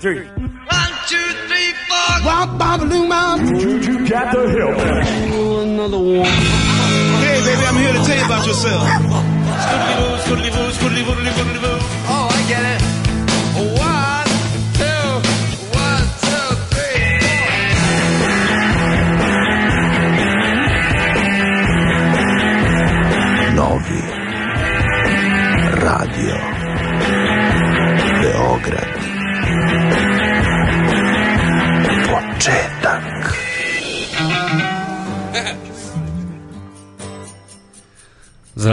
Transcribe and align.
three. 0.00 0.24
One, 0.24 0.92
two, 1.08 1.28
three, 1.46 1.72
four. 1.88 2.12
Bop, 2.24 2.58
bop, 2.58 2.80
loom, 2.80 3.08
bop. 3.10 3.38
Juju 3.40 4.08
got 4.08 4.32
the 4.34 4.48
help. 4.48 4.78
Another 5.68 5.98
one. 5.98 6.24
Hey, 7.20 7.38
baby, 7.44 7.64
I'm 7.68 7.76
here 7.76 7.92
to 7.92 8.02
tell 8.04 8.16
you 8.16 8.24
about 8.24 8.46
yourself. 8.46 8.82
Scoodly 10.24 10.50
boo, 10.50 10.70
scoodly 10.72 11.04
boo, 11.04 11.79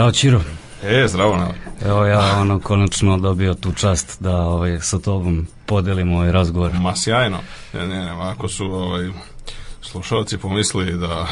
Zdravo 0.08 0.12
Čiro. 0.12 0.40
E, 0.82 1.08
zdravo 1.08 1.36
nam. 1.36 1.52
Evo 1.86 2.06
ja 2.06 2.38
ono 2.40 2.60
konačno 2.60 3.18
dobio 3.18 3.54
tu 3.54 3.72
čast 3.72 4.22
da 4.22 4.36
ovaj, 4.36 4.80
sa 4.80 4.98
tobom 4.98 5.46
podelim 5.66 6.12
ovaj 6.12 6.32
razgovor. 6.32 6.72
Ma 6.74 6.96
sjajno. 6.96 7.38
Ne, 7.72 7.86
ne, 7.86 8.04
ne, 8.04 8.10
ako 8.10 8.48
su 8.48 8.64
ovaj, 8.64 9.08
slušalci 9.80 10.38
pomislili 10.38 10.98
da 10.98 11.26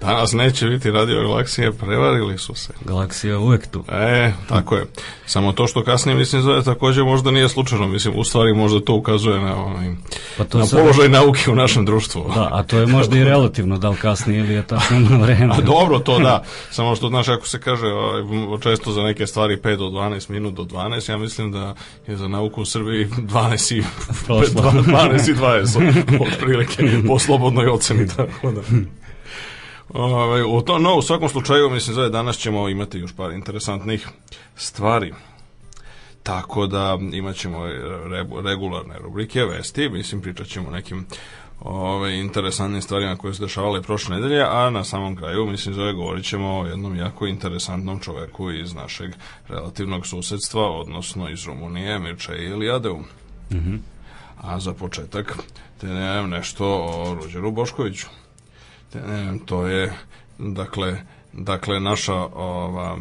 danas 0.00 0.32
neće 0.32 0.66
biti 0.66 0.90
radio 0.90 1.22
galaksije, 1.22 1.72
prevarili 1.72 2.38
su 2.38 2.54
se. 2.54 2.72
Galaksija 2.84 3.38
uvek 3.38 3.66
tu. 3.66 3.84
E, 3.92 4.32
tako 4.48 4.76
je. 4.76 4.86
Samo 5.26 5.52
to 5.52 5.66
što 5.66 5.84
kasnije 5.84 6.16
mislim 6.16 6.42
zove 6.42 6.62
takođe 6.62 7.02
možda 7.02 7.30
nije 7.30 7.48
slučajno, 7.48 7.88
mislim 7.88 8.14
u 8.16 8.24
stvari 8.24 8.54
možda 8.54 8.80
to 8.80 8.94
ukazuje 8.94 9.40
na 9.40 9.56
ovaj, 9.56 9.94
Pa 10.38 10.44
to 10.44 10.58
na 10.58 10.66
sad- 10.66 10.80
položaj 10.80 11.08
nauke 11.08 11.50
u 11.50 11.54
našem 11.54 11.84
društvu. 11.84 12.24
Da, 12.34 12.48
a 12.52 12.62
to 12.62 12.78
je 12.78 12.86
možda 12.86 13.16
i 13.18 13.24
relativno, 13.24 13.78
da 13.78 13.88
li 13.88 13.96
kasnije 13.96 14.40
ili 14.40 14.54
je 14.54 14.66
tačno 14.66 15.00
na 15.00 15.16
vreme. 15.16 15.54
A 15.54 15.60
dobro 15.60 15.98
to 15.98 16.18
da, 16.18 16.42
samo 16.70 16.96
što 16.96 17.08
znaš 17.08 17.28
ako 17.28 17.48
se 17.48 17.60
kaže 17.60 17.86
ovaj, 17.86 18.22
često 18.62 18.92
za 18.92 19.02
neke 19.02 19.26
stvari 19.26 19.56
5 19.56 19.76
do 19.76 19.84
12 19.84 20.30
minut 20.30 20.54
do 20.54 20.62
12, 20.62 21.10
ja 21.10 21.18
mislim 21.18 21.52
da 21.52 21.74
je 22.06 22.16
za 22.16 22.28
nauku 22.28 22.62
u 22.62 22.64
Srbiji 22.64 23.06
12 23.06 23.76
i 23.76 23.82
Prošlo. 24.26 24.62
12 24.62 25.30
i 25.30 25.34
20 25.34 26.26
otprilike 26.26 26.82
po 27.08 27.18
slobodnoj 27.18 27.66
oceni 27.66 28.08
tako 28.08 28.50
da. 28.50 28.60
Ovaj, 29.94 30.42
u 30.42 30.62
to, 30.62 30.78
no, 30.78 30.94
u 30.94 31.02
svakom 31.02 31.28
slučaju, 31.28 31.70
mislim, 31.70 31.94
za 31.94 32.08
danas 32.08 32.36
ćemo 32.36 32.68
imati 32.68 32.98
još 32.98 33.12
par 33.16 33.32
interesantnih 33.32 34.08
stvari. 34.56 35.14
Tako 36.22 36.66
da 36.66 36.98
imat 37.12 37.36
ćemo 37.36 37.66
re- 37.66 38.42
regularne 38.44 38.98
rubrike, 38.98 39.44
vesti, 39.44 39.88
mislim, 39.88 40.20
pričat 40.20 40.46
ćemo 40.46 40.68
o 40.68 40.72
nekim 40.72 41.06
ove, 41.60 42.18
interesantnim 42.18 42.82
stvarima 42.82 43.16
koje 43.16 43.34
su 43.34 43.42
dešavale 43.42 43.82
prošle 43.82 44.16
nedelje, 44.16 44.42
a 44.42 44.70
na 44.70 44.84
samom 44.84 45.16
kraju, 45.16 45.46
mislim, 45.46 45.74
zove, 45.74 45.92
govorit 45.92 46.24
ćemo 46.24 46.60
o 46.60 46.66
jednom 46.66 46.96
jako 46.96 47.26
interesantnom 47.26 48.00
čoveku 48.00 48.50
iz 48.50 48.74
našeg 48.74 49.10
relativnog 49.48 50.06
susedstva, 50.06 50.70
odnosno 50.70 51.30
iz 51.30 51.46
Rumunije, 51.46 51.98
Mirče 51.98 52.32
Ilijadeu. 52.32 52.98
A 54.40 54.60
za 54.60 54.72
početak, 54.72 55.38
te 55.80 55.86
ne 55.86 56.12
znam 56.12 56.30
nešto 56.30 56.66
o 56.66 57.14
Ruđeru 57.14 57.50
Boškoviću. 57.50 58.06
Znam, 58.92 59.38
to 59.38 59.66
je, 59.66 59.92
dakle, 60.38 61.00
dakle, 61.32 61.80
naša, 61.80 62.14
ova, 62.14 62.98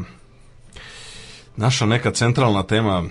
naša 1.55 1.85
neka 1.85 2.11
centralna 2.11 2.63
tema 2.63 3.03
e, 3.03 3.07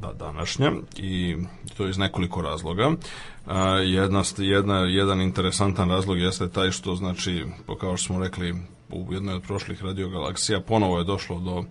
da, 0.00 0.12
današnja 0.12 0.72
i 0.96 1.36
to 1.76 1.88
iz 1.88 1.98
nekoliko 1.98 2.42
razloga. 2.42 2.82
E, 2.82 3.54
jedna, 3.84 4.22
jedna, 4.38 4.78
jedan 4.78 5.20
interesantan 5.20 5.90
razlog 5.90 6.18
jeste 6.18 6.48
taj 6.48 6.70
što 6.70 6.94
znači, 6.94 7.44
kao 7.80 7.96
što 7.96 8.06
smo 8.06 8.22
rekli 8.22 8.54
u 8.90 9.12
jednoj 9.12 9.34
od 9.34 9.42
prošlih 9.42 9.84
radiogalaksija, 9.84 10.60
ponovo 10.60 10.98
je 10.98 11.04
došlo 11.04 11.38
do 11.38 11.64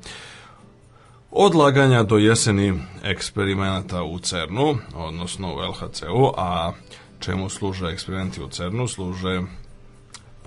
odlaganja 1.31 2.03
do 2.03 2.17
jeseni 2.17 2.79
eksperimenata 3.03 4.03
u 4.03 4.19
CERNu, 4.19 4.77
odnosno 4.95 5.55
u 5.55 5.59
LHC-u, 5.59 6.33
a 6.37 6.71
čemu 7.19 7.49
služe 7.49 7.87
eksperimenti 7.87 8.43
u 8.43 8.47
CERNu? 8.47 8.87
Služe 8.87 9.41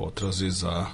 potrazi 0.01 0.51
za 0.51 0.87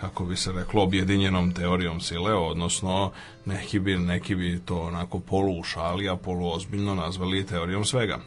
kako 0.00 0.24
bi 0.24 0.36
se 0.36 0.52
reklo 0.52 0.82
objedinjenom 0.82 1.52
teorijom 1.52 2.00
sile, 2.00 2.34
odnosno 2.34 3.10
neki 3.44 3.78
bi, 3.78 3.96
neki 3.96 4.34
bi 4.34 4.60
to 4.64 4.82
onako 4.82 5.18
polu 5.18 5.60
u 5.60 5.62
šali, 5.62 6.08
a 6.08 6.16
polu 6.16 6.52
ozbiljno 6.52 6.94
nazvali 6.94 7.46
teorijom 7.46 7.84
svega. 7.84 8.18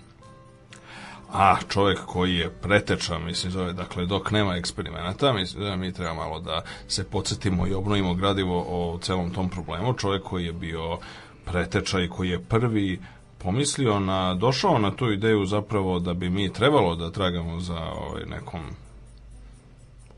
A 1.33 1.55
čovjek 1.69 1.99
koji 2.05 2.35
je 2.35 2.49
preteča, 2.49 3.19
mislim, 3.19 3.51
zove, 3.51 3.73
dakle, 3.73 4.05
dok 4.05 4.31
nema 4.31 4.55
eksperimenata, 4.55 5.33
mislim 5.33 5.79
mi 5.79 5.93
treba 5.93 6.13
malo 6.13 6.39
da 6.39 6.61
se 6.87 7.03
podsjetimo 7.03 7.67
i 7.67 7.73
obnovimo 7.73 8.13
gradivo 8.13 8.65
o 8.67 8.99
celom 9.01 9.33
tom 9.33 9.49
problemu. 9.49 9.93
Čovjek 9.93 10.23
koji 10.23 10.45
je 10.45 10.53
bio 10.53 10.97
preteča 11.45 11.99
i 11.99 12.09
koji 12.09 12.29
je 12.29 12.43
prvi 12.43 12.99
pomislio 13.37 13.99
na, 13.99 14.33
došao 14.33 14.79
na 14.79 14.91
tu 14.91 15.11
ideju 15.11 15.45
zapravo 15.45 15.99
da 15.99 16.13
bi 16.13 16.29
mi 16.29 16.53
trebalo 16.53 16.95
da 16.95 17.11
tragamo 17.11 17.59
za 17.59 17.79
ovaj, 17.79 18.25
nekom 18.25 18.61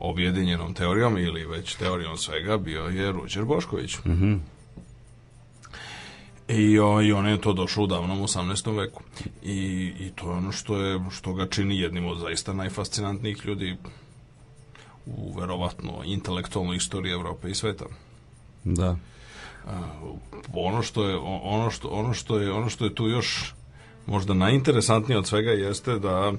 objedinjenom 0.02 0.74
teorijom 0.74 1.18
ili 1.18 1.46
već 1.46 1.74
teorijom 1.74 2.16
svega 2.16 2.56
bio 2.56 2.82
je 2.82 3.12
Ruđer 3.12 3.44
Bošković. 3.44 3.96
I, 6.48 6.78
o, 6.78 7.02
I 7.02 7.12
on 7.12 7.26
je 7.26 7.40
to 7.40 7.52
došao 7.52 7.84
u 7.84 7.86
davnom 7.86 8.22
18. 8.22 8.76
veku. 8.76 9.02
I, 9.42 9.92
I 9.98 10.10
to 10.14 10.30
je 10.30 10.36
ono 10.36 10.52
što, 10.52 10.76
je, 10.76 11.00
što 11.10 11.34
ga 11.34 11.46
čini 11.46 11.78
jednim 11.78 12.06
od 12.06 12.18
zaista 12.18 12.52
najfascinantnijih 12.52 13.44
ljudi 13.44 13.76
u 15.06 15.34
verovatno 15.40 15.92
intelektualnoj 16.04 16.76
istoriji 16.76 17.12
Evrope 17.12 17.50
i 17.50 17.54
sveta. 17.54 17.84
Da. 18.64 18.96
ono 20.54 20.82
što 20.82 21.08
je 21.08 21.16
ono 21.42 21.70
što 21.70 21.88
ono 21.88 22.14
što 22.14 22.38
je 22.38 22.52
ono 22.52 22.68
što 22.68 22.84
je 22.84 22.94
tu 22.94 23.08
još 23.08 23.54
možda 24.06 24.34
najinteresantnije 24.34 25.18
od 25.18 25.26
svega 25.26 25.50
jeste 25.50 25.98
da 25.98 26.32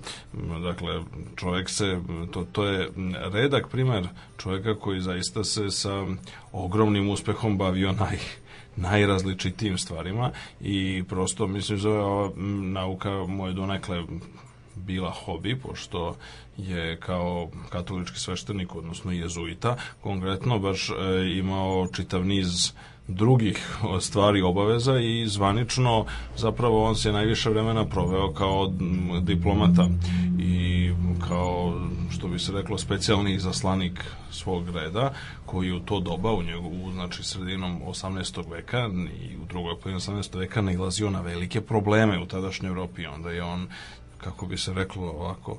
dakle 0.64 1.02
čovjek 1.36 1.70
se 1.70 2.00
to, 2.32 2.46
to 2.52 2.66
je 2.66 2.90
redak 3.34 3.68
primer 3.68 4.08
čovjeka 4.38 4.76
koji 4.76 5.02
zaista 5.02 5.44
se 5.44 5.72
sa 5.72 6.06
ogromnim 6.52 7.10
uspehom 7.10 7.58
bavio 7.58 7.92
naj 7.92 8.18
najrazličitijim 8.76 9.78
stvarima 9.78 10.32
i 10.62 11.04
prosto 11.10 11.48
mislim 11.48 11.78
zove 11.78 12.00
ova 12.00 12.32
nauka 12.62 13.10
mu 13.28 13.48
je 13.48 13.54
donekle 13.54 14.04
bila 14.76 15.12
hobi, 15.12 15.56
pošto 15.56 16.16
je 16.58 16.98
kao 17.00 17.50
katolički 17.70 18.20
sveštenik, 18.20 18.76
odnosno 18.76 19.12
jezuita, 19.12 19.76
konkretno 20.02 20.60
baš 20.60 20.90
e, 20.90 20.94
imao 21.38 21.88
čitav 21.88 22.26
niz 22.26 22.74
drugih 23.08 23.78
stvari 24.02 24.40
i 24.40 24.44
obaveza 24.44 25.00
i 25.00 25.28
zvanično 25.28 26.06
zapravo 26.38 26.84
on 26.84 26.96
se 26.96 27.12
najviše 27.12 27.50
vremena 27.50 27.86
proveo 27.86 28.34
kao 28.34 28.72
diplomata 29.22 29.90
i 30.40 30.92
kao 31.28 31.82
što 32.12 32.28
bi 32.28 32.40
se 32.40 32.52
reklo 32.52 32.78
specijalni 32.78 33.34
izaslanik 33.34 34.06
svog 34.32 34.70
reda 34.70 35.14
koji 35.46 35.72
u 35.72 35.80
to 35.80 36.00
doba 36.00 36.34
u 36.34 36.44
njegovu 36.44 36.92
znači 36.92 37.24
sredinom 37.24 37.82
18. 37.88 38.52
veka 38.52 38.90
i 39.22 39.38
u 39.38 39.46
drugoj 39.46 39.80
polovini 39.80 40.00
18. 40.00 40.40
veka 40.40 40.62
nailazio 40.62 41.10
na 41.10 41.22
velike 41.22 41.62
probleme 41.62 42.20
u 42.20 42.26
tadašnjoj 42.26 42.70
Evropi 42.70 43.06
onda 43.06 43.32
je 43.32 43.44
on 43.44 43.68
kako 44.18 44.46
bi 44.46 44.58
se 44.58 44.74
reklo 44.74 45.04
ovako 45.04 45.58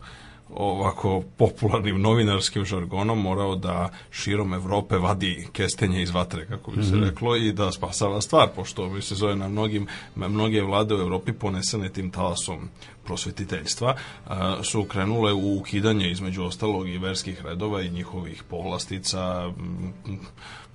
ovako 0.51 1.23
popularnim 1.37 2.01
novinarskim 2.01 2.65
žargonom 2.65 3.21
morao 3.21 3.57
da 3.57 3.89
širom 4.11 4.55
Evrope 4.55 4.99
vadi 4.99 5.49
kestenje 5.53 6.03
iz 6.03 6.11
vatre, 6.11 6.47
kako 6.47 6.71
bi 6.71 6.85
se 6.85 6.97
reklo, 6.97 7.37
i 7.37 7.53
da 7.53 7.73
spasava 7.73 8.21
stvar, 8.21 8.49
pošto 8.57 8.89
bi 8.89 9.03
se 9.03 9.15
zove 9.15 9.37
na 9.37 9.49
mnogim, 9.49 9.87
mnoge 10.17 10.63
vlade 10.63 10.95
u 10.95 11.01
Evropi 11.01 11.33
ponesene 11.33 11.89
tim 11.89 12.11
talasom 12.11 12.69
prosvetiteljstva, 13.05 13.97
a, 14.27 14.63
su 14.63 14.85
krenule 14.85 15.33
u 15.33 15.59
ukidanje 15.59 16.11
između 16.11 16.45
ostalog 16.45 16.89
i 16.89 16.99
verskih 16.99 17.45
redova 17.45 17.83
i 17.83 17.91
njihovih 17.91 18.43
povlastica, 18.43 19.53
m, 19.59 20.19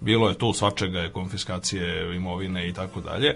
bilo 0.01 0.29
je 0.29 0.37
tu 0.37 0.53
svačega 0.53 0.99
je 0.99 1.11
konfiskacije 1.11 2.15
imovine 2.15 2.69
i 2.69 2.73
tako 2.73 3.01
dalje, 3.01 3.35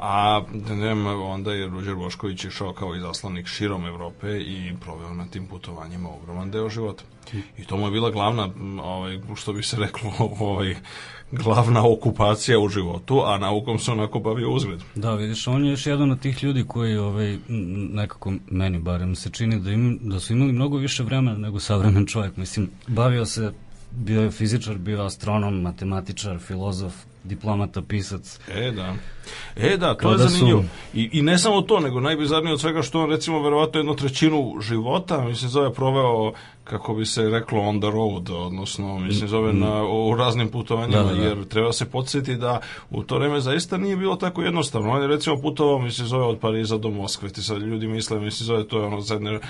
a 0.00 0.42
ne, 0.52 0.94
znam, 0.94 1.06
onda 1.22 1.52
je 1.52 1.66
Ruđer 1.66 1.94
Bošković 1.94 2.44
išao 2.44 2.72
kao 2.72 2.94
izaslanik 2.94 3.46
širom 3.46 3.86
Evrope 3.86 4.40
i 4.40 4.72
proveo 4.80 5.14
na 5.14 5.26
tim 5.26 5.46
putovanjima 5.46 6.08
ogroman 6.08 6.50
deo 6.50 6.68
života. 6.68 7.04
I 7.58 7.64
to 7.64 7.76
mu 7.76 7.86
je 7.86 7.90
bila 7.90 8.10
glavna, 8.10 8.48
ovaj, 8.82 9.20
što 9.36 9.52
bi 9.52 9.62
se 9.62 9.76
reklo, 9.76 10.12
ovaj, 10.40 10.74
glavna 11.32 11.88
okupacija 11.88 12.58
u 12.58 12.68
životu, 12.68 13.22
a 13.24 13.38
naukom 13.38 13.78
se 13.78 13.90
onako 13.90 14.18
bavio 14.18 14.50
uzgled. 14.50 14.80
Da, 14.94 15.14
vidiš, 15.14 15.48
on 15.48 15.64
je 15.64 15.70
još 15.70 15.86
jedan 15.86 16.10
od 16.10 16.20
tih 16.20 16.44
ljudi 16.44 16.64
koji 16.68 16.96
ovaj, 16.96 17.38
nekako 17.92 18.32
meni 18.50 18.78
barem 18.78 19.14
se 19.14 19.30
čini 19.30 19.60
da, 19.60 19.70
im, 19.70 19.98
da 20.02 20.20
su 20.20 20.32
imali 20.32 20.52
mnogo 20.52 20.76
više 20.76 21.02
vremena 21.02 21.38
nego 21.38 21.60
savremen 21.60 22.06
čovjek. 22.06 22.36
Mislim, 22.36 22.70
bavio 22.86 23.26
se, 23.26 23.52
bio 23.98 24.22
je 24.22 24.30
fizičar, 24.30 24.78
bio 24.78 25.04
astronom, 25.04 25.60
matematičar, 25.62 26.38
filozof, 26.38 26.94
diplomata, 27.24 27.82
pisac. 27.82 28.38
E, 28.48 28.70
da. 28.70 28.94
E, 29.56 29.76
da, 29.76 29.94
to 29.94 29.98
Kao 29.98 30.10
je 30.10 30.16
da 30.18 30.28
su- 30.28 30.30
zanimljivo. 30.30 30.64
I, 30.94 31.10
I 31.12 31.22
ne 31.22 31.38
samo 31.38 31.62
to, 31.62 31.80
nego 31.80 32.00
najbizarnije 32.00 32.52
od 32.54 32.60
svega 32.60 32.82
što 32.82 33.00
on, 33.02 33.10
recimo, 33.10 33.42
verovatno 33.42 33.80
jednu 33.80 33.94
trećinu 33.94 34.54
života, 34.60 35.20
mislim, 35.24 35.50
zove 35.50 35.72
proveo, 35.72 36.32
kako 36.64 36.94
bi 36.94 37.06
se 37.06 37.22
reklo, 37.22 37.60
on 37.60 37.80
the 37.80 37.90
road, 37.90 38.30
odnosno, 38.30 38.98
mislim, 38.98 39.28
zove 39.28 39.52
na, 39.52 39.82
u 39.84 40.16
raznim 40.16 40.48
putovanjima. 40.48 41.02
Da, 41.02 41.08
da, 41.08 41.14
da. 41.14 41.24
jer 41.24 41.44
treba 41.44 41.72
se 41.72 41.90
podsjetiti 41.90 42.36
da 42.36 42.60
u 42.90 43.02
to 43.02 43.18
vreme 43.18 43.40
zaista 43.40 43.76
nije 43.76 43.96
bilo 43.96 44.16
tako 44.16 44.42
jednostavno. 44.42 44.90
On 44.92 45.02
je, 45.02 45.08
recimo, 45.08 45.40
putovao, 45.42 45.78
mislim, 45.78 46.06
zove 46.06 46.24
od 46.24 46.38
Pariza 46.38 46.78
do 46.78 46.90
Moskve. 46.90 47.28
Ti 47.28 47.42
sad 47.42 47.62
ljudi 47.62 47.86
misle, 47.86 48.20
mislim, 48.20 48.46
zove, 48.46 48.68
to 48.68 48.78
je 48.78 48.84
ono, 48.86 49.02
sedne, 49.02 49.40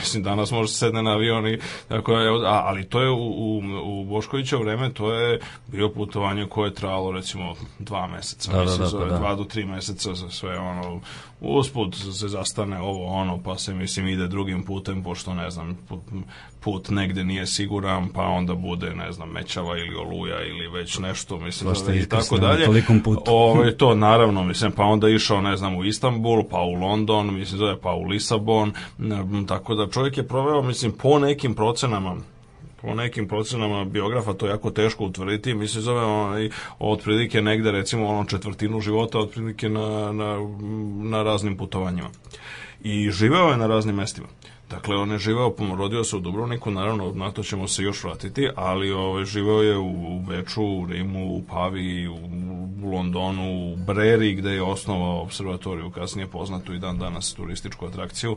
mislim, 0.00 0.22
danas 0.22 0.50
može 0.50 0.68
se 0.68 0.78
sedne 0.78 1.02
na 1.02 1.10
avion 1.10 1.48
i, 1.48 1.58
tako 1.88 2.12
je, 2.12 2.28
a, 2.48 2.62
ali 2.66 2.84
to 2.84 3.00
je 3.00 3.10
u, 3.10 3.16
u, 3.16 3.62
u 3.84 4.04
Boškovićevo 4.04 4.62
vreme, 4.62 4.92
to 4.92 5.12
je 5.12 5.40
bio 5.66 5.88
putovanje 5.88 6.46
koje 6.46 6.68
je 6.68 6.74
trajalo, 6.74 7.12
recimo, 7.12 7.54
dva 7.78 8.06
meseca. 8.06 8.52
Da, 8.52 8.58
da, 8.58 8.62
mislim, 8.64 8.80
da, 8.80 8.86
zove, 8.86 8.97
pa 8.98 9.04
da. 9.04 9.18
dva 9.18 9.34
do 9.34 9.44
tri 9.44 9.64
meseca 9.64 10.14
za 10.14 10.30
sve 10.30 10.58
ono 10.58 11.00
usput 11.40 11.94
se 11.94 12.28
zastane 12.28 12.80
ovo 12.80 13.06
ono 13.06 13.42
pa 13.42 13.58
se 13.58 13.74
mislim 13.74 14.08
ide 14.08 14.28
drugim 14.28 14.62
putem 14.62 15.02
pošto 15.02 15.34
ne 15.34 15.50
znam 15.50 15.78
put, 15.88 16.00
put 16.60 16.88
negde 16.88 17.24
nije 17.24 17.46
siguran 17.46 18.08
pa 18.08 18.22
onda 18.22 18.54
bude 18.54 18.94
ne 18.94 19.12
znam 19.12 19.30
mećava 19.30 19.78
ili 19.78 19.94
oluja 19.96 20.46
ili 20.46 20.68
već 20.68 20.98
nešto 20.98 21.38
mislim 21.38 21.74
zove, 21.74 21.98
i 21.98 22.06
tako 22.06 22.38
dalje 22.38 22.66
putu. 23.04 23.22
Ovaj 23.26 23.72
to 23.72 23.94
naravno 23.94 24.44
mislim 24.44 24.72
pa 24.72 24.84
onda 24.84 25.08
išao 25.08 25.40
ne 25.40 25.56
znam 25.56 25.76
u 25.76 25.84
Istanbul 25.84 26.44
pa 26.50 26.60
u 26.60 26.74
London 26.74 27.34
mislim 27.34 27.58
zove 27.58 27.80
pa 27.80 27.92
u 27.92 28.02
Lisabon 28.02 28.72
tako 29.48 29.74
da 29.74 29.90
čovjek 29.90 30.16
je 30.16 30.28
proveo 30.28 30.62
mislim 30.62 30.92
po 30.92 31.18
nekim 31.18 31.54
procenama 31.54 32.16
po 32.82 32.94
nekim 32.94 33.28
procenama 33.28 33.84
biografa 33.84 34.34
to 34.34 34.46
je 34.46 34.50
jako 34.50 34.70
teško 34.70 35.04
utvrditi, 35.04 35.54
mislim 35.54 35.82
zove 35.82 36.02
onaj, 36.02 36.50
otprilike 36.78 37.42
negde 37.42 37.70
recimo 37.72 38.08
ono 38.08 38.24
četvrtinu 38.24 38.80
života 38.80 39.18
otprilike 39.18 39.68
na, 39.68 40.12
na, 40.12 40.36
na 41.02 41.22
raznim 41.22 41.56
putovanjima. 41.56 42.08
I 42.80 43.10
živeo 43.10 43.50
je 43.50 43.56
na 43.56 43.66
raznim 43.66 43.96
mestima. 43.96 44.26
Dakle, 44.70 44.96
on 44.96 45.10
je 45.10 45.18
živeo, 45.18 45.54
rodio 45.76 46.04
se 46.04 46.16
u 46.16 46.20
Dubrovniku, 46.20 46.70
naravno, 46.70 47.12
na 47.14 47.30
to 47.30 47.42
ćemo 47.42 47.68
se 47.68 47.82
još 47.82 48.04
vratiti, 48.04 48.48
ali 48.56 48.92
ovaj, 48.92 49.24
živeo 49.24 49.62
je 49.62 49.78
u, 49.78 50.20
Beču, 50.20 50.62
u 50.62 50.86
Rimu, 50.86 51.36
u 51.36 51.42
Paviji, 51.42 52.08
u, 52.08 52.16
u 52.82 52.90
Londonu, 52.90 53.72
u 53.72 53.76
Breri, 53.76 54.34
gde 54.34 54.50
je 54.50 54.62
osnovao 54.62 55.22
observatoriju, 55.22 55.90
kasnije 55.90 56.26
poznatu 56.26 56.74
i 56.74 56.78
dan 56.78 56.98
danas 56.98 57.34
turističku 57.34 57.86
atrakciju, 57.86 58.36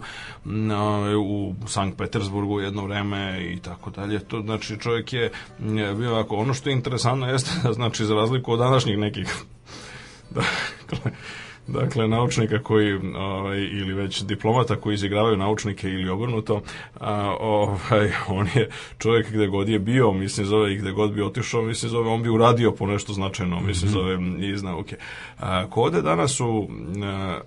u 1.20 1.54
Sankt 1.68 1.98
Petersburgu 1.98 2.60
jedno 2.60 2.86
vreme 2.86 3.52
i 3.54 3.60
tako 3.60 3.90
dalje. 3.90 4.20
To, 4.20 4.42
znači, 4.42 4.80
čovjek 4.80 5.14
je 5.14 5.32
bio 5.98 6.12
ovako, 6.12 6.36
ono 6.36 6.54
što 6.54 6.70
je 6.70 6.74
interesantno 6.74 7.28
jeste, 7.28 7.52
da, 7.64 7.74
znači, 7.74 8.06
za 8.06 8.16
razliku 8.16 8.52
od 8.52 8.60
današnjih 8.60 8.98
nekih 8.98 9.44
dakle, 10.90 11.12
dakle 11.68 12.08
naučnika 12.08 12.64
koji 12.64 12.94
ovaj 13.16 13.60
ili 13.60 13.94
već 13.94 14.22
diplomata 14.22 14.76
koji 14.76 14.94
izigravaju 14.94 15.38
naučnike 15.38 15.88
ili 15.88 16.10
obrnuto 16.10 16.62
a, 17.00 17.36
ovaj 17.40 18.12
on 18.28 18.48
je 18.56 18.70
čovjek 18.98 19.32
gde 19.32 19.48
god 19.48 19.70
je 19.70 19.80
bio 19.80 20.12
mislim 20.12 20.46
zove 20.46 20.74
i 20.74 20.78
gde 20.78 20.92
god 20.92 21.14
bi 21.14 21.22
otišao 21.22 21.62
mislim 21.62 21.90
zove 21.90 22.10
on 22.10 22.24
bi 22.24 22.30
uradio 22.30 22.72
po 22.72 22.88
nešto 22.88 23.14
značajno 23.14 23.60
mislim 23.60 23.92
zove 23.92 24.18
iz 24.40 24.64
nauke 24.64 24.96
a, 25.40 25.68
kode 25.70 26.02
danas 26.02 26.40
u 26.40 26.68
a, 27.04 27.40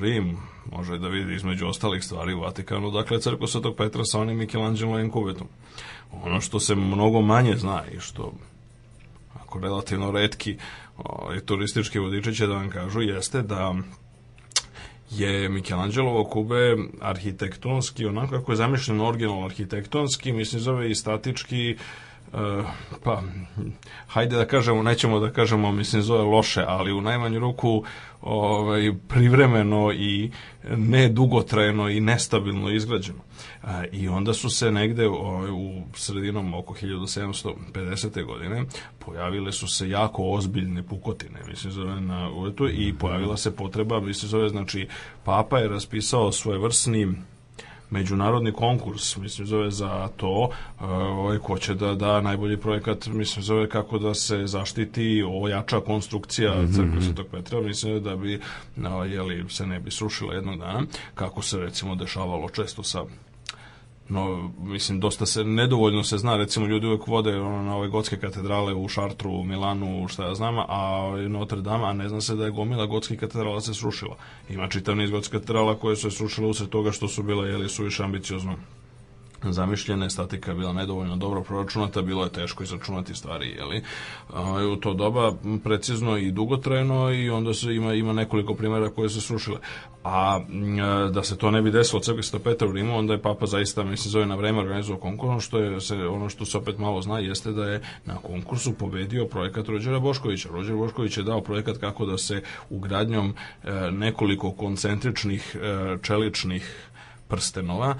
Rim 0.00 0.36
može 0.72 0.98
da 0.98 1.08
vidi 1.08 1.34
između 1.34 1.66
ostalih 1.66 2.04
stvari 2.04 2.34
u 2.34 2.40
Vatikanu, 2.40 2.90
dakle 2.90 3.20
crkva 3.20 3.46
Svetog 3.46 3.76
Petra 3.76 4.04
sa 4.04 4.20
onim 4.20 4.38
Michelangelo 4.38 5.10
kubetom. 5.12 5.46
Ono 6.24 6.40
što 6.40 6.60
se 6.60 6.74
mnogo 6.74 7.20
manje 7.20 7.56
zna 7.56 7.82
i 7.96 8.00
što 8.00 8.32
ako 9.50 9.58
relativno 9.58 10.10
redki 10.10 10.56
ovaj, 10.96 11.40
turistički 11.40 11.98
vodiči 11.98 12.34
će 12.34 12.46
da 12.46 12.54
vam 12.54 12.70
kažu 12.70 13.00
jeste 13.00 13.42
da 13.42 13.74
je 15.10 15.48
Michelangelovo 15.48 16.24
kube 16.24 16.76
arhitektonski, 17.00 18.06
onako 18.06 18.38
kako 18.38 18.52
je 18.52 18.56
zamišljeno 18.56 19.08
originalno 19.08 19.44
arhitektonski, 19.44 20.32
mislim 20.32 20.60
zove 20.60 20.90
i 20.90 20.94
statički, 20.94 21.76
Uh, 21.76 22.09
pa, 23.04 23.22
hajde 24.06 24.36
da 24.36 24.46
kažemo, 24.46 24.82
nećemo 24.82 25.20
da 25.20 25.30
kažemo, 25.30 25.72
mislim, 25.72 26.02
zove 26.02 26.22
loše, 26.22 26.64
ali 26.66 26.92
u 26.92 27.00
najmanju 27.00 27.38
ruku 27.38 27.84
ovaj, 28.22 28.92
privremeno 29.08 29.92
i 29.92 30.30
ne 30.76 31.08
dugotrajno 31.08 31.88
i 31.88 32.00
nestabilno 32.00 32.70
izgrađeno. 32.70 33.18
A, 33.62 33.84
I 33.92 34.08
onda 34.08 34.34
su 34.34 34.50
se 34.50 34.70
negde 34.70 35.08
ovaj, 35.08 35.50
u 35.50 35.82
sredinom 35.94 36.54
oko 36.54 36.74
1750. 36.74 38.24
godine 38.24 38.64
pojavile 38.98 39.52
su 39.52 39.68
se 39.68 39.88
jako 39.88 40.30
ozbiljne 40.30 40.82
pukotine, 40.82 41.40
mislim 41.48 41.72
zove 41.72 42.00
na 42.00 42.30
uletu 42.30 42.68
i 42.68 42.94
pojavila 42.98 43.36
se 43.36 43.56
potreba, 43.56 44.00
mislim 44.00 44.28
zove, 44.28 44.48
znači 44.48 44.88
Papa 45.24 45.58
je 45.58 45.68
raspisao 45.68 46.32
svoje 46.32 46.58
vrsni 46.58 47.14
međunarodni 47.90 48.52
konkurs, 48.52 49.16
mislim 49.16 49.46
zove 49.46 49.70
za 49.70 50.08
to, 50.16 50.50
ovaj 50.80 51.38
ko 51.38 51.58
će 51.58 51.74
da 51.74 51.94
da 51.94 52.20
najbolji 52.20 52.56
projekat, 52.56 53.06
mislim 53.06 53.42
zove 53.42 53.68
kako 53.68 53.98
da 53.98 54.14
se 54.14 54.46
zaštiti 54.46 55.24
ojača 55.28 55.80
konstrukcija 55.80 56.54
mm 56.54 56.66
-hmm. 56.66 56.76
crkve 56.76 57.02
Svetog 57.02 57.26
Petra, 57.26 57.60
mislim 57.60 58.02
da 58.02 58.16
bi 58.16 58.40
jeli, 59.12 59.44
se 59.48 59.66
ne 59.66 59.80
bi 59.80 59.90
srušila 59.90 60.34
jednog 60.34 60.58
dana, 60.58 60.82
kako 61.14 61.42
se 61.42 61.58
recimo 61.58 61.94
dešavalo 61.94 62.48
često 62.48 62.82
sa 62.82 63.04
no, 64.10 64.50
mislim, 64.58 65.00
dosta 65.00 65.26
se, 65.26 65.44
nedovoljno 65.44 66.04
se 66.04 66.18
zna, 66.18 66.36
recimo, 66.36 66.66
ljudi 66.66 66.86
uvek 66.86 67.06
vode 67.06 67.40
ono, 67.40 67.62
na 67.62 67.76
ove 67.76 67.88
gotske 67.88 68.16
katedrale 68.16 68.74
u 68.74 68.88
Šartru, 68.88 69.30
u 69.30 69.44
Milanu, 69.44 70.08
šta 70.08 70.26
ja 70.26 70.34
znam, 70.34 70.58
a 70.58 71.12
Notre 71.28 71.60
Dame, 71.60 71.86
a 71.86 71.92
ne 71.92 72.08
zna 72.08 72.20
se 72.20 72.36
da 72.36 72.44
je 72.44 72.50
gomila 72.50 72.86
gotskih 72.86 73.20
katedrala 73.20 73.60
se 73.60 73.74
srušila. 73.74 74.16
Ima 74.48 74.68
čitav 74.68 74.96
niz 74.96 75.10
gotskih 75.10 75.40
katedrala 75.40 75.74
koje 75.74 75.96
su 75.96 76.10
se 76.10 76.16
srušile 76.16 76.48
usred 76.48 76.68
toga 76.68 76.92
što 76.92 77.08
su 77.08 77.22
bile, 77.22 77.48
jeli, 77.48 77.68
suviše 77.68 78.04
ambiciozno 78.04 78.56
zamišljene, 79.44 80.10
statika 80.10 80.50
je 80.50 80.56
bila 80.56 80.72
nedovoljno 80.72 81.16
dobro 81.16 81.42
proračunata, 81.42 82.02
bilo 82.02 82.24
je 82.24 82.32
teško 82.32 82.62
izračunati 82.62 83.14
stvari, 83.14 83.48
jeli, 83.48 83.82
u 84.72 84.76
to 84.76 84.94
doba 84.94 85.32
precizno 85.64 86.16
i 86.16 86.30
dugotrajno 86.30 87.12
i 87.12 87.30
onda 87.30 87.54
se 87.54 87.74
ima 87.74 87.94
ima 87.94 88.12
nekoliko 88.12 88.54
primjera 88.54 88.90
koje 88.90 89.08
se 89.08 89.20
srušile. 89.20 89.58
A 90.04 90.40
da 91.12 91.22
se 91.22 91.38
to 91.38 91.50
ne 91.50 91.62
bi 91.62 91.70
desilo 91.70 92.00
crkvi 92.00 92.22
Sveta 92.22 92.44
Petra 92.44 92.68
u 92.68 92.72
Rimu, 92.72 92.98
onda 92.98 93.12
je 93.12 93.22
papa 93.22 93.46
zaista, 93.46 93.84
mislim, 93.84 94.10
zove 94.10 94.26
na 94.26 94.34
vreme 94.34 94.58
organizovao 94.58 95.00
konkurs, 95.00 95.44
što 95.44 95.58
je 95.58 95.80
se 95.80 95.96
ono 95.96 96.28
što 96.28 96.44
se 96.44 96.58
opet 96.58 96.78
malo 96.78 97.02
zna 97.02 97.18
jeste 97.18 97.52
da 97.52 97.64
je 97.64 97.82
na 98.04 98.16
konkursu 98.16 98.72
pobedio 98.72 99.26
projekat 99.26 99.68
Rođera 99.68 99.98
Boškovića. 99.98 100.48
Rođer 100.52 100.76
Bošković 100.76 101.16
je 101.16 101.22
dao 101.22 101.40
projekat 101.40 101.76
kako 101.76 102.06
da 102.06 102.18
se 102.18 102.42
ugradnjom 102.70 103.34
e, 103.64 103.90
nekoliko 103.90 104.52
koncentričnih 104.52 105.56
e, 105.56 105.96
čeličnih 106.02 106.89
prstenova 107.30 107.94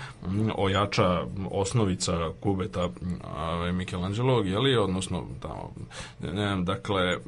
ojača 0.57 1.23
osnovica 1.51 2.13
kubeta 2.41 2.89
ove, 3.37 3.73
Michelangelo 3.73 4.43
jeli, 4.43 4.77
odnosno 4.77 5.27
tamo, 5.43 5.73
ne, 6.21 6.63
dakle 6.63 7.19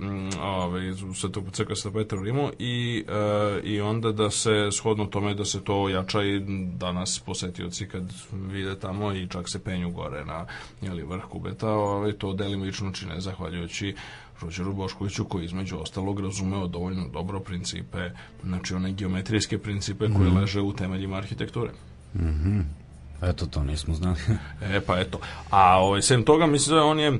ove, 0.43 0.95
Svetog 1.15 1.45
crkva 1.53 1.77
Sveta 1.77 1.99
Petra 1.99 2.19
u 2.19 2.23
Rimu 2.23 2.51
i, 2.59 3.05
e, 3.09 3.61
i 3.65 3.81
onda 3.81 4.13
da 4.13 4.31
se 4.31 4.69
shodno 4.73 5.07
tome 5.07 5.35
da 5.35 5.45
se 5.45 5.65
to 5.65 5.83
ojača 5.83 6.23
i 6.23 6.41
danas 6.77 7.23
posetioci 7.27 7.89
kad 7.89 8.03
vide 8.33 8.79
tamo 8.79 9.13
i 9.13 9.29
čak 9.29 9.49
se 9.49 9.65
penju 9.65 9.91
gore 9.91 10.25
na 10.25 10.47
jeli, 10.81 11.03
vrh 11.03 11.25
kubeta 11.31 11.71
ove, 11.71 12.19
to 12.19 12.33
delimično 12.33 12.93
čine 12.93 13.21
zahvaljujući 13.21 13.95
Rođeru 14.43 14.73
Boškoviću 14.73 15.25
koji 15.25 15.45
između 15.45 15.79
ostalog 15.79 16.21
razumeo 16.21 16.67
dovoljno 16.67 17.09
dobro 17.09 17.41
principe, 17.41 18.11
znači 18.45 18.75
one 18.75 18.93
geometrijske 18.93 19.59
principe 19.59 20.07
koje 20.17 20.31
mm. 20.31 20.37
leže 20.37 20.61
u 20.61 20.73
temeljima 20.73 21.17
arhitekture. 21.17 21.71
Mm-hmm. 22.17 22.61
Eto, 23.23 23.47
to 23.47 23.65
nismo 23.65 23.95
znali. 23.95 24.17
e, 24.75 24.81
pa 24.81 24.99
eto. 24.99 25.19
A 25.51 25.79
ovaj, 25.79 26.03
sem 26.03 26.23
toga, 26.23 26.47
mislim 26.47 26.77
da 26.77 26.85
on 26.85 27.01
je, 27.01 27.09
e, 27.09 27.19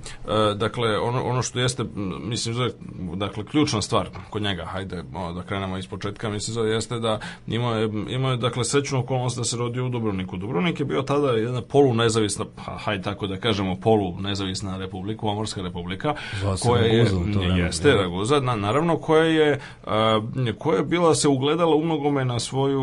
dakle, 0.55 0.99
ono, 0.99 1.23
ono 1.23 1.43
što 1.43 1.59
jeste, 1.59 1.85
mislim 2.21 2.57
da 2.57 2.69
dakle, 3.17 3.45
ključna 3.45 3.83
stvar 3.83 4.09
kod 4.31 4.43
njega, 4.43 4.65
hajde 4.65 5.05
o, 5.15 5.33
da 5.33 5.43
krenemo 5.43 5.79
iz 5.79 5.87
početka, 5.87 6.31
mislim 6.31 6.57
da 6.57 6.63
jeste 6.63 6.99
da 6.99 7.21
imao 7.47 7.75
je, 7.75 7.91
imao 8.09 8.31
je 8.31 8.37
dakle, 8.37 8.65
srećnu 8.65 8.99
okolnost 8.99 9.39
da 9.39 9.45
se 9.45 9.57
rodio 9.57 9.87
u 9.87 9.89
Dubrovniku. 9.89 10.37
Dubrovnik 10.37 10.81
je 10.81 10.87
bio 10.87 11.03
tada 11.03 11.31
jedna 11.31 11.63
polu 11.63 11.95
nezavisna, 11.95 12.45
pa, 12.57 12.63
hajde 12.63 13.03
tako 13.03 13.27
da 13.27 13.37
kažemo, 13.37 13.77
polu 13.77 14.21
nezavisna 14.21 14.77
republika, 14.77 15.21
Pomorska 15.21 15.63
republika, 15.63 16.15
koja 16.63 16.83
je, 16.83 17.05
Raguza, 17.05 17.33
to 17.35 17.43
jeste, 17.43 17.89
je. 17.89 17.97
Raguza, 17.97 18.41
na, 18.41 18.57
naravno, 18.57 18.97
koja 18.97 19.25
je, 19.25 19.61
a, 19.87 20.21
koja 20.59 20.77
je 20.77 20.85
bila 20.85 21.15
se 21.15 21.29
ugledala 21.29 21.77
u 21.77 21.85
mnogome 21.85 22.25
na 22.25 22.41
svoju, 22.41 22.83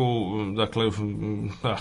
dakle, 0.56 0.90
da, 1.62 1.76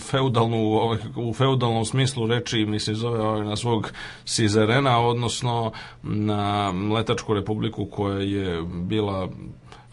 feud 0.00 0.33
feudalnu, 0.34 0.56
ovaj, 0.56 0.98
u 1.16 1.34
feudalnom 1.34 1.84
smislu 1.84 2.26
reči, 2.26 2.66
mislim, 2.66 2.96
zove 2.96 3.20
ovaj, 3.20 3.44
na 3.44 3.56
svog 3.56 3.92
Sizerena, 4.24 5.00
odnosno 5.00 5.72
na 6.02 6.72
Letačku 6.94 7.34
republiku 7.34 7.86
koja 7.86 8.18
je 8.18 8.62
bila 8.62 9.28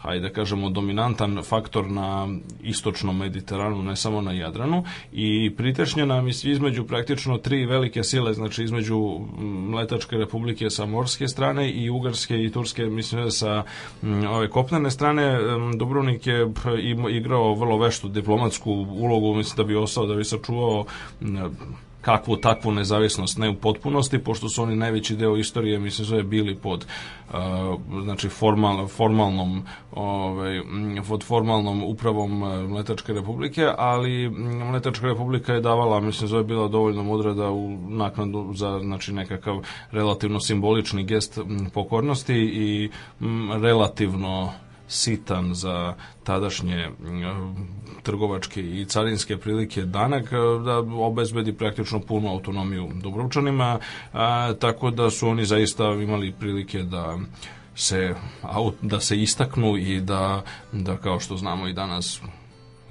hajde 0.02 0.28
da 0.28 0.34
kažemo, 0.34 0.70
dominantan 0.70 1.42
faktor 1.42 1.90
na 1.90 2.28
istočnom 2.62 3.18
Mediteranu, 3.18 3.82
ne 3.82 3.96
samo 3.96 4.20
na 4.20 4.32
Jadranu, 4.32 4.84
i 5.12 5.54
pritešnja 5.56 6.06
nam 6.06 6.28
između 6.28 6.84
praktično 6.84 7.38
tri 7.38 7.66
velike 7.66 8.02
sile, 8.02 8.34
znači 8.34 8.64
između 8.64 9.20
Mletačke 9.42 10.16
republike 10.16 10.70
sa 10.70 10.86
morske 10.86 11.28
strane 11.28 11.70
i 11.70 11.90
Ugarske 11.90 12.44
i 12.44 12.50
Turske, 12.50 12.86
mislim 12.86 13.24
da 13.24 13.30
sa 13.30 13.62
ove 14.30 14.50
kopnene 14.50 14.90
strane, 14.90 15.38
Dubrovnik 15.76 16.26
je 16.26 16.52
igrao 17.10 17.54
vrlo 17.54 17.78
veštu 17.78 18.08
diplomatsku 18.08 18.70
ulogu, 18.90 19.34
mislim 19.34 19.56
da 19.56 19.64
bi 19.64 19.76
ostao, 19.76 20.06
da 20.06 20.14
bi 20.14 20.24
sačuvao 20.24 20.84
kakvu 22.02 22.36
takvu 22.36 22.72
nezavisnost, 22.72 23.38
ne 23.38 23.48
u 23.48 23.54
potpunosti, 23.54 24.18
pošto 24.18 24.48
su 24.48 24.62
oni 24.62 24.76
najveći 24.76 25.16
deo 25.16 25.36
istorije, 25.36 25.78
mislim, 25.78 26.06
zove 26.06 26.22
bili 26.22 26.54
pod 26.54 26.86
uh, 27.28 27.34
znači 28.02 28.28
formal, 28.28 28.88
formalnom 28.88 29.62
ovaj, 29.92 30.60
pod 31.08 31.24
formalnom 31.24 31.82
upravom 31.82 32.42
uh, 32.42 32.70
Mletačke 32.70 33.12
republike, 33.12 33.68
ali 33.78 34.30
Mletačka 34.70 35.06
republika 35.06 35.52
je 35.52 35.60
davala, 35.60 36.00
mislim, 36.00 36.28
zove 36.28 36.44
bila 36.44 36.68
dovoljno 36.68 37.02
mudra 37.02 37.34
da 37.34 37.50
u 37.50 37.78
naknadu 37.88 38.52
za 38.54 38.80
znači, 38.82 39.12
nekakav 39.12 39.56
relativno 39.90 40.40
simbolični 40.40 41.04
gest 41.04 41.38
pokornosti 41.74 42.34
i 42.34 42.90
m, 43.20 43.52
relativno 43.62 44.52
sitan 44.92 45.54
za 45.54 45.94
tadašnje 46.24 46.90
trgovačke 48.02 48.60
i 48.60 48.84
carinske 48.84 49.36
prilike 49.36 49.82
danak 49.82 50.30
da 50.64 50.78
obezbedi 50.78 51.52
praktično 51.52 52.00
punu 52.00 52.28
autonomiju 52.28 52.88
Dubrovčanima, 53.02 53.78
a, 54.12 54.52
tako 54.60 54.90
da 54.90 55.10
su 55.10 55.28
oni 55.28 55.44
zaista 55.44 55.84
imali 55.84 56.32
prilike 56.32 56.82
da 56.82 57.18
se 57.74 58.14
da 58.82 59.00
se 59.00 59.22
istaknu 59.22 59.76
i 59.76 60.00
da 60.00 60.42
da 60.72 60.96
kao 60.96 61.20
što 61.20 61.36
znamo 61.36 61.68
i 61.68 61.72
danas 61.72 62.20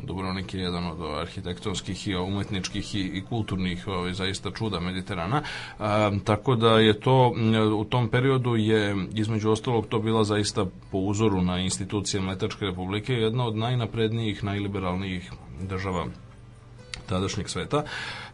Dubrovnik 0.03 0.53
je 0.53 0.61
jedan 0.61 0.85
od 0.87 1.19
arhitektonskih 1.21 2.07
i 2.07 2.15
umetničkih 2.15 2.95
i, 2.95 2.99
i 2.99 3.21
kulturnih 3.29 3.87
ovaj, 3.87 4.13
zaista 4.13 4.51
čuda 4.51 4.79
Mediterana. 4.79 5.41
A, 5.79 6.11
tako 6.25 6.55
da 6.55 6.79
je 6.79 6.99
to 6.99 7.33
u 7.77 7.85
tom 7.85 8.09
periodu 8.09 8.55
je 8.55 8.95
između 9.13 9.51
ostalog 9.51 9.87
to 9.87 9.99
bila 9.99 10.23
zaista 10.23 10.65
po 10.91 10.97
uzoru 10.97 11.41
na 11.41 11.59
institucije 11.59 12.21
Mletačke 12.21 12.65
republike 12.65 13.13
jedna 13.13 13.45
od 13.45 13.55
najnaprednijih, 13.55 14.43
najliberalnijih 14.43 15.31
država 15.61 16.05
tadašnjeg 17.09 17.49
sveta 17.49 17.83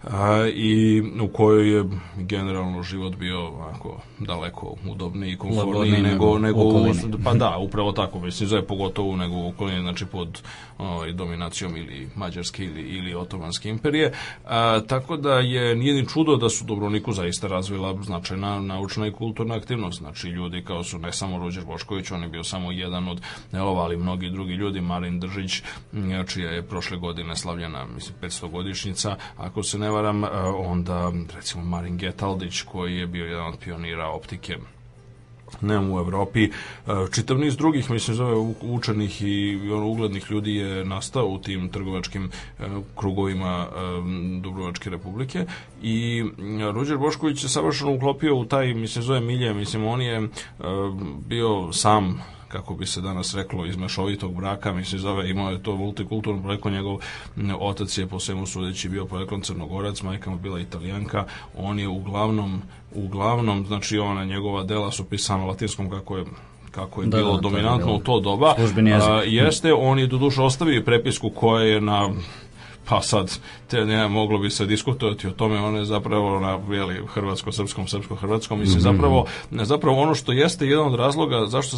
a, 0.04 0.48
i 0.54 1.04
u 1.22 1.28
kojoj 1.28 1.78
je 1.78 1.84
generalno 2.16 2.84
život 2.84 3.16
bio 3.16 3.48
ovako 3.48 4.02
daleko 4.20 4.76
udobniji 4.90 5.32
i 5.32 5.38
komfortniji 5.38 6.02
nego, 6.02 6.40
nego, 6.40 6.60
u, 6.60 6.94
pa 7.24 7.34
da, 7.34 7.58
upravo 7.58 7.92
tako, 7.92 8.20
mislim, 8.20 8.50
zove 8.50 8.68
pogotovo 8.68 9.16
nego 9.16 9.36
u 9.36 9.48
okolini, 9.50 9.82
znači 9.82 10.06
pod 10.06 10.42
ovaj, 10.78 11.14
dominacijom 11.14 11.78
ili 11.78 12.10
Mađarske 12.16 12.64
ili, 12.64 12.82
ili 12.82 13.16
Otomanske 13.16 13.70
imperije, 13.70 14.14
a, 14.46 14.80
tako 14.88 15.18
da 15.18 15.34
je 15.34 15.76
nije 15.76 15.94
ni 15.94 16.08
čudo 16.08 16.36
da 16.36 16.50
su 16.50 16.66
Dobroniku 16.66 17.12
zaista 17.12 17.48
razvila 17.48 18.04
značajna 18.04 18.60
naučna 18.60 19.08
i 19.08 19.12
kulturna 19.12 19.56
aktivnost, 19.56 19.98
znači 19.98 20.28
ljudi 20.28 20.64
kao 20.68 20.84
su 20.84 21.00
ne 21.00 21.12
samo 21.12 21.38
Rođer 21.38 21.66
Bošković, 21.66 22.12
on 22.12 22.24
je 22.24 22.30
bio 22.30 22.44
samo 22.44 22.72
jedan 22.72 23.08
od 23.08 23.22
elova, 23.54 23.84
ali 23.84 23.98
mnogi 23.98 24.30
drugi 24.30 24.54
ljudi, 24.54 24.82
Marin 24.82 25.20
Držić, 25.20 25.62
čija 26.28 26.52
je 26.52 26.68
prošle 26.68 26.98
godine 26.98 27.36
slavljena, 27.36 27.86
mislim, 27.86 28.16
500 28.22 28.52
godišnjica, 28.52 29.16
ako 29.38 29.64
se 29.64 29.80
ne 29.80 29.87
varam, 29.92 30.24
onda 30.58 31.12
recimo 31.36 31.64
Marin 31.64 31.98
Getaldić 31.98 32.62
koji 32.62 32.98
je 32.98 33.08
bio 33.08 33.26
jedan 33.26 33.48
od 33.48 33.60
pionira 33.60 34.08
optike 34.08 34.58
ne 35.62 35.80
u 35.80 36.00
Evropi. 36.00 36.50
Čitav 37.14 37.38
niz 37.38 37.58
drugih, 37.58 37.92
mislim, 37.92 38.16
zove 38.16 38.54
učenih 38.62 39.22
i 39.22 39.60
uglednih 39.72 40.32
ljudi 40.32 40.56
je 40.56 40.86
nastao 40.86 41.28
u 41.28 41.40
tim 41.40 41.70
trgovačkim 41.70 42.30
krugovima 42.96 43.68
Dubrovačke 44.42 44.90
republike 44.90 45.46
i 45.82 46.24
Ruđer 46.74 46.98
Bošković 46.98 47.42
se 47.42 47.50
savršeno 47.50 47.94
uklopio 47.94 48.36
u 48.36 48.46
taj, 48.46 48.74
mislim, 48.74 49.04
zove 49.04 49.20
milje, 49.20 49.54
mislim, 49.54 49.86
on 49.86 50.02
je 50.02 50.30
bio 51.28 51.74
sam 51.74 52.24
kako 52.48 52.74
bi 52.74 52.86
se 52.86 53.02
danas 53.02 53.36
reklo, 53.36 53.66
iz 53.66 53.78
mešovitog 53.78 54.36
braka, 54.36 54.74
mislim, 54.74 55.02
zove, 55.02 55.30
imao 55.30 55.52
je 55.52 55.64
to 55.64 55.76
multikulturno 55.76 56.42
poreklo, 56.42 56.72
njegov 56.72 57.00
otac 57.60 57.98
je 57.98 58.08
po 58.08 58.20
svemu 58.20 58.46
sudeći 58.46 58.90
bio 58.90 59.06
poreklom 59.06 59.42
crnogorac, 59.42 60.02
majka 60.02 60.30
mu 60.30 60.38
bila 60.38 60.60
italijanka, 60.60 61.26
on 61.58 61.80
je 61.80 61.88
uglavnom, 61.88 62.62
uglavnom, 62.96 63.66
znači 63.68 63.98
ona 63.98 64.26
njegova 64.26 64.64
dela 64.64 64.92
su 64.92 65.04
pisana 65.04 65.46
latinskom 65.46 65.90
kako 65.90 66.18
je 66.18 66.26
kako 66.72 67.02
je 67.02 67.08
da, 67.08 67.18
bilo 67.18 67.36
da, 67.36 67.42
dominantno 67.42 67.94
u 67.94 68.00
to 68.00 68.20
doba, 68.20 68.56
a, 69.10 69.24
jeste, 69.24 69.74
on 69.74 70.00
je 70.00 70.08
doduše 70.08 70.42
ostavio 70.42 70.84
prepisku 70.84 71.30
koja 71.30 71.64
je 71.64 71.82
na 71.82 72.10
pa 72.90 73.02
sad 73.02 73.40
te 73.68 73.86
ne 73.86 74.08
moglo 74.08 74.40
bi 74.40 74.50
se 74.50 74.66
diskutovati 74.66 75.28
o 75.28 75.32
tome 75.32 75.60
on 75.60 75.76
je 75.76 75.86
zapravo 75.86 76.40
na 76.40 76.56
veli 76.56 77.02
hrvatsko-srpskom 77.14 77.88
srpsko-hrvatskom 77.88 78.60
mislim 78.60 78.78
mm 78.78 78.80
-hmm. 78.80 78.92
zapravo 78.94 79.26
zapravo 79.52 80.02
ono 80.02 80.16
što 80.16 80.32
jeste 80.32 80.66
jedan 80.66 80.88
od 80.88 80.96
razloga 80.96 81.46
zašto 81.48 81.78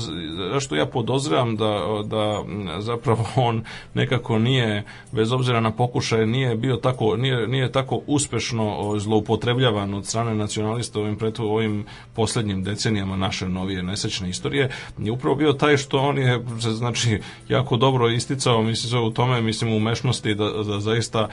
zašto 0.53 0.75
ja 0.75 0.85
podozrevam 0.85 1.55
da 1.55 1.85
da 2.05 2.43
zapravo 2.79 3.25
on 3.35 3.63
nekako 3.93 4.39
nije 4.39 4.83
bez 5.11 5.31
obzira 5.31 5.59
na 5.59 5.71
pokušaje 5.71 6.25
nije 6.25 6.55
bio 6.55 6.75
tako 6.75 7.17
nije 7.17 7.47
nije 7.47 7.71
tako 7.71 8.01
uspešno 8.07 8.95
zloupotrebljavan 8.99 9.93
od 9.93 10.05
strane 10.05 10.35
nacionalista 10.35 10.99
ovim 10.99 11.15
preto 11.15 11.43
ovim 11.43 11.85
poslednjim 12.15 12.63
decenijama 12.63 13.15
naše 13.17 13.49
novije 13.49 13.83
nesečne 13.83 14.29
istorije 14.29 14.69
je 14.97 15.11
upravo 15.11 15.35
bio 15.35 15.53
taj 15.53 15.77
što 15.77 15.99
on 15.99 16.17
je 16.17 16.43
znači 16.57 17.21
jako 17.47 17.77
dobro 17.77 18.09
isticao 18.09 18.61
mislim 18.61 19.03
u 19.03 19.11
tome 19.11 19.41
mislim 19.41 19.73
u 19.73 19.79
mešnosti 19.79 20.35
da, 20.35 20.49
da 20.49 20.79
zaista 20.99 21.27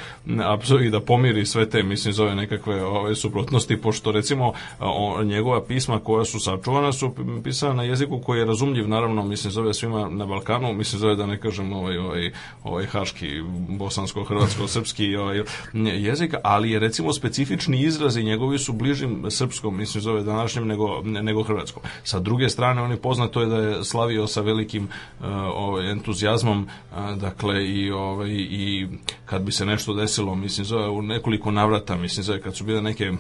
i 0.87 0.91
da 0.91 1.01
pomiri 1.01 1.47
sve 1.47 1.71
te, 1.71 1.83
mislim, 1.83 2.15
zove 2.15 2.35
nekakve 2.35 2.85
ove 2.85 3.15
suprotnosti, 3.15 3.77
pošto 3.77 4.13
recimo 4.13 4.53
o, 4.81 5.23
njegova 5.23 5.65
pisma 5.65 6.01
koja 6.01 6.25
su 6.25 6.41
sačuvana 6.41 6.93
su 6.93 7.15
pisana 7.45 7.75
na 7.75 7.83
jeziku 7.83 8.21
koji 8.21 8.39
je 8.39 8.45
razumljiv, 8.45 8.89
naravno, 8.89 9.25
mislim, 9.25 9.51
zove 9.51 9.75
svima 9.75 10.09
na 10.09 10.27
Balkanu, 10.27 10.73
mislim, 10.73 11.01
zove 11.01 11.17
da 11.17 11.27
ne 11.27 11.41
kažem 11.41 11.73
ovaj, 11.73 11.99
ovaj, 11.99 12.33
ovaj 12.65 12.87
haški, 12.87 13.43
bosansko, 13.69 14.25
hrvatsko, 14.25 14.69
srpski 14.77 15.17
ovaj, 15.17 15.43
jezik, 15.75 16.35
ali 16.43 16.71
je 16.71 16.79
recimo 16.79 17.13
specifični 17.13 17.81
izrazi 17.83 18.23
njegovi 18.23 18.59
su 18.59 18.73
bližim 18.73 19.25
srpskom, 19.31 19.77
mislim, 19.77 20.03
zove 20.03 20.23
današnjem 20.23 20.67
nego, 20.67 21.03
nego 21.03 21.43
hrvatskom. 21.43 21.83
Sa 22.05 22.21
druge 22.21 22.49
strane, 22.49 22.83
on 22.83 22.91
je 22.91 22.97
poznato 22.97 23.41
je 23.41 23.47
da 23.47 23.57
je 23.57 23.85
slavio 23.85 24.27
sa 24.27 24.41
velikim 24.41 24.85
uh, 24.85 25.27
ovaj, 25.55 25.91
entuzijazmom, 25.91 26.69
uh, 26.93 27.19
dakle, 27.19 27.67
i, 27.69 27.91
ovaj, 27.91 28.31
i 28.31 28.89
kad 29.25 29.43
bi 29.43 29.53
se 29.57 29.67
nešto 29.67 29.95
desilo, 29.95 30.35
mislim, 30.35 30.65
zove 30.65 30.89
u 30.89 31.03
nekoliko 31.03 31.51
navrata, 31.51 31.97
mislim, 31.97 32.25
zove 32.25 32.41
kad 32.41 32.57
su 32.57 32.65
bile 32.65 32.83
neke 32.83 33.13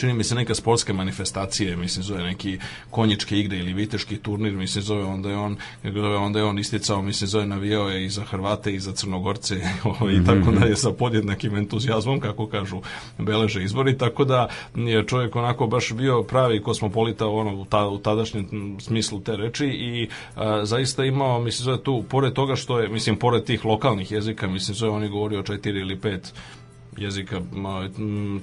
čini 0.00 0.14
mi 0.14 0.24
se 0.24 0.34
neka 0.34 0.54
sportska 0.54 0.92
manifestacije, 0.92 1.76
mislim 1.76 2.02
zove 2.02 2.22
neki 2.22 2.58
konjičke 2.90 3.38
igre 3.38 3.58
ili 3.58 3.72
viteški 3.72 4.16
turnir, 4.16 4.52
mislim 4.52 4.82
zove 4.82 5.04
onda 5.04 5.30
je 5.30 5.36
on 5.36 5.56
onda 6.18 6.38
je 6.38 6.44
on 6.44 6.58
isticao, 6.58 7.02
mislim 7.02 7.28
zove 7.28 7.46
navijao 7.46 7.88
je 7.88 8.04
i 8.04 8.08
za 8.08 8.24
Hrvate 8.24 8.74
i 8.74 8.80
za 8.80 8.92
Crnogorce 8.92 9.54
i 10.20 10.24
tako 10.26 10.50
da 10.50 10.66
je 10.66 10.76
sa 10.76 10.90
podjednakim 10.90 11.56
entuzijazmom 11.56 12.20
kako 12.20 12.46
kažu 12.46 12.80
beleže 13.18 13.64
izbori, 13.64 13.98
tako 13.98 14.24
da 14.24 14.48
je 14.74 15.06
čovjek 15.06 15.36
onako 15.36 15.66
baš 15.66 15.92
bio 15.92 16.22
pravi 16.22 16.62
kosmopolita 16.62 17.26
ono, 17.26 17.54
u, 17.54 17.64
ta, 17.64 17.88
u 17.88 17.98
tadašnjem 17.98 18.76
smislu 18.80 19.20
te 19.20 19.36
reči 19.36 19.66
i 19.66 20.08
a, 20.36 20.64
zaista 20.64 21.04
imao, 21.04 21.40
mislim 21.40 21.64
zove 21.64 21.82
tu, 21.82 22.04
pored 22.08 22.32
toga 22.32 22.56
što 22.56 22.78
je, 22.78 22.88
mislim, 22.88 23.16
pored 23.16 23.44
tih 23.44 23.64
lokalnih 23.64 24.12
jezika, 24.12 24.48
mislim 24.48 24.74
zove 24.74 24.92
oni 24.92 25.08
govori 25.08 25.36
o 25.36 25.42
četiri 25.42 25.80
ili 25.80 25.96
pet 25.96 26.32
jezika 26.96 27.40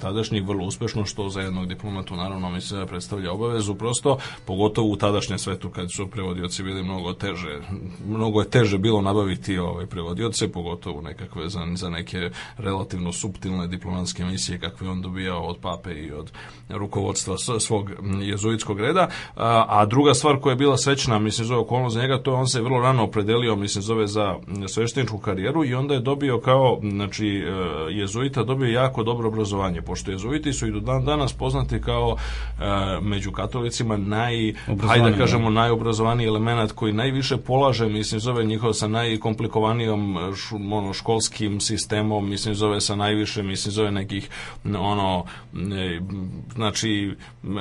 tadašnjih 0.01 0.48
vrlo 0.48 0.66
uspešno, 0.66 1.06
što 1.06 1.30
za 1.30 1.42
jednog 1.42 1.68
diplomatu 1.68 2.16
naravno 2.16 2.50
mi 2.50 2.62
se 2.62 2.86
predstavlja 2.88 3.32
obavezu, 3.32 3.75
prosto, 3.75 4.18
pogotovo 4.46 4.88
u 4.88 4.96
tadašnjem 4.96 5.39
svetu 5.39 5.70
kad 5.70 5.92
su 5.92 6.08
prevodioci 6.08 6.63
bili 6.63 6.84
mnogo 6.84 7.13
teže, 7.13 7.60
mnogo 8.08 8.42
je 8.42 8.50
teže 8.50 8.77
bilo 8.77 9.01
nabaviti 9.01 9.58
ovaj 9.58 9.86
prevodioce, 9.86 10.51
pogotovo 10.51 11.01
nekakve 11.01 11.50
za, 11.50 11.60
za 11.75 11.89
neke 11.89 12.30
relativno 12.58 13.12
subtilne 13.13 13.68
diplomatske 13.68 14.25
misije 14.25 14.60
kakve 14.60 14.89
on 14.89 15.01
dobijao 15.01 15.44
od 15.44 15.58
pape 15.58 15.94
i 15.94 16.12
od 16.12 16.32
rukovodstva 16.70 17.38
svog 17.60 17.92
jezuitskog 18.22 18.80
reda, 18.80 19.10
a, 19.36 19.66
a 19.68 19.86
druga 19.86 20.13
stvar 20.13 20.39
koja 20.39 20.51
je 20.51 20.58
bila 20.58 20.77
srećna, 20.77 21.20
mislim, 21.20 21.48
zove 21.48 21.60
okolnost 21.60 21.94
za 21.94 22.01
njega, 22.01 22.24
to 22.24 22.32
je 22.32 22.38
on 22.38 22.48
se 22.48 22.62
vrlo 22.62 22.80
rano 22.80 23.04
opredelio, 23.04 23.56
mislim, 23.56 23.82
zove 23.82 24.08
za 24.08 24.36
svešteničku 24.68 25.18
karijeru 25.18 25.66
i 25.66 25.74
onda 25.74 25.94
je 25.94 26.00
dobio 26.00 26.39
kao, 26.39 26.80
znači, 26.82 27.27
e, 27.27 27.94
jezuita 28.38 28.53
dobio 28.53 28.72
jako 28.72 29.03
dobro 29.03 29.27
obrazovanje, 29.27 29.82
pošto 29.82 30.12
jezuiti 30.12 30.53
su 30.53 30.67
i 30.67 30.72
do 30.72 30.79
dan 30.79 31.06
danas 31.06 31.34
poznati 31.34 31.82
kao 31.82 32.15
e, 32.15 32.63
među 33.01 33.32
katolicima 33.32 33.98
naj, 33.98 34.53
hajde 34.88 35.12
da 35.12 35.17
kažemo, 35.17 35.50
najobrazovaniji 35.50 36.27
element 36.27 36.72
koji 36.72 36.94
najviše 36.94 37.38
polaže, 37.38 37.88
mislim, 37.89 38.20
zove 38.20 38.46
njihov 38.46 38.74
sa 38.74 38.88
najkomplikovanijom 38.88 40.17
š, 40.36 40.56
ono, 40.56 40.94
školskim 40.94 41.60
sistemom, 41.60 42.29
mislim, 42.29 42.56
zove 42.56 42.82
sa 42.82 42.96
najviše, 42.96 43.44
mislim, 43.44 43.72
zove 43.72 43.91
nekih, 43.91 44.29
ono, 44.65 45.25
ne, 45.53 46.01
znači, 46.56 47.15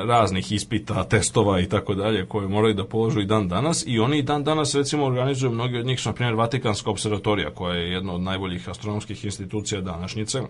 raznih 0.08 0.52
ispita, 0.52 1.04
testova 1.04 1.60
i 1.60 1.68
tako 1.68 1.94
dalje, 1.94 2.26
koje 2.26 2.48
moraju 2.48 2.74
da 2.74 2.84
položu 2.84 3.20
i 3.20 3.26
dan 3.26 3.48
danas. 3.48 3.84
I 3.86 3.98
oni 3.98 4.18
i 4.18 4.22
dan 4.22 4.44
danas, 4.44 4.74
recimo, 4.74 5.04
organizuju, 5.04 5.52
mnogi 5.52 5.78
od 5.78 5.86
njih 5.86 6.00
su, 6.00 6.08
na 6.08 6.14
primjer, 6.14 6.34
Vatikanska 6.34 6.90
observatorija, 6.90 7.50
koja 7.50 7.74
je 7.74 7.92
jedna 7.92 8.14
od 8.14 8.20
najboljih 8.20 8.68
astronomskih 8.68 9.24
institucija 9.24 9.80
današnjice, 9.80 10.42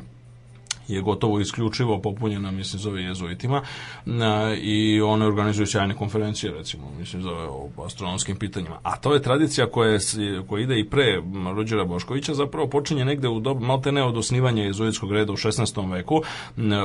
je 0.89 1.01
gotovo 1.01 1.41
isključivo 1.41 1.99
popunjena, 1.99 2.51
mislim, 2.51 2.81
zove 2.81 3.03
jezuitima 3.03 3.63
i 4.61 5.01
one 5.01 5.27
organizuju 5.27 5.67
sjajne 5.67 5.95
konferencije, 5.95 6.53
recimo, 6.53 6.91
mislim, 6.99 7.23
zove 7.23 7.43
o 7.49 7.69
astronomskim 7.87 8.37
pitanjima. 8.37 8.79
A 8.83 8.97
to 8.97 9.15
je 9.15 9.23
tradicija 9.23 9.67
koja, 9.67 9.99
koja 10.49 10.63
ide 10.63 10.81
i 10.81 10.85
pre 10.85 11.23
Rođera 11.55 11.85
Boškovića, 11.85 12.35
zapravo 12.35 12.69
počinje 12.69 13.05
negde 13.05 13.29
u 13.29 13.41
dobu, 13.41 13.65
malte 13.65 13.93
ne 13.93 14.03
od 14.03 14.17
osnivanja 14.17 14.63
jezuitskog 14.63 15.13
reda 15.13 15.33
u 15.33 15.37
16. 15.37 15.93
veku. 15.93 16.23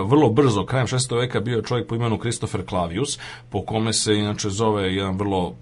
Vrlo 0.05 0.29
brzo, 0.29 0.65
krajem 0.65 0.87
16. 0.87 1.17
veka 1.17 1.39
bio 1.39 1.57
je 1.57 1.63
čovjek 1.63 1.87
po 1.87 1.95
imenu 1.95 2.17
Christopher 2.17 2.61
Clavius, 2.69 3.19
po 3.49 3.61
kome 3.61 3.93
se 3.93 4.15
inače 4.15 4.49
zove 4.49 4.95
jedan 4.95 5.17
vrlo 5.17 5.55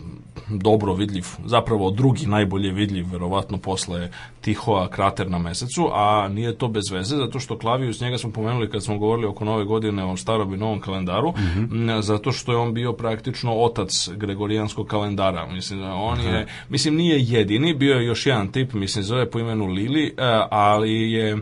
dobro 0.48 0.93
vidljiv, 0.93 1.25
zapravo 1.46 1.91
drugi 1.91 2.25
najbolje 2.25 2.72
vidljiv, 2.72 3.05
verovatno 3.12 3.58
posle 3.58 4.10
Tihoa 4.41 4.88
krater 4.88 5.29
na 5.29 5.38
mesecu, 5.38 5.89
a 5.93 6.27
nije 6.27 6.58
to 6.58 6.67
bez 6.67 6.91
veze, 6.91 7.15
zato 7.15 7.39
što 7.39 7.58
Clavius 7.58 8.01
njega 8.01 8.17
smo 8.17 8.31
pomenuli 8.31 8.69
kad 8.69 8.84
smo 8.84 8.98
govorili 8.98 9.27
oko 9.27 9.46
nove 9.46 9.65
godine 9.65 10.03
o 10.03 10.17
starom 10.17 10.53
i 10.53 10.58
novom 10.58 10.79
kalendaru, 10.79 11.29
mm 11.29 11.69
-hmm. 11.69 12.01
zato 12.01 12.31
što 12.31 12.51
je 12.51 12.58
on 12.58 12.74
bio 12.74 12.93
praktično 12.93 13.55
otac 13.55 14.10
gregorijanskog 14.15 14.88
kalendara. 14.88 15.46
Mislim, 15.46 15.84
on 15.84 16.19
je, 16.19 16.48
mislim, 16.69 16.96
nije 16.96 17.17
jedini, 17.19 17.74
bio 17.74 17.96
je 17.96 18.05
još 18.05 18.25
jedan 18.25 18.51
tip, 18.51 18.74
mislim, 18.74 19.03
zove 19.03 19.31
po 19.31 19.39
imenu 19.39 19.65
Lili, 19.65 20.05
e, 20.05 20.12
ali 20.51 21.12
je, 21.12 21.29
e, 21.29 21.38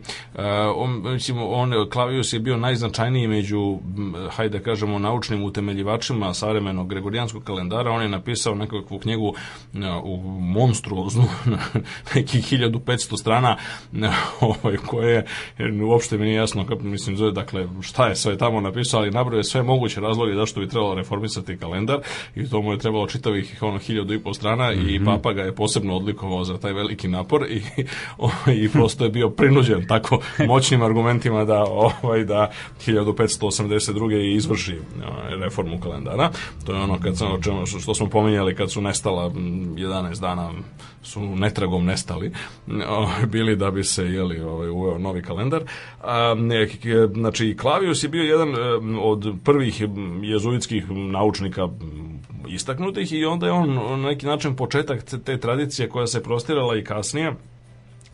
on, 0.76 1.02
mislim, 1.14 1.38
on, 1.42 1.74
Klavius 1.90 2.34
je 2.34 2.40
bio 2.40 2.58
najznačajniji 2.58 3.28
među, 3.28 3.80
hajde 4.32 4.58
da 4.58 4.64
kažemo, 4.64 5.00
naučnim 5.00 5.44
utemeljivačima 5.44 6.34
savremenog 6.34 6.88
gregorijanskog 6.88 7.44
kalendara. 7.44 7.92
On 7.92 8.02
je 8.02 8.10
napisao 8.10 8.56
nekakvu 8.88 9.00
knjigu 9.00 9.34
e, 9.74 9.90
u 10.04 10.18
monstruoznu, 10.42 11.24
nekih 12.16 12.54
1500 12.54 13.20
strana, 13.20 13.58
ovaj, 14.42 14.78
koje 14.78 15.26
uopšte 15.84 16.18
mi 16.18 16.26
nije 16.26 16.36
jasno 16.36 16.66
mislim, 16.82 17.18
zove, 17.18 17.32
dakle, 17.32 17.68
šta 17.82 18.08
je 18.08 18.16
sve 18.16 18.38
tamo 18.38 18.62
napisao, 18.62 19.00
ali 19.00 19.12
nabroje 19.12 19.44
sve 19.44 19.64
moguće 19.64 20.02
razloge 20.02 20.34
zašto 20.34 20.60
bi 20.60 20.70
trebalo 20.70 20.96
reformisati 20.96 21.58
kalendar 21.58 22.00
i 22.36 22.50
to 22.50 22.62
mu 22.62 22.72
je 22.72 22.78
trebalo 22.78 23.08
čitavih 23.08 23.58
ono 23.62 23.78
hiljadu 23.78 24.14
i 24.14 24.20
po 24.20 24.34
strana 24.34 24.72
mm 24.72 24.76
-hmm. 24.76 24.96
i 24.96 25.00
mhm. 25.00 25.06
papa 25.06 25.34
ga 25.34 25.42
je 25.42 25.56
posebno 25.56 25.96
odlikovao 25.96 26.44
za 26.44 26.58
taj 26.58 26.74
veliki 26.74 27.08
napor 27.08 27.46
i, 27.50 27.62
i 28.64 28.70
prosto 28.70 29.04
je 29.04 29.10
bio 29.10 29.30
prinuđen 29.30 29.88
tako 29.88 30.20
moćnim 30.48 30.82
argumentima 30.82 31.46
da 31.46 31.64
ovaj 31.64 32.24
da 32.24 32.52
1582. 32.86 34.36
izvrši 34.36 34.80
ovaj, 35.08 35.36
reformu 35.44 35.80
kalendara. 35.80 36.32
To 36.66 36.74
je 36.74 36.82
ono 36.82 37.00
kad 37.00 37.18
sam, 37.18 37.28
što 37.82 37.94
smo 37.94 38.10
pominjali 38.10 38.56
kad 38.56 38.72
su 38.72 38.77
nestala 38.82 39.30
11 39.30 40.22
dana 40.22 40.52
su 41.04 41.22
netragom 41.36 41.86
nestali 41.86 42.32
bili 43.28 43.56
da 43.56 43.72
bi 43.72 43.84
se 43.84 44.04
jeli 44.04 44.40
ovaj 44.40 44.70
uveo 44.70 44.98
novi 44.98 45.22
kalendar. 45.22 45.64
A, 46.04 46.36
ne, 46.38 46.70
znači 47.14 47.58
Klavius 47.60 48.04
je 48.04 48.10
bio 48.10 48.24
jedan 48.24 48.56
od 49.02 49.36
prvih 49.44 49.84
jezuitskih 50.22 50.90
naučnika 50.90 51.68
istaknutih 52.48 53.14
i 53.14 53.26
onda 53.26 53.46
je 53.46 53.52
on 53.52 53.74
na 53.74 54.08
neki 54.08 54.26
način 54.26 54.56
početak 54.56 55.04
te 55.26 55.40
tradicije 55.40 55.90
koja 55.90 56.08
se 56.08 56.24
prostirala 56.24 56.78
i 56.78 56.84
kasnije 56.84 57.34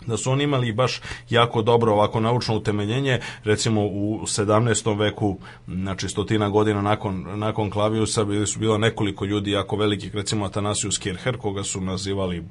da 0.07 0.17
su 0.17 0.31
oni 0.31 0.43
imali 0.43 0.73
baš 0.73 1.01
jako 1.29 1.61
dobro 1.61 1.93
ovako 1.93 2.19
naučno 2.19 2.55
utemeljenje, 2.55 3.19
recimo 3.43 3.81
u 3.81 4.21
17. 4.23 4.99
veku, 4.99 5.37
znači 5.67 6.09
stotina 6.09 6.49
godina 6.49 6.81
nakon, 6.81 7.39
nakon 7.39 7.69
Klaviusa, 7.69 8.23
bili 8.23 8.47
su 8.47 8.59
bilo 8.59 8.77
nekoliko 8.77 9.25
ljudi 9.25 9.51
jako 9.51 9.75
velikih, 9.75 10.15
recimo 10.15 10.45
Atanasius 10.45 10.97
Kircher, 10.97 11.37
koga 11.37 11.63
su 11.63 11.81
nazivali 11.81 12.43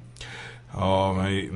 ovaj, 0.75 1.39
e, 1.39 1.49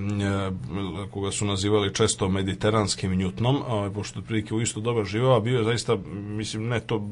koga 1.11 1.31
su 1.31 1.45
nazivali 1.47 1.95
često 1.95 2.29
mediteranskim 2.29 3.15
Njutnom, 3.15 3.63
ovaj, 3.69 3.91
pošto 3.91 4.19
otprilike 4.19 4.55
u 4.55 4.61
isto 4.61 4.81
doba 4.81 5.05
živeo, 5.05 5.37
a 5.37 5.41
bio 5.41 5.59
je 5.59 5.65
zaista, 5.65 5.97
mislim, 6.13 6.69
ne 6.69 6.81
to, 6.81 7.11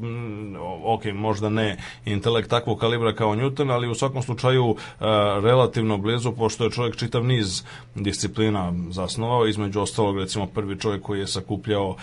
ok, 0.83 1.05
možda 1.13 1.49
ne 1.49 1.77
intelekt 2.05 2.49
takvog 2.49 2.79
kalibra 2.79 3.15
kao 3.15 3.35
Newton, 3.35 3.73
ali 3.73 3.89
u 3.89 3.95
svakom 3.95 4.21
slučaju 4.21 4.75
e, 4.75 5.05
relativno 5.41 5.97
blizu, 5.97 6.31
pošto 6.31 6.63
je 6.63 6.71
čovjek 6.71 6.95
čitav 6.95 7.25
niz 7.25 7.63
disciplina 7.95 8.73
zasnovao, 8.89 9.47
između 9.47 9.81
ostalog, 9.81 10.17
recimo, 10.17 10.47
prvi 10.47 10.79
čovjek 10.79 11.01
koji 11.01 11.19
je 11.19 11.27
sakupljao 11.27 11.95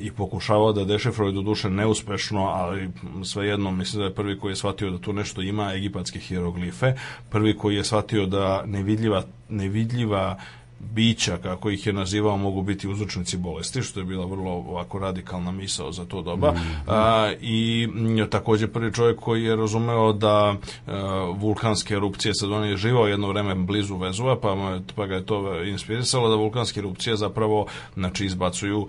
i 0.00 0.10
pokušavao 0.10 0.72
da 0.72 0.84
dešifruje 0.84 1.32
do 1.32 1.42
duše 1.42 1.70
neuspešno, 1.70 2.44
ali 2.44 2.90
svejedno, 3.24 3.70
mislim 3.70 4.00
da 4.00 4.04
je 4.04 4.14
prvi 4.14 4.38
koji 4.38 4.52
je 4.52 4.56
shvatio 4.56 4.90
da 4.90 4.98
tu 4.98 5.12
nešto 5.12 5.42
ima, 5.42 5.74
egipatske 5.74 6.18
hieroglife, 6.18 6.94
prvi 7.30 7.56
koji 7.56 7.76
je 7.76 7.84
shvatio 7.84 8.26
da 8.26 8.62
nevidljiva 8.66 9.15
nevidljiva 9.50 10.36
bića, 10.78 11.36
kako 11.36 11.70
ih 11.70 11.86
je 11.86 11.92
nazivao, 11.92 12.36
mogu 12.36 12.62
biti 12.62 12.88
uzročnici 12.88 13.36
bolesti, 13.36 13.82
što 13.82 14.00
je 14.00 14.04
bila 14.04 14.26
vrlo 14.26 14.50
ovako 14.50 14.98
radikalna 14.98 15.50
misao 15.52 15.92
za 15.92 16.04
to 16.04 16.22
doba. 16.22 16.52
Mm 16.52 16.54
-hmm. 16.54 16.92
a, 16.92 17.32
I 17.40 17.88
takođe 18.30 18.68
prvi 18.68 18.92
čovjek 18.92 19.20
koji 19.20 19.44
je 19.44 19.56
razumeo 19.56 20.12
da 20.12 20.54
a, 20.86 21.34
vulkanske 21.36 21.94
erupcije, 21.94 22.34
sad 22.34 22.52
on 22.52 22.64
je 22.64 22.76
živao 22.76 23.06
jedno 23.06 23.28
vreme 23.28 23.54
blizu 23.54 23.96
Vezuva, 23.96 24.40
pa, 24.40 24.78
pa 24.94 25.06
ga 25.06 25.14
je 25.14 25.26
to 25.26 25.64
inspirisalo 25.64 26.28
da 26.28 26.34
vulkanske 26.34 26.80
erupcije 26.80 27.16
zapravo 27.16 27.66
znači, 27.94 28.26
izbacuju 28.26 28.88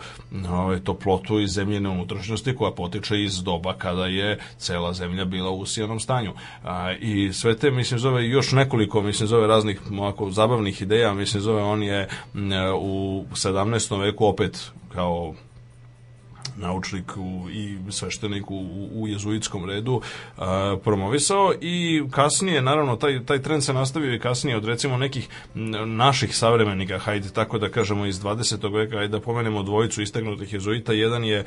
ovaj, 0.49 0.79
toplotu 0.79 1.39
iz 1.39 1.51
zemljene 1.51 1.89
unutrašnjosti 1.89 2.55
koja 2.55 2.71
potiče 2.71 3.23
iz 3.23 3.43
doba 3.43 3.73
kada 3.73 4.05
je 4.05 4.39
cela 4.57 4.93
zemlja 4.93 5.25
bila 5.25 5.49
u 5.49 5.59
usijanom 5.59 5.99
stanju. 5.99 6.33
A, 6.63 6.93
I 6.93 7.33
sve 7.33 7.57
te, 7.57 7.71
mislim, 7.71 7.99
zove 7.99 8.27
još 8.27 8.51
nekoliko, 8.51 9.01
mislim, 9.01 9.27
zove 9.27 9.47
raznih 9.47 9.81
ovako 9.91 10.31
zabavnih 10.31 10.81
ideja, 10.81 11.13
mislim, 11.13 11.43
zove 11.43 11.63
on 11.63 11.76
on 11.77 11.83
je 11.83 12.07
u 12.79 13.25
17. 13.31 14.01
veku 14.01 14.25
opet 14.25 14.71
kao 14.93 15.33
naučnik 16.57 17.17
u, 17.17 17.49
i 17.49 17.77
sveštenik 17.89 18.51
u, 18.51 18.89
u 18.93 19.07
jezuitskom 19.07 19.65
redu 19.65 20.01
a, 20.37 20.77
promovisao 20.83 21.53
i 21.61 22.03
kasnije, 22.11 22.61
naravno, 22.61 22.95
taj, 22.95 23.25
taj 23.25 23.41
trend 23.41 23.63
se 23.63 23.73
nastavio 23.73 24.13
i 24.13 24.19
kasnije 24.19 24.57
od 24.57 24.65
recimo 24.65 24.97
nekih 24.97 25.29
naših 25.85 26.37
savremenika, 26.37 26.99
hajde 26.99 27.29
tako 27.29 27.59
da 27.59 27.69
kažemo 27.69 28.05
iz 28.05 28.19
20. 28.21 28.73
veka, 28.73 28.97
hajde 28.97 29.11
da 29.11 29.19
pomenemo 29.19 29.63
dvojicu 29.63 30.01
istegnutih 30.01 30.53
jezuita, 30.53 30.93
jedan 30.93 31.23
je 31.23 31.43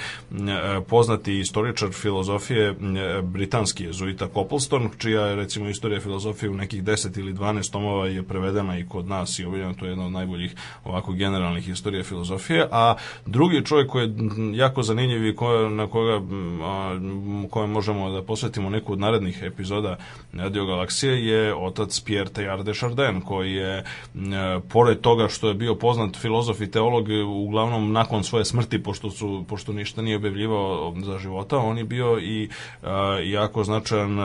poznati 0.89 1.39
istoričar 1.39 1.93
filozofije 1.93 2.75
britanski 3.23 3.85
jezuita 3.85 4.29
Copleston, 4.35 4.91
čija 4.99 5.27
je 5.27 5.37
recimo 5.37 5.69
istorija 5.69 6.01
filozofije 6.01 6.51
u 6.51 6.55
nekih 6.55 6.83
10 6.85 7.19
ili 7.19 7.35
12 7.35 7.73
tomova 7.73 8.07
je 8.07 8.23
prevedena 8.23 8.79
i 8.79 8.87
kod 8.89 9.09
nas 9.09 9.39
i 9.39 9.45
objavljena, 9.45 9.75
to 9.75 9.85
je 9.85 9.91
jedna 9.91 10.07
od 10.07 10.13
najboljih 10.13 10.55
ovako 10.85 11.13
generalnih 11.13 11.69
istorija 11.69 12.05
filozofije, 12.05 12.69
a 12.71 12.95
drugi 13.27 13.65
čovjek 13.65 13.91
koji 13.91 14.03
je 14.03 14.15
jako 14.55 14.83
zanimljiv 14.83 15.00
zanimljiv 15.01 15.27
i 15.27 15.35
na 15.71 15.87
koga 15.87 16.21
a, 16.63 16.99
koje 17.51 17.67
možemo 17.67 18.11
da 18.11 18.23
posvetimo 18.23 18.71
neku 18.71 18.93
od 18.93 18.99
narednih 18.99 19.43
epizoda 19.43 19.97
Radio 20.33 20.67
Galaksije 20.67 21.27
je 21.27 21.55
otac 21.55 22.01
Pierre 22.01 22.31
Teilhard 22.31 22.67
de 22.67 22.75
Chardin 22.75 23.21
koji 23.21 23.53
je 23.53 23.85
a, 24.15 24.61
pored 24.69 25.01
toga 25.01 25.29
što 25.29 25.49
je 25.49 25.55
bio 25.55 25.75
poznat 25.75 26.17
filozof 26.17 26.61
i 26.61 26.71
teolog 26.71 27.07
uglavnom 27.29 27.93
nakon 27.93 28.25
svoje 28.25 28.45
smrti 28.45 28.83
pošto 28.83 29.11
su 29.11 29.45
pošto 29.49 29.73
ništa 29.73 30.03
nije 30.03 30.17
objavljivao 30.17 30.95
za 31.05 31.19
života 31.19 31.59
on 31.59 31.79
je 31.79 31.85
bio 31.85 32.19
i 32.19 32.49
a, 32.83 33.19
jako 33.25 33.65
značajan 33.65 34.19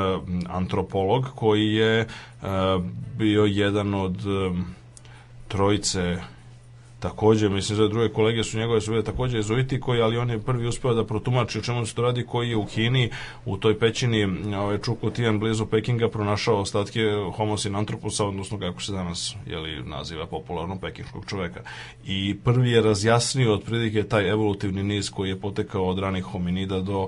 antropolog 0.50 1.26
koji 1.36 1.74
je 1.74 2.08
bio 3.18 3.46
jedan 3.46 3.94
od 3.94 4.18
trojice 5.48 6.18
Takođe, 7.06 7.50
mislim 7.50 7.78
da 7.78 7.88
druge 7.88 8.10
kolege 8.10 8.44
su 8.44 8.58
njegove 8.58 8.82
su 8.82 8.92
bile 8.92 9.04
takođe 9.04 9.38
jezuiti 9.38 9.80
koji, 9.80 10.02
ali 10.02 10.18
on 10.18 10.30
je 10.30 10.40
prvi 10.40 10.68
uspeo 10.68 10.94
da 10.94 11.04
protumači 11.06 11.60
o 11.60 11.62
čemu 11.62 11.86
se 11.86 11.96
to 11.96 12.02
radi, 12.02 12.26
koji 12.26 12.50
je 12.50 12.56
u 12.58 12.66
Kini, 12.66 13.10
u 13.46 13.58
toj 13.58 13.80
pećini 13.80 14.24
ovaj, 14.56 14.78
Čukotijan 14.82 15.40
blizu 15.40 15.66
Pekinga 15.66 16.10
pronašao 16.10 16.62
ostatke 16.62 17.02
Homo 17.36 17.58
sinantropusa, 17.58 18.26
odnosno 18.26 18.60
kako 18.60 18.82
se 18.82 18.92
danas 18.92 19.36
jeli, 19.46 19.84
naziva 19.84 20.26
popularno 20.26 20.80
pekinškog 20.80 21.26
čoveka. 21.26 21.62
I 22.06 22.36
prvi 22.44 22.72
je 22.72 22.82
razjasnio 22.82 23.54
otprilike 23.54 24.04
taj 24.04 24.30
evolutivni 24.30 24.84
niz 24.84 25.10
koji 25.10 25.30
je 25.30 25.40
potekao 25.40 25.86
od 25.86 26.00
ranih 26.00 26.24
hominida 26.24 26.82
do, 26.82 27.08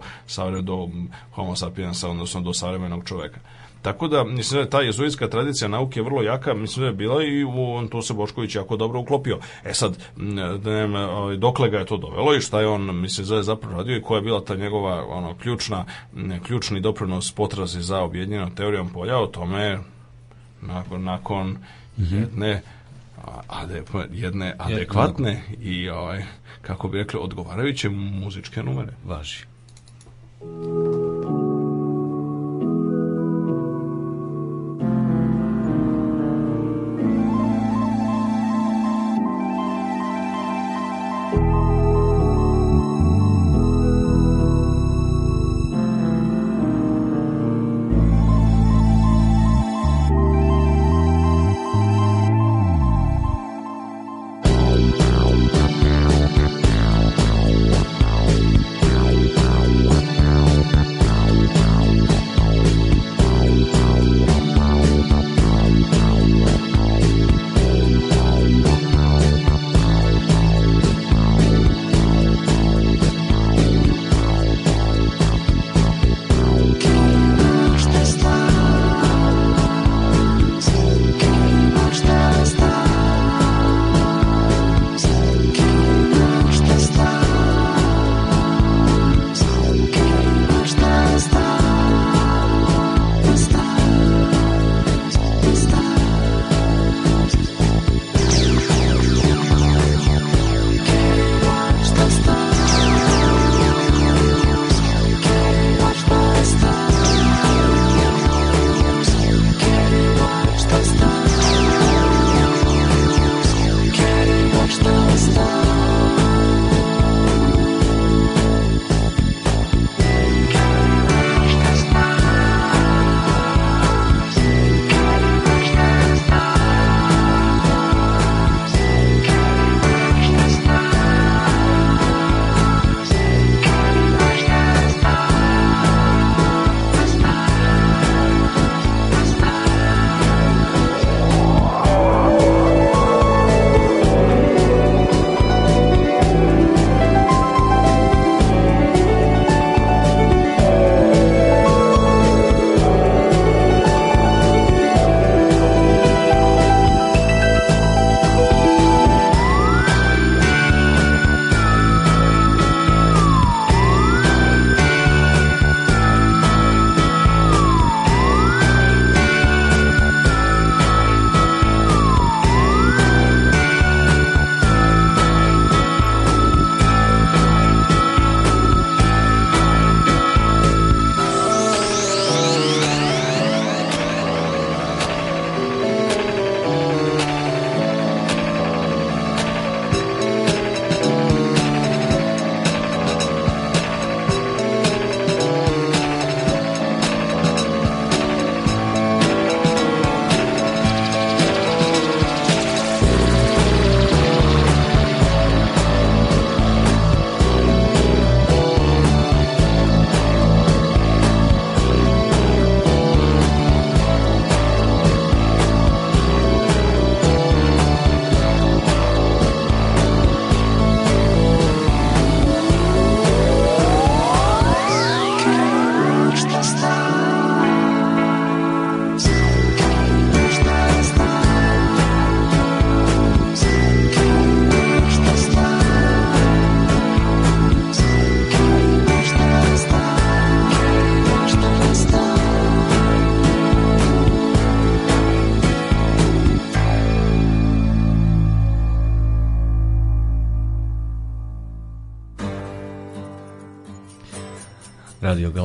do 0.62 0.90
Homo 1.32 1.56
sapiensa, 1.56 2.10
odnosno 2.10 2.42
do 2.42 2.54
savremenog 2.54 3.06
čoveka. 3.06 3.40
Tako 3.88 4.08
da, 4.08 4.24
mislim 4.24 4.58
da 4.58 4.62
je 4.62 4.70
ta 4.70 4.82
jezuitska 4.82 5.28
tradicija 5.28 5.68
nauke 5.68 6.02
vrlo 6.02 6.22
jaka, 6.22 6.54
mislim 6.54 6.82
da 6.84 6.88
je 6.88 6.94
bila 6.94 7.24
i 7.24 7.44
u, 7.44 7.88
tu 7.92 8.02
se 8.02 8.14
Bošković 8.14 8.56
jako 8.56 8.78
dobro 8.78 9.00
uklopio. 9.00 9.40
E 9.64 9.74
sad, 9.74 9.98
da 10.64 10.88
ne, 10.88 11.06
ovaj, 11.06 11.38
dokle 11.38 11.70
ga 11.70 11.78
je 11.78 11.86
to 11.86 11.98
dovelo 11.98 12.36
i 12.36 12.42
šta 12.42 12.62
je 12.62 12.68
on, 12.68 13.02
mislim, 13.02 13.26
zove 13.26 13.44
zapravo 13.44 13.78
radio 13.78 13.98
i 13.98 14.02
koja 14.02 14.18
je 14.18 14.22
bila 14.22 14.44
ta 14.44 14.56
njegova 14.56 15.06
ono, 15.10 15.36
ključna, 15.36 15.86
ključni 16.46 16.80
doprinos 16.80 17.32
potrazi 17.32 17.82
za 17.82 18.00
objedinjenom 18.00 18.56
teorijom 18.56 18.90
polja, 18.90 19.18
o 19.18 19.28
tome 19.28 19.80
nakon, 20.62 21.04
nakon 21.04 21.48
mm 21.48 21.58
-hmm. 21.98 22.20
jedne 22.20 22.62
ade, 23.48 23.84
jedne 24.12 24.56
adekvatne 24.58 25.42
i 25.62 25.90
ovaj, 25.90 26.24
kako 26.62 26.88
bi 26.88 26.98
rekli 26.98 27.20
odgovarajuće 27.20 27.90
muzičke 27.90 28.64
numere. 28.64 28.92
Važi. 29.06 29.46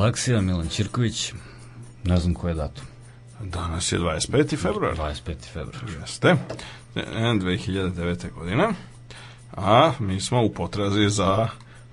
Galaksija, 0.03 0.41
Milan 0.41 0.67
Ćirković, 0.67 1.33
ne 2.03 2.17
znam 2.17 2.33
koji 2.33 2.51
je 2.51 2.55
datum. 2.55 2.85
Danas 3.39 3.91
je 3.91 3.99
25. 3.99 4.57
februar. 4.57 4.97
25. 4.97 5.35
februar. 5.53 5.83
Jeste. 6.01 6.35
2009. 6.95 8.33
godina. 8.33 8.73
A 9.57 9.91
mi 9.99 10.21
smo 10.21 10.43
u 10.43 10.53
potrazi 10.53 11.09
za 11.09 11.47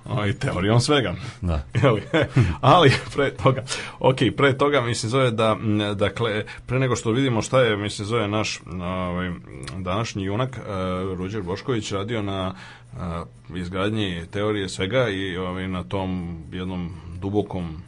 ovaj, 0.05 0.33
teorijom 0.33 0.81
svega. 0.81 1.15
Da. 1.41 1.63
Ali 2.61 2.93
pre 3.15 3.31
toga, 3.31 3.63
ok, 3.99 4.17
pre 4.37 4.59
toga 4.59 4.81
mislim 4.81 5.11
zove 5.11 5.31
da, 5.31 5.57
dakle, 5.95 6.45
pre 6.67 6.79
nego 6.79 6.97
što 6.97 7.11
vidimo 7.11 7.43
šta 7.43 7.61
je, 7.61 7.77
mislim 7.77 8.07
zove 8.07 8.29
naš 8.29 8.61
ovaj, 8.81 9.31
današnji 9.79 10.25
junak, 10.25 10.59
uh, 10.59 11.19
Ruđer 11.19 11.43
Bošković 11.43 11.93
radio 11.93 12.23
na 12.23 12.55
uh, 12.93 13.57
izgradnji 13.57 14.27
teorije 14.31 14.69
svega 14.69 15.09
i 15.09 15.37
ovaj, 15.37 15.69
na 15.69 15.85
tom 15.85 16.43
jednom 16.53 16.97
dubokom 17.21 17.83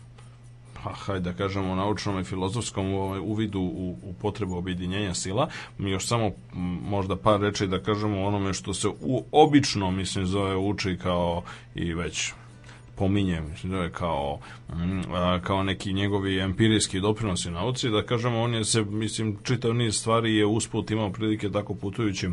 pa 0.85 0.93
hajde 0.93 1.31
da 1.31 1.37
kažemo 1.37 1.75
naučnom 1.75 2.21
i 2.21 2.25
filozofskom 2.25 2.95
ovaj, 2.95 3.21
uvidu 3.21 3.61
u, 3.61 3.97
u 4.03 4.13
potrebu 4.13 4.57
objedinjenja 4.57 5.15
sila. 5.15 5.49
Još 5.79 6.07
samo 6.07 6.31
možda 6.89 7.17
par 7.17 7.41
reči 7.41 7.67
da 7.67 7.79
kažemo 7.79 8.25
onome 8.25 8.53
što 8.53 8.75
se 8.75 8.89
u, 8.89 9.25
obično 9.33 9.91
mislim 9.91 10.27
zove 10.27 10.57
uči 10.57 10.99
kao 11.03 11.43
i 11.75 11.95
već 11.95 12.33
pominje, 12.95 13.41
mislim 13.41 13.75
je 13.75 13.91
kao, 13.91 14.39
kao 15.43 15.63
neki 15.63 15.93
njegovi 15.93 16.39
empirijski 16.39 17.01
doprinosi 17.01 17.51
nauci, 17.51 17.91
da 17.91 18.03
kažemo, 18.03 18.43
on 18.43 18.55
je 18.55 18.65
se, 18.65 18.85
mislim, 18.85 19.37
čitav 19.43 19.75
niz 19.75 19.97
stvari 19.97 20.37
je 20.37 20.47
usput 20.47 20.91
imao 20.91 21.13
prilike 21.13 21.51
tako 21.51 21.75
putujući 21.75 22.29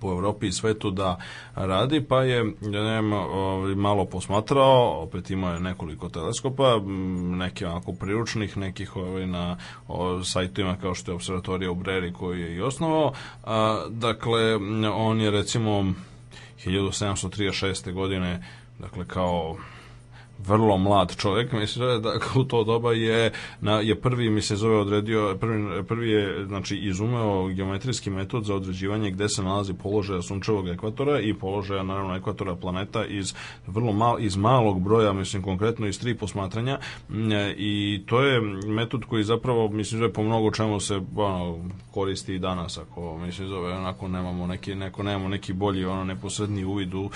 po 0.00 0.10
Evropi 0.10 0.46
i 0.46 0.52
svetu 0.52 0.90
da 0.90 1.18
radi, 1.54 2.00
pa 2.00 2.22
je 2.22 2.44
ne, 2.60 3.16
ovaj, 3.16 3.74
malo 3.74 4.04
posmatrao, 4.04 5.02
opet 5.02 5.30
imao 5.30 5.54
je 5.54 5.60
nekoliko 5.60 6.08
teleskopa, 6.08 6.80
neki 7.36 7.64
onako 7.64 7.92
priručnih, 7.92 8.56
nekih 8.56 8.96
ovaj, 8.96 9.26
na 9.26 9.56
o, 9.88 10.24
sajtovima 10.24 10.76
kao 10.76 10.94
što 10.94 11.10
je 11.10 11.14
observatorija 11.14 11.70
u 11.70 11.74
Breri 11.74 12.12
koji 12.12 12.40
je 12.40 12.54
i 12.54 12.60
osnovao. 12.60 13.12
A, 13.44 13.84
dakle, 13.90 14.56
on 14.94 15.20
je 15.20 15.30
recimo 15.30 15.92
1736. 16.64 17.92
godine 17.92 18.42
dakle 18.78 19.04
kao 19.04 19.56
vrlo 20.38 20.78
mlad 20.78 21.16
čovjek, 21.16 21.52
mislim 21.52 22.02
da 22.02 22.12
u 22.40 22.44
to 22.44 22.64
doba 22.64 22.92
je, 22.92 23.32
na, 23.60 23.80
je 23.80 24.00
prvi, 24.00 24.30
mi 24.30 24.42
se 24.42 24.56
zove 24.56 24.76
odredio, 24.76 25.36
prvi, 25.40 25.84
prvi 25.84 26.10
je 26.10 26.44
znači, 26.46 26.76
izumeo 26.76 27.48
geometrijski 27.48 28.10
metod 28.10 28.44
za 28.44 28.54
određivanje 28.54 29.10
gde 29.10 29.28
se 29.28 29.42
nalazi 29.42 29.74
položaja 29.74 30.22
sunčevog 30.22 30.68
ekvatora 30.68 31.20
i 31.20 31.34
položaja 31.34 31.82
naravno 31.82 32.16
ekvatora 32.16 32.56
planeta 32.56 33.04
iz 33.04 33.34
vrlo 33.66 33.92
mal, 33.92 34.20
iz 34.20 34.36
malog 34.36 34.80
broja, 34.80 35.12
mislim 35.12 35.42
konkretno 35.42 35.86
iz 35.86 36.00
tri 36.00 36.14
posmatranja 36.14 36.78
i 37.56 38.02
to 38.06 38.22
je 38.22 38.40
metod 38.66 39.04
koji 39.04 39.24
zapravo, 39.24 39.68
mislim 39.68 40.00
da 40.00 40.12
po 40.12 40.22
mnogo 40.22 40.50
čemu 40.50 40.80
se 40.80 41.00
ono, 41.16 41.58
koristi 41.90 42.34
i 42.34 42.38
danas, 42.38 42.78
ako 42.78 43.18
mislim 43.18 43.48
zove 43.48 43.72
onako 43.72 44.08
nemamo 44.08 44.46
neki, 44.46 44.74
neko 44.74 45.02
nemamo 45.02 45.28
neki 45.28 45.52
bolji 45.52 45.84
ono 45.84 46.04
neposredni 46.04 46.64
uvid 46.64 46.94
u, 46.94 47.10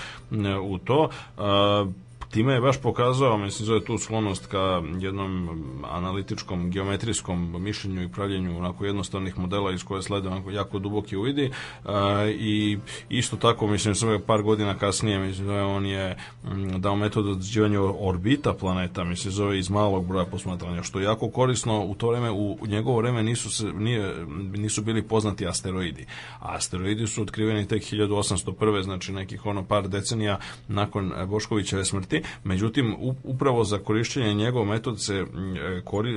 u 0.63 0.79
to. 0.79 1.09
Uh, 1.39 1.93
time 2.31 2.53
je 2.53 2.61
baš 2.61 2.81
pokazao, 2.81 3.39
mislim, 3.39 3.67
zove 3.67 3.85
tu 3.85 3.99
sklonost 3.99 4.47
ka 4.47 4.83
jednom 4.99 5.49
analitičkom, 5.91 6.71
geometrijskom 6.71 7.63
mišljenju 7.63 8.03
i 8.03 8.09
pravljenju 8.09 8.59
onako 8.59 8.85
jednostavnih 8.85 9.39
modela 9.39 9.73
iz 9.73 9.85
koje 9.85 10.03
slede 10.03 10.29
onako 10.29 10.51
jako 10.51 10.79
duboki 10.79 11.17
uvidi 11.17 11.51
a, 11.85 12.27
i 12.39 12.79
isto 13.09 13.37
tako, 13.37 13.67
mislim, 13.67 13.95
sve 13.95 14.19
par 14.27 14.43
godina 14.43 14.79
kasnije, 14.79 15.19
mislim, 15.19 15.47
zove, 15.47 15.63
on 15.63 15.87
je 15.87 16.17
m, 16.45 16.81
dao 16.81 16.97
metod 16.97 17.29
određivanja 17.29 17.81
orbita 17.83 18.55
planeta, 18.55 19.05
mislim, 19.05 19.33
zove 19.33 19.59
iz 19.59 19.71
malog 19.71 20.07
broja 20.07 20.25
posmatranja, 20.25 20.83
što 20.83 20.99
je 20.99 21.05
jako 21.05 21.31
korisno 21.31 21.85
u 21.85 21.95
to 21.95 22.09
vreme, 22.09 22.31
u, 22.31 22.59
njegovo 22.67 22.99
vreme 22.99 23.23
nisu, 23.23 23.51
se, 23.51 23.73
nije, 23.73 24.27
nisu 24.57 24.83
bili 24.83 25.03
poznati 25.03 25.47
asteroidi. 25.47 26.07
Asteroidi 26.41 27.07
su 27.07 27.23
otkriveni 27.23 27.69
tek 27.69 27.83
1801. 27.83 28.83
znači 28.83 29.13
nekih 29.13 29.47
ono 29.47 29.65
par 29.65 29.89
decenija 29.89 30.39
nakon 30.69 31.13
Boškovićeve 31.27 31.85
smrti 31.85 32.20
međutim 32.45 32.97
upravo 33.25 33.65
za 33.65 33.79
korišćenje 33.79 34.35
njegov 34.35 34.65
metod 34.65 35.05
se 35.05 35.25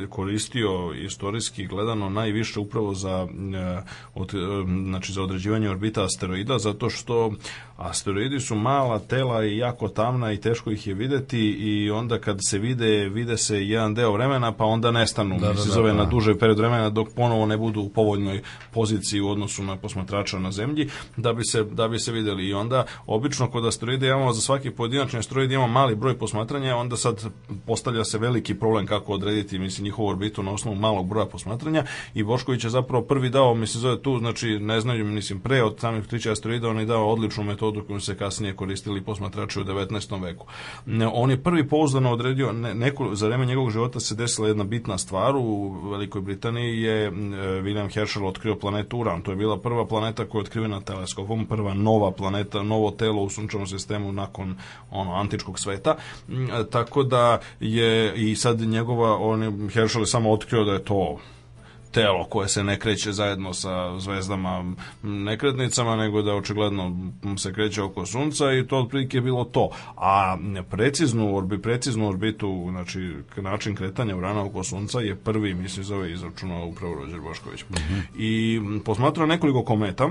koristio 0.10 0.94
istorijski 1.06 1.66
gledano 1.66 2.10
najviše 2.10 2.60
upravo 2.60 2.94
za 2.94 3.28
od, 4.16 4.32
znači 4.88 5.14
za 5.14 5.24
određivanje 5.24 5.70
orbita 5.70 6.04
asteroida 6.04 6.58
zato 6.58 6.90
što 6.90 7.34
asteroidi 7.90 8.40
su 8.40 8.56
mala 8.56 9.00
tela 9.00 9.46
i 9.46 9.58
jako 9.58 9.88
tamna 9.88 10.32
i 10.32 10.38
teško 10.38 10.72
ih 10.72 10.88
je 10.88 10.94
videti 10.94 11.40
i 11.40 11.92
onda 11.92 12.20
kad 12.20 12.38
se 12.50 12.60
vide, 12.60 13.10
vide 13.10 13.38
se 13.38 13.68
jedan 13.68 13.94
deo 13.94 14.12
vremena 14.12 14.52
pa 14.52 14.66
onda 14.66 14.92
nestanu, 14.92 15.40
da, 15.40 15.48
da, 15.48 15.56
se 15.56 15.70
zove 15.70 15.92
da, 15.92 15.98
da. 15.98 16.04
na 16.04 16.10
duže 16.10 16.38
period 16.38 16.60
vremena 16.60 16.90
dok 16.90 17.08
ponovo 17.16 17.46
ne 17.46 17.58
budu 17.58 17.82
u 17.82 17.90
povoljnoj 17.90 18.42
poziciji 18.72 19.22
u 19.22 19.30
odnosu 19.30 19.64
na 19.64 19.78
posmatrača 19.78 20.40
na 20.40 20.52
zemlji 20.52 20.90
da 21.18 21.34
bi 21.34 21.44
se, 21.44 21.64
da 21.64 21.88
bi 21.88 22.00
se 22.00 22.12
videli 22.12 22.48
i 22.48 22.54
onda 22.54 22.86
obično 23.06 23.52
kod 23.52 23.66
asteroida 23.66 24.08
imamo 24.08 24.34
za 24.34 24.42
svaki 24.42 24.72
pojedinačni 24.72 25.20
asteroid 25.20 25.52
imamo 25.52 25.74
mali 25.74 25.96
broj 25.96 26.18
posmatranja 26.18 26.76
onda 26.76 26.98
sad 26.98 27.26
postavlja 27.66 28.04
se 28.04 28.18
veliki 28.18 28.56
problem 28.56 28.86
kako 28.86 29.14
odrediti 29.14 29.60
mislim 29.60 29.84
njihovu 29.86 30.08
orbitu 30.08 30.44
na 30.44 30.52
osnovu 30.52 30.78
malog 30.78 31.08
broja 31.08 31.26
posmatranja 31.26 31.86
i 32.14 32.24
Bošković 32.24 32.64
je 32.64 32.70
zapravo 32.70 33.04
prvi 33.04 33.30
dao 33.30 33.56
mislim 33.56 33.82
zove 33.82 34.02
tu 34.02 34.20
znači 34.20 34.60
ne 34.60 34.82
znaju 34.82 35.06
mislim 35.06 35.40
pre 35.40 35.64
od 35.64 35.80
samih 35.80 36.08
trića 36.08 36.32
asteroida 36.32 36.70
on 36.70 36.80
je 36.80 36.86
dao 36.86 37.10
odličnu 37.10 37.44
metodu 37.44 37.73
metodu 37.74 37.88
koju 37.88 38.00
se 38.00 38.18
kasnije 38.18 38.56
koristili 38.56 39.02
posmatrači 39.02 39.60
u 39.60 39.64
19. 39.64 40.22
veku. 40.22 40.46
On 41.14 41.32
je 41.32 41.44
prvi 41.44 41.68
pouzdano 41.68 42.12
odredio, 42.12 42.52
neko, 42.52 43.16
za 43.16 43.28
vreme 43.28 43.46
njegovog 43.46 43.72
života 43.72 44.00
se 44.00 44.16
desila 44.16 44.48
jedna 44.48 44.64
bitna 44.64 44.98
stvar, 44.98 45.36
u 45.36 45.70
Velikoj 45.92 46.22
Britaniji 46.22 46.82
je 46.82 47.12
William 47.62 47.94
Herschel 47.94 48.28
otkrio 48.28 48.56
planetu 48.56 49.00
Uran, 49.00 49.22
to 49.22 49.32
je 49.32 49.38
bila 49.38 49.58
prva 49.58 49.86
planeta 49.86 50.26
koja 50.26 50.40
je 50.40 50.44
otkrivena 50.44 50.82
teleskopom, 50.82 51.46
prva 51.46 51.74
nova 51.74 52.12
planeta, 52.12 52.64
novo 52.64 52.92
telo 52.92 53.24
u 53.24 53.30
sunčevom 53.30 53.68
sistemu 53.68 54.12
nakon 54.12 54.56
ono 54.92 55.14
antičkog 55.14 55.60
sveta, 55.60 55.96
tako 56.70 57.04
da 57.04 57.40
je 57.60 58.14
i 58.16 58.36
sad 58.36 58.60
njegova, 58.60 59.18
on 59.18 59.70
Herschel 59.70 60.02
je 60.02 60.08
samo 60.08 60.32
otkrio 60.32 60.64
da 60.64 60.74
je 60.74 60.84
to 60.84 61.20
telo 61.94 62.24
koje 62.24 62.50
se 62.50 62.64
ne 62.64 62.80
kreće 62.80 63.12
zajedno 63.12 63.54
sa 63.54 64.00
zvezdama 64.00 64.74
nekretnicama, 65.04 65.96
nego 65.96 66.22
da 66.22 66.36
očigledno 66.36 67.12
se 67.38 67.54
kreće 67.54 67.82
oko 67.82 68.06
sunca 68.06 68.54
i 68.54 68.68
to 68.68 68.78
otprilike 68.78 69.18
je 69.18 69.22
bilo 69.22 69.44
to. 69.44 69.70
A 69.98 70.38
preciznu, 70.70 71.38
orbi, 71.38 71.62
preciznu 71.62 72.10
orbitu, 72.10 72.68
znači 72.70 73.16
način 73.38 73.76
kretanja 73.76 74.16
urana 74.18 74.44
oko 74.44 74.64
sunca 74.64 75.00
je 75.00 75.16
prvi, 75.16 75.54
mislim, 75.54 75.84
zove 75.84 76.12
izračunao 76.12 76.68
upravo 76.68 76.96
Rođer 76.96 77.20
Bošković. 77.20 77.64
Mm 77.70 77.74
-hmm. 77.74 78.02
I 78.18 78.62
posmatrao 78.86 79.28
nekoliko 79.28 79.64
kometa, 79.64 80.10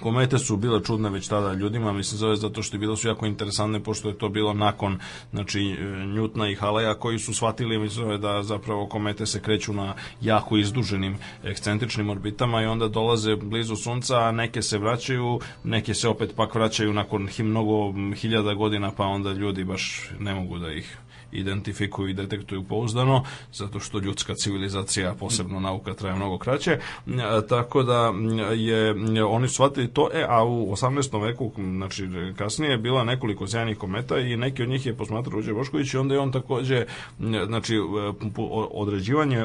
komete 0.00 0.38
su 0.38 0.56
bile 0.56 0.84
čudne 0.84 1.10
već 1.10 1.28
tada 1.28 1.52
ljudima, 1.52 1.92
mislim 1.92 2.18
zove 2.18 2.36
zato 2.36 2.62
što 2.62 2.76
je 2.76 2.80
bilo 2.80 2.96
su 2.96 3.08
jako 3.08 3.26
interesantne 3.26 3.80
pošto 3.80 4.08
je 4.08 4.18
to 4.18 4.28
bilo 4.28 4.52
nakon 4.52 4.98
znači 5.30 5.76
Njutna 6.14 6.48
i 6.50 6.54
Haleja 6.54 6.94
koji 6.94 7.18
su 7.18 7.34
shvatili 7.34 7.78
mislim 7.78 8.04
zove 8.04 8.18
da 8.18 8.42
zapravo 8.42 8.86
komete 8.86 9.26
se 9.26 9.40
kreću 9.40 9.72
na 9.72 9.94
jako 10.20 10.56
izduženim 10.56 11.18
ekscentričnim 11.44 12.10
orbitama 12.10 12.62
i 12.62 12.66
onda 12.66 12.88
dolaze 12.88 13.36
blizu 13.36 13.76
sunca, 13.76 14.18
a 14.18 14.32
neke 14.32 14.62
se 14.62 14.78
vraćaju, 14.78 15.40
neke 15.64 15.94
se 15.94 16.08
opet 16.08 16.34
pak 16.36 16.54
vraćaju 16.54 16.92
nakon 16.92 17.28
mnogo 17.38 17.94
hiljada 18.14 18.54
godina 18.54 18.92
pa 18.96 19.04
onda 19.04 19.32
ljudi 19.32 19.64
baš 19.64 20.10
ne 20.18 20.34
mogu 20.34 20.58
da 20.58 20.72
ih 20.72 20.98
identifikuju 21.32 22.08
i 22.08 22.14
detektuju 22.14 22.64
pouzdano, 22.64 23.24
zato 23.52 23.80
što 23.80 23.98
ljudska 23.98 24.34
civilizacija, 24.34 25.14
posebno 25.14 25.60
nauka, 25.60 25.94
traje 25.94 26.16
mnogo 26.16 26.38
kraće. 26.38 26.70
E, 26.70 26.80
tako 27.48 27.82
da 27.82 28.12
je, 28.54 28.94
oni 29.24 29.48
su 29.48 29.54
shvatili 29.54 29.88
to, 29.88 30.08
e, 30.14 30.24
a 30.28 30.44
u 30.44 30.72
18. 30.72 31.22
veku, 31.22 31.52
znači 31.56 32.08
kasnije 32.36 32.70
je 32.70 32.78
bila 32.78 33.04
nekoliko 33.04 33.46
sjajnih 33.46 33.78
kometa 33.78 34.18
i 34.18 34.36
neki 34.36 34.62
od 34.62 34.68
njih 34.68 34.86
je 34.86 34.96
posmatrao 34.96 35.32
Ruđe 35.32 35.52
Bošković 35.52 35.94
i 35.94 35.98
onda 35.98 36.14
je 36.14 36.20
on 36.20 36.32
takođe, 36.32 36.84
znači, 37.46 37.76
e, 37.76 37.80
određivanje 38.70 39.44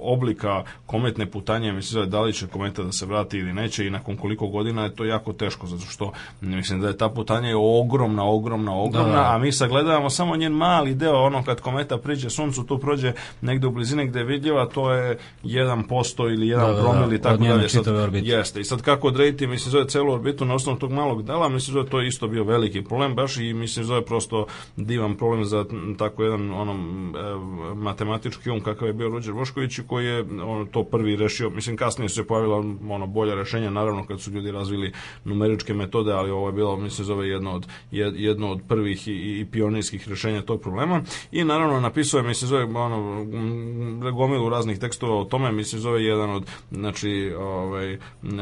oblika 0.00 0.64
kometne 0.86 1.26
putanje, 1.26 1.72
mislim 1.72 2.10
da 2.10 2.20
li 2.20 2.32
će 2.32 2.46
kometa 2.46 2.82
da 2.82 2.92
se 2.92 3.06
vrati 3.06 3.38
ili 3.38 3.52
neće 3.52 3.86
i 3.86 3.90
nakon 3.90 4.16
koliko 4.16 4.46
godina 4.46 4.84
je 4.84 4.94
to 4.94 5.04
jako 5.04 5.32
teško, 5.32 5.66
zato 5.66 5.86
što 5.86 6.12
mislim 6.40 6.80
da 6.80 6.88
je 6.88 6.98
ta 6.98 7.08
putanja 7.08 7.48
je 7.48 7.56
ogromna, 7.56 8.24
ogromna, 8.24 8.74
ogromna, 8.74 9.12
da, 9.12 9.22
da. 9.22 9.34
a 9.34 9.38
mi 9.38 9.52
sagledavamo 9.52 10.10
samo 10.10 10.36
njen 10.36 10.52
mali 10.52 10.94
deo 10.94 11.21
ono 11.22 11.44
kad 11.44 11.60
kometa 11.60 11.98
priđe 11.98 12.30
suncu, 12.30 12.64
tu 12.64 12.78
prođe 12.78 13.12
negde 13.40 13.66
u 13.66 13.70
blizini 13.70 14.06
gde 14.06 14.18
je 14.18 14.24
vidljiva, 14.24 14.66
to 14.66 14.92
je 14.92 15.18
1% 15.44 16.32
ili 16.32 16.46
1 16.46 16.60
da, 16.60 16.66
da, 16.66 16.72
da, 16.72 16.82
promil 16.82 17.12
i 17.12 17.22
tako 17.22 17.44
dalje. 17.44 17.68
Sad, 17.68 17.86
jeste. 18.14 18.60
I 18.60 18.64
sad 18.64 18.82
kako 18.82 19.08
odrediti, 19.08 19.46
mislim, 19.46 19.70
zove 19.70 19.88
celu 19.88 20.12
orbitu 20.12 20.44
na 20.44 20.54
osnovu 20.54 20.78
tog 20.78 20.92
malog 20.92 21.22
dela, 21.22 21.48
mislim, 21.48 21.72
zove 21.72 21.88
to 21.88 22.00
je 22.00 22.08
isto 22.08 22.28
bio 22.28 22.44
veliki 22.44 22.84
problem 22.84 23.14
baš 23.14 23.36
i 23.36 23.54
mislim, 23.54 23.84
zove 23.84 24.04
prosto 24.04 24.46
divan 24.76 25.14
problem 25.14 25.44
za 25.44 25.64
tako 25.98 26.22
jedan 26.22 26.50
onom 26.50 27.12
e, 27.16 27.74
matematički 27.74 28.50
um 28.50 28.60
kakav 28.60 28.88
je 28.88 28.92
bio 28.92 29.08
Ruđer 29.08 29.32
Vošković 29.32 29.80
koji 29.86 30.06
je 30.06 30.24
on 30.44 30.66
to 30.66 30.84
prvi 30.84 31.16
rešio, 31.16 31.50
mislim 31.50 31.76
kasnije 31.76 32.08
se 32.08 32.26
pojavila 32.26 32.56
ono 32.90 33.06
bolja 33.06 33.34
rešenja 33.34 33.70
naravno 33.70 34.06
kad 34.06 34.20
su 34.20 34.30
ljudi 34.30 34.50
razvili 34.50 34.92
numeričke 35.24 35.74
metode, 35.74 36.12
ali 36.12 36.30
ovo 36.30 36.46
je 36.48 36.52
bilo 36.52 36.76
mislim 36.76 37.04
zove 37.04 37.28
jedno 37.28 37.52
od 37.52 37.66
jedno 37.90 38.50
od 38.50 38.60
prvih 38.68 39.08
i, 39.08 39.12
i 39.12 39.46
pionirskih 39.52 40.08
rešenja 40.08 40.42
tog 40.42 40.60
problema 40.60 41.02
i 41.32 41.44
naravno 41.44 41.80
napisao 41.80 42.18
je, 42.18 42.24
mislim, 42.24 42.48
zove 42.48 42.64
ono, 42.64 43.24
gomilu 44.12 44.48
raznih 44.48 44.78
tekstova 44.78 45.16
o 45.16 45.24
tome, 45.24 45.52
mislim, 45.52 45.80
zove 45.80 46.04
jedan 46.04 46.30
od, 46.30 46.46
znači, 46.70 47.34
ovaj, 47.38 47.98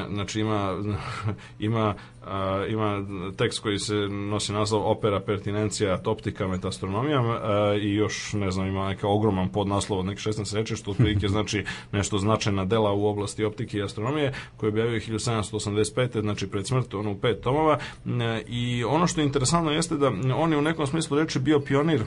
znači 0.08 0.40
ima, 0.40 0.76
ima 1.58 1.94
a, 2.26 2.66
ima 2.68 3.04
tekst 3.36 3.58
koji 3.58 3.78
se 3.78 3.94
nosi 4.08 4.52
naslov 4.52 4.90
Opera 4.90 5.20
pertinencija 5.20 6.00
optika 6.06 6.48
metastronomija 6.48 7.20
a, 7.20 7.74
i 7.82 7.94
još, 7.94 8.32
ne 8.32 8.50
znam, 8.50 8.66
ima 8.66 8.88
neka 8.88 9.08
ogroman 9.08 9.48
podnaslov 9.48 9.98
od 9.98 10.06
nekih 10.06 10.26
16 10.26 10.54
reči, 10.54 10.76
što 10.76 10.90
otprilike 10.90 11.28
znači 11.34 11.64
nešto 11.92 12.18
značajna 12.18 12.64
dela 12.64 12.92
u 12.92 13.06
oblasti 13.06 13.44
optike 13.44 13.78
i 13.78 13.82
astronomije, 13.82 14.32
koje 14.56 14.68
je 14.68 14.72
objavio 14.72 15.00
1785. 15.00 16.20
znači 16.20 16.46
pred 16.46 16.66
smrt, 16.66 16.94
ono 16.94 17.10
u 17.10 17.16
pet 17.16 17.40
tomova 17.40 17.78
i 18.46 18.84
ono 18.84 19.06
što 19.06 19.20
je 19.20 19.26
interesantno 19.26 19.72
jeste 19.72 19.96
da 19.96 20.12
on 20.36 20.52
je 20.52 20.58
u 20.58 20.62
nekom 20.62 20.86
smislu 20.86 21.18
reči 21.18 21.38
bio 21.38 21.60
pionir 21.60 22.02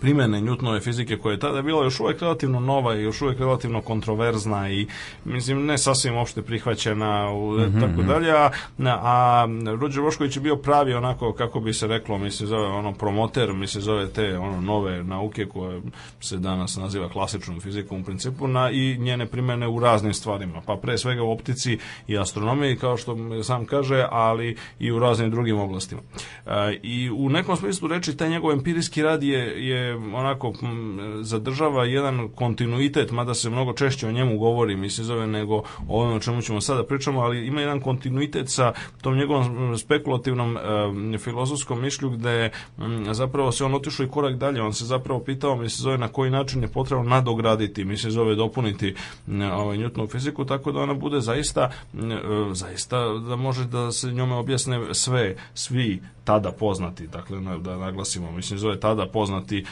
primene 0.00 0.40
Newtonove 0.40 0.80
fizike 0.80 1.16
koja 1.16 1.32
je 1.32 1.38
tada 1.38 1.62
bila 1.62 1.84
još 1.84 2.00
uvek 2.00 2.20
relativno 2.20 2.60
nova 2.60 2.96
i 2.96 3.02
još 3.02 3.22
uvek 3.22 3.38
relativno 3.38 3.80
kontroverzna 3.80 4.70
i 4.70 4.86
mislim 5.24 5.66
ne 5.66 5.78
sasvim 5.78 6.16
opšte 6.16 6.42
prihvaćena 6.42 7.30
u, 7.30 7.52
mm 7.52 7.58
-hmm. 7.58 7.80
tako 7.80 8.02
dalje 8.02 8.32
a, 8.32 8.50
a 8.86 9.46
Ruđer 9.80 10.02
Bošković 10.02 10.36
je 10.36 10.42
bio 10.42 10.56
pravi 10.56 10.94
onako 10.94 11.32
kako 11.32 11.60
bi 11.60 11.72
se 11.72 11.86
reklo 11.86 12.18
mi 12.18 12.30
se 12.30 12.46
zove 12.46 12.66
ono 12.66 12.92
promoter 12.92 13.52
mi 13.52 13.66
se 13.66 13.80
zove 13.80 14.08
te 14.08 14.38
ono 14.38 14.60
nove 14.60 15.04
nauke 15.04 15.46
koje 15.46 15.82
se 16.20 16.36
danas 16.36 16.76
naziva 16.76 17.08
klasičnom 17.08 17.60
fizikom 17.60 18.00
u 18.00 18.04
principu 18.04 18.48
na 18.48 18.70
i 18.70 18.96
njene 18.98 19.26
primene 19.26 19.68
u 19.68 19.80
raznim 19.80 20.14
stvarima 20.14 20.62
pa 20.66 20.76
pre 20.76 20.98
svega 20.98 21.22
u 21.22 21.32
optici 21.32 21.78
i 22.08 22.18
astronomiji 22.18 22.76
kao 22.76 22.96
što 22.96 23.42
sam 23.42 23.64
kaže 23.64 24.06
ali 24.10 24.56
i 24.78 24.92
u 24.92 24.98
raznim 24.98 25.30
drugim 25.30 25.58
oblastima 25.58 26.00
e, 26.46 26.78
i 26.82 27.10
u 27.10 27.28
nekom 27.28 27.56
smislu 27.56 27.88
reči 27.88 28.16
taj 28.16 28.30
njegov 28.30 28.52
empirijski 28.52 29.02
rad 29.02 29.22
je, 29.22 29.68
je 29.68 29.85
onako 29.94 30.52
zadržava 31.20 31.84
jedan 31.84 32.28
kontinuitet, 32.34 33.10
mada 33.10 33.34
se 33.34 33.50
mnogo 33.50 33.72
češće 33.72 34.08
o 34.08 34.12
njemu 34.12 34.38
govori, 34.38 34.76
mi 34.76 34.90
se 34.90 35.04
zove, 35.04 35.26
nego 35.26 35.56
o 35.88 36.00
onome 36.00 36.16
o 36.16 36.20
čemu 36.20 36.42
ćemo 36.42 36.60
sada 36.60 36.84
pričamo, 36.84 37.20
ali 37.20 37.46
ima 37.46 37.60
jedan 37.60 37.80
kontinuitet 37.80 38.48
sa 38.48 38.72
tom 39.02 39.16
njegovom 39.16 39.78
spekulativnom 39.78 40.56
e, 41.14 41.18
filozofskom 41.18 41.82
mišlju 41.82 42.10
gde 42.10 42.50
m, 42.78 43.14
zapravo 43.14 43.52
se 43.52 43.64
on 43.64 43.74
otišao 43.74 44.06
i 44.06 44.08
korak 44.08 44.36
dalje, 44.36 44.62
on 44.62 44.74
se 44.74 44.84
zapravo 44.84 45.20
pitao, 45.20 45.56
mi 45.56 45.68
se 45.68 45.82
zove, 45.82 45.98
na 45.98 46.08
koji 46.08 46.30
način 46.30 46.62
je 46.62 46.68
potrebno 46.68 47.04
nadograditi, 47.04 47.84
mi 47.84 47.96
se 47.96 48.10
zove 48.10 48.34
dopuniti 48.34 48.94
ovaj, 49.52 49.76
Newtonovu 49.78 50.10
fiziku, 50.10 50.44
tako 50.44 50.72
da 50.72 50.80
ona 50.80 50.94
bude 50.94 51.20
zaista, 51.20 51.70
e, 51.94 51.98
zaista 52.52 52.98
da 53.28 53.36
može 53.36 53.64
da 53.64 53.92
se 53.92 54.12
njome 54.12 54.34
objasne 54.34 54.94
sve, 54.94 55.36
svi 55.54 56.00
tada 56.24 56.52
poznati, 56.52 57.06
dakle 57.06 57.38
da 57.58 57.76
naglasimo, 57.76 58.32
mislim 58.32 58.58
zove 58.58 58.80
tada 58.80 59.06
poznati 59.06 59.64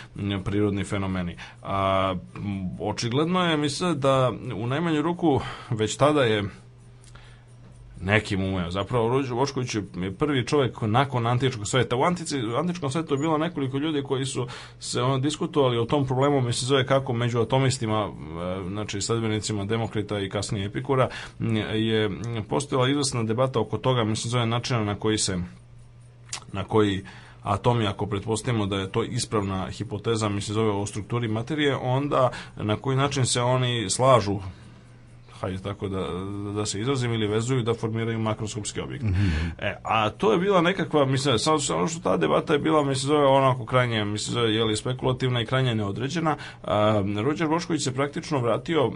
prirodni 0.44 0.84
fenomeni. 0.84 1.36
A, 1.62 2.14
očigledno 2.80 3.50
je, 3.50 3.56
mislim 3.56 4.00
da 4.00 4.32
u 4.56 4.66
najmanju 4.66 5.02
ruku 5.02 5.40
već 5.70 5.96
tada 5.96 6.22
je 6.22 6.44
nekim 8.04 8.44
umeo. 8.44 8.70
Zapravo 8.70 9.08
Ruđe 9.08 9.34
Bošković 9.34 9.74
je 9.74 10.12
prvi 10.18 10.46
čovjek 10.46 10.76
nakon 10.80 11.26
antičkog 11.26 11.68
sveta. 11.68 11.96
U 11.96 12.02
antici, 12.02 12.36
antičkom 12.58 12.90
svetu 12.90 13.14
je 13.14 13.18
bilo 13.18 13.38
nekoliko 13.38 13.78
ljudi 13.78 14.02
koji 14.02 14.24
su 14.24 14.46
se 14.78 15.02
ono 15.02 15.18
diskutovali 15.18 15.78
o 15.78 15.84
tom 15.84 16.06
problemu, 16.06 16.40
mi 16.40 16.52
se 16.52 16.66
zove 16.66 16.86
kako 16.86 17.12
među 17.12 17.40
atomistima, 17.40 18.10
znači 18.68 19.00
sadbenicima 19.00 19.64
Demokrita 19.64 20.20
i 20.20 20.28
kasnije 20.28 20.66
Epikura, 20.66 21.08
je 21.74 22.10
postojala 22.48 22.88
izvesna 22.88 23.22
debata 23.22 23.60
oko 23.60 23.78
toga, 23.78 24.04
mi 24.04 24.16
se 24.16 24.28
zove 24.28 24.46
načina 24.46 24.84
na 24.84 24.94
koji 24.94 25.18
se 25.18 25.38
na 26.52 26.64
koji 26.64 27.04
atomi, 27.44 27.86
ako 27.86 28.06
pretpostavimo 28.06 28.66
da 28.66 28.76
je 28.76 28.92
to 28.92 29.04
ispravna 29.04 29.70
hipoteza, 29.70 30.28
mi 30.28 30.40
se 30.40 30.52
zove 30.52 30.70
o 30.70 30.86
strukturi 30.86 31.28
materije, 31.28 31.76
onda 31.76 32.30
na 32.56 32.76
koji 32.76 32.96
način 32.96 33.26
se 33.26 33.40
oni 33.40 33.90
slažu 33.90 34.38
hajde 35.44 35.62
tako 35.62 35.88
da, 35.88 36.08
da 36.54 36.66
se 36.66 36.80
izrazim 36.80 37.12
ili 37.12 37.26
vezuju 37.26 37.62
da 37.62 37.74
formiraju 37.74 38.18
makroskopski 38.18 38.80
objekt. 38.80 39.04
Mm 39.04 39.08
-hmm. 39.08 39.50
e, 39.58 39.76
a 39.84 40.10
to 40.10 40.32
je 40.32 40.38
bila 40.38 40.60
nekakva, 40.60 41.04
mislim, 41.04 41.38
samo, 41.38 41.58
samo 41.58 41.88
što 41.88 42.00
ta 42.00 42.16
debata 42.16 42.52
je 42.52 42.58
bila, 42.58 42.84
mislim, 42.84 43.08
zove 43.08 43.26
onako 43.26 43.66
krajnje, 43.66 44.04
mislim, 44.04 44.34
zove, 44.34 44.54
je 44.54 44.64
li 44.64 44.76
spekulativna 44.76 45.40
i 45.40 45.46
krajnje 45.46 45.74
neodređena. 45.74 46.36
A, 46.62 47.02
Rođer 47.24 47.48
Bošković 47.48 47.84
se 47.84 47.94
praktično 47.94 48.38
vratio, 48.38 48.92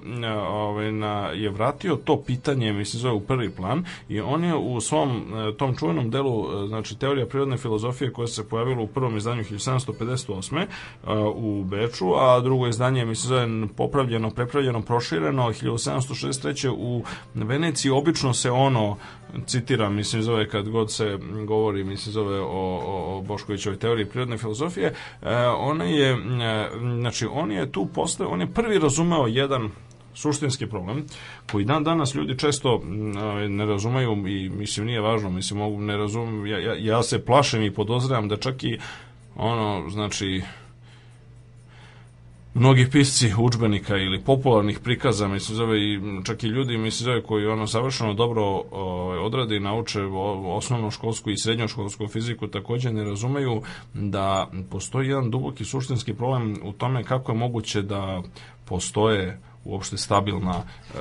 ovaj, 0.49 0.93
na, 0.93 1.31
je 1.35 1.51
vratio 1.51 1.97
to 1.97 2.23
pitanje, 2.27 2.73
mislim, 2.73 3.01
zove 3.01 3.15
u 3.15 3.21
prvi 3.21 3.51
plan 3.51 3.85
i 4.09 4.21
on 4.21 4.45
je 4.45 4.55
u 4.57 4.81
svom 4.81 5.11
e, 5.11 5.57
tom 5.57 5.77
čuvenom 5.77 6.11
delu, 6.11 6.65
e, 6.65 6.69
znači, 6.69 6.99
teorija 6.99 7.27
prirodne 7.27 7.57
filozofije 7.57 8.13
koja 8.13 8.27
se 8.27 8.49
pojavila 8.49 8.81
u 8.81 8.87
prvom 8.87 9.17
izdanju 9.17 9.43
1758. 9.43 10.67
u 11.35 11.65
Beču, 11.65 12.15
a 12.15 12.41
drugo 12.41 12.67
izdanje, 12.67 13.05
mislim, 13.05 13.29
zove 13.29 13.69
popravljeno, 13.77 14.31
prepravljeno, 14.31 14.83
prošireno 14.83 15.49
1760 15.49 16.38
63. 16.43 16.69
u 16.79 17.05
Veneciji 17.35 17.91
obično 17.91 18.35
se 18.35 18.51
ono 18.51 18.97
citiram, 19.47 19.95
mislim 19.95 20.23
zove 20.23 20.49
kad 20.49 20.69
god 20.69 20.93
se 20.93 21.19
govori, 21.47 21.85
mislim 21.85 22.13
zove 22.13 22.41
o, 22.41 22.81
o 23.17 23.23
Boškovićevoj 23.23 23.79
teoriji 23.79 24.07
prirodne 24.07 24.39
filozofije, 24.39 24.95
e, 25.23 25.37
ona 25.47 25.85
je, 25.85 26.11
e, 26.13 26.17
znači 27.01 27.27
on 27.33 27.53
je 27.53 27.73
tu 27.73 27.89
postao, 27.95 28.29
on 28.29 28.41
je 28.41 28.53
prvi 28.55 28.79
razumeo 28.79 29.27
jedan 29.27 29.71
suštinski 30.15 30.67
problem 30.67 31.05
koji 31.53 31.65
dan 31.65 31.85
danas 31.85 32.15
ljudi 32.15 32.39
često 32.39 32.83
ne 33.49 33.67
razumeju 33.67 34.13
i 34.29 34.49
mislim 34.49 34.87
nije 34.87 35.01
važno, 35.01 35.31
mislim 35.31 35.59
mogu 35.59 35.81
ne 35.81 35.97
razumem, 35.97 36.47
ja, 36.47 36.59
ja, 36.59 36.75
ja 36.79 37.03
se 37.03 37.25
plašem 37.25 37.63
i 37.63 37.75
podozrevam 37.75 38.29
da 38.29 38.37
čak 38.37 38.65
i 38.65 38.79
ono, 39.37 39.91
znači 39.91 40.43
mnogi 42.59 42.91
pisci 42.91 43.33
učbenika 43.39 43.97
ili 43.97 44.21
popularnih 44.21 44.79
prikaza, 44.79 45.29
mi 45.29 45.41
se 45.41 45.55
zove 45.55 45.81
i 45.81 46.01
čak 46.25 46.43
i 46.43 46.47
ljudi, 46.47 46.79
mi 46.79 46.91
se 46.91 47.05
zove 47.05 47.23
koji 47.23 47.47
ono 47.47 47.67
savršeno 47.67 48.15
dobro 48.15 48.43
o, 48.45 48.65
ovaj, 48.71 49.19
odrade 49.19 49.57
i 49.57 49.61
nauče 49.61 50.03
osnovnu 50.47 50.91
školsku 50.91 51.31
i 51.31 51.37
srednjoškolsku 51.37 52.09
fiziku 52.09 52.47
takođe 52.47 52.93
ne 52.93 53.05
razumeju 53.05 53.63
da 53.95 54.51
postoji 54.71 55.09
jedan 55.09 55.31
duboki 55.31 55.65
suštinski 55.65 56.15
problem 56.15 56.57
u 56.65 56.73
tome 56.73 57.05
kako 57.05 57.33
je 57.33 57.39
moguće 57.39 57.83
da 57.83 58.23
postoje 58.65 59.41
uopšte 59.65 59.97
stabilna 59.97 60.55
e, 60.55 60.99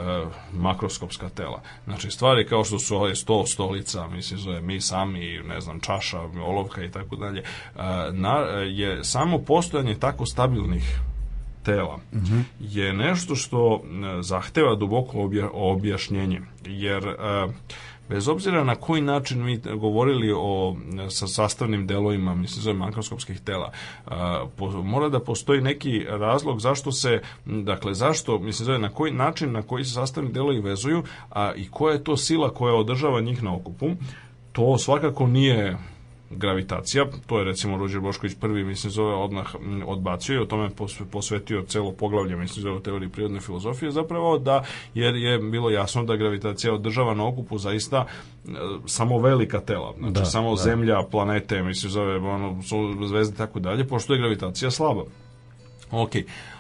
makroskopska 0.54 1.30
tela. 1.30 1.62
Znači 1.86 2.12
stvari 2.12 2.48
kao 2.48 2.64
što 2.64 2.80
su 2.80 2.96
ove 2.96 3.16
sto 3.16 3.46
stolica, 3.46 4.08
mislim 4.08 4.40
zove 4.40 4.62
mi 4.62 4.82
sami, 4.82 5.42
ne 5.48 5.62
znam, 5.62 5.80
čaša, 5.80 6.20
olovka 6.22 6.84
i 6.84 6.92
tako 6.92 7.16
dalje, 7.16 7.40
e, 7.40 7.44
na, 8.12 8.38
je 8.68 9.04
samo 9.04 9.38
postojanje 9.38 9.96
tako 9.96 10.26
stabilnih 10.26 11.00
tela 11.68 12.00
-hmm. 12.14 12.42
je 12.60 12.94
nešto 12.94 13.36
što 13.36 13.76
e, 13.76 14.22
zahteva 14.22 14.76
duboko 14.76 15.22
obja, 15.22 15.50
objašnjenje. 15.54 16.42
Jer 16.66 17.08
e, 17.08 17.14
bez 18.10 18.28
obzira 18.28 18.64
na 18.64 18.76
koji 18.76 19.02
način 19.02 19.44
mi 19.44 19.58
govorili 19.58 20.34
o 20.38 20.76
sa 21.10 21.28
sastavnim 21.28 21.88
delovima, 21.88 22.36
mislim 22.36 22.62
zove 22.62 22.78
makroskopskih 22.78 23.40
tela, 23.40 23.72
a, 24.06 24.44
e, 24.44 24.50
po, 24.58 24.72
mora 24.84 25.10
da 25.10 25.20
postoji 25.20 25.62
neki 25.62 26.06
razlog 26.10 26.60
zašto 26.60 26.92
se, 26.92 27.22
dakle 27.46 27.94
zašto, 27.94 28.40
mislim 28.40 28.66
zove 28.66 28.80
na 28.80 28.90
koji 28.90 29.12
način 29.12 29.52
na 29.52 29.62
koji 29.62 29.86
se 29.86 29.94
sastavni 29.94 30.32
delovi 30.32 30.60
vezuju, 30.60 31.04
a 31.30 31.54
i 31.56 31.68
koja 31.72 31.94
je 31.94 32.04
to 32.04 32.18
sila 32.18 32.54
koja 32.54 32.76
održava 32.76 33.22
njih 33.22 33.44
na 33.44 33.56
okupu. 33.56 33.90
To 34.52 34.78
svakako 34.78 35.28
nije 35.28 35.78
gravitacija, 36.30 37.06
to 37.26 37.40
je 37.40 37.46
recimo 37.46 37.78
Ruđer 37.78 38.02
Bošković 38.02 38.36
prvi, 38.40 38.64
mislim, 38.64 38.92
zove 38.92 39.14
odmah 39.14 39.56
odbacio 39.86 40.36
i 40.36 40.40
o 40.40 40.46
tome 40.46 40.70
posvetio 41.12 41.64
celo 41.68 41.92
poglavlje, 41.92 42.36
mislim, 42.36 42.64
zove 42.64 42.84
teoriji 42.84 43.10
prirodne 43.10 43.40
filozofije, 43.40 43.92
zapravo 43.92 44.38
da, 44.38 44.64
jer 44.94 45.16
je 45.16 45.40
bilo 45.40 45.70
jasno 45.70 46.04
da 46.04 46.16
gravitacija 46.16 46.74
održava 46.74 47.14
na 47.14 47.28
okupu 47.28 47.58
zaista 47.58 48.06
e, 48.46 48.50
samo 48.86 49.20
velika 49.20 49.60
tela, 49.60 49.94
znači 49.98 50.14
da, 50.14 50.26
samo 50.26 50.56
da. 50.56 50.62
zemlja, 50.62 51.04
planete, 51.12 51.64
mislim, 51.64 51.92
zove 51.92 52.16
ono, 52.18 52.62
zvezde 53.08 53.34
i 53.34 53.38
tako 53.38 53.60
dalje, 53.60 53.88
pošto 53.88 54.14
je 54.14 54.20
gravitacija 54.20 54.72
slaba. 54.72 55.04
Ok, 55.92 56.12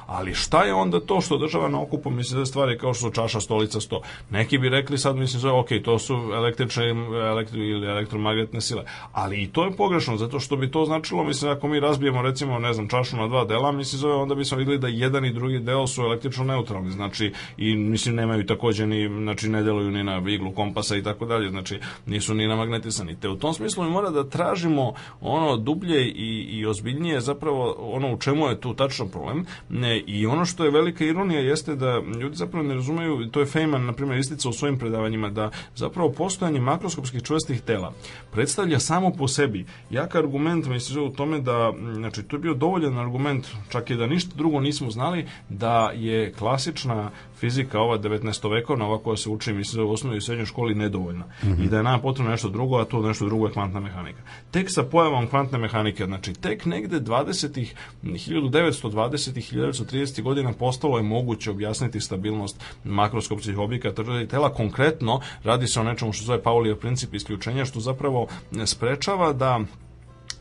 ali 0.07 0.33
šta 0.33 0.63
je 0.63 0.73
onda 0.73 0.99
to 0.99 1.21
što 1.21 1.37
država 1.37 1.69
na 1.69 1.81
okupu 1.81 2.09
misli 2.09 2.37
da 2.37 2.45
stvari 2.45 2.77
kao 2.77 2.93
što 2.93 3.07
su 3.07 3.13
čaša, 3.13 3.39
stolica, 3.39 3.81
sto. 3.81 4.01
Neki 4.29 4.57
bi 4.57 4.69
rekli 4.69 4.97
sad 4.97 5.15
mislim 5.15 5.39
zove, 5.39 5.59
ok, 5.59 5.67
to 5.83 5.99
su 5.99 6.13
električne 6.33 6.83
elektri, 7.29 7.67
ili 7.67 7.87
elektromagnetne 7.87 8.61
sile, 8.61 8.83
ali 9.11 9.43
i 9.43 9.47
to 9.47 9.65
je 9.65 9.71
pogrešno 9.71 10.17
zato 10.17 10.39
što 10.39 10.55
bi 10.55 10.71
to 10.71 10.85
značilo, 10.85 11.23
mislim 11.23 11.51
ako 11.51 11.67
mi 11.67 11.79
razbijemo 11.79 12.21
recimo, 12.21 12.59
ne 12.59 12.73
znam, 12.73 12.87
čašu 12.87 13.17
na 13.17 13.27
dva 13.27 13.45
dela, 13.45 13.71
mislim 13.71 13.99
zove, 13.99 14.13
onda 14.13 14.35
bismo 14.35 14.57
videli 14.57 14.77
da 14.77 14.87
jedan 14.87 15.25
i 15.25 15.33
drugi 15.33 15.59
deo 15.59 15.87
su 15.87 16.01
električno 16.01 16.43
neutralni, 16.43 16.91
znači 16.91 17.33
i 17.57 17.75
mislim 17.75 18.15
nemaju 18.15 18.45
takođe 18.45 18.87
ni, 18.87 19.07
znači 19.07 19.49
ne 19.49 19.63
deluju 19.63 19.91
ni 19.91 20.03
na 20.03 20.23
iglu 20.27 20.51
kompasa 20.51 20.95
i 20.95 21.03
tako 21.03 21.25
dalje, 21.25 21.49
znači 21.49 21.79
nisu 22.05 22.33
ni 22.33 22.47
na 22.47 22.55
magnetisani. 22.55 23.19
Te 23.19 23.29
u 23.29 23.35
tom 23.35 23.53
smislu 23.53 23.83
mi 23.83 23.89
mora 23.89 24.09
da 24.09 24.29
tražimo 24.29 24.93
ono 25.21 25.57
dublje 25.57 26.07
i, 26.07 26.47
i 26.49 26.65
ozbiljnije 26.65 27.21
zapravo 27.21 27.75
ono 27.79 28.13
u 28.13 28.17
čemu 28.17 28.47
je 28.47 28.61
tu 28.61 28.73
tačno 28.73 29.05
problem. 29.07 29.45
Ne, 29.69 29.96
I 30.07 30.25
ono 30.25 30.45
što 30.45 30.65
je 30.65 30.71
velika 30.71 31.05
ironija 31.05 31.39
jeste 31.39 31.75
da 31.75 32.01
ljudi 32.21 32.35
zapravo 32.35 32.67
ne 32.67 32.73
razumeju, 32.73 33.29
to 33.31 33.39
je 33.39 33.45
Feynman, 33.45 33.85
na 33.85 33.93
primjer, 33.93 34.19
isticao 34.19 34.49
u 34.49 34.53
svojim 34.53 34.77
predavanjima, 34.77 35.29
da 35.29 35.51
zapravo 35.75 36.11
postojanje 36.11 36.61
makroskopskih 36.61 37.23
čvrstih 37.23 37.61
tela 37.61 37.93
predstavlja 38.31 38.79
samo 38.79 39.11
po 39.11 39.27
sebi 39.27 39.65
jak 39.89 40.15
argument, 40.15 40.65
mislim, 40.65 41.03
u 41.03 41.13
tome 41.13 41.39
da, 41.39 41.73
znači, 41.93 42.23
to 42.23 42.35
je 42.35 42.39
bio 42.39 42.53
dovoljan 42.53 42.97
argument, 42.97 43.47
čak 43.69 43.89
i 43.89 43.95
da 43.95 44.07
ništa 44.07 44.35
drugo 44.35 44.59
nismo 44.59 44.91
znali, 44.91 45.25
da 45.49 45.91
je 45.95 46.33
klasična 46.33 47.11
fizika, 47.39 47.79
ova 47.79 47.99
19. 47.99 48.51
vekovna, 48.51 48.85
ova 48.85 48.99
koja 48.99 49.17
se 49.17 49.29
uči, 49.29 49.53
mislim, 49.53 49.85
u 49.85 49.91
osnovnoj 49.91 50.17
i 50.17 50.21
srednjoj 50.21 50.45
školi 50.45 50.75
nedovoljna. 50.75 51.25
Mm 51.43 51.47
-hmm. 51.47 51.65
I 51.65 51.69
da 51.69 51.77
je 51.77 51.83
nam 51.83 52.01
potrebno 52.01 52.31
nešto 52.31 52.49
drugo, 52.49 52.77
a 52.77 52.85
to 52.85 53.01
nešto 53.01 53.25
drugo 53.25 53.47
je 53.47 53.53
kvantna 53.53 53.79
mehanika. 53.79 54.19
Tek 54.51 54.67
sa 54.69 54.83
pojavom 54.83 55.27
kvantne 55.27 55.57
mehanike, 55.57 56.05
znači, 56.05 56.33
tek 56.33 56.65
negde 56.65 56.99
20. 56.99 57.73
1920. 58.03 59.33
1930. 59.37 60.21
godina 60.21 60.53
postalo 60.53 60.97
je 60.97 61.03
moguće 61.03 61.51
objasniti 61.51 61.99
stabilnost 61.99 62.63
makroskopskih 62.83 63.57
objekata 63.57 64.03
tela. 64.29 64.53
Konkretno, 64.53 65.19
radi 65.43 65.67
se 65.67 65.79
o 65.79 65.83
nečemu 65.83 66.13
što 66.13 66.25
zove 66.25 66.43
Paulijev 66.43 66.75
princip 66.75 67.13
isključenja, 67.13 67.65
što 67.65 67.79
zapravo 67.79 68.27
sprečava 68.65 69.33
da 69.33 69.59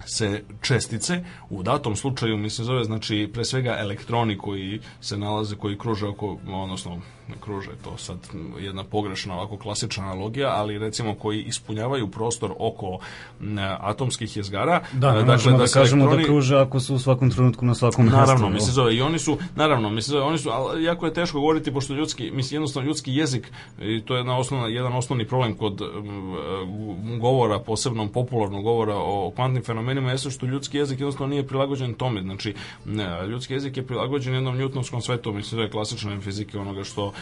se 0.07 0.43
čestice. 0.63 1.25
U 1.51 1.63
datom 1.63 1.97
slučaju 1.97 2.37
mi 2.37 2.51
se 2.51 2.65
zove 2.65 2.85
znači 2.85 3.31
pre 3.33 3.45
svega 3.45 3.77
elektroni 3.79 4.39
koji 4.39 4.81
se 5.01 5.17
nalaze 5.17 5.57
koji 5.57 5.79
kruže 5.79 6.07
oko 6.07 6.39
odnosno 6.47 7.01
kruže 7.41 7.71
to 7.85 7.99
sad 7.99 8.17
jedna 8.59 8.85
pogrešna 8.85 9.35
ovako 9.35 9.57
klasična 9.57 10.05
analogija 10.05 10.49
ali 10.49 10.79
recimo 10.79 11.15
koji 11.15 11.43
ispunjavaju 11.43 12.09
prostor 12.09 12.53
oko 12.59 12.99
atomskih 13.81 14.37
jezgara. 14.37 14.83
Da, 14.93 15.11
dakle, 15.13 15.25
možemo 15.25 15.59
da, 15.59 15.65
da 15.65 15.71
kažemo 15.71 16.05
da 16.05 16.11
elektroni, 16.11 16.23
da 16.23 16.29
kruže 16.29 16.57
ako 16.57 16.81
su 16.81 16.95
u 16.95 16.99
svakom 16.99 17.31
trenutku 17.31 17.65
na 17.65 17.75
svakom 17.75 18.07
naravno 18.07 18.49
mi 18.49 18.61
se 18.61 18.73
zove 18.73 18.95
i 18.95 19.01
oni 19.01 19.19
su 19.19 19.39
naravno 19.57 19.91
mi 19.91 20.03
se 20.03 20.11
zove 20.11 20.23
oni 20.23 20.39
su 20.39 20.51
ali 20.51 20.85
jako 20.85 21.07
je 21.07 21.15
teško 21.15 21.41
govoriti 21.41 21.73
pošto 21.73 21.95
ljudski 21.95 22.31
mislim 22.31 22.57
jednostavno 22.57 22.87
ljudski 22.87 23.15
jezik 23.15 23.53
i 23.79 24.03
to 24.05 24.15
je 24.15 24.19
jedna 24.19 24.39
osnovna 24.39 24.69
jedan 24.69 24.93
osnovni 24.93 25.27
problem 25.27 25.57
kod 25.57 25.81
um, 25.81 27.19
govora 27.21 27.59
posebno 27.59 28.09
popularnog 28.09 28.63
govora 28.63 28.95
o 28.97 29.33
kvantnim 29.35 29.65
fenomenima 29.65 29.96
jeste 30.05 30.31
što 30.31 30.47
ljudski 30.47 30.79
jezik 30.79 31.01
jednostavno 31.01 31.31
nije 31.31 31.47
prilagođen 31.47 31.95
tome. 31.95 32.23
Znači, 32.23 32.55
ne, 32.85 33.27
ljudski 33.27 33.55
jezik 33.55 33.77
je 33.77 33.87
prilagođen 33.87 34.35
jednom 34.35 34.59
njutnovskom 34.59 35.03
svetu, 35.03 35.33
mislim 35.33 35.57
da 35.57 35.63
je 35.63 35.71
klasična 35.71 36.21
fizike 36.21 36.59
onoga 36.59 36.85
što 36.85 37.13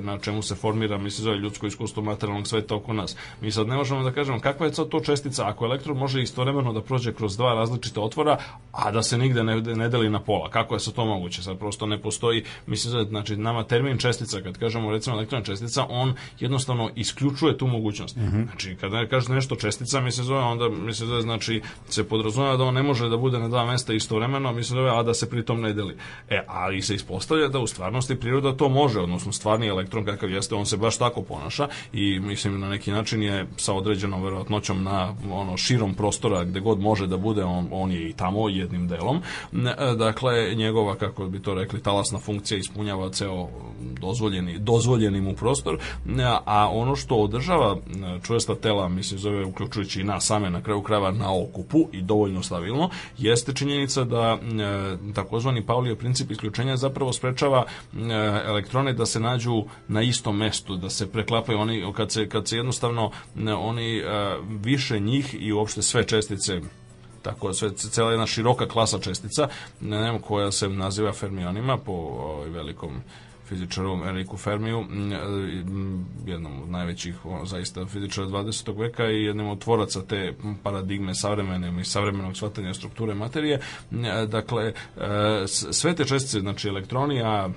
na 0.00 0.18
čemu 0.18 0.42
se 0.42 0.54
formira, 0.54 0.98
mislim 0.98 1.24
da 1.24 1.30
je 1.30 1.38
ljudsko 1.38 1.66
iskustvo 1.66 2.02
materijalnog 2.02 2.46
sveta 2.46 2.74
oko 2.74 2.92
nas. 2.92 3.16
Mi 3.40 3.50
sad 3.50 3.66
ne 3.66 3.76
možemo 3.76 4.02
da 4.02 4.12
kažemo 4.12 4.40
kakva 4.40 4.66
je 4.66 4.74
sad 4.74 4.88
to 4.88 5.00
čestica 5.00 5.48
ako 5.48 5.64
elektron 5.64 5.96
može 5.96 6.22
istovremeno 6.22 6.72
da 6.72 6.82
prođe 6.82 7.14
kroz 7.14 7.36
dva 7.36 7.54
različita 7.54 8.00
otvora, 8.00 8.38
a 8.72 8.90
da 8.90 9.02
se 9.02 9.18
nigde 9.18 9.44
ne, 9.44 9.60
ne 9.60 9.88
deli 9.88 10.10
na 10.10 10.20
pola. 10.20 10.50
Kako 10.50 10.74
je 10.74 10.80
sa 10.80 10.90
to 10.90 11.04
moguće? 11.04 11.42
Sad 11.42 11.58
prosto 11.58 11.86
ne 11.86 12.02
postoji, 12.02 12.44
mislim 12.66 12.94
da 12.94 13.04
znači 13.04 13.36
nama 13.36 13.64
termin 13.64 13.98
čestica 13.98 14.40
kad 14.42 14.58
kažemo 14.58 14.90
recimo 14.90 15.16
elektron 15.16 15.42
čestica, 15.42 15.86
on 15.88 16.14
jednostavno 16.40 16.90
isključuje 16.94 17.58
tu 17.58 17.66
mogućnost. 17.66 18.16
Mm 18.16 18.20
-hmm. 18.20 18.44
Znači 18.44 18.76
kada 18.80 19.06
kažete 19.06 19.32
nešto 19.32 19.56
čestica, 19.56 20.00
mi 20.00 20.10
se 20.10 20.22
zove 20.22 20.40
onda 20.40 20.68
mi 20.68 20.94
se 20.94 21.06
zove 21.06 21.22
znači 21.22 21.62
se 21.88 22.03
podrazumeva 22.04 22.56
da 22.56 22.64
on 22.64 22.74
ne 22.74 22.82
može 22.82 23.08
da 23.08 23.16
bude 23.16 23.38
na 23.38 23.48
dva 23.48 23.64
mesta 23.64 23.92
istovremeno, 23.92 24.52
mislim 24.52 24.84
da 24.84 24.98
a 24.98 25.02
da 25.02 25.14
se 25.14 25.30
pritom 25.30 25.60
ne 25.60 25.72
deli. 25.72 25.96
E, 26.28 26.44
ali 26.46 26.82
se 26.82 26.94
ispostavlja 26.94 27.48
da 27.48 27.58
u 27.58 27.66
stvarnosti 27.66 28.20
priroda 28.20 28.56
to 28.56 28.68
može, 28.68 29.00
odnosno 29.00 29.32
stvarni 29.32 29.66
elektron 29.66 30.04
kakav 30.04 30.30
jeste, 30.30 30.54
on 30.54 30.66
se 30.66 30.76
baš 30.76 30.98
tako 30.98 31.22
ponaša 31.22 31.68
i 31.92 32.20
mislim 32.20 32.60
na 32.60 32.68
neki 32.68 32.90
način 32.90 33.22
je 33.22 33.46
sa 33.56 33.74
određenom 33.74 34.22
verovatnoćom 34.22 34.82
na 34.82 35.14
ono 35.30 35.56
širom 35.56 35.94
prostora 35.94 36.44
gde 36.44 36.60
god 36.60 36.80
može 36.80 37.06
da 37.06 37.16
bude, 37.16 37.44
on, 37.44 37.68
on 37.70 37.92
je 37.92 38.08
i 38.08 38.12
tamo 38.12 38.48
jednim 38.48 38.88
delom. 38.88 39.22
E, 39.52 39.94
dakle, 39.96 40.54
njegova, 40.54 40.94
kako 40.94 41.26
bi 41.26 41.42
to 41.42 41.54
rekli, 41.54 41.82
talasna 41.82 42.18
funkcija 42.18 42.58
ispunjava 42.58 43.10
ceo 43.10 43.48
dozvoljeni, 44.00 44.58
dozvoljeni 44.58 45.20
mu 45.20 45.34
prostor, 45.34 45.74
e, 45.74 45.78
a 46.44 46.68
ono 46.72 46.96
što 46.96 47.16
održava 47.16 47.76
e, 47.76 48.20
čvrsta 48.26 48.54
tela, 48.54 48.88
mislim, 48.88 49.20
zove 49.20 49.44
uključujući 49.44 50.00
i 50.00 50.04
nas 50.04 50.26
same 50.26 50.50
na 50.50 50.62
kraju 50.62 50.82
krajeva 50.82 51.10
na 51.10 51.34
okupu 51.42 51.88
i 51.98 52.02
dovoljno 52.02 52.42
stabilno, 52.42 52.90
jeste 53.18 53.52
činjenica 53.52 54.04
da 54.04 54.38
e, 54.42 55.12
takozvani 55.14 55.66
Paulijev 55.66 55.96
princip 55.96 56.30
isključenja 56.30 56.76
zapravo 56.76 57.12
sprečava 57.12 57.64
e, 57.92 57.98
elektrone 58.46 58.92
da 58.92 59.06
se 59.06 59.20
nađu 59.20 59.64
na 59.88 60.02
istom 60.02 60.36
mestu, 60.36 60.76
da 60.76 60.90
se 60.90 61.12
preklapaju 61.12 61.58
oni 61.58 61.92
kad 61.96 62.12
se 62.12 62.28
kad 62.28 62.48
se 62.48 62.56
jednostavno 62.56 63.10
e, 63.36 63.52
oni 63.52 64.02
više 64.62 65.00
njih 65.00 65.36
i 65.40 65.52
uopšte 65.52 65.82
sve 65.82 66.06
čestice 66.06 66.60
tako 67.24 67.52
sve 67.52 67.74
cela 67.74 68.10
jedna 68.10 68.26
široka 68.26 68.68
klasa 68.68 68.98
čestica, 68.98 69.48
ne 69.80 69.98
znam 69.98 70.18
koja 70.18 70.52
se 70.52 70.68
naziva 70.68 71.12
fermionima 71.12 71.76
po 71.76 71.92
ovaj 71.92 72.48
velikom 72.48 73.02
fizičaru 73.54 73.98
Eriku 74.08 74.36
Fermiju, 74.36 74.80
e, 74.80 74.84
jednom 76.26 76.62
od 76.62 76.70
najvećih 76.70 77.14
zaista 77.44 77.86
fizičara 77.86 78.26
20. 78.26 78.78
veka 78.78 79.10
i 79.10 79.24
jednom 79.24 79.48
od 79.48 79.58
tvoraca 79.58 80.02
te 80.02 80.34
paradigme 80.62 81.14
savremene 81.14 81.80
i 81.80 81.84
savremenog 81.84 82.36
shvatanja 82.36 82.74
strukture 82.74 83.14
materije. 83.14 83.60
E, 83.92 84.26
dakle, 84.26 84.64
e, 84.64 84.72
sve 85.46 85.94
te 85.94 86.04
čestice, 86.04 86.40
znači 86.40 86.68
elektroni, 86.68 87.22
a 87.22 87.48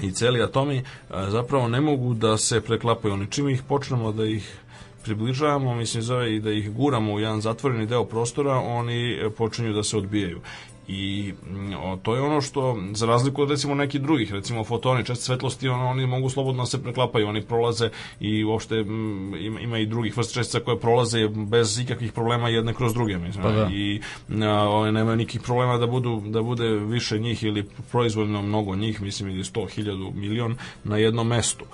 i 0.00 0.12
celi 0.12 0.42
atomi 0.42 0.82
zapravo 1.28 1.68
ne 1.68 1.80
mogu 1.80 2.14
da 2.14 2.36
se 2.38 2.60
preklapaju. 2.60 3.14
Oni 3.14 3.26
čim 3.30 3.48
ih 3.48 3.62
počnemo 3.62 4.12
da 4.12 4.24
ih 4.24 4.58
približavamo, 5.04 5.74
mislim 5.74 6.02
zove 6.02 6.36
i 6.36 6.40
da 6.40 6.50
ih 6.50 6.72
guramo 6.72 7.12
u 7.12 7.20
jedan 7.20 7.40
zatvoreni 7.40 7.86
deo 7.86 8.04
prostora, 8.04 8.54
oni 8.54 9.18
počinju 9.36 9.72
da 9.72 9.82
se 9.82 9.96
odbijaju. 9.96 10.40
I 10.88 11.32
mm, 11.50 11.72
o, 11.74 11.96
to 12.02 12.14
je 12.14 12.20
ono 12.20 12.40
što, 12.40 12.78
za 12.92 13.06
razliku 13.06 13.42
od 13.42 13.50
recimo 13.50 13.74
nekih 13.74 14.00
drugih, 14.00 14.32
recimo 14.32 14.64
fotoni, 14.64 15.04
čest 15.04 15.22
svetlosti, 15.22 15.68
on, 15.68 15.80
oni 15.80 16.06
mogu 16.06 16.30
slobodno 16.30 16.62
da 16.62 16.66
se 16.66 16.82
preklapaju, 16.82 17.28
oni 17.28 17.42
prolaze 17.42 17.90
i 18.20 18.44
uopšte 18.44 18.74
m, 18.74 18.86
mm, 18.86 19.34
ima, 19.34 19.60
ima 19.60 19.78
i 19.78 19.86
drugih 19.86 20.16
vrst 20.16 20.34
čestica 20.34 20.60
koje 20.60 20.80
prolaze 20.80 21.28
bez 21.28 21.78
ikakvih 21.78 22.12
problema 22.12 22.48
jedne 22.48 22.74
kroz 22.74 22.94
druge, 22.94 23.18
mislim. 23.18 23.42
Pa 23.42 23.50
da. 23.50 23.68
I 23.72 24.00
a, 24.42 24.68
one 24.68 24.92
nemaju 24.92 25.16
nikakvih 25.16 25.42
problema 25.42 25.78
da 25.78 25.86
budu 25.86 26.22
da 26.26 26.42
bude 26.42 26.68
više 26.68 27.18
njih 27.18 27.42
ili 27.42 27.68
proizvoljno 27.90 28.42
mnogo 28.42 28.76
njih, 28.76 29.02
mislim 29.02 29.30
ili 29.30 29.42
100, 29.42 29.80
1000, 29.80 30.14
milion 30.14 30.56
na 30.84 30.96
jednom 30.96 31.28
mestu 31.28 31.64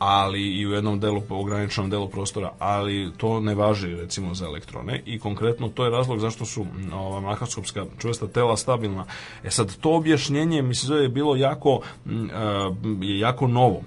ali 0.00 0.42
i 0.42 0.66
u 0.66 0.72
jednom 0.72 1.00
delu 1.00 1.22
ograničenom 1.28 1.90
delu 1.90 2.08
prostora, 2.08 2.52
ali 2.58 3.12
to 3.16 3.40
ne 3.40 3.54
važi 3.54 3.96
recimo 3.96 4.34
za 4.34 4.46
elektrone 4.46 5.02
i 5.06 5.18
konkretno 5.18 5.68
to 5.68 5.84
je 5.84 5.90
razlog 5.90 6.18
zašto 6.18 6.46
su 6.46 6.66
ova 6.92 7.20
makroskopska 7.20 7.84
čvrsta 7.98 8.26
tela 8.26 8.56
stabilna. 8.56 9.04
E 9.44 9.50
sad 9.50 9.76
to 9.76 9.96
objašnjenje 9.96 10.62
mislim 10.62 10.96
da 10.96 11.02
je 11.02 11.08
bilo 11.08 11.36
jako 11.36 11.80
je 13.00 13.18
jako 13.18 13.46
novo 13.46 13.82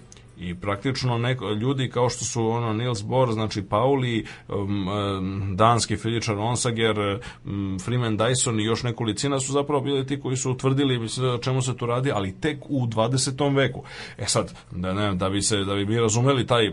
i 0.49 0.55
praktično 0.55 1.17
neko, 1.17 1.49
ljudi 1.49 1.89
kao 1.89 2.09
što 2.09 2.25
su 2.25 2.47
ono 2.47 2.73
Niels 2.73 3.03
Bohr, 3.03 3.31
znači 3.31 3.61
Pauli, 3.61 4.25
um, 4.47 4.87
um, 4.87 5.55
danski 5.55 5.97
fizičar 5.97 6.37
Onsager, 6.37 7.19
um, 7.45 7.77
Freeman 7.85 8.17
Dyson 8.17 8.61
i 8.61 8.65
još 8.65 8.83
nekolicina 8.83 9.39
su 9.39 9.51
zapravo 9.51 9.81
bili 9.81 10.05
ti 10.05 10.19
koji 10.19 10.37
su 10.37 10.51
utvrdili 10.51 11.09
čemu 11.41 11.61
se 11.61 11.77
tu 11.77 11.85
radi, 11.85 12.11
ali 12.11 12.39
tek 12.39 12.57
u 12.69 12.87
20. 12.87 13.55
veku. 13.55 13.83
E 14.17 14.25
sad, 14.25 14.53
da, 14.71 14.93
ne, 14.93 15.15
da 15.15 15.29
bi 15.29 15.41
se 15.41 15.57
da 15.57 15.75
bi 15.75 15.85
mi 15.85 15.99
razumeli 15.99 16.47
taj 16.47 16.71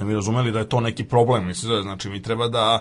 mi 0.00 0.14
razumeli 0.14 0.52
da 0.52 0.58
je 0.58 0.68
to 0.68 0.80
neki 0.80 1.04
problem? 1.04 1.46
Mislim 1.46 1.72
da 1.72 1.82
znači 1.82 2.10
mi 2.10 2.22
treba 2.22 2.48
da 2.48 2.80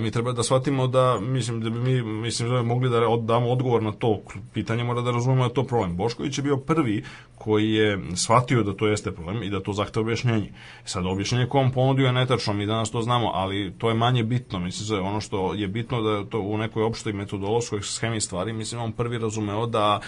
mi 0.00 0.10
treba 0.10 0.32
da 0.32 0.42
shvatimo 0.42 0.86
da 0.86 1.20
mislim 1.20 1.60
da 1.60 1.70
bi 1.70 1.78
mi 1.78 2.02
mislim 2.02 2.48
da 2.48 2.62
bi 2.62 2.68
mogli 2.68 2.90
da 2.90 3.00
damo 3.20 3.50
odgovor 3.50 3.82
na 3.82 3.92
to 3.92 4.20
pitanje 4.54 4.84
mora 4.84 5.00
da 5.00 5.10
razumemo 5.10 5.42
da 5.42 5.48
je 5.48 5.54
to 5.54 5.64
problem. 5.64 5.96
Bošković 5.96 6.38
je 6.38 6.42
bio 6.42 6.56
prvi 6.56 7.04
koji 7.38 7.72
je 7.72 8.00
shvatio 8.16 8.62
da 8.62 8.76
to 8.76 8.86
jeste 8.86 9.12
problem 9.12 9.42
i 9.42 9.50
da 9.50 9.60
to 9.60 9.72
zahteva 9.72 10.02
objašnjenje. 10.02 10.52
Sad 10.84 11.06
objašnjenje 11.06 11.46
on 11.50 11.72
ponudio 11.72 12.06
je 12.06 12.12
netačno 12.12 12.52
mi 12.52 12.66
danas 12.66 12.90
to 12.90 13.02
znamo 13.02 13.30
ali 13.34 13.74
to 13.78 13.88
je 13.88 13.94
manje 13.94 14.22
bitno. 14.22 14.58
Mislim 14.58 15.04
ono 15.04 15.20
što 15.20 15.54
je 15.54 15.68
bitno 15.68 16.02
da 16.02 16.24
to 16.24 16.40
u 16.40 16.58
nekoj 16.58 16.82
opštoj 16.82 17.12
metodološkoj 17.12 17.82
schemi 17.82 18.20
stvari 18.20 18.52
mislim 18.52 18.80
on 18.80 18.92
prvi 18.92 19.18
razumeo 19.18 19.66
da 19.66 20.00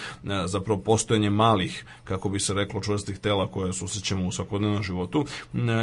zapravo 0.45 0.79
postojanje 0.81 1.29
malih 1.29 1.85
kako 2.03 2.29
bi 2.29 2.39
se 2.39 2.53
reklo 2.53 2.81
čvrstih 2.81 3.19
tela 3.19 3.47
koje 3.47 3.73
susrećemo 3.73 4.27
u 4.27 4.31
svakodnevnom 4.31 4.83
životu 4.83 5.25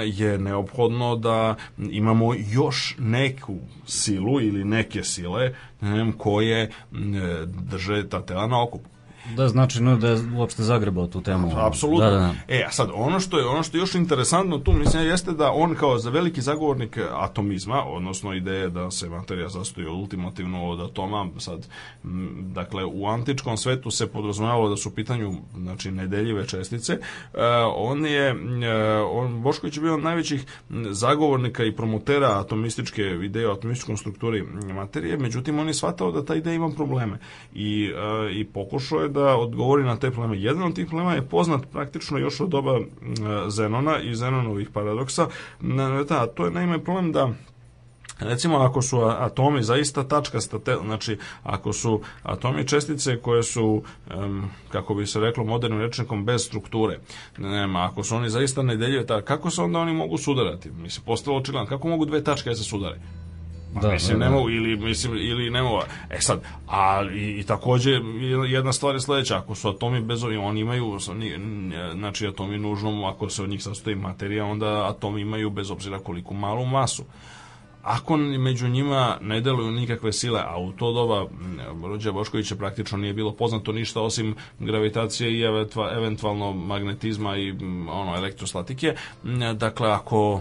je 0.05 0.39
neophodno 0.47 1.17
da 1.17 1.55
imamo 1.79 2.35
još 2.35 2.95
neku 2.99 3.57
silu 3.87 4.41
ili 4.41 4.65
neke 4.65 5.03
sile 5.03 5.55
ne, 5.81 6.13
koje 6.19 6.71
drže 7.47 8.09
ta 8.09 8.23
tela 8.23 8.47
na 8.47 8.63
okupu. 8.63 8.96
Da, 9.35 9.49
znači 9.49 9.83
no, 9.83 9.97
da 9.97 10.09
je 10.09 10.19
uopšte 10.37 10.63
zagrebao 10.63 11.07
tu 11.07 11.21
temu. 11.21 11.51
Apsolutno. 11.57 12.05
Da, 12.05 12.11
da, 12.11 12.19
da. 12.19 12.35
E, 12.49 12.65
a 12.69 12.71
sad, 12.71 12.89
ono 12.95 13.21
što 13.21 13.39
je, 13.39 13.47
ono 13.47 13.63
što 13.63 13.77
je 13.77 13.81
još 13.81 13.95
interesantno 13.95 14.59
tu, 14.59 14.73
mislim, 14.73 15.07
jeste 15.07 15.33
da 15.33 15.53
on 15.53 15.75
kao 15.75 15.99
za 15.99 16.11
veliki 16.11 16.41
zagovornik 16.41 16.99
atomizma, 17.13 17.85
odnosno 17.85 18.35
ideje 18.35 18.71
da 18.71 18.91
se 18.91 19.09
materija 19.09 19.51
sastoji 19.51 19.87
ultimativno 19.87 20.69
od 20.69 20.81
atoma, 20.81 21.29
sad, 21.39 21.67
m, 22.05 22.53
dakle, 22.55 22.85
u 22.85 23.07
antičkom 23.07 23.57
svetu 23.57 23.91
se 23.91 24.07
podrazumevalo 24.07 24.69
da 24.69 24.77
su 24.77 24.89
u 24.89 24.93
pitanju, 24.93 25.33
znači, 25.57 25.91
nedeljive 25.91 26.47
čestice, 26.47 26.93
e, 26.93 26.99
on 27.77 28.07
je, 28.07 28.29
e, 28.29 28.35
on, 29.01 29.43
Bošković 29.43 29.77
je 29.77 29.83
bio 29.83 29.97
najvećih 29.97 30.47
zagovornika 30.91 31.65
i 31.65 31.77
promotera 31.77 32.41
atomističke 32.41 33.03
ideje 33.03 33.49
o 33.49 33.53
atomističkom 33.53 33.97
strukturi 33.97 34.43
materije, 34.75 35.17
međutim, 35.17 35.59
on 35.59 35.69
je 35.69 35.75
shvatao 35.75 36.13
da 36.13 36.25
ta 36.25 36.35
ideja 36.35 36.55
ima 36.55 36.71
probleme 36.77 37.19
i, 37.55 37.91
e, 37.97 38.33
i 38.33 38.45
pokušao 38.45 39.01
je 39.01 39.09
da 39.21 39.37
odgovori 39.37 39.85
na 39.85 39.97
te 39.97 40.11
probleme. 40.11 40.43
Jedan 40.43 40.63
od 40.63 40.75
tih 40.75 40.87
problema 40.87 41.15
je 41.15 41.29
poznat 41.29 41.67
praktično 41.73 42.19
još 42.19 42.41
od 42.41 42.49
doba 42.49 42.81
Zenona 43.49 44.01
i 44.01 44.15
Zenonovih 44.15 44.71
paradoksa, 44.71 45.29
a 46.11 46.27
to 46.27 46.45
je 46.45 46.51
naime 46.51 46.85
problem 46.85 47.13
da 47.13 47.31
Recimo, 48.21 48.59
ako 48.59 48.83
su 48.83 49.01
atomi 49.01 49.63
zaista 49.63 50.09
tačkasta, 50.09 50.59
znači, 50.85 51.19
ako 51.43 51.73
su 51.73 52.01
atomi 52.23 52.69
čestice 52.69 53.21
koje 53.21 53.43
su, 53.43 53.83
um, 54.17 54.51
kako 54.69 54.95
bi 54.95 55.07
se 55.07 55.21
reklo 55.21 55.45
modernim 55.45 55.81
rečnikom, 55.81 56.25
bez 56.25 56.47
strukture, 56.47 56.99
nema, 57.39 57.85
ako 57.85 58.05
su 58.05 58.17
oni 58.17 58.31
zaista 58.31 58.63
nedeljive, 58.63 59.23
kako 59.25 59.51
se 59.51 59.63
onda 59.63 59.79
oni 59.79 59.93
mogu 59.93 60.19
sudarati? 60.19 60.71
Mislim, 60.71 61.05
postalo 61.05 61.37
očigledno, 61.37 61.69
kako 61.69 61.89
mogu 61.89 62.05
dve 62.05 62.25
tačke 62.25 62.51
da 62.51 62.57
se 62.57 62.65
sudare? 62.65 63.01
Da, 63.83 63.93
mislim, 63.93 64.19
da, 64.19 64.25
da. 64.25 64.31
ne 64.31 64.37
mogu, 64.37 64.51
ili, 64.51 64.77
mislim, 64.77 65.17
ili 65.17 65.51
ne 65.51 65.63
mogu. 65.63 65.81
E 66.11 66.21
sad, 66.21 66.41
a 66.69 67.03
i, 67.15 67.41
i 67.41 67.43
takođe 67.43 67.91
jedna 68.49 68.73
stvar 68.73 68.95
je 68.95 69.01
sledeća, 69.01 69.37
ako 69.39 69.55
su 69.55 69.69
atomi 69.69 70.01
bez 70.01 70.25
oni 70.25 70.61
imaju, 70.61 70.99
znači 71.95 72.27
atomi 72.27 72.59
nužno, 72.59 73.07
ako 73.07 73.31
se 73.31 73.43
od 73.43 73.49
njih 73.49 73.63
sastoji 73.63 73.97
materija, 73.97 74.45
onda 74.45 74.89
atomi 74.89 75.21
imaju 75.21 75.51
bez 75.51 75.71
obzira 75.71 75.99
koliko 75.99 76.35
malu 76.35 76.67
masu 76.67 77.05
ako 77.87 78.17
među 78.17 78.69
njima 78.69 79.19
ne 79.21 79.41
deluju 79.41 79.71
nikakve 79.71 80.13
sile, 80.13 80.41
a 80.47 80.59
u 80.59 80.73
to 80.73 80.93
doba 80.93 81.27
Rođa 81.89 82.13
Boškovića 82.13 82.57
praktično 82.57 82.99
nije 82.99 83.15
bilo 83.15 83.33
poznato 83.33 83.73
ništa 83.73 84.01
osim 84.01 84.35
gravitacije 84.59 85.33
i 85.33 85.43
eventualno 85.97 86.53
magnetizma 86.53 87.37
i 87.37 87.51
ono 87.91 88.17
elektrostatike, 88.17 88.95
dakle 89.55 89.91
ako 89.91 90.41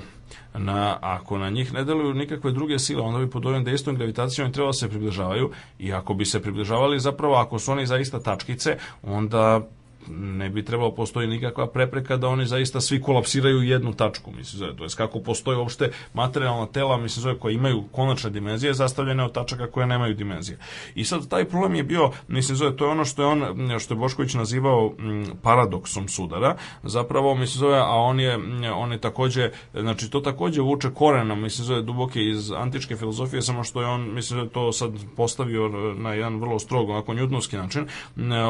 na, 0.58 0.98
ako 1.02 1.38
na 1.38 1.50
njih 1.50 1.74
ne 1.74 1.84
deluju 1.84 2.14
nikakve 2.14 2.52
druge 2.52 2.80
sile, 2.80 3.02
onda 3.02 3.20
bi 3.20 3.30
pod 3.30 3.46
ovim 3.46 3.64
dejstvom 3.64 3.96
gravitacijom 3.96 4.52
trebalo 4.52 4.70
da 4.70 4.74
se 4.74 4.90
približavaju 4.90 5.52
i 5.80 5.94
ako 5.94 6.14
bi 6.14 6.26
se 6.26 6.42
približavali 6.42 7.00
zapravo, 7.00 7.36
ako 7.36 7.60
su 7.60 7.72
oni 7.72 7.86
zaista 7.86 8.20
tačkice, 8.20 8.78
onda 9.04 9.62
ne 10.10 10.50
bi 10.50 10.66
trebalo 10.66 10.96
postoji 10.96 11.28
nikakva 11.28 11.68
prepreka 11.68 12.18
da 12.18 12.28
oni 12.28 12.46
zaista 12.46 12.82
svi 12.82 13.02
kolapsiraju 13.02 13.62
jednu 13.62 13.94
tačku, 13.94 14.32
mislim 14.32 14.60
zove. 14.60 14.76
To 14.76 14.84
je 14.84 14.90
kako 14.98 15.20
postoji 15.20 15.58
uopšte 15.58 15.92
materijalna 16.14 16.66
tela, 16.66 16.98
mislim 16.98 17.24
zove, 17.24 17.40
koja 17.40 17.54
imaju 17.54 17.84
konačne 17.92 18.30
dimenzije 18.30 18.74
zastavljene 18.74 19.24
od 19.24 19.34
tačaka 19.34 19.72
koje 19.72 19.88
nemaju 19.88 20.14
dimenzije. 20.14 20.58
I 20.96 21.06
sad 21.06 21.30
taj 21.30 21.46
problem 21.46 21.76
je 21.76 21.84
bio, 21.84 22.12
mislim 22.28 22.56
zove, 22.56 22.78
to 22.78 22.86
je 22.86 22.92
ono 22.92 23.06
što 23.06 23.22
je 23.22 23.28
on, 23.28 23.80
što 23.80 23.94
je 23.94 23.98
Bošković 23.98 24.34
nazivao 24.34 24.94
paradoksom 25.42 26.08
sudara, 26.08 26.56
zapravo, 26.84 27.36
mislim 27.36 27.60
zove, 27.60 27.78
a 27.78 27.96
on 27.96 28.20
je, 28.20 28.40
on 28.76 28.92
je 28.92 29.02
takođe, 29.02 29.52
znači 29.74 30.10
to 30.10 30.20
takođe 30.20 30.62
vuče 30.62 30.90
korena, 30.94 31.36
mislim 31.36 31.66
zove, 31.66 31.82
duboke 31.82 32.22
iz 32.22 32.52
antičke 32.52 32.96
filozofije, 32.96 33.42
samo 33.42 33.64
što 33.64 33.82
je 33.82 33.88
on, 33.88 34.14
mislim 34.14 34.40
zove, 34.40 34.50
to 34.50 34.72
sad 34.72 34.92
postavio 35.16 35.70
na 35.98 36.14
jedan 36.14 36.40
vrlo 36.40 36.60
strog, 36.60 36.90
onako 36.90 37.14
njutnovski 37.14 37.56
način, 37.58 37.88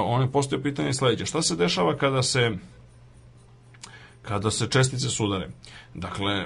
on 0.06 0.22
je 0.22 0.32
postavio 0.32 0.64
pitanje 0.64 0.94
sledeće, 0.94 1.26
šta 1.26 1.42
se 1.46 1.56
dešava 1.56 1.98
kada 1.98 2.24
se 2.24 2.52
kada 4.22 4.52
se 4.52 4.68
čestice 4.68 5.10
sudare. 5.10 5.50
Dakle, 5.94 6.46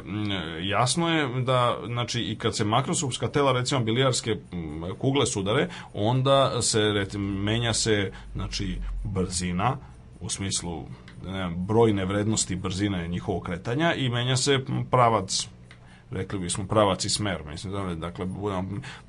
jasno 0.61 1.09
je 1.09 1.41
da, 1.41 1.77
znači, 1.85 2.21
i 2.21 2.35
kad 2.37 2.55
se 2.55 2.65
makroskopska 2.65 3.27
tela, 3.27 3.51
recimo 3.51 3.83
bilijarske 3.83 4.35
kugle 4.97 5.25
sudare, 5.25 5.69
onda 5.93 6.61
se, 6.61 6.79
menja 7.17 7.73
se, 7.73 8.11
znači, 8.35 8.77
brzina, 9.03 9.77
u 10.19 10.29
smislu 10.29 10.83
ne, 11.25 11.49
brojne 11.57 12.05
vrednosti 12.05 12.55
brzine 12.55 13.07
njihovog 13.07 13.43
kretanja 13.43 13.93
i 13.93 14.09
menja 14.09 14.37
se 14.37 14.59
pravac 14.91 15.47
rekli 16.11 16.39
bismo 16.39 16.67
pravac 16.67 17.05
i 17.05 17.09
smer, 17.09 17.43
mislim, 17.45 17.73
da, 17.73 17.95
dakle, 17.95 18.25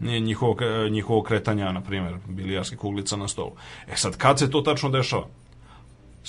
njihovo, 0.01 0.57
njihovo 0.91 1.23
kretanja, 1.23 1.73
na 1.73 1.81
primjer, 1.81 2.17
bilijarske 2.29 2.77
kuglica 2.77 3.17
na 3.17 3.29
stolu. 3.29 3.53
E 3.89 3.97
sad, 3.97 4.17
kad 4.17 4.39
se 4.39 4.51
to 4.51 4.61
tačno 4.61 4.89
dešava? 4.89 5.27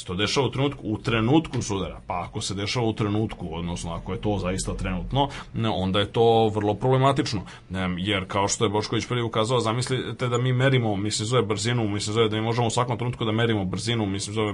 Se 0.02 0.08
to 0.08 0.16
dešava 0.16 0.48
u 0.48 0.52
trenutku, 0.52 0.82
u 0.84 0.98
trenutku 0.98 1.62
sudara, 1.62 2.02
pa 2.08 2.26
ako 2.30 2.42
se 2.42 2.54
dešava 2.54 2.86
u 2.88 2.94
trenutku, 2.94 3.48
odnosno 3.52 3.94
ako 3.94 4.14
je 4.14 4.22
to 4.22 4.38
zaista 4.42 4.74
trenutno, 4.74 5.30
onda 5.74 6.00
je 6.00 6.12
to 6.12 6.48
vrlo 6.50 6.74
problematično, 6.74 7.42
jer 7.98 8.26
kao 8.28 8.48
što 8.48 8.66
je 8.66 8.70
Bošković 8.70 9.06
prvi 9.06 9.22
ukazao, 9.22 9.60
zamislite 9.60 10.28
da 10.28 10.38
mi 10.38 10.54
merimo, 10.54 10.96
mislim 10.96 11.26
zove 11.26 11.42
brzinu, 11.42 11.88
mislim 11.88 12.14
zove 12.14 12.30
da 12.30 12.36
mi 12.36 12.42
možemo 12.42 12.68
u 12.68 12.70
svakom 12.70 12.98
trenutku 12.98 13.26
da 13.26 13.32
merimo 13.32 13.66
brzinu, 13.66 14.06
mislim 14.06 14.34
zove 14.34 14.54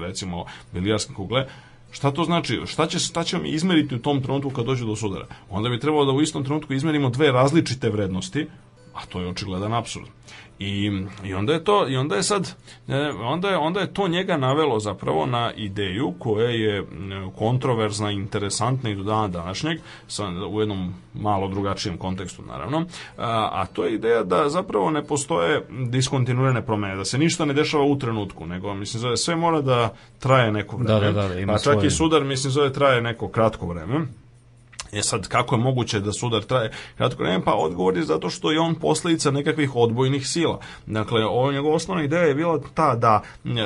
recimo 0.00 0.44
bilijarske 0.72 1.14
kugle, 1.14 1.46
Šta 1.90 2.10
to 2.10 2.24
znači? 2.24 2.60
Šta, 2.66 2.86
će, 2.86 2.98
šta 2.98 3.24
ćemo 3.24 3.44
izmeriti 3.46 3.94
u 3.94 3.98
tom 3.98 4.22
trenutku 4.22 4.50
kad 4.50 4.66
dođe 4.66 4.84
do 4.84 4.96
sudara? 4.96 5.26
Onda 5.50 5.68
bi 5.68 5.80
trebalo 5.80 6.04
da 6.04 6.12
u 6.12 6.20
istom 6.20 6.44
trenutku 6.44 6.74
izmerimo 6.74 7.10
dve 7.10 7.32
različite 7.32 7.88
vrednosti, 7.90 8.46
a 8.94 9.06
to 9.08 9.20
je 9.20 9.28
očigledan 9.28 9.74
apsurd. 9.74 10.06
I, 10.58 11.02
I 11.24 11.34
onda 11.34 11.52
je 11.52 11.64
to 11.64 11.88
i 11.88 11.96
onda 11.96 12.16
je 12.16 12.22
sad 12.22 12.54
onda 13.22 13.48
je 13.48 13.56
onda 13.56 13.80
je 13.80 13.92
to 13.94 14.08
njega 14.08 14.36
navelo 14.36 14.80
zapravo 14.80 15.26
na 15.26 15.52
ideju 15.56 16.14
koja 16.18 16.50
je 16.50 16.84
kontroverzna, 17.38 18.10
interesantna 18.10 18.90
i 18.90 18.94
do 18.94 19.02
dana 19.02 19.28
današnjeg 19.28 19.78
sa 20.06 20.24
u 20.50 20.60
jednom 20.60 20.94
malo 21.14 21.48
drugačijem 21.48 21.98
kontekstu 21.98 22.42
naravno. 22.42 22.84
A, 23.18 23.48
a 23.52 23.66
to 23.72 23.84
je 23.84 23.94
ideja 23.94 24.22
da 24.22 24.48
zapravo 24.48 24.90
ne 24.90 25.04
postoje 25.04 25.66
diskontinuirane 25.90 26.66
promene, 26.66 26.96
da 26.96 27.04
se 27.04 27.18
ništa 27.18 27.44
ne 27.44 27.54
dešava 27.54 27.84
u 27.84 27.98
trenutku, 27.98 28.46
nego 28.46 28.74
mislim 28.74 29.00
zove 29.00 29.16
sve 29.16 29.36
mora 29.36 29.60
da 29.60 29.94
traje 30.18 30.52
neko 30.52 30.76
vreme. 30.76 31.12
Da, 31.12 31.12
da, 31.12 31.28
da, 31.28 31.40
ima 31.40 31.52
pa 31.52 31.58
čak 31.58 31.72
svoje... 31.72 31.86
i 31.86 31.90
sudar 31.90 32.24
mislim 32.24 32.50
zove 32.50 32.72
traje 32.72 33.00
neko 33.00 33.28
kratko 33.28 33.66
vreme. 33.66 34.06
E 34.92 35.02
sad, 35.02 35.28
kako 35.28 35.54
je 35.54 35.60
moguće 35.60 36.00
da 36.00 36.12
sudar 36.12 36.42
traje 36.42 36.70
kratko 36.96 37.22
vreme? 37.22 37.44
Pa 37.44 37.54
odgovor 37.54 37.96
je 37.96 38.02
zato 38.02 38.30
što 38.30 38.50
je 38.50 38.60
on 38.60 38.74
posledica 38.74 39.30
nekakvih 39.30 39.76
odbojnih 39.76 40.28
sila. 40.28 40.60
Dakle, 40.86 41.26
ovo 41.26 41.52
njegova 41.52 41.74
osnovna 41.74 42.04
ideja 42.04 42.22
je 42.22 42.34
bila 42.34 42.60
ta 42.74 42.94
da 42.94 43.22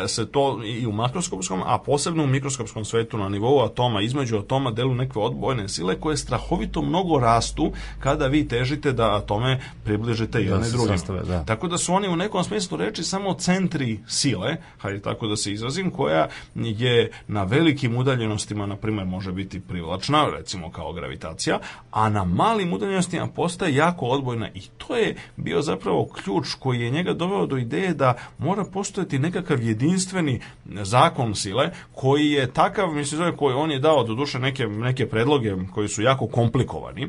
se 0.06 0.26
to 0.26 0.60
i 0.64 0.86
u 0.86 0.92
makroskopskom, 0.92 1.62
a 1.66 1.78
posebno 1.78 2.24
u 2.24 2.26
mikroskopskom 2.26 2.84
svetu 2.84 3.18
na 3.18 3.28
nivou 3.28 3.60
atoma, 3.64 4.00
između 4.00 4.38
atoma 4.38 4.70
delu 4.70 4.94
neke 4.94 5.18
odbojne 5.18 5.68
sile 5.68 6.00
koje 6.00 6.16
strahovito 6.16 6.82
mnogo 6.82 7.18
rastu 7.18 7.72
kada 7.98 8.26
vi 8.26 8.48
težite 8.48 8.92
da 8.92 9.16
atome 9.16 9.60
približite 9.84 10.38
da 10.38 10.44
jedne 10.44 10.66
da 10.66 10.70
drugim. 10.70 10.98
Sastave, 10.98 11.20
da. 11.20 11.44
Tako 11.44 11.68
da 11.68 11.78
su 11.78 11.94
oni 11.94 12.08
u 12.08 12.16
nekom 12.16 12.44
smislu 12.44 12.76
reči 12.76 13.02
samo 13.02 13.34
centri 13.34 14.00
sile, 14.06 14.56
hajde 14.78 15.00
tako 15.00 15.26
da 15.26 15.36
se 15.36 15.52
izrazim, 15.52 15.90
koja 15.90 16.28
je 16.54 17.10
na 17.28 17.44
velikim 17.44 17.96
udaljenostima, 17.96 18.66
na 18.66 18.76
primjer, 18.76 19.06
može 19.06 19.32
biti 19.32 19.60
privlačna, 19.60 20.26
recimo 20.36 20.70
kao 20.70 20.92
gravitacija 20.92 21.11
gravitacija, 21.12 21.58
a 21.90 22.08
na 22.08 22.24
malim 22.24 22.72
udaljenostima 22.72 23.26
postaje 23.26 23.74
jako 23.74 24.06
odbojna. 24.06 24.48
I 24.54 24.60
to 24.78 24.96
je 24.96 25.16
bio 25.36 25.62
zapravo 25.62 26.08
ključ 26.14 26.54
koji 26.58 26.80
je 26.80 26.90
njega 26.90 27.14
doveo 27.14 27.46
do 27.46 27.56
ideje 27.56 27.94
da 27.94 28.14
mora 28.38 28.64
postojati 28.64 29.18
nekakav 29.18 29.62
jedinstveni 29.62 30.40
zakon 30.66 31.34
sile 31.34 31.70
koji 31.94 32.30
je 32.30 32.52
takav, 32.52 32.92
mislim 32.94 33.18
zove, 33.18 33.36
koji 33.36 33.54
on 33.54 33.70
je 33.70 33.78
dao 33.78 34.04
do 34.04 34.14
duše 34.14 34.38
neke, 34.38 34.66
neke 34.66 35.08
predloge 35.08 35.56
koji 35.74 35.88
su 35.88 36.02
jako 36.02 36.26
komplikovani, 36.26 37.08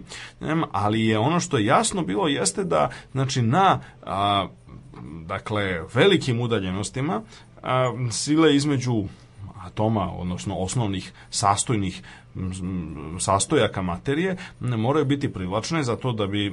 ali 0.71 1.05
je 1.05 1.19
ono 1.19 1.39
što 1.39 1.57
je 1.57 1.65
jasno 1.65 2.01
bilo 2.03 2.27
jeste 2.27 2.63
da 2.63 2.89
znači 3.11 3.41
na 3.41 3.79
a, 4.03 4.47
dakle 5.25 5.81
velikim 5.93 6.41
udaljenostima 6.41 7.21
a, 7.63 7.93
sile 8.11 8.55
između 8.55 9.03
atoma, 9.63 10.11
odnosno 10.13 10.55
osnovnih 10.55 11.13
sastojnih 11.29 12.03
sastojaka 13.19 13.81
materije 13.81 14.37
moraju 14.59 15.05
biti 15.05 15.33
privlačne 15.33 15.83
zato 15.83 16.11
da 16.11 16.27
bi 16.27 16.47
e, 16.47 16.51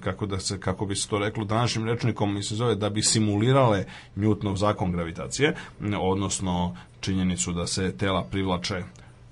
kako 0.00 0.26
da 0.26 0.38
se 0.38 0.60
kako 0.60 0.86
bi 0.86 0.96
se 0.96 1.08
to 1.08 1.18
reklo 1.18 1.44
današnjim 1.44 1.86
rečnikom 1.86 2.34
mi 2.34 2.42
se 2.42 2.54
zove 2.54 2.74
da 2.74 2.90
bi 2.90 3.02
simulirale 3.02 3.84
Newtonov 4.16 4.56
zakon 4.56 4.92
gravitacije 4.92 5.54
odnosno 6.00 6.76
činjenicu 7.00 7.52
da 7.52 7.66
se 7.66 7.96
tela 7.96 8.24
privlače 8.30 8.82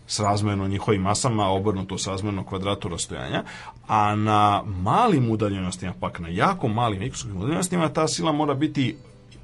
srazmerno 0.06 0.68
njihovim 0.68 1.02
masama, 1.02 1.48
obrnuto 1.48 1.98
srazmerno 1.98 2.44
kvadratu 2.44 2.88
rastojanja, 2.88 3.42
a 3.88 4.14
na 4.16 4.62
malim 4.82 5.30
udaljenostima, 5.30 5.92
pak 6.00 6.18
na 6.18 6.28
jako 6.28 6.68
malim 6.68 6.98
mikroskopskim 6.98 7.40
udaljenostima, 7.40 7.88
ta 7.88 8.08
sila 8.08 8.32
mora 8.32 8.54
biti 8.54 8.96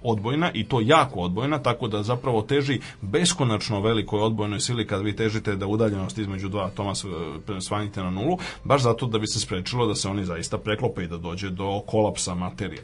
odbojna 0.03 0.51
i 0.55 0.65
to 0.65 0.81
jako 0.81 1.21
odbojna, 1.21 1.59
tako 1.59 1.89
da 1.89 2.03
zapravo 2.03 2.43
teži 2.43 2.81
beskonačno 3.01 3.81
velikoj 3.81 4.21
odbojnoj 4.21 4.61
sili 4.61 4.87
kad 4.87 5.03
vi 5.03 5.17
težite 5.17 5.57
da 5.57 5.67
udaljenost 5.67 6.19
između 6.19 6.49
dva 6.49 6.65
atoma 6.65 6.95
svanjite 7.61 8.03
na 8.03 8.11
nulu, 8.11 8.39
baš 8.65 8.83
zato 8.83 9.07
da 9.07 9.19
bi 9.19 9.27
se 9.27 9.41
sprečilo 9.41 9.87
da 9.87 9.95
se 9.95 10.09
oni 10.09 10.25
zaista 10.25 10.59
preklope 10.59 11.05
i 11.05 11.09
da 11.09 11.17
dođe 11.17 11.51
do 11.51 11.81
kolapsa 11.87 12.35
materije. 12.35 12.83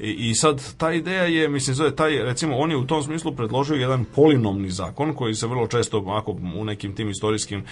I, 0.00 0.10
i 0.30 0.34
sad 0.34 0.74
ta 0.76 0.92
ideja 0.92 1.22
je, 1.22 1.48
mislim, 1.48 1.74
zove 1.74 1.96
taj, 1.96 2.22
recimo, 2.22 2.56
on 2.56 2.70
je 2.70 2.76
u 2.76 2.86
tom 2.86 3.02
smislu 3.02 3.32
predložio 3.32 3.76
jedan 3.76 4.04
polinomni 4.14 4.70
zakon 4.70 5.14
koji 5.14 5.34
se 5.34 5.46
vrlo 5.46 5.66
često 5.66 5.98
ako 5.98 6.32
u 6.56 6.64
nekim 6.64 6.94
tim 6.94 7.10
istorijskim 7.10 7.64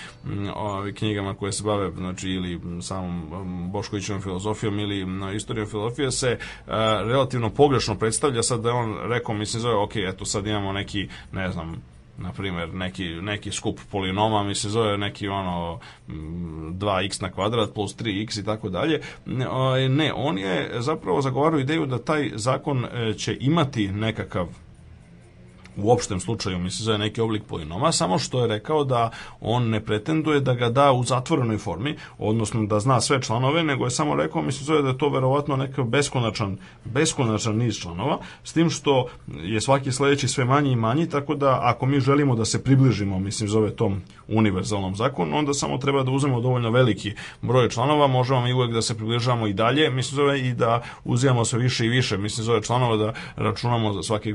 knjigama 0.95 1.35
koje 1.35 1.53
se 1.53 1.65
bave, 1.65 1.91
znači 1.97 2.29
ili 2.29 2.61
samom 2.81 3.31
Boškovićevom 3.73 4.23
filozofijom 4.23 4.79
ili 4.79 5.07
istorijom 5.37 5.69
filozofije 5.69 6.11
se 6.11 6.39
a, 6.67 7.03
relativno 7.05 7.51
pogrešno 7.51 7.95
predstavlja 7.95 8.43
sad 8.43 8.61
da 8.61 8.69
je 8.69 8.75
on 8.75 8.80
rekao, 9.09 9.35
mislim, 9.35 9.61
zove, 9.61 9.75
ok, 9.75 9.97
eto 9.97 10.25
sad 10.25 10.47
imamo 10.47 10.73
neki, 10.73 11.09
ne 11.33 11.51
znam, 11.51 11.83
na 12.19 12.33
primjer, 12.33 12.75
neki, 12.75 13.05
neki 13.05 13.53
skup 13.53 13.81
polinoma, 13.91 14.43
mi 14.43 14.55
se 14.55 14.69
zove 14.69 14.99
neki 14.99 15.29
ono 15.29 15.81
2x 16.09 17.23
na 17.23 17.31
kvadrat 17.31 17.75
plus 17.75 17.97
3x 17.97 18.41
i 18.41 18.45
tako 18.45 18.69
dalje. 18.69 19.01
Ne, 19.89 20.13
on 20.15 20.39
je 20.39 20.71
zapravo 20.79 21.21
zagovarao 21.21 21.61
ideju 21.61 21.87
da 21.87 21.99
taj 21.99 22.31
zakon 22.35 22.85
e, 22.85 23.15
će 23.15 23.37
imati 23.41 23.89
nekakav 23.89 24.49
u 25.83 25.91
opštem 25.91 26.21
slučaju 26.21 26.59
mi 26.59 26.71
se 26.71 26.85
zove 26.85 26.99
neki 26.99 27.21
oblik 27.21 27.43
polinoma, 27.45 27.93
samo 27.93 28.19
što 28.19 28.41
je 28.41 28.47
rekao 28.47 28.85
da 28.85 29.11
on 29.41 29.69
ne 29.69 29.85
pretenduje 29.85 30.41
da 30.41 30.55
ga 30.55 30.69
da 30.69 30.93
u 30.93 31.05
zatvorenoj 31.05 31.59
formi, 31.59 31.97
odnosno 32.19 32.67
da 32.67 32.81
zna 32.81 33.01
sve 33.01 33.23
članove, 33.23 33.63
nego 33.63 33.85
je 33.85 33.91
samo 33.91 34.15
rekao, 34.15 34.43
mi 34.43 34.53
se 34.53 34.65
zove 34.65 34.83
da 34.83 34.89
je 34.89 34.99
to 34.99 35.09
verovatno 35.09 35.57
neki 35.57 35.83
beskonačan, 35.83 36.59
beskonačan 36.85 37.57
niz 37.57 37.79
članova, 37.79 38.19
s 38.45 38.53
tim 38.53 38.71
što 38.71 39.07
je 39.43 39.61
svaki 39.61 39.93
sledeći 39.93 40.29
sve 40.29 40.45
manji 40.45 40.73
i 40.73 40.77
manji, 40.77 41.09
tako 41.09 41.35
da 41.35 41.61
ako 41.63 41.87
mi 41.87 42.01
želimo 42.01 42.37
da 42.37 42.45
se 42.45 42.65
približimo, 42.65 43.19
mislim, 43.19 43.49
zove 43.49 43.71
tom 43.77 44.03
univerzalnom 44.29 44.97
zakonu, 44.97 45.37
onda 45.37 45.55
samo 45.55 45.79
treba 45.79 46.03
da 46.03 46.11
uzmemo 46.11 46.41
dovoljno 46.41 46.71
veliki 46.71 47.13
broj 47.43 47.69
članova, 47.69 48.07
možemo 48.07 48.41
mi 48.41 48.53
uvek 48.53 48.73
da 48.73 48.83
se 48.83 48.97
približavamo 48.97 49.47
i 49.47 49.53
dalje, 49.53 49.91
mislim, 49.91 50.17
zove 50.17 50.41
i 50.41 50.53
da 50.53 50.83
uzimamo 51.05 51.45
sve 51.45 51.59
više 51.59 51.87
i 51.87 51.89
više, 51.89 52.19
mislim, 52.19 52.45
zove 52.45 52.63
članova 52.63 52.97
da 52.97 53.13
računamo 53.37 53.93
za 53.93 54.03
svaki 54.03 54.35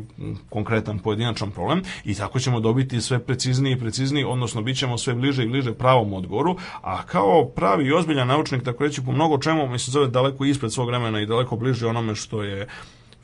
konkretan 0.49 0.99
pojedinac 0.99 1.34
konačan 1.35 1.51
problem 1.51 1.81
i 2.05 2.15
tako 2.15 2.39
ćemo 2.39 2.59
dobiti 2.59 3.01
sve 3.01 3.19
precizniji 3.19 3.73
i 3.73 3.79
precizniji, 3.79 4.23
odnosno 4.23 4.61
bit 4.61 4.77
ćemo 4.77 4.97
sve 4.97 5.13
bliže 5.13 5.43
i 5.43 5.47
bliže 5.47 5.73
pravom 5.73 6.13
odgovoru, 6.13 6.55
a 6.81 7.03
kao 7.03 7.45
pravi 7.55 7.85
i 7.85 7.93
ozbiljan 7.93 8.27
naučnik, 8.27 8.63
tako 8.63 8.83
reći, 8.83 9.01
po 9.05 9.11
mnogo 9.11 9.37
čemu, 9.37 9.67
mislim, 9.67 9.91
zove 9.91 10.07
daleko 10.07 10.45
ispred 10.45 10.73
svog 10.73 10.87
vremena 10.87 11.21
i 11.21 11.25
daleko 11.25 11.55
bliže 11.55 11.87
onome 11.87 12.15
što 12.15 12.43
je 12.43 12.67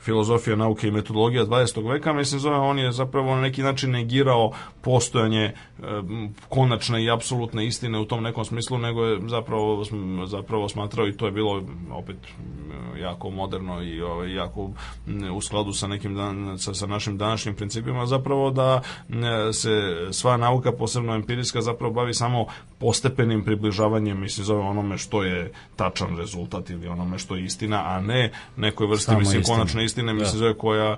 filozofija 0.02 0.56
nauke 0.56 0.88
i 0.88 0.90
metodologija 0.90 1.46
20. 1.46 1.92
veka, 1.92 2.12
mislim 2.12 2.40
zove 2.40 2.56
on 2.56 2.78
je 2.78 2.92
zapravo 2.92 3.34
na 3.34 3.40
neki 3.40 3.62
način 3.62 3.90
negirao 3.90 4.52
postojanje 4.80 5.44
e, 5.44 5.54
konačne 6.48 7.04
i 7.04 7.10
apsolutne 7.10 7.66
istine 7.66 7.98
u 7.98 8.04
tom 8.04 8.22
nekom 8.22 8.44
smislu, 8.44 8.78
nego 8.78 9.04
je 9.04 9.20
zapravo, 9.28 9.84
zapravo 10.26 10.68
smatrao 10.68 11.08
i 11.08 11.16
to 11.16 11.26
je 11.26 11.32
bilo 11.32 11.62
opet 11.90 12.16
jako 13.00 13.30
moderno 13.30 13.82
i 13.82 14.00
ovaj, 14.00 14.34
jako 14.34 14.70
u 15.34 15.40
skladu 15.40 15.72
sa 15.72 15.86
nekim 15.86 16.14
dan, 16.14 16.58
sa, 16.58 16.74
sa 16.74 16.86
našim 16.86 17.18
današnjim 17.18 17.54
principima, 17.54 18.06
zapravo 18.06 18.50
da 18.50 18.82
se 19.52 19.70
sva 20.10 20.36
nauka, 20.36 20.72
posebno 20.72 21.14
empirijska, 21.14 21.60
zapravo 21.60 21.92
bavi 21.92 22.14
samo 22.14 22.46
postepenim 22.78 23.44
približavanjem, 23.44 24.20
mislim, 24.20 24.44
zove 24.44 24.60
onome 24.60 24.98
što 24.98 25.22
je 25.22 25.52
tačan 25.76 26.16
rezultat 26.16 26.70
ili 26.70 26.88
onome 26.88 27.18
što 27.18 27.36
je 27.36 27.44
istina, 27.44 27.82
a 27.84 28.00
ne 28.00 28.32
nekoj 28.56 28.86
vrsti, 28.86 29.04
Samo 29.04 29.18
mislim, 29.18 29.42
konačne 29.42 29.84
istine, 29.84 29.91
mislim, 29.96 30.32
da. 30.32 30.38
zove 30.38 30.54
koja, 30.54 30.96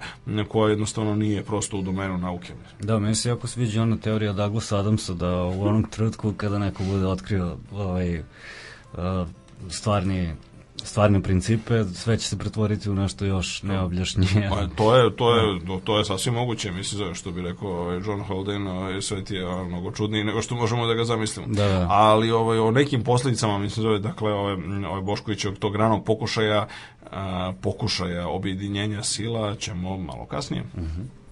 koja 0.49 0.71
jednostavno 0.71 1.15
nije 1.15 1.43
prosto 1.43 1.79
u 1.79 1.83
domenu 1.83 2.19
nauke. 2.19 2.53
Da, 2.81 2.99
meni 2.99 3.15
se 3.15 3.29
jako 3.29 3.47
sviđa 3.47 3.83
ona 3.83 3.97
teorija 3.97 4.33
Douglas 4.33 4.73
Adamsa 4.73 5.15
da 5.15 5.43
u 5.43 5.63
onom 5.63 5.85
trenutku 5.91 6.33
kada 6.33 6.59
neko 6.59 6.83
bude 6.83 7.07
otkrio 7.07 7.57
ovaj, 7.73 8.23
stvarni 9.69 10.35
stvarne 10.85 11.23
principe, 11.23 11.85
sve 11.85 12.17
će 12.17 12.29
se 12.29 12.39
pretvoriti 12.39 12.91
u 12.91 12.95
nešto 12.95 13.25
još 13.25 13.63
neobjašnjenije. 13.63 14.51
Pa, 14.51 14.67
to 14.77 14.97
je, 14.97 15.17
to 15.17 15.37
je, 15.37 15.61
to 15.85 15.99
je 15.99 16.05
sasvim 16.05 16.35
moguće, 16.35 16.73
mislim, 16.73 17.15
što 17.15 17.31
bi 17.31 17.43
rekao 17.43 17.69
ovaj, 17.69 17.97
John 17.97 18.21
Holden, 18.21 18.67
ovaj, 18.67 19.03
svet 19.03 19.31
je 19.31 19.47
ovaj, 19.47 19.65
mnogo 19.65 19.91
čudniji 19.91 20.25
nego 20.25 20.43
što 20.43 20.55
možemo 20.55 20.87
da 20.87 20.95
ga 20.95 21.05
zamislimo. 21.05 21.47
Da, 21.49 21.69
da. 21.69 21.87
Ali 21.91 22.31
ovaj, 22.31 22.59
o 22.59 22.71
nekim 22.71 23.05
posledicama, 23.05 23.59
mislim, 23.59 23.83
zove, 23.83 23.99
dakle, 23.99 24.33
ovaj, 24.33 24.55
ovaj 24.89 25.03
Boškovićevog 25.03 25.59
tog 25.59 25.77
ranog 25.77 26.05
pokušaja, 26.05 26.67
a, 27.11 27.53
pokušaja 27.63 28.29
objedinjenja 28.29 29.03
sila 29.03 29.57
ćemo 29.57 29.97
malo 29.97 30.27
kasnije. 30.27 30.63
Uh 30.75 30.83
mhm. 30.83 31.01
-huh. 31.01 31.24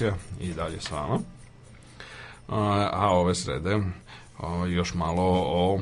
Galaksija 0.00 0.14
i 0.40 0.54
dalje 0.54 0.80
s 0.80 0.90
vama. 0.90 1.18
A, 2.48 3.08
ove 3.10 3.34
srede 3.34 3.78
još 4.68 4.94
malo 4.94 5.44
o 5.46 5.80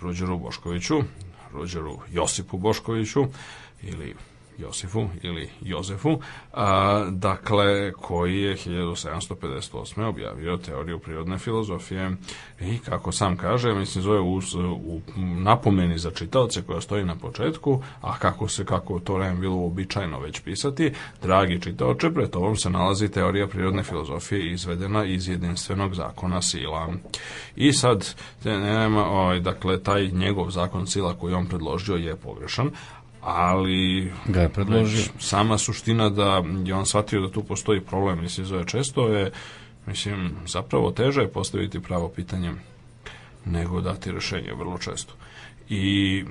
Ruđeru 0.00 0.38
Boškoviću, 0.38 0.94
Ruđeru 1.52 1.98
Josipu 2.12 2.58
Boškoviću 2.58 3.24
ili 3.82 4.14
Josifu 4.58 5.08
ili 5.22 5.50
Jozefu, 5.60 6.20
a, 6.52 7.06
dakle, 7.10 7.92
koji 7.92 8.40
je 8.40 8.56
1758. 8.56 10.08
objavio 10.08 10.56
teoriju 10.56 10.98
prirodne 10.98 11.38
filozofije 11.38 12.16
i 12.60 12.78
kako 12.78 13.12
sam 13.12 13.36
kaže, 13.36 13.74
mislim, 13.74 14.02
zove 14.02 14.20
napomeni 15.16 15.98
za 15.98 16.10
čitaoce 16.10 16.62
koja 16.62 16.80
stoji 16.80 17.04
na 17.04 17.16
početku, 17.16 17.82
a 18.00 18.18
kako 18.18 18.48
se, 18.48 18.64
kako 18.64 19.00
to 19.00 19.14
vreme 19.14 19.40
bilo 19.40 19.66
običajno 19.66 20.20
već 20.20 20.40
pisati, 20.40 20.92
dragi 21.22 21.60
čitaoče, 21.60 22.10
pred 22.10 22.30
tobom 22.30 22.56
se 22.56 22.70
nalazi 22.70 23.08
teorija 23.08 23.46
prirodne 23.46 23.82
filozofije 23.82 24.52
izvedena 24.52 25.04
iz 25.04 25.28
jedinstvenog 25.28 25.94
zakona 25.94 26.42
sila. 26.42 26.92
I 27.56 27.72
sad, 27.72 28.14
nema, 28.44 29.06
ovaj, 29.06 29.40
dakle, 29.40 29.82
taj 29.82 30.08
njegov 30.08 30.50
zakon 30.50 30.86
sila 30.86 31.14
koji 31.14 31.34
on 31.34 31.46
predložio 31.46 31.96
je 31.96 32.16
pogrešan, 32.16 32.70
ali 33.20 34.12
ga 34.26 34.40
je 34.40 34.48
predložio. 34.48 35.04
sama 35.18 35.58
suština 35.58 36.10
da 36.10 36.42
je 36.64 36.74
on 36.74 36.86
shvatio 36.86 37.20
da 37.20 37.30
tu 37.30 37.42
postoji 37.42 37.80
problem, 37.80 38.20
mislim, 38.20 38.46
zove 38.46 38.64
često 38.66 39.08
je, 39.08 39.30
mislim, 39.86 40.30
zapravo 40.46 40.90
teže 40.90 41.20
je 41.20 41.32
postaviti 41.32 41.80
pravo 41.80 42.08
pitanje 42.08 42.52
nego 43.44 43.80
dati 43.80 44.12
rešenje 44.12 44.52
vrlo 44.58 44.78
često. 44.78 45.14
I 45.68 46.24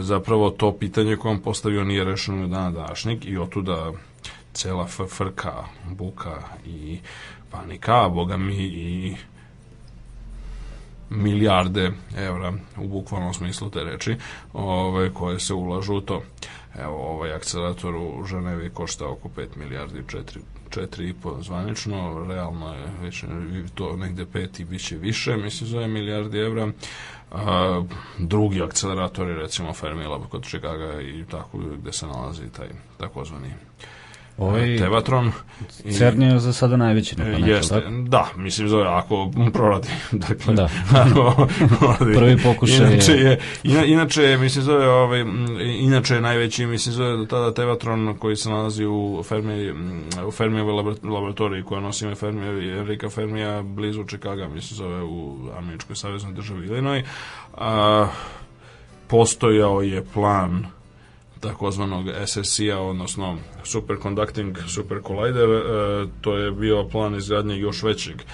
zapravo 0.00 0.50
to 0.50 0.72
pitanje 0.72 1.16
koje 1.16 1.32
on 1.32 1.42
postavio 1.42 1.84
nije 1.84 2.04
rešeno 2.04 2.44
u 2.44 2.48
dana 2.48 2.70
današnjeg 2.70 3.24
i 3.24 3.38
otuda 3.38 3.92
cela 4.52 4.86
frka, 4.86 5.64
buka 5.90 6.42
i 6.66 6.98
panika, 7.50 8.08
boga 8.08 8.36
mi 8.36 8.56
i 8.56 9.16
milijarde 11.10 11.92
evra 12.16 12.52
u 12.76 12.88
bukvalnom 12.88 13.34
smislu 13.34 13.70
te 13.70 13.84
reči 13.84 14.16
ove, 14.52 15.14
koje 15.14 15.40
se 15.40 15.54
ulažu 15.54 15.94
u 15.94 16.00
to. 16.00 16.22
Evo, 16.78 16.96
ovaj 16.96 17.32
akcelerator 17.32 17.94
u 17.94 18.24
Ženevi 18.24 18.70
košta 18.70 19.08
oko 19.08 19.28
5 19.28 19.46
milijardi 19.56 20.02
4 20.02 20.38
4,5 20.68 21.42
zvanično, 21.42 22.26
realno 22.28 22.74
je 22.74 22.86
već 23.02 23.24
to 23.74 23.96
negde 23.96 24.24
5 24.24 24.60
i 24.60 24.64
bit 24.64 24.86
će 24.86 24.96
više, 24.96 25.36
mislim, 25.36 25.70
zove 25.70 25.88
milijardi 25.88 26.38
evra. 26.38 26.72
A, 27.32 27.82
drugi 28.18 28.62
akceleratori, 28.62 29.34
recimo 29.34 29.72
Fermi 29.72 30.04
Lab 30.04 30.22
kod 30.28 30.44
Chicago 30.44 31.00
i 31.00 31.24
tako 31.30 31.58
gde 31.58 31.92
se 31.92 32.06
nalazi 32.06 32.52
taj 32.56 32.68
takozvani 32.96 33.67
Ovaj, 34.38 34.76
Tevatron. 34.76 35.32
CERN 35.98 36.22
je 36.22 36.38
za 36.38 36.52
sada 36.52 36.76
najveći. 36.76 37.18
Neko 37.18 37.46
jeste, 37.46 37.74
tako? 37.74 37.90
da, 37.90 38.28
mislim, 38.36 38.68
zove, 38.68 38.86
ako 38.88 39.30
proradi. 39.52 39.88
Dakle, 40.28 40.54
da. 40.54 40.68
ako, 40.94 41.48
Prvi 42.18 42.38
pokušaj 42.42 42.76
inače 42.76 43.12
je... 43.12 43.40
Ina, 43.62 43.84
inače, 43.84 44.36
mislim, 44.40 44.64
zove, 44.64 44.88
ovaj, 44.88 45.24
inače 45.78 46.14
je 46.14 46.20
najveći, 46.20 46.66
mislim, 46.66 46.94
zove, 46.94 47.26
tada 47.26 47.54
Tevatron 47.54 48.16
koji 48.18 48.36
se 48.36 48.50
nalazi 48.50 48.86
u 48.86 49.22
Fermi, 49.28 49.72
u 50.26 50.30
Fermijevoj 50.30 50.72
laboratoriji 51.02 51.62
koja 51.62 51.80
nosi 51.80 52.04
ime 52.04 52.14
Fermi, 52.14 52.68
Enrika 52.70 53.10
Fermija 53.10 53.62
blizu 53.62 54.04
Čikaga, 54.04 54.48
mislim, 54.48 54.76
zove, 54.76 55.02
u 55.02 55.36
američkoj 55.58 55.96
saveznoj 55.96 56.32
državi 56.32 56.66
Illinois. 56.66 57.04
A, 57.56 58.06
postojao 59.08 59.82
je 59.82 60.04
plan 60.14 60.77
takozvanog 61.40 62.06
SSC-a, 62.26 62.78
odnosno 62.78 63.38
Superconducting 63.64 64.58
Super 64.68 64.98
Collider, 65.06 65.50
e, 65.50 65.62
to 66.20 66.36
je 66.36 66.50
bio 66.50 66.88
plan 66.88 67.14
izgradnje 67.14 67.56
još 67.56 67.82
većeg 67.82 68.20
e, 68.20 68.24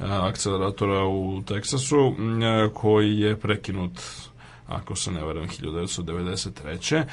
akceleratora 0.00 1.04
u 1.04 1.42
Teksasu, 1.42 1.96
e, 2.06 2.70
koji 2.74 3.18
je 3.18 3.40
prekinut 3.40 4.00
ako 4.66 4.96
se 4.96 5.10
ne 5.10 5.24
verujem, 5.24 5.48
1993. 5.48 7.04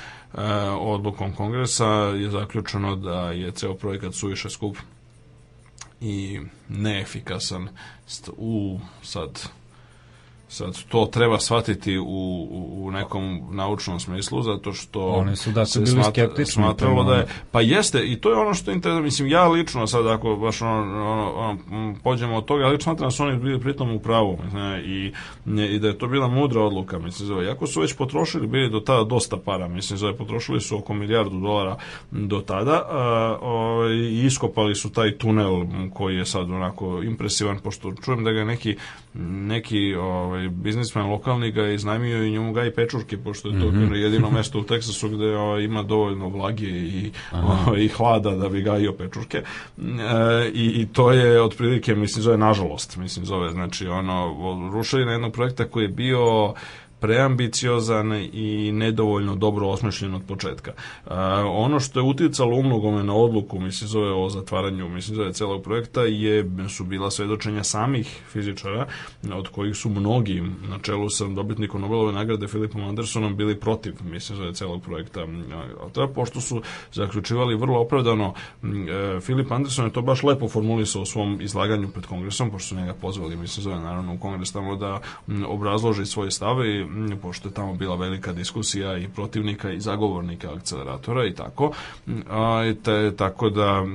odlukom 0.80 1.34
kongresa 1.34 1.88
je 1.96 2.30
zaključeno 2.30 2.96
da 2.96 3.32
je 3.32 3.52
ceo 3.52 3.74
projekat 3.74 4.14
suviše 4.14 4.50
skup 4.50 4.78
i 6.02 6.40
neefikasan 6.70 7.70
u 8.38 8.80
sad 9.04 9.50
Sad, 10.52 10.84
to 10.90 11.06
treba 11.06 11.40
shvatiti 11.40 11.98
u, 11.98 12.48
u 12.72 12.92
nekom 12.92 13.42
naučnom 13.52 14.00
smislu, 14.00 14.42
zato 14.42 14.74
što 14.74 15.06
Oni 15.06 15.36
su 15.36 15.50
dakle 15.50 15.66
se 15.66 15.80
bili 15.80 15.92
smatra, 15.92 16.12
skeptični. 16.12 16.64
Smatralo 16.64 17.04
da 17.04 17.16
je, 17.16 17.28
pa 17.52 17.62
jeste, 17.62 18.06
i 18.06 18.22
to 18.22 18.30
je 18.30 18.38
ono 18.38 18.54
što 18.54 18.72
je 18.72 18.76
interesantno, 18.76 19.04
mislim, 19.04 19.28
ja 19.28 19.48
lično 19.48 19.88
sad, 19.88 20.08
ako 20.08 20.36
baš 20.36 20.62
ono, 20.62 20.72
ono, 21.12 21.56
ono 21.70 21.96
pođemo 22.04 22.38
od 22.38 22.46
toga, 22.46 22.64
ja 22.64 22.70
lično 22.70 22.84
smatram 22.84 23.08
da 23.08 23.12
su 23.12 23.24
oni 23.24 23.38
bili 23.38 23.60
pritom 23.60 23.92
u 23.92 24.00
pravu, 24.00 24.40
ne, 24.54 24.84
i, 24.86 25.14
i 25.76 25.80
da 25.80 25.88
je 25.88 25.98
to 25.98 26.08
bila 26.08 26.28
mudra 26.28 26.62
odluka, 26.62 27.00
mislim, 27.00 27.28
zove, 27.28 27.46
jako 27.46 27.68
su 27.68 27.82
već 27.82 27.94
potrošili, 27.94 28.48
bili 28.48 28.70
do 28.70 28.80
tada 28.80 29.04
dosta 29.04 29.38
para, 29.38 29.68
mislim, 29.68 29.98
zove, 29.98 30.18
potrošili 30.18 30.62
su 30.62 30.78
oko 30.78 30.94
milijardu 30.94 31.40
dolara 31.40 31.78
do 32.12 32.42
tada, 32.42 32.86
a, 32.90 33.38
o, 33.42 33.88
i 33.90 34.26
iskopali 34.26 34.76
su 34.76 34.92
taj 34.92 35.18
tunel 35.18 35.66
koji 35.94 36.16
je 36.16 36.26
sad 36.26 36.52
onako 36.52 37.04
impresivan, 37.04 37.60
pošto 37.60 37.94
čujem 38.04 38.24
da 38.24 38.32
ga 38.32 38.44
neki, 38.44 38.76
neki 39.14 39.96
ovaj, 39.96 40.39
ovaj, 40.40 40.50
biznismen 40.50 41.06
lokalni 41.06 41.52
ga 41.52 41.62
je 41.62 41.76
iznajmio 41.76 42.24
i 42.24 42.32
njemu 42.32 42.54
ga 42.54 42.66
i 42.66 42.72
pečurke, 42.72 43.18
pošto 43.18 43.50
je 43.50 43.60
to 43.60 43.72
mm 43.72 43.76
-hmm. 43.76 43.94
jedino 43.94 44.32
mesto 44.32 44.60
u 44.60 44.64
Teksasu 44.64 45.10
gde 45.10 45.38
ovaj, 45.38 45.64
ima 45.64 45.84
dovoljno 45.84 46.30
vlage 46.30 46.66
i, 46.66 47.12
ovaj, 47.32 47.84
i 47.84 47.88
hlada 47.88 48.32
da 48.32 48.50
bi 48.50 48.62
gajio 48.62 48.94
pečurke. 48.94 49.38
E, 49.38 49.44
i, 50.54 50.82
I 50.82 50.88
to 50.94 51.12
je 51.12 51.42
otprilike, 51.42 51.96
mislim, 51.96 52.24
zove 52.24 52.38
nažalost, 52.38 52.98
mislim, 52.98 53.26
zove, 53.26 53.52
znači, 53.52 53.88
ono, 53.88 54.36
na 55.06 55.12
jednog 55.12 55.34
projekta 55.34 55.66
koji 55.66 55.84
je 55.84 55.88
bio 55.88 56.54
preambiciozan 57.00 58.14
i 58.34 58.72
nedovoljno 58.72 59.36
dobro 59.36 59.68
osmišljen 59.68 60.16
od 60.16 60.22
početka. 60.28 60.72
Uh, 61.06 61.12
ono 61.46 61.80
što 61.80 62.00
je 62.00 62.04
uticalo 62.04 62.56
umnogome 62.56 63.04
na 63.04 63.16
odluku, 63.16 63.60
mislim 63.60 63.88
zove 63.88 64.12
o 64.12 64.30
zatvaranju, 64.30 64.90
mislim 64.90 65.16
zove 65.16 65.34
celog 65.34 65.64
projekta, 65.64 66.02
je, 66.02 66.52
su 66.70 66.84
bila 66.84 67.12
svedočenja 67.12 67.64
samih 67.64 68.22
fizičara, 68.32 68.88
od 69.34 69.48
kojih 69.48 69.76
su 69.76 69.90
mnogi, 69.90 70.42
na 70.70 70.80
čelu 70.82 71.10
sa 71.10 71.26
dobitnikom 71.26 71.82
Nobelove 71.82 72.14
nagrade 72.14 72.48
Filipom 72.48 72.84
Andersonom, 72.84 73.36
bili 73.36 73.60
protiv, 73.60 73.94
mislim 74.04 74.38
zove 74.38 74.54
celog 74.54 74.82
projekta. 74.82 75.28
To 75.94 76.08
pošto 76.08 76.42
su 76.42 76.62
zaključivali 76.94 77.56
vrlo 77.56 77.80
opravdano, 77.80 78.34
Filip 79.22 79.52
Anderson 79.52 79.86
je 79.86 79.94
to 79.94 80.02
baš 80.02 80.24
lepo 80.24 80.50
formulisao 80.50 81.02
u 81.02 81.06
svom 81.06 81.42
izlaganju 81.42 81.88
pred 81.88 82.06
kongresom, 82.06 82.52
pošto 82.52 82.68
su 82.68 82.76
njega 82.76 82.94
pozvali, 82.94 83.36
mislim 83.36 83.64
zove 83.64 83.80
naravno 83.80 84.14
u 84.14 84.18
kongres 84.18 84.52
tamo 84.52 84.76
da 84.76 85.02
obrazloži 85.48 86.06
svoje 86.06 86.32
stave 86.32 86.80
i 86.80 86.86
pošto 87.22 87.48
je 87.48 87.54
tamo 87.54 87.74
bila 87.74 87.96
velika 87.96 88.34
diskusija 88.34 88.98
i 88.98 89.08
protivnika 89.08 89.72
i 89.72 89.80
zagovornika 89.80 90.54
akceleratora 90.54 91.26
i 91.26 91.34
tako, 91.34 91.72
a, 92.30 92.74
te, 92.84 93.16
tako 93.16 93.50
da 93.50 93.86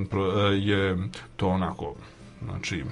je 0.53 0.99
to 1.37 1.49
onako, 1.49 1.95
znači, 2.45 2.85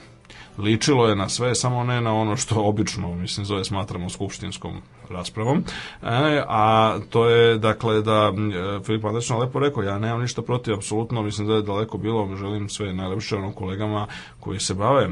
ličilo 0.58 1.08
je 1.08 1.16
na 1.16 1.28
sve, 1.28 1.54
samo 1.54 1.84
ne 1.84 2.00
na 2.00 2.14
ono 2.14 2.36
što 2.36 2.62
obično, 2.62 3.14
mislim, 3.14 3.46
zove 3.46 3.64
smatramo 3.64 4.10
skupštinskom 4.10 4.80
raspravom. 5.10 5.64
E, 6.02 6.42
a 6.48 6.98
to 7.10 7.28
je, 7.28 7.58
dakle, 7.58 8.02
da 8.02 8.32
e, 8.32 8.84
Filip 8.84 9.04
Anderson 9.04 9.40
lepo 9.40 9.58
rekao, 9.58 9.82
ja 9.82 9.98
nemam 9.98 10.20
ništa 10.20 10.42
protiv, 10.42 10.74
apsolutno, 10.74 11.22
mislim 11.22 11.46
da 11.46 11.54
je 11.54 11.62
daleko 11.62 11.98
bilo, 11.98 12.36
želim 12.36 12.68
sve 12.68 12.92
najlepše 12.92 13.36
onom 13.36 13.52
kolegama 13.52 14.06
koji 14.40 14.60
se 14.60 14.74
bave 14.74 15.08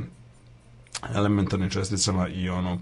elementarnim 1.15 1.71
česticama 1.71 2.29
i 2.29 2.49
ono 2.49 2.79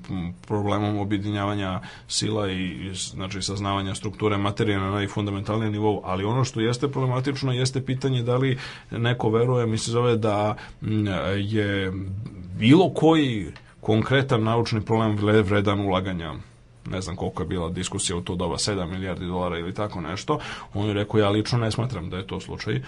problemom 0.46 0.98
objedinjavanja 0.98 1.80
sila 2.08 2.50
i 2.50 2.90
znači 2.94 3.42
saznavanja 3.42 3.94
strukture 3.94 4.36
materije 4.36 4.78
na 4.78 4.90
najfundamentalnijem 4.90 5.72
nivou, 5.72 6.00
ali 6.04 6.24
ono 6.24 6.44
što 6.44 6.60
jeste 6.60 6.88
problematično 6.88 7.52
jeste 7.52 7.84
pitanje 7.84 8.22
da 8.22 8.36
li 8.36 8.58
neko 8.90 9.30
veruje, 9.30 9.66
mi 9.66 9.78
se 9.78 9.90
zove 9.90 10.16
da 10.16 10.54
je 11.36 11.92
bilo 12.58 12.90
koji 12.94 13.46
konkretan 13.80 14.42
naučni 14.42 14.80
problem 14.80 15.16
vredan 15.44 15.80
ulaganja 15.80 16.34
ne 16.90 17.00
znam 17.00 17.16
koliko 17.16 17.42
je 17.42 17.46
bila 17.46 17.68
diskusija 17.68 18.16
u 18.16 18.20
to 18.20 18.36
doba, 18.36 18.54
7 18.54 18.86
milijardi 18.90 19.26
dolara 19.26 19.58
ili 19.58 19.74
tako 19.74 20.00
nešto. 20.00 20.38
On 20.74 20.88
je 20.88 20.94
rekao, 20.94 21.20
ja 21.20 21.30
lično 21.30 21.58
ne 21.58 21.70
smatram 21.70 22.10
da 22.10 22.16
je 22.16 22.26
to 22.26 22.40
slučaj, 22.40 22.74
e, 22.76 22.82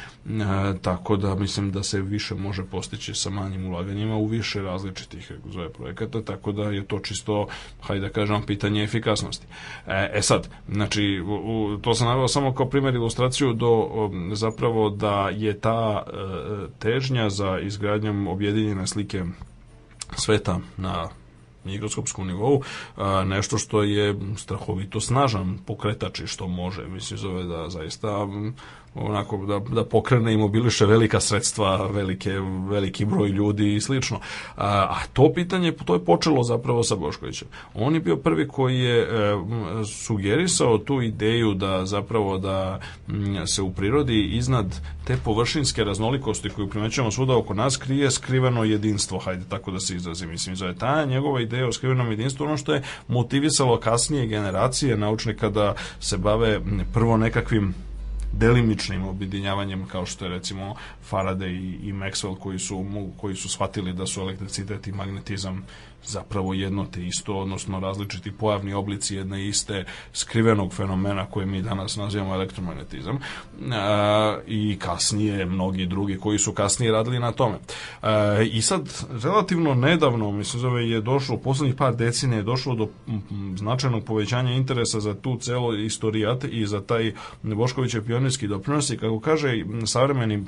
tako 0.82 1.16
da 1.16 1.34
mislim 1.34 1.72
da 1.72 1.82
se 1.82 2.01
više 2.01 2.34
može 2.34 2.64
postići 2.64 3.14
sa 3.14 3.30
manjim 3.30 3.66
ulaganjima 3.66 4.16
u 4.16 4.26
više 4.26 4.62
različitih 4.62 5.32
zove 5.51 5.72
projekata, 5.72 6.22
tako 6.22 6.53
da 6.53 6.62
je 6.62 6.84
to 6.86 6.98
čisto, 6.98 7.46
hajde 7.80 8.07
da 8.07 8.12
kažem, 8.12 8.42
pitanje 8.46 8.84
efikasnosti. 8.84 9.46
E, 9.86 10.11
e 10.14 10.22
sad, 10.22 10.48
znači, 10.68 11.20
u, 11.26 11.78
to 11.82 11.94
sam 11.94 12.07
naveo 12.07 12.28
samo 12.28 12.55
kao 12.55 12.68
primjer 12.68 12.94
ilustraciju 12.94 13.53
do 13.53 13.88
zapravo 14.32 14.90
da 14.90 15.28
je 15.32 15.61
ta 15.61 16.03
e, 16.07 16.12
težnja 16.78 17.30
za 17.30 17.59
izgradnjom 17.59 18.28
objedinjene 18.28 18.86
slike 18.86 19.24
sveta 20.16 20.59
na 20.76 21.09
mikroskopskom 21.64 22.26
nivou, 22.26 22.62
nešto 23.24 23.58
što 23.58 23.82
je 23.82 24.14
strahovito 24.36 25.00
snažan 25.00 25.58
pokretač 25.66 26.20
i 26.20 26.26
što 26.26 26.48
može, 26.48 26.88
mislim, 26.88 27.18
zove 27.18 27.44
da 27.44 27.68
zaista 27.68 28.26
onako 28.95 29.36
da, 29.36 29.59
da 29.74 29.84
pokrene 29.84 30.34
i 30.34 30.36
mobiliše 30.36 30.86
velika 30.86 31.20
sredstva, 31.20 31.86
velike, 31.86 32.32
veliki 32.68 33.05
broj 33.05 33.28
ljudi 33.28 33.74
i 33.74 33.80
slično. 33.80 34.20
A, 34.57 34.66
a 34.66 34.97
to 35.12 35.32
pitanje, 35.34 35.72
to 35.84 35.95
je 35.95 36.05
počelo 36.05 36.43
zapravo 36.43 36.82
sa 36.82 36.97
Boškovićem. 36.97 37.49
On 37.74 37.95
je 37.95 38.01
bio 38.01 38.16
prvi 38.16 38.49
koji 38.49 38.80
je 38.80 39.03
e, 39.03 39.07
sugerisao 40.07 40.78
tu 40.78 41.03
ideju 41.03 41.55
da 41.55 41.86
zapravo 41.86 42.38
da 42.38 42.80
m, 43.09 43.47
se 43.47 43.62
u 43.62 43.72
prirodi 43.72 44.24
iznad 44.24 44.80
te 45.05 45.16
površinske 45.24 45.84
raznolikosti 45.84 46.51
koju 46.51 46.68
primećujemo 46.68 47.11
svuda 47.11 47.36
oko 47.36 47.55
nas 47.55 47.76
krije 47.76 48.11
skriveno 48.11 48.64
jedinstvo, 48.64 49.18
hajde 49.18 49.45
tako 49.49 49.70
da 49.70 49.80
se 49.80 49.97
izrazi. 49.97 50.26
Mislim, 50.26 50.57
zove 50.57 50.74
ta 50.74 51.05
njegova 51.05 51.41
ideja 51.41 51.68
o 51.68 51.72
skrivenom 51.72 52.11
jedinstvu, 52.11 52.45
ono 52.45 52.57
što 52.57 52.74
je 52.74 52.82
motivisalo 53.09 53.80
kasnije 53.80 54.26
generacije 54.26 54.97
naučnika 54.97 55.49
da 55.49 55.74
se 56.01 56.18
bave 56.18 56.61
prvo 56.93 57.16
nekakvim 57.16 57.74
delimičnim 58.32 59.04
objedinjavanjem 59.06 59.86
kao 59.86 60.06
što 60.06 60.24
je 60.24 60.30
recimo 60.30 60.74
Faraday 61.10 61.50
i, 61.50 61.88
i 61.88 61.92
Maxwell 61.92 62.38
koji 62.38 62.58
su, 62.58 62.84
koji 63.16 63.36
su 63.36 63.48
shvatili 63.48 63.92
da 63.92 64.06
su 64.06 64.20
elektricitet 64.20 64.86
i 64.86 64.92
magnetizam 64.92 65.64
zapravo 66.04 66.54
jedno 66.54 66.86
te 66.86 67.06
isto, 67.06 67.38
odnosno 67.38 67.80
različiti 67.80 68.32
pojavni 68.32 68.72
oblici 68.72 69.16
jedne 69.16 69.48
iste 69.48 69.84
skrivenog 70.12 70.74
fenomena 70.74 71.26
koje 71.26 71.46
mi 71.46 71.62
danas 71.62 71.96
nazivamo 71.96 72.34
elektromagnetizam 72.34 73.18
a, 73.72 74.38
i 74.46 74.76
kasnije 74.78 75.46
mnogi 75.46 75.86
drugi 75.86 76.18
koji 76.18 76.38
su 76.38 76.52
kasnije 76.52 76.92
radili 76.92 77.18
na 77.18 77.32
tome. 77.32 77.58
A, 78.02 78.42
I 78.52 78.62
sad, 78.62 79.04
relativno 79.22 79.74
nedavno, 79.74 80.32
mislim 80.32 80.60
zove, 80.60 80.88
je 80.88 81.00
došlo, 81.00 81.34
u 81.34 81.40
poslednjih 81.40 81.74
par 81.74 81.96
decenija 81.96 82.36
je 82.36 82.42
došlo 82.42 82.74
do 82.74 82.88
značajnog 83.56 84.04
povećanja 84.04 84.52
interesa 84.52 85.00
za 85.00 85.14
tu 85.14 85.36
celo 85.36 85.74
istorijat 85.74 86.44
i 86.44 86.66
za 86.66 86.80
taj 86.80 87.12
Boškovićev 87.42 88.04
pionirski 88.20 88.48
doprinos 88.48 88.90
i 88.90 88.96
kako 88.96 89.20
kaže 89.20 89.64
savremeni 89.86 90.44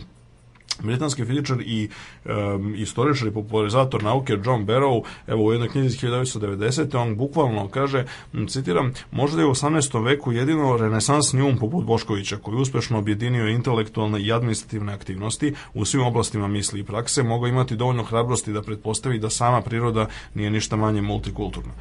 britanski 0.82 1.24
fizičar 1.24 1.60
i 1.60 1.88
um, 2.24 2.74
istoričar 2.74 3.28
i 3.28 3.30
popularizator 3.30 4.02
nauke 4.02 4.32
John 4.32 4.66
Barrow, 4.66 5.02
evo 5.26 5.44
u 5.44 5.52
jednoj 5.52 5.68
knjizi 5.68 5.86
iz 5.86 6.02
1990. 6.02 6.96
on 6.96 7.16
bukvalno 7.16 7.68
kaže, 7.68 8.04
citiram, 8.48 8.92
možda 9.10 9.40
je 9.40 9.46
u 9.46 9.50
18. 9.50 10.04
veku 10.04 10.32
jedino 10.32 10.76
renesansni 10.76 11.42
um 11.42 11.58
poput 11.58 11.84
Boškovića 11.84 12.36
koji 12.36 12.56
uspešno 12.56 12.98
objedinio 12.98 13.48
intelektualne 13.48 14.22
i 14.22 14.32
administrativne 14.32 14.92
aktivnosti 14.92 15.54
u 15.74 15.84
svim 15.84 16.02
oblastima 16.02 16.48
misli 16.48 16.80
i 16.80 16.84
prakse, 16.84 17.22
mogao 17.22 17.48
imati 17.48 17.76
dovoljno 17.76 18.02
hrabrosti 18.02 18.52
da 18.52 18.62
pretpostavi 18.62 19.18
da 19.18 19.30
sama 19.30 19.60
priroda 19.60 20.06
nije 20.34 20.50
ništa 20.50 20.76
manje 20.76 21.02
multikulturna 21.02 21.72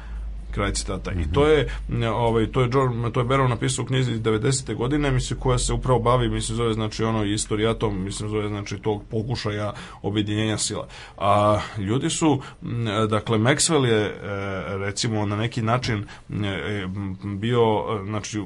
kraj 0.52 0.72
citata. 0.72 1.10
Mm 1.10 1.14
-hmm. 1.14 1.30
I 1.30 1.32
to 1.32 1.46
je 1.46 1.68
ovaj 2.14 2.52
to 2.52 2.60
je 2.60 2.68
George, 2.68 3.12
to 3.12 3.20
je 3.20 3.26
Barrow 3.26 3.48
napisao 3.48 3.82
u 3.82 3.86
knjizi 3.86 4.12
90. 4.12 4.74
godine, 4.74 5.10
mislim 5.10 5.40
koja 5.40 5.58
se 5.58 5.72
upravo 5.72 5.98
bavi, 5.98 6.28
mislim 6.28 6.56
zove 6.56 6.74
znači 6.74 7.04
ono 7.04 7.24
istorijatom, 7.24 8.04
mislim 8.04 8.28
zove 8.28 8.48
znači 8.48 8.78
tog 8.78 9.02
pokušaja 9.10 9.72
objedinjenja 10.02 10.58
sila. 10.58 10.86
A 11.18 11.60
ljudi 11.78 12.10
su 12.10 12.40
dakle 13.08 13.38
Maxwell 13.38 13.84
je 13.84 14.04
e, 14.04 14.12
recimo 14.78 15.26
na 15.26 15.36
neki 15.36 15.62
način 15.62 16.04
e, 16.30 16.86
bio 17.24 17.62
znači 18.04 18.40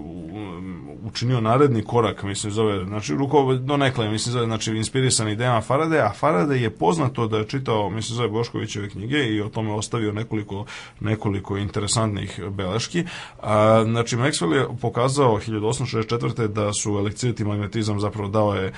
učinio 1.03 1.41
naredni 1.41 1.85
korak, 1.85 2.23
mislim 2.23 2.53
zove 2.53 2.85
znači 2.85 3.15
ruko 3.15 3.55
do 3.55 3.77
nekle, 3.77 4.11
mislim 4.11 4.33
zove 4.33 4.47
znači 4.47 4.73
inspirisan 4.73 5.29
idejama 5.29 5.63
Faraday, 5.63 6.07
a 6.07 6.13
Faraday 6.21 6.53
je 6.63 6.71
poznato 6.71 7.27
da 7.27 7.39
je 7.39 7.49
čitao 7.49 7.91
mislim 7.91 8.17
zove 8.17 8.29
Boškovićeve 8.29 8.89
knjige 8.89 9.19
i 9.19 9.41
o 9.41 9.49
tome 9.49 9.73
ostavio 9.73 10.13
nekoliko 10.13 10.65
nekoliko 11.01 11.57
interesantnih 11.57 11.96
interesantnih 11.97 12.41
beleški. 12.51 13.05
A, 13.43 13.85
znači, 13.85 14.17
Maxwell 14.17 14.55
je 14.55 14.67
pokazao 14.81 15.39
1864. 15.39 16.47
da 16.47 16.73
su 16.73 16.91
elektricitet 16.91 17.41
i 17.41 17.45
magnetizam 17.45 18.01
zapravo 18.01 18.29
dao 18.29 18.55
je, 18.55 18.73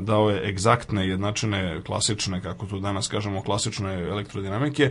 dao 0.00 0.30
je 0.30 0.48
egzaktne, 0.48 1.08
jednačine, 1.08 1.80
klasične, 1.86 2.42
kako 2.42 2.66
tu 2.66 2.80
danas 2.80 3.08
kažemo, 3.08 3.42
klasične 3.42 4.08
elektrodinamike, 4.08 4.90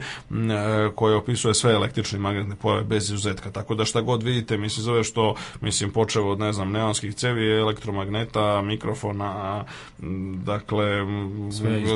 koje 0.95 1.15
opisuje 1.15 1.53
sve 1.53 1.73
električne 1.73 2.17
i 2.17 2.21
magnetne 2.21 2.55
pojave 2.55 2.83
bez 2.83 3.03
izuzetka. 3.03 3.51
Tako 3.51 3.75
da 3.75 3.85
šta 3.85 4.01
god 4.01 4.23
vidite, 4.23 4.57
mislim, 4.57 4.83
zove 4.83 5.03
što, 5.03 5.35
mislim, 5.61 5.91
počeo 5.91 6.31
od, 6.31 6.39
ne 6.39 6.53
znam, 6.53 6.71
neonskih 6.71 7.15
cevi, 7.15 7.59
elektromagneta, 7.59 8.61
mikrofona, 8.61 9.63
dakle, 10.43 10.85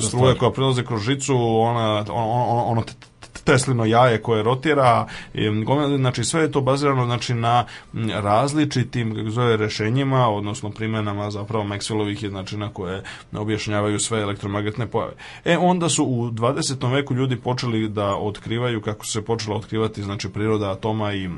struje 0.08 0.36
koja 0.36 0.52
prilaze 0.52 0.86
kroz 0.86 1.02
žicu, 1.02 1.36
ona, 1.60 2.06
ono, 2.10 2.64
ono 2.66 2.84
Teslino 3.46 3.86
jaje 3.86 4.22
koje 4.22 4.44
rotira, 4.44 5.08
znači 5.98 6.24
sve 6.24 6.42
je 6.42 6.52
to 6.52 6.62
bazirano 6.62 7.06
znači, 7.06 7.34
na 7.34 7.66
različitim 8.14 9.16
kako 9.16 9.30
zove, 9.30 9.58
rešenjima, 9.58 10.30
odnosno 10.30 10.70
primenama 10.70 11.32
zapravo 11.32 11.64
Maxwellovih 11.64 12.24
jednačina 12.24 12.70
koje 12.74 13.04
objašnjavaju 13.34 14.00
sve 14.00 14.22
elektromagnetne 14.22 14.88
pojave. 14.88 15.14
E, 15.46 15.58
onda 15.58 15.90
su 15.90 16.06
u 16.06 16.30
20. 16.32 16.94
veku 16.94 17.14
ljudi 17.14 17.36
počeli 17.36 17.90
da 17.90 18.16
otkrivaju, 18.16 18.82
kako 18.82 19.06
se 19.06 19.26
počela 19.26 19.56
otkrivati 19.56 20.04
znači, 20.04 20.30
priroda 20.30 20.72
atoma 20.72 21.14
i 21.14 21.30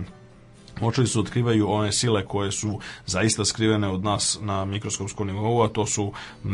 počeli 0.80 1.08
su 1.08 1.20
otkrivaju 1.20 1.72
one 1.72 1.92
sile 1.92 2.26
koje 2.26 2.52
su 2.52 2.80
zaista 3.06 3.46
skrivene 3.46 3.88
od 3.88 4.04
nas 4.04 4.40
na 4.42 4.66
mikroskopskom 4.66 5.28
nivou, 5.28 5.62
a 5.62 5.68
to 5.68 5.86
su 5.86 6.12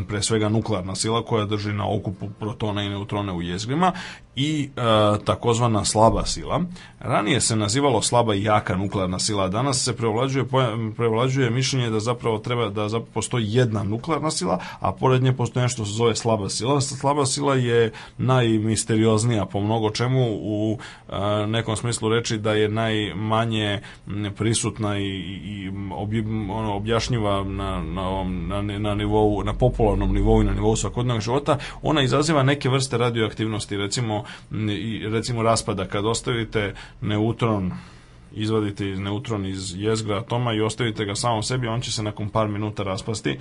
pre 0.08 0.22
svega 0.22 0.49
nuklearna 0.49 0.95
sila 0.95 1.26
koja 1.26 1.45
drži 1.45 1.74
na 1.74 1.95
okupu 1.95 2.30
protona 2.39 2.84
i 2.84 2.89
neutrone 2.89 3.34
u 3.34 3.41
jezgrima 3.41 3.91
i 4.36 4.69
e, 4.75 4.81
takozvana 5.25 5.86
slaba 5.86 6.25
sila. 6.25 6.61
Ranije 6.99 7.41
se 7.41 7.55
nazivalo 7.55 8.01
slaba 8.01 8.36
i 8.36 8.43
jaka 8.43 8.75
nuklearna 8.75 9.19
sila, 9.19 9.47
danas 9.47 9.84
se 9.84 9.95
prevlađuje, 9.95 10.45
prevlađuje 10.95 11.49
mišljenje 11.49 11.89
da 11.89 11.99
zapravo 11.99 12.38
treba 12.38 12.69
da 12.69 12.89
zapravo 12.89 13.11
postoji 13.13 13.45
jedna 13.47 13.84
nuklearna 13.84 14.31
sila, 14.31 14.59
a 14.79 14.91
pored 14.91 15.23
nje 15.23 15.34
postoji 15.34 15.63
nešto 15.63 15.75
što 15.75 15.86
se 15.86 15.97
zove 15.97 16.15
slaba 16.15 16.49
sila. 16.49 16.81
Slaba 16.81 17.25
sila 17.25 17.55
je 17.55 17.91
najmisterioznija 18.17 19.45
po 19.45 19.61
mnogo 19.61 19.89
čemu 19.89 20.25
u 20.31 20.77
e, 21.09 21.47
nekom 21.47 21.75
smislu 21.75 22.09
reči 22.09 22.38
da 22.38 22.53
je 22.53 22.69
najmanje 22.69 23.81
prisutna 24.38 24.99
i, 24.99 25.05
i 25.43 25.71
obje, 25.95 26.23
ono, 26.51 26.75
objašnjiva 26.75 27.43
na, 27.43 27.81
na, 27.81 28.23
na, 28.61 28.79
na, 28.79 28.95
nivou, 28.95 29.43
na 29.43 29.53
popularnom 29.53 30.13
nivou 30.13 30.41
i 30.41 30.45
na 30.45 30.53
nivou 30.53 30.75
svakodnevnog 30.75 31.21
života. 31.21 31.57
Ona 31.81 32.01
izaziva 32.01 32.43
neke 32.43 32.69
vrste 32.69 32.97
radioaktivnosti, 32.97 33.77
recimo 33.77 34.22
i 34.69 35.07
recimo 35.09 35.43
raspada 35.43 35.86
kad 35.86 36.05
ostavite 36.05 36.74
neutron 37.01 37.71
izvadite 38.36 38.89
iz 38.89 38.99
neutron 38.99 39.45
iz 39.45 39.76
jezgra 39.78 40.17
atoma 40.17 40.53
i 40.53 40.61
ostavite 40.61 41.05
ga 41.05 41.15
samom 41.15 41.43
sebi, 41.43 41.67
on 41.67 41.82
će 41.82 41.91
se 41.91 42.03
nakon 42.03 42.30
par 42.30 42.47
minuta 42.47 42.84
raspasti 42.84 43.38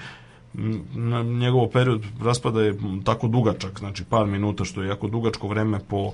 na 0.94 1.22
njegovo 1.22 1.68
period 1.68 2.02
raspada 2.22 2.62
je 2.62 2.74
tako 3.04 3.28
dugačak, 3.28 3.78
znači 3.78 4.04
par 4.04 4.26
minuta, 4.26 4.64
što 4.64 4.82
je 4.82 4.88
jako 4.88 5.08
dugačko 5.08 5.48
vreme 5.48 5.80
po 5.88 6.12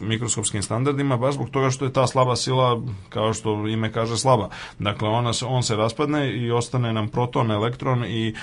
mikroskopskim 0.00 0.62
standardima, 0.62 1.16
baš 1.16 1.34
zbog 1.34 1.50
toga 1.50 1.70
što 1.70 1.84
je 1.84 1.92
ta 1.92 2.06
slaba 2.06 2.36
sila, 2.36 2.82
kao 3.08 3.34
što 3.34 3.68
ime 3.68 3.92
kaže, 3.92 4.16
slaba. 4.16 4.48
Dakle, 4.78 5.08
ona 5.08 5.32
on 5.46 5.62
se 5.62 5.76
raspadne 5.76 6.36
i 6.36 6.50
ostane 6.50 6.92
nam 6.92 7.08
proton, 7.08 7.50
elektron 7.50 8.04
i 8.04 8.34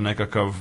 nekakav 0.00 0.54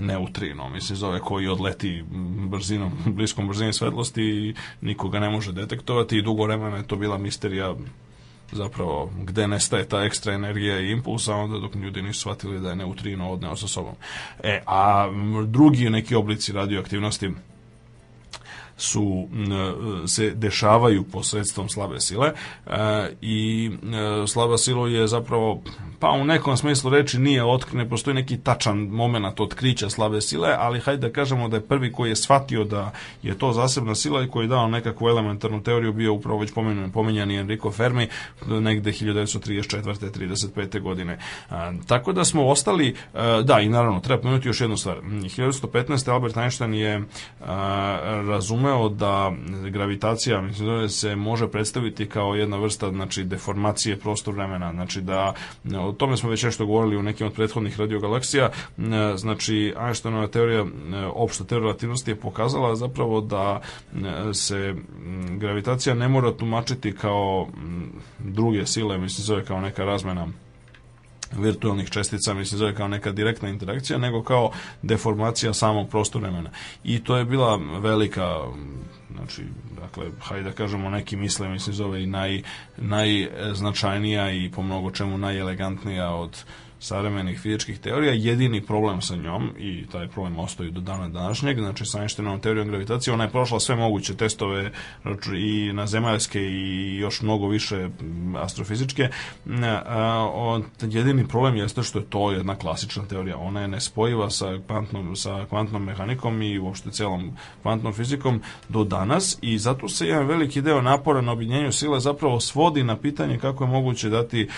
neutrino, 0.00 0.68
mislim, 0.68 0.96
zove 0.96 1.20
koji 1.20 1.48
odleti 1.48 2.04
brzinom, 2.48 2.92
bliskom 3.06 3.48
brzini 3.48 3.72
svetlosti 3.72 4.22
i 4.22 4.54
nikoga 4.80 5.20
ne 5.20 5.30
može 5.30 5.52
detektovati 5.52 6.18
i 6.18 6.22
dugo 6.22 6.44
vremena 6.44 6.76
je 6.76 6.86
to 6.86 6.96
bila 6.96 7.18
misterija 7.18 7.74
zapravo 8.52 9.10
gde 9.22 9.48
nestaje 9.48 9.88
ta 9.88 10.04
ekstra 10.04 10.32
energija 10.32 10.80
i 10.80 10.90
impulsa, 10.90 11.34
onda 11.34 11.58
dok 11.58 11.74
ljudi 11.74 12.02
nisu 12.02 12.20
shvatili 12.20 12.60
da 12.60 12.70
je 12.70 12.76
neutrino 12.76 13.30
odneo 13.30 13.56
sa 13.56 13.68
sobom. 13.68 13.94
E, 14.42 14.62
a 14.66 15.08
drugi 15.46 15.90
neki 15.90 16.14
oblici 16.14 16.52
radioaktivnosti 16.52 17.30
su 18.78 19.28
se 20.06 20.30
dešavaju 20.30 21.04
posredstvom 21.04 21.68
slabe 21.68 22.00
sile 22.00 22.32
e, 22.66 22.72
i 23.20 23.70
e, 24.22 24.26
slaba 24.26 24.58
sila 24.58 24.88
je 24.88 25.06
zapravo 25.06 25.62
pa 25.98 26.10
u 26.10 26.24
nekom 26.24 26.56
smislu 26.56 26.90
reči 26.90 27.18
nije 27.18 27.44
otkrine, 27.44 27.88
postoji 27.88 28.14
neki 28.14 28.38
tačan 28.38 28.78
moment 28.78 29.40
otkrića 29.40 29.90
slabe 29.90 30.20
sile, 30.20 30.54
ali 30.58 30.80
hajde 30.80 31.08
da 31.08 31.12
kažemo 31.12 31.48
da 31.48 31.56
je 31.56 31.66
prvi 31.66 31.92
koji 31.92 32.08
je 32.08 32.16
shvatio 32.16 32.64
da 32.64 32.92
je 33.22 33.38
to 33.38 33.52
zasebna 33.52 33.94
sila 33.94 34.22
i 34.22 34.28
koji 34.28 34.44
je 34.44 34.48
dao 34.48 34.68
nekakvu 34.68 35.08
elementarnu 35.08 35.62
teoriju 35.62 35.92
bio 35.92 36.12
upravo 36.12 36.38
već 36.38 36.52
pomenjani, 36.52 36.92
pomenjani 36.92 37.36
Enrico 37.36 37.70
Fermi 37.70 38.08
negde 38.46 38.92
1934. 38.92 40.10
35. 40.10 40.80
godine. 40.80 41.18
Tako 41.86 42.12
da 42.12 42.24
smo 42.24 42.46
ostali, 42.46 42.94
da 43.44 43.60
i 43.60 43.68
naravno 43.68 44.00
treba 44.00 44.22
pomenuti 44.22 44.48
još 44.48 44.60
jednu 44.60 44.76
stvar. 44.76 44.96
1915. 45.02 46.12
Albert 46.12 46.36
Einstein 46.36 46.74
je 46.74 47.02
a, 47.40 48.22
razumeo 48.68 48.88
da 48.88 49.32
gravitacija 49.70 50.40
mislim, 50.40 50.88
se 50.88 51.16
može 51.16 51.48
predstaviti 51.48 52.08
kao 52.08 52.34
jedna 52.34 52.56
vrsta 52.56 52.90
znači 52.90 53.24
deformacije 53.24 53.96
prostor 53.96 54.34
vremena, 54.34 54.72
znači 54.72 55.00
da 55.00 55.34
o 55.78 55.92
tome 55.92 56.16
smo 56.16 56.30
već 56.30 56.42
nešto 56.42 56.66
govorili 56.66 56.96
u 56.96 57.02
nekim 57.02 57.26
od 57.26 57.32
prethodnih 57.32 57.80
radiogalaksija, 57.80 58.44
e, 58.44 59.16
znači 59.16 59.74
Einsteinova 59.86 60.26
teorija, 60.26 60.60
e, 60.60 60.66
opšta 61.06 61.44
teorija 61.44 61.66
relativnosti 61.66 62.10
je 62.10 62.16
pokazala 62.16 62.76
zapravo 62.76 63.20
da 63.20 63.60
e, 63.60 64.34
se 64.34 64.74
gravitacija 65.30 65.94
ne 65.94 66.08
mora 66.08 66.32
tumačiti 66.32 66.92
kao 66.92 67.48
druge 68.18 68.66
sile, 68.66 68.98
mislim 68.98 69.24
zove 69.24 69.44
kao 69.44 69.60
neka 69.60 69.84
razmena 69.84 70.26
virtualnih 71.36 71.90
čestica, 71.90 72.34
mislim 72.34 72.58
zove 72.58 72.74
kao 72.74 72.88
neka 72.88 73.12
direktna 73.12 73.48
interakcija, 73.48 73.98
nego 73.98 74.22
kao 74.22 74.50
deformacija 74.82 75.54
samog 75.54 75.90
prostora 75.90 76.28
vremena. 76.28 76.50
I 76.84 77.04
to 77.04 77.16
je 77.16 77.24
bila 77.24 77.60
velika 77.80 78.36
znači, 79.16 79.42
dakle, 79.80 80.10
hajde 80.20 80.44
da 80.44 80.52
kažemo 80.52 80.90
neki 80.90 81.16
misle, 81.16 81.48
mislim 81.48 81.74
zove 81.74 82.02
i 82.02 82.06
naj, 82.06 82.42
najznačajnija 82.76 84.30
i 84.30 84.50
po 84.54 84.62
mnogo 84.62 84.90
čemu 84.90 85.18
najelegantnija 85.18 86.10
od 86.10 86.44
savremenih 86.80 87.40
fizičkih 87.40 87.78
teorija. 87.78 88.12
Jedini 88.12 88.60
problem 88.60 89.00
sa 89.02 89.16
njom, 89.16 89.50
i 89.58 89.86
taj 89.92 90.08
problem 90.08 90.38
ostoji 90.38 90.70
do 90.70 90.80
dana 90.80 91.08
današnjeg, 91.08 91.58
znači 91.58 91.84
sa 91.84 92.00
Einsteinovom 92.00 92.40
teorijom 92.40 92.68
gravitacije, 92.68 93.14
ona 93.14 93.24
je 93.24 93.30
prošla 93.30 93.60
sve 93.60 93.76
moguće 93.76 94.16
testove 94.16 94.72
znači, 95.02 95.30
i 95.36 95.72
na 95.72 95.86
zemaljske 95.86 96.40
i 96.42 96.96
još 96.96 97.22
mnogo 97.22 97.48
više 97.48 97.88
astrofizičke. 98.36 99.08
Jedini 100.82 101.28
problem 101.28 101.56
jeste 101.56 101.82
što 101.82 101.98
je 101.98 102.04
to 102.04 102.32
jedna 102.32 102.56
klasična 102.56 103.04
teorija. 103.04 103.36
Ona 103.36 103.60
je 103.60 103.68
nespojiva 103.68 104.30
sa 104.30 104.58
kvantnom, 104.66 105.16
sa 105.16 105.46
kvantnom 105.48 105.84
mehanikom 105.84 106.42
i 106.42 106.58
uopšte 106.58 106.90
celom 106.90 107.36
kvantnom 107.62 107.92
fizikom 107.92 108.42
do 108.68 108.84
danas 108.84 109.38
i 109.42 109.58
zato 109.58 109.88
se 109.88 110.06
jedan 110.06 110.26
veliki 110.26 110.62
deo 110.62 110.82
napora 110.82 111.20
na 111.20 111.32
objedinjenju 111.32 111.72
sile 111.72 112.00
zapravo 112.00 112.40
svodi 112.40 112.84
na 112.84 112.96
pitanje 112.96 113.38
kako 113.38 113.64
je 113.64 113.70
moguće 113.70 114.08
dati, 114.08 114.48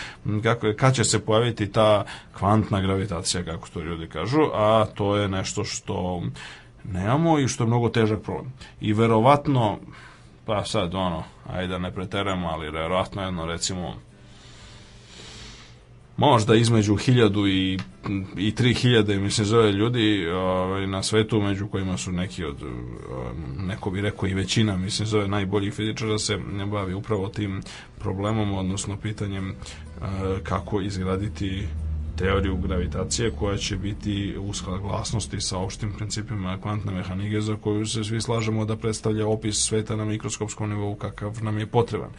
kako 0.43 0.66
je, 0.66 0.77
kad 0.77 0.95
će 0.95 1.05
se 1.05 1.18
pojaviti 1.18 1.73
ta 1.73 2.05
kvantna 2.39 2.81
gravitacija, 2.81 3.45
kako 3.45 3.69
to 3.69 3.81
ljudi 3.81 4.09
kažu, 4.09 4.41
a 4.55 4.87
to 4.95 5.17
je 5.17 5.29
nešto 5.29 5.65
što 5.65 6.23
nemamo 6.85 7.39
i 7.39 7.49
što 7.49 7.65
je 7.65 7.69
mnogo 7.69 7.89
težak 7.89 8.23
problem. 8.23 8.53
I 8.81 8.93
verovatno, 8.93 9.79
pa 10.45 10.65
sad 10.65 10.95
ono, 10.95 11.23
ajde 11.53 11.69
da 11.69 11.79
ne 11.79 11.93
preteramo, 11.95 12.49
ali 12.49 12.71
verovatno 12.71 13.23
jedno 13.23 13.47
recimo 13.47 13.95
možda 16.21 16.55
između 16.55 16.95
1000 16.95 17.49
i, 17.49 17.79
i 18.37 18.53
3000 18.53 19.21
mislim 19.21 19.47
zove 19.47 19.73
ljudi 19.73 20.29
ovaj, 20.29 20.87
na 20.87 21.03
svetu 21.03 21.41
među 21.41 21.69
kojima 21.69 21.97
su 21.97 22.13
neki 22.13 22.45
od 22.45 22.57
neko 23.59 23.91
bi 23.91 24.01
rekao 24.01 24.29
i 24.29 24.35
većina 24.35 24.77
mislim 24.77 25.07
zove 25.07 25.29
najboljih 25.29 25.75
fizičara 25.75 26.19
se 26.19 26.39
ne 26.53 26.67
bavi 26.67 26.95
upravo 26.95 27.29
tim 27.29 27.63
problemom 27.99 28.55
odnosno 28.55 28.97
pitanjem 28.97 29.55
kako 30.43 30.81
izgraditi 30.81 31.67
teoriju 32.21 32.57
gravitacije 32.57 33.31
koja 33.31 33.57
će 33.57 33.77
biti 33.77 34.37
u 34.39 34.53
saglasnosti 34.53 35.41
sa 35.41 35.59
opštim 35.59 35.93
principima 35.93 36.59
kvantne 36.62 36.93
mehanike 36.93 37.41
za 37.41 37.57
koju 37.57 37.87
se 37.87 38.05
svi 38.05 38.21
slažemo 38.21 38.64
da 38.64 38.77
predstavlja 38.77 39.27
opis 39.27 39.57
sveta 39.57 39.97
na 39.97 40.05
mikroskopskom 40.05 40.71
nivou 40.71 40.95
kakav 40.95 41.39
nam 41.43 41.59
je 41.59 41.66
potreban. 41.66 42.11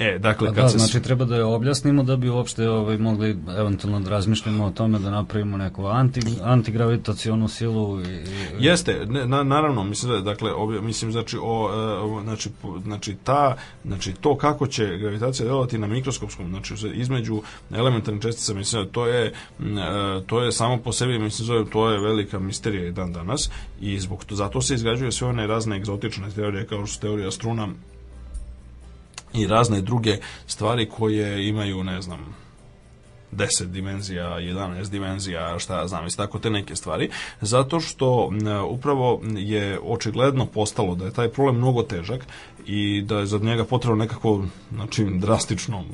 E, 0.00 0.18
dakle, 0.18 0.46
kad 0.46 0.56
da, 0.56 0.68
se... 0.68 0.78
znači 0.78 1.00
treba 1.00 1.24
da 1.24 1.36
je 1.36 1.44
objasnimo 1.44 2.02
da 2.02 2.16
bi 2.16 2.28
uopšte 2.28 2.68
ovaj, 2.68 2.98
mogli 2.98 3.36
eventualno 3.58 4.00
da 4.00 4.10
razmišljamo 4.10 4.64
o 4.64 4.70
tome 4.70 4.98
da 4.98 5.10
napravimo 5.10 5.56
neku 5.56 5.86
anti, 5.86 6.20
antigravitacionu 6.42 7.48
silu. 7.48 8.00
I, 8.00 8.04
i... 8.04 8.24
Jeste, 8.58 9.06
ne, 9.06 9.26
na, 9.26 9.42
naravno, 9.42 9.84
mislim 9.84 10.12
da 10.12 10.20
dakle, 10.20 10.52
obje, 10.52 10.80
mislim, 10.80 11.12
znači, 11.12 11.36
o, 11.42 11.64
o, 12.02 12.22
znači, 12.22 12.50
znači, 12.84 13.16
ta, 13.24 13.56
znači, 13.84 14.12
to 14.12 14.36
kako 14.36 14.66
će 14.66 14.96
gravitacija 14.98 15.46
delovati 15.46 15.78
na 15.78 15.86
mikroskopskom, 15.86 16.48
znači, 16.48 16.74
između 16.94 17.42
elementarnih 17.70 18.22
čestica, 18.22 18.54
mislim 18.54 18.84
da 18.84 18.90
to 18.90 19.06
je, 19.06 19.26
e, 19.26 19.32
to 20.26 20.42
je 20.42 20.52
samo 20.52 20.78
po 20.78 20.92
sebi, 20.92 21.18
mislim, 21.18 21.46
zove, 21.46 21.64
to 21.70 21.90
je 21.90 22.00
velika 22.00 22.38
misterija 22.38 22.88
i 22.88 22.92
dan 22.92 23.12
danas 23.12 23.50
i 23.80 24.00
zbog 24.00 24.24
to, 24.24 24.34
zato 24.34 24.62
se 24.62 24.74
izgrađuje 24.74 25.12
sve 25.12 25.28
one 25.28 25.46
razne 25.46 25.76
egzotične 25.76 26.30
teorije 26.30 26.66
kao 26.66 26.86
što 26.86 26.94
su 26.94 27.00
teorija 27.00 27.30
struna, 27.30 27.68
i 29.34 29.46
razne 29.46 29.80
druge 29.80 30.16
stvari 30.46 30.88
koje 30.88 31.48
imaju, 31.48 31.84
ne 31.84 32.02
znam, 32.02 32.34
10 33.32 33.64
dimenzija, 33.64 34.24
11 34.24 34.90
dimenzija, 34.90 35.58
šta 35.58 35.80
ja 35.80 35.88
znam, 35.88 36.06
i 36.06 36.16
tako 36.16 36.38
te 36.38 36.50
neke 36.50 36.76
stvari, 36.76 37.10
zato 37.40 37.80
što 37.80 38.30
upravo 38.68 39.20
je 39.36 39.80
očigledno 39.84 40.46
postalo 40.46 40.94
da 40.94 41.04
je 41.04 41.12
taj 41.12 41.28
problem 41.28 41.56
mnogo 41.56 41.82
težak 41.82 42.26
i 42.66 43.02
da 43.02 43.18
je 43.18 43.26
za 43.26 43.38
njega 43.38 43.64
potrebno 43.64 43.96
nekako, 43.96 44.44
znači, 44.72 45.04
drastično 45.04 45.84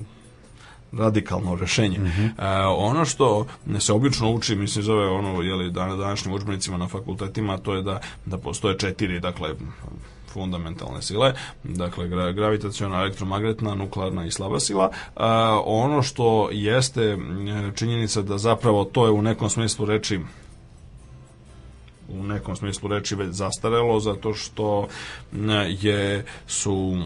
radikalno 0.98 1.56
rešenje. 1.56 1.98
Mm 1.98 2.04
-hmm. 2.04 2.30
e, 2.38 2.66
ono 2.66 3.04
što 3.04 3.46
se 3.78 3.92
obično 3.92 4.32
uči, 4.32 4.56
mislim 4.56 4.84
zove 4.84 5.08
ono, 5.08 5.42
jeli, 5.42 5.70
dan, 5.70 5.98
današnjim 5.98 6.34
učbenicima 6.34 6.76
na 6.76 6.88
fakultetima, 6.88 7.58
to 7.58 7.74
je 7.74 7.82
da, 7.82 8.00
da 8.26 8.38
postoje 8.38 8.78
četiri, 8.78 9.20
dakle, 9.20 9.54
fundamentalne 10.32 11.02
sile, 11.02 11.32
dakle 11.64 12.08
gravitaciona, 12.32 13.00
elektromagnetna, 13.00 13.74
nuklearna 13.74 14.26
i 14.26 14.30
slaba 14.30 14.60
sila. 14.60 14.90
A, 15.16 15.60
ono 15.64 16.02
što 16.02 16.48
jeste 16.52 17.18
činjenica 17.74 18.22
da 18.22 18.38
zapravo 18.38 18.84
to 18.84 19.06
je 19.06 19.10
u 19.10 19.22
nekom 19.22 19.50
smislu 19.50 19.86
reči 19.86 20.20
u 22.08 22.22
nekom 22.22 22.56
smislu 22.56 22.88
reči 22.88 23.14
već 23.14 23.30
zastarelo 23.30 24.00
zato 24.00 24.34
što 24.34 24.88
je 25.68 26.24
su 26.46 27.02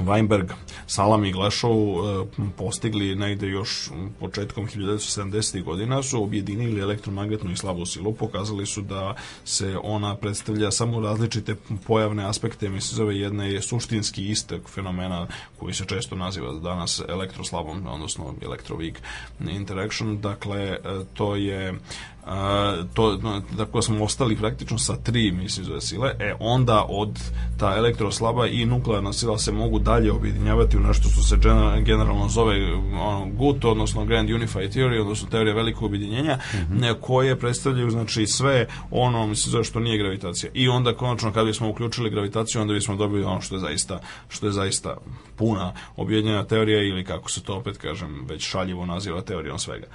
Weinberg, 0.00 0.52
Salam 0.86 1.24
i 1.24 1.32
Glešov 1.32 1.72
e, 1.72 2.26
postigli 2.56 3.14
negde 3.14 3.48
još 3.48 3.90
početkom 4.20 4.66
1970. 4.66 5.62
godina 5.62 6.02
su 6.02 6.22
objedinili 6.22 6.80
elektromagnetnu 6.80 7.52
i 7.52 7.56
slabu 7.56 7.86
silu, 7.86 8.12
pokazali 8.12 8.66
su 8.66 8.82
da 8.82 9.14
se 9.44 9.76
ona 9.82 10.16
predstavlja 10.16 10.70
samo 10.70 11.00
različite 11.00 11.56
pojavne 11.86 12.28
aspekte, 12.28 12.68
mislim 12.68 12.96
zove 12.96 13.18
jedna 13.18 13.44
je 13.44 13.62
suštinski 13.62 14.28
istek 14.28 14.68
fenomena 14.68 15.26
koji 15.58 15.74
se 15.74 15.84
često 15.84 16.16
naziva 16.16 16.52
danas 16.52 17.02
elektroslabom, 17.08 17.86
odnosno 17.86 18.34
electroweak 18.40 18.94
interaction, 19.50 20.20
dakle 20.20 20.60
e, 20.60 20.78
to 21.14 21.36
je 21.36 21.74
a, 22.26 22.76
to, 22.94 23.18
tako 23.56 23.82
smo 23.82 24.04
ostali 24.04 24.36
praktično 24.36 24.78
sa 24.78 24.96
tri 24.96 25.32
mislim 25.32 25.66
zove 25.66 25.80
sile, 25.80 26.10
e 26.18 26.34
onda 26.40 26.86
od 26.88 27.20
ta 27.58 27.74
elektroslaba 27.76 28.46
i 28.46 28.66
nuklearna 28.66 29.12
sila 29.12 29.38
se 29.38 29.52
mogu 29.52 29.78
dalje 29.78 30.12
objedinjavati 30.12 30.76
u 30.76 30.80
nešto 30.80 31.08
što 31.08 31.22
se 31.22 31.36
generalno 31.84 32.28
zove 32.28 32.74
ono, 32.74 33.26
GUT, 33.32 33.64
odnosno 33.64 34.04
Grand 34.04 34.30
Unified 34.30 34.74
Theory, 34.74 35.00
odnosno 35.00 35.28
teorija 35.28 35.54
velikog 35.54 35.84
objedinjenja, 35.84 36.38
mm 36.54 36.56
-hmm. 36.56 36.94
koje 37.00 37.38
predstavljaju 37.38 37.90
znači 37.90 38.26
sve 38.26 38.66
ono 38.90 39.26
mislim 39.26 39.50
zove 39.50 39.64
što 39.64 39.80
nije 39.80 39.98
gravitacija. 39.98 40.50
I 40.54 40.68
onda 40.68 40.94
konačno 40.94 41.32
kad 41.32 41.46
bismo 41.46 41.68
uključili 41.68 42.10
gravitaciju, 42.10 42.60
onda 42.60 42.74
bismo 42.74 42.96
dobili 42.96 43.24
ono 43.24 43.40
što 43.40 43.54
je 43.54 43.60
zaista 43.60 44.00
što 44.28 44.46
je 44.46 44.52
zaista 44.52 44.96
puna 45.36 45.72
objedinjena 45.96 46.44
teorija 46.44 46.82
ili 46.82 47.04
kako 47.04 47.30
se 47.30 47.42
to 47.42 47.56
opet 47.56 47.76
kažem 47.76 48.26
već 48.28 48.48
šaljivo 48.48 48.86
naziva 48.86 49.20
teorijom 49.20 49.58
svega. 49.58 49.86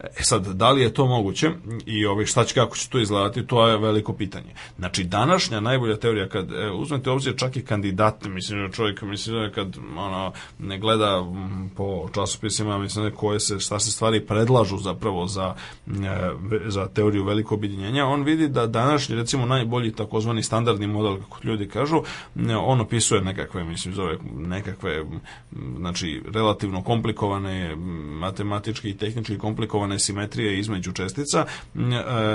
E 0.00 0.22
sad, 0.22 0.46
da 0.46 0.70
li 0.70 0.82
je 0.82 0.94
to 0.94 1.06
moguće 1.06 1.50
i 1.86 2.06
ovaj, 2.06 2.26
šta 2.26 2.44
će, 2.44 2.54
kako 2.54 2.76
će 2.76 2.88
to 2.88 2.98
izgledati, 2.98 3.46
to 3.46 3.68
je 3.68 3.78
veliko 3.78 4.12
pitanje. 4.12 4.54
Znači, 4.78 5.04
današnja 5.04 5.60
najbolja 5.60 5.96
teorija, 5.96 6.28
kad 6.28 6.52
e, 6.52 6.70
uzmete 6.70 7.10
obzir 7.10 7.34
čak 7.36 7.56
i 7.56 7.64
kandidate, 7.64 8.28
mislim 8.28 8.72
čovjek, 8.72 9.02
mislim 9.02 9.50
kad 9.54 9.76
ono, 9.96 10.32
ne 10.58 10.78
gleda 10.78 11.26
m, 11.34 11.70
po 11.76 12.08
časopisima, 12.14 12.78
mislim 12.78 13.12
koje 13.16 13.40
se, 13.40 13.60
šta 13.60 13.78
se 13.78 13.92
stvari 13.92 14.26
predlažu 14.26 14.78
zapravo 14.78 15.26
za, 15.26 15.54
e, 15.86 16.30
za 16.66 16.86
teoriju 16.86 17.24
velikog 17.24 17.58
objedinjenja, 17.58 18.06
on 18.06 18.22
vidi 18.22 18.48
da 18.48 18.66
današnji, 18.66 19.16
recimo, 19.16 19.46
najbolji 19.46 19.92
takozvani 19.92 20.42
standardni 20.42 20.86
model, 20.86 21.16
kako 21.16 21.38
ljudi 21.44 21.68
kažu, 21.68 22.02
on 22.60 22.80
opisuje 22.80 23.20
nekakve, 23.20 23.64
mislim, 23.64 23.94
zove 23.94 24.18
nekakve, 24.36 25.04
znači, 25.78 26.22
relativno 26.32 26.82
komplikovane, 26.82 27.76
matematički 28.20 28.90
i 28.90 28.96
tehnički 28.96 29.38
komplikovane 29.38 29.93
one 29.94 29.98
simetrije 29.98 30.58
između 30.58 30.92
čestica 30.92 31.46
e, 31.74 31.78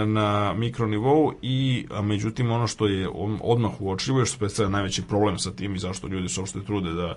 na 0.06 0.54
mikronivou 0.54 1.34
i 1.42 1.86
međutim 2.04 2.52
ono 2.52 2.68
što 2.68 2.88
je 2.88 3.10
odmah 3.42 3.82
uočljivo 3.82 4.20
je 4.20 4.26
što 4.26 4.38
predstavlja 4.38 4.70
najveći 4.70 5.02
problem 5.02 5.40
sa 5.40 5.52
tim 5.52 5.76
i 5.76 5.80
zašto 5.80 6.08
ljudi 6.08 6.30
se 6.30 6.40
uopšte 6.40 6.64
trude 6.64 6.94
da 6.94 7.16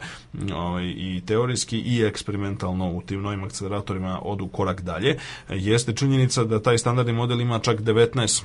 ovaj, 0.55 0.85
i 0.85 1.23
teorijski 1.27 1.79
i 1.79 2.03
eksperimentalno 2.03 2.93
u 2.93 3.03
tim 3.03 3.23
novim 3.23 3.45
akceleratorima 3.45 4.21
odu 4.23 4.49
korak 4.49 4.83
dalje, 4.83 5.19
jeste 5.49 5.93
činjenica 5.93 6.45
da 6.45 6.63
taj 6.63 6.79
standardni 6.79 7.13
model 7.13 7.41
ima 7.41 7.59
čak 7.59 7.81
19 7.81 8.43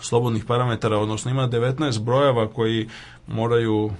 slobodnih 0.00 0.44
parametara, 0.44 0.98
odnosno 0.98 1.30
ima 1.30 1.48
19 1.48 2.00
brojeva 2.00 2.48
koji 2.48 2.88
moraju 3.26 3.90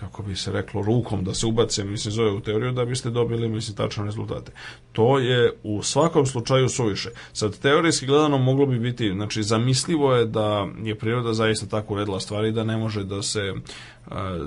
kako 0.00 0.22
bi 0.22 0.36
se 0.36 0.52
reklo, 0.52 0.82
rukom 0.82 1.24
da 1.24 1.34
se 1.34 1.46
ubace, 1.46 1.84
mislim, 1.84 2.12
zove 2.12 2.30
u 2.30 2.40
teoriju 2.40 2.72
da 2.72 2.84
biste 2.84 3.10
dobili, 3.10 3.48
mislim, 3.48 3.76
tačne 3.76 4.04
rezultate. 4.04 4.52
To 4.92 5.18
je 5.18 5.52
u 5.62 5.82
svakom 5.82 6.26
slučaju 6.26 6.68
suviše. 6.68 7.10
Sad, 7.32 7.58
teorijski 7.58 8.06
gledano 8.06 8.38
moglo 8.38 8.66
bi 8.66 8.78
biti, 8.78 9.10
znači, 9.12 9.42
zamislivo 9.42 10.14
je 10.14 10.26
da 10.26 10.68
je 10.82 10.94
priroda 10.94 11.32
zaista 11.32 11.66
tako 11.66 11.94
uredila 11.94 12.20
stvari 12.20 12.52
da 12.52 12.64
ne 12.64 12.76
može 12.76 13.04
da 13.04 13.22
se 13.22 13.54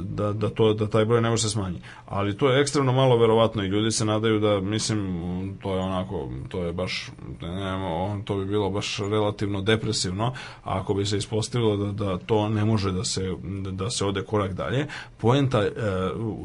da, 0.01 0.33
da, 0.33 0.49
to, 0.49 0.73
da 0.73 0.87
taj 0.87 1.05
broj 1.05 1.21
ne 1.21 1.29
može 1.29 1.43
se 1.43 1.49
smanji. 1.49 1.81
Ali 2.05 2.37
to 2.37 2.49
je 2.49 2.61
ekstremno 2.61 2.91
malo 2.91 3.17
verovatno 3.17 3.63
i 3.63 3.67
ljudi 3.67 3.91
se 3.91 4.05
nadaju 4.05 4.39
da, 4.39 4.59
mislim, 4.59 5.57
to 5.61 5.75
je 5.75 5.79
onako, 5.79 6.29
to 6.49 6.63
je 6.63 6.73
baš, 6.73 7.11
ne, 7.41 8.23
to 8.25 8.35
bi 8.35 8.45
bilo 8.45 8.69
baš 8.69 8.99
relativno 8.99 9.61
depresivno, 9.61 10.33
ako 10.63 10.93
bi 10.93 11.05
se 11.05 11.17
ispostavilo 11.17 11.77
da, 11.77 12.05
da 12.05 12.17
to 12.17 12.49
ne 12.49 12.65
može 12.65 12.91
da 12.91 13.03
se, 13.03 13.35
da 13.71 13.89
se 13.89 14.05
ode 14.05 14.21
korak 14.23 14.53
dalje. 14.53 14.87
Poen 15.17 15.43
poenta 15.49 15.61
e, 15.63 15.71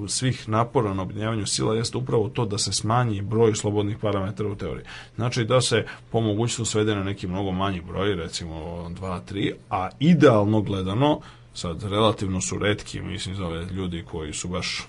svih 0.06 0.48
napora 0.48 0.94
na 0.94 1.02
objedinjavanju 1.02 1.46
sila 1.46 1.74
jeste 1.74 1.98
upravo 1.98 2.28
to 2.28 2.46
da 2.46 2.58
se 2.58 2.72
smanji 2.72 3.22
broj 3.22 3.54
slobodnih 3.54 3.87
parametara 3.96 4.48
u 4.48 4.56
teoriji. 4.56 4.84
Znači 5.16 5.44
da 5.44 5.60
se 5.60 5.84
po 6.10 6.20
mogućstvu 6.20 6.64
svede 6.64 6.94
na 6.94 7.04
neki 7.04 7.26
mnogo 7.26 7.52
manji 7.52 7.80
broj, 7.80 8.14
recimo 8.14 8.54
2, 8.88 9.20
3, 9.30 9.52
a 9.70 9.88
idealno 10.00 10.60
gledano, 10.60 11.20
sad 11.54 11.82
relativno 11.82 12.40
su 12.40 12.58
redki, 12.58 13.00
mislim, 13.00 13.34
za 13.34 13.46
ove 13.46 13.64
ljudi 13.64 14.04
koji 14.10 14.32
su 14.32 14.48
baš, 14.48 14.86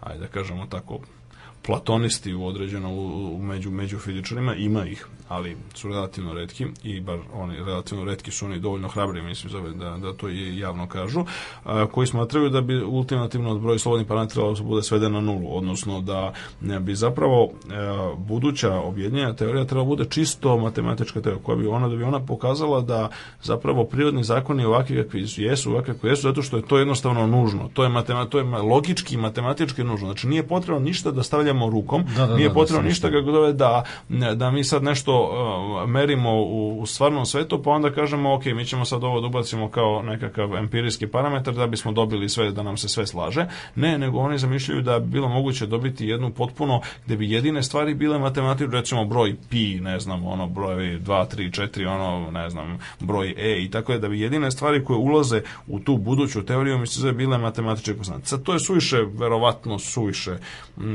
ajde 0.00 0.20
da 0.20 0.26
kažemo 0.26 0.66
tako, 0.66 1.00
platonisti 1.62 2.34
u 2.34 2.46
određeno 2.46 2.90
u, 2.92 3.34
u 3.34 3.42
među, 3.42 3.70
među 3.70 3.98
fizičarima, 3.98 4.54
ima 4.54 4.86
ih, 4.86 5.06
ali 5.28 5.56
su 5.74 5.88
relativno 5.88 6.34
redki 6.34 6.66
i 6.82 7.00
bar 7.00 7.18
oni 7.34 7.56
relativno 7.56 8.04
redki 8.04 8.30
su 8.30 8.46
oni 8.46 8.58
dovoljno 8.58 8.88
hrabri, 8.88 9.22
mislim, 9.22 9.50
zove, 9.50 9.70
da, 9.70 9.96
da 9.96 10.12
to 10.12 10.28
i 10.28 10.58
javno 10.58 10.88
kažu, 10.88 11.24
a, 11.64 11.86
koji 11.86 12.06
smatraju 12.06 12.50
da 12.50 12.60
bi 12.60 12.82
ultimativno 12.82 13.58
broj 13.58 13.78
slobodnih 13.78 14.08
parametara 14.08 14.54
bude 14.62 14.82
sveden 14.82 15.12
na 15.12 15.20
nulu, 15.20 15.56
odnosno 15.56 16.00
da 16.00 16.32
ne 16.60 16.80
bi 16.80 16.94
zapravo 16.94 17.50
a, 17.70 17.74
e, 17.74 18.16
buduća 18.16 18.74
objedinjena 18.74 19.34
teorija 19.34 19.64
trebala 19.64 19.86
bude 19.86 20.04
čisto 20.04 20.56
matematička 20.56 21.20
teorija, 21.20 21.42
koja 21.42 21.56
bi 21.56 21.66
ona 21.66 21.88
da 21.88 21.96
bi 21.96 22.02
ona 22.02 22.20
pokazala 22.20 22.80
da 22.80 23.08
zapravo 23.42 23.84
prirodni 23.84 24.24
zakoni 24.24 24.64
ovakvi 24.64 25.02
kakvi 25.02 25.26
jesu, 25.36 25.70
ovakvi 25.70 25.94
kakvi 25.94 26.10
jesu, 26.10 26.22
zato 26.22 26.42
što 26.42 26.56
je 26.56 26.62
to 26.62 26.78
jednostavno 26.78 27.26
nužno. 27.26 27.70
To 27.74 27.82
je, 27.82 27.88
matema, 27.88 28.24
to 28.24 28.38
je 28.38 28.44
logički 28.44 29.14
i 29.14 29.18
matematički 29.18 29.84
nužno. 29.84 30.06
Znači 30.06 30.28
nije 30.28 30.46
potrebno 30.46 30.80
ništa 30.80 31.10
da 31.10 31.22
stavljamo 31.22 31.70
rukom, 31.70 32.04
da, 32.16 32.26
da, 32.26 32.36
nije 32.36 32.48
da, 32.48 32.54
da 32.54 32.60
potrebno 32.60 32.82
da, 32.82 32.88
ništa 32.88 33.10
kako 33.10 33.52
da, 33.52 33.84
da 34.34 34.50
mi 34.50 34.64
sad 34.64 34.82
nešto 34.82 35.17
uh, 35.22 35.88
merimo 35.88 36.30
u, 36.34 36.80
u 36.80 36.86
stvarnom 36.86 37.26
svetu, 37.26 37.62
pa 37.62 37.70
onda 37.70 37.92
kažemo, 37.92 38.34
ok, 38.34 38.44
mi 38.44 38.64
ćemo 38.64 38.84
sad 38.84 39.04
ovo 39.04 39.20
da 39.20 39.26
ubacimo 39.26 39.68
kao 39.68 40.02
nekakav 40.02 40.56
empirijski 40.56 41.06
parametar 41.06 41.54
da 41.54 41.66
bismo 41.66 41.92
dobili 41.92 42.28
sve, 42.28 42.50
da 42.50 42.62
nam 42.62 42.76
se 42.76 42.88
sve 42.88 43.06
slaže. 43.06 43.46
Ne, 43.74 43.98
nego 43.98 44.18
oni 44.18 44.38
zamišljaju 44.38 44.82
da 44.82 44.98
bi 44.98 45.06
bilo 45.06 45.28
moguće 45.28 45.66
dobiti 45.66 46.06
jednu 46.06 46.30
potpuno, 46.30 46.80
gde 47.06 47.16
bi 47.16 47.30
jedine 47.30 47.62
stvari 47.62 47.94
bile 47.94 48.18
matematičke, 48.18 48.76
recimo 48.76 49.04
broj 49.04 49.36
pi, 49.50 49.80
ne 49.80 50.00
znam, 50.00 50.26
ono, 50.26 50.46
broj 50.46 50.76
2, 50.76 51.36
3, 51.36 51.68
4, 51.74 51.86
ono, 51.86 52.30
ne 52.30 52.50
znam, 52.50 52.78
broj 53.00 53.34
e 53.38 53.62
i 53.62 53.70
tako 53.70 53.92
je, 53.92 53.98
da 53.98 54.08
bi 54.08 54.20
jedine 54.20 54.50
stvari 54.50 54.84
koje 54.84 54.96
ulaze 54.96 55.42
u 55.66 55.78
tu 55.80 55.96
buduću 55.96 56.42
teoriju, 56.42 56.78
mislim 56.78 57.06
da 57.06 57.12
bile 57.12 57.38
matematičke 57.38 57.94
konstante. 57.94 58.26
Sad, 58.26 58.42
to 58.42 58.52
je 58.52 58.60
suviše, 58.60 58.96
verovatno 59.14 59.78
suviše 59.78 60.36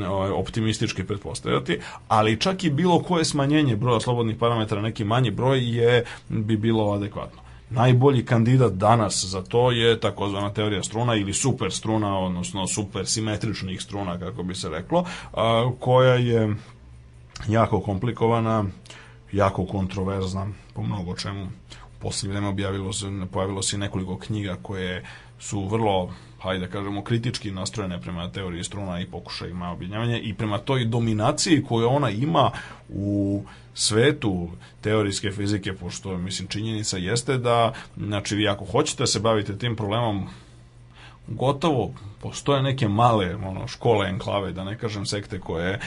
ovaj, 0.09 0.29
optimistički 0.29 1.03
pretpostavljati, 1.03 1.79
ali 2.07 2.39
čak 2.39 2.63
i 2.63 2.69
bilo 2.69 3.03
koje 3.03 3.25
smanjenje 3.25 3.75
broja 3.75 3.99
slobodnih 4.13 4.37
parametara, 4.37 4.81
neki 4.81 5.03
manji 5.03 5.31
broj 5.31 5.77
je 5.77 6.05
bi 6.29 6.57
bilo 6.57 6.91
adekvatno. 6.91 7.41
Najbolji 7.69 8.25
kandidat 8.25 8.73
danas 8.73 9.25
za 9.25 9.41
to 9.41 9.71
je 9.71 9.99
takozvana 9.99 10.53
teorija 10.53 10.83
struna 10.83 11.15
ili 11.15 11.33
super 11.33 11.71
struna, 11.71 12.19
odnosno 12.19 12.67
super 12.67 13.07
simetričnih 13.07 13.81
struna, 13.81 14.19
kako 14.19 14.43
bi 14.43 14.55
se 14.55 14.69
reklo, 14.69 15.05
koja 15.79 16.13
je 16.13 16.55
jako 17.47 17.81
komplikovana, 17.81 18.65
jako 19.31 19.65
kontroverzna 19.65 20.47
po 20.73 20.83
mnogo 20.83 21.15
čemu. 21.15 21.45
U 21.97 22.01
posljednje 22.01 22.33
vreme 22.33 22.47
objavilo 22.47 22.93
se, 22.93 23.07
pojavilo 23.31 23.61
se 23.61 23.77
nekoliko 23.77 24.17
knjiga 24.17 24.57
koje 24.61 25.03
su 25.39 25.67
vrlo 25.67 26.13
hajde 26.43 26.65
da 26.65 26.71
kažemo, 26.71 27.03
kritički 27.03 27.51
nastrojene 27.51 28.01
prema 28.01 28.31
teoriji 28.31 28.63
struna 28.63 28.99
i 29.01 29.05
pokušajima 29.05 29.71
objedinjavanja 29.71 30.17
i 30.17 30.33
prema 30.33 30.57
toj 30.57 30.85
dominaciji 30.85 31.63
koju 31.63 31.87
ona 31.87 32.09
ima 32.09 32.51
u 32.89 33.43
svetu 33.73 34.49
teorijske 34.81 35.31
fizike, 35.31 35.73
pošto, 35.73 36.17
mislim, 36.17 36.47
činjenica 36.47 36.97
jeste 36.97 37.37
da, 37.37 37.73
znači, 37.97 38.35
vi 38.35 38.47
ako 38.47 38.65
hoćete 38.65 39.03
da 39.03 39.07
se 39.07 39.19
bavite 39.19 39.57
tim 39.57 39.75
problemom, 39.75 40.27
gotovo 41.27 41.93
postoje 42.23 42.63
neke 42.63 42.87
male 42.87 43.35
ono, 43.35 43.67
škole, 43.67 44.07
enklave, 44.09 44.51
da 44.51 44.63
ne 44.63 44.77
kažem 44.77 45.05
sekte 45.05 45.39
koje, 45.39 45.79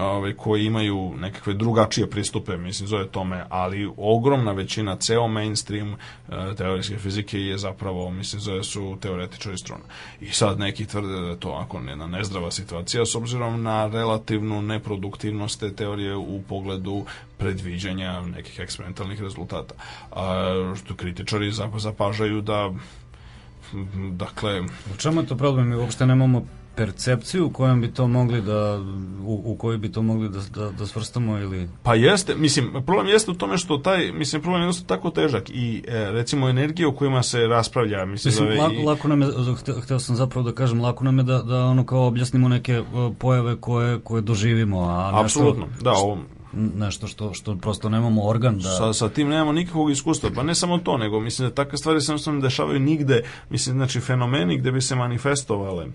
ove, 0.00 0.36
koje 0.36 0.64
imaju 0.64 1.12
nekakve 1.16 1.54
drugačije 1.54 2.10
pristupe, 2.10 2.56
mislim, 2.56 2.88
zove 2.88 3.08
tome, 3.08 3.44
ali 3.48 3.90
ogromna 3.96 4.52
većina, 4.52 4.96
ceo 4.96 5.28
mainstream 5.28 5.92
e, 5.92 5.96
teorijske 6.56 6.98
fizike 6.98 7.40
je 7.40 7.58
zapravo, 7.58 8.10
mislim, 8.10 8.40
zove 8.40 8.62
su 8.64 8.96
teoretičari 9.00 9.58
struna. 9.58 9.84
I 10.20 10.30
sad 10.30 10.58
neki 10.58 10.86
tvrde 10.86 11.20
da 11.20 11.28
je 11.28 11.40
to 11.40 11.50
ako 11.50 11.78
jedna 11.78 12.06
nezdrava 12.06 12.50
situacija 12.50 13.06
s 13.06 13.14
obzirom 13.14 13.62
na 13.62 13.86
relativnu 13.86 14.62
neproduktivnost 14.62 15.60
te 15.60 15.74
teorije 15.74 16.16
u 16.16 16.42
pogledu 16.48 17.04
predviđanja 17.38 18.20
nekih 18.20 18.60
eksperimentalnih 18.60 19.20
rezultata. 19.20 19.74
A, 20.12 20.74
što 20.76 20.94
kritičari 20.94 21.52
zapažaju 21.76 22.40
da 22.40 22.72
dakle... 24.12 24.60
U 24.94 24.96
čemu 24.96 25.20
je 25.20 25.26
to 25.26 25.36
problem? 25.36 25.68
Mi 25.68 25.76
uopšte 25.76 26.06
nemamo 26.06 26.44
percepciju 26.76 27.50
kojom 27.50 27.80
bi 27.80 27.92
to 27.92 28.06
mogli 28.08 28.42
da 28.42 28.78
u, 29.26 29.42
u 29.44 29.56
kojoj 29.56 29.78
bi 29.78 29.92
to 29.92 30.02
mogli 30.02 30.28
da, 30.28 30.40
da, 30.54 30.70
da 30.70 30.86
svrstamo 30.86 31.38
ili 31.38 31.68
pa 31.82 31.94
jeste 31.94 32.34
mislim 32.34 32.72
problem 32.86 33.08
jeste 33.08 33.30
u 33.30 33.34
tome 33.34 33.58
što 33.58 33.78
taj 33.78 34.12
mislim 34.12 34.42
problem 34.42 34.62
je 34.62 34.66
dosta 34.66 34.86
tako 34.86 35.10
težak 35.10 35.50
i 35.50 35.84
e, 35.88 36.10
recimo 36.10 36.48
energije 36.48 36.88
o 36.88 36.92
kojima 36.92 37.22
se 37.22 37.46
raspravlja 37.46 38.04
mislim, 38.04 38.30
mislim 38.30 38.48
zove, 38.48 38.60
lako, 38.60 38.74
i... 38.74 38.84
lako 38.84 39.08
nam 39.08 39.22
je 39.22 39.28
hteo, 39.60 39.80
hteo 39.80 39.98
sam 39.98 40.16
zapravo 40.16 40.50
da 40.50 40.54
kažem 40.54 40.80
lako 40.80 41.04
nam 41.04 41.18
je 41.18 41.24
da, 41.24 41.38
da 41.38 41.64
ono 41.64 41.86
kao 41.86 42.06
objasnimo 42.06 42.48
neke 42.48 42.80
uh, 42.80 42.86
pojave 43.18 43.56
koje 43.60 44.00
koje 44.00 44.22
doživimo 44.22 44.80
a 44.80 45.20
apsolutno 45.24 45.66
da 45.80 45.92
ovo 45.92 46.18
nešto 46.56 47.06
što, 47.06 47.34
što 47.34 47.56
prosto 47.56 47.88
nemamo 47.88 48.22
organ 48.22 48.58
da... 48.58 48.68
Sa, 48.68 48.92
sa 48.92 49.08
tim 49.08 49.28
nemamo 49.28 49.52
nikakvog 49.52 49.90
iskustva, 49.90 50.30
pa 50.34 50.42
ne 50.42 50.54
samo 50.54 50.78
to, 50.78 50.98
nego 50.98 51.20
mislim 51.20 51.48
da 51.48 51.54
takve 51.54 51.78
stvari 51.78 52.00
se 52.00 52.12
jednostavno 52.12 52.40
dešavaju 52.40 52.80
nigde, 52.80 53.22
mislim, 53.50 53.76
znači 53.76 54.00
fenomeni 54.00 54.58
gde 54.58 54.72
bi 54.72 54.80
se 54.80 54.94
manifestovale 54.94 55.86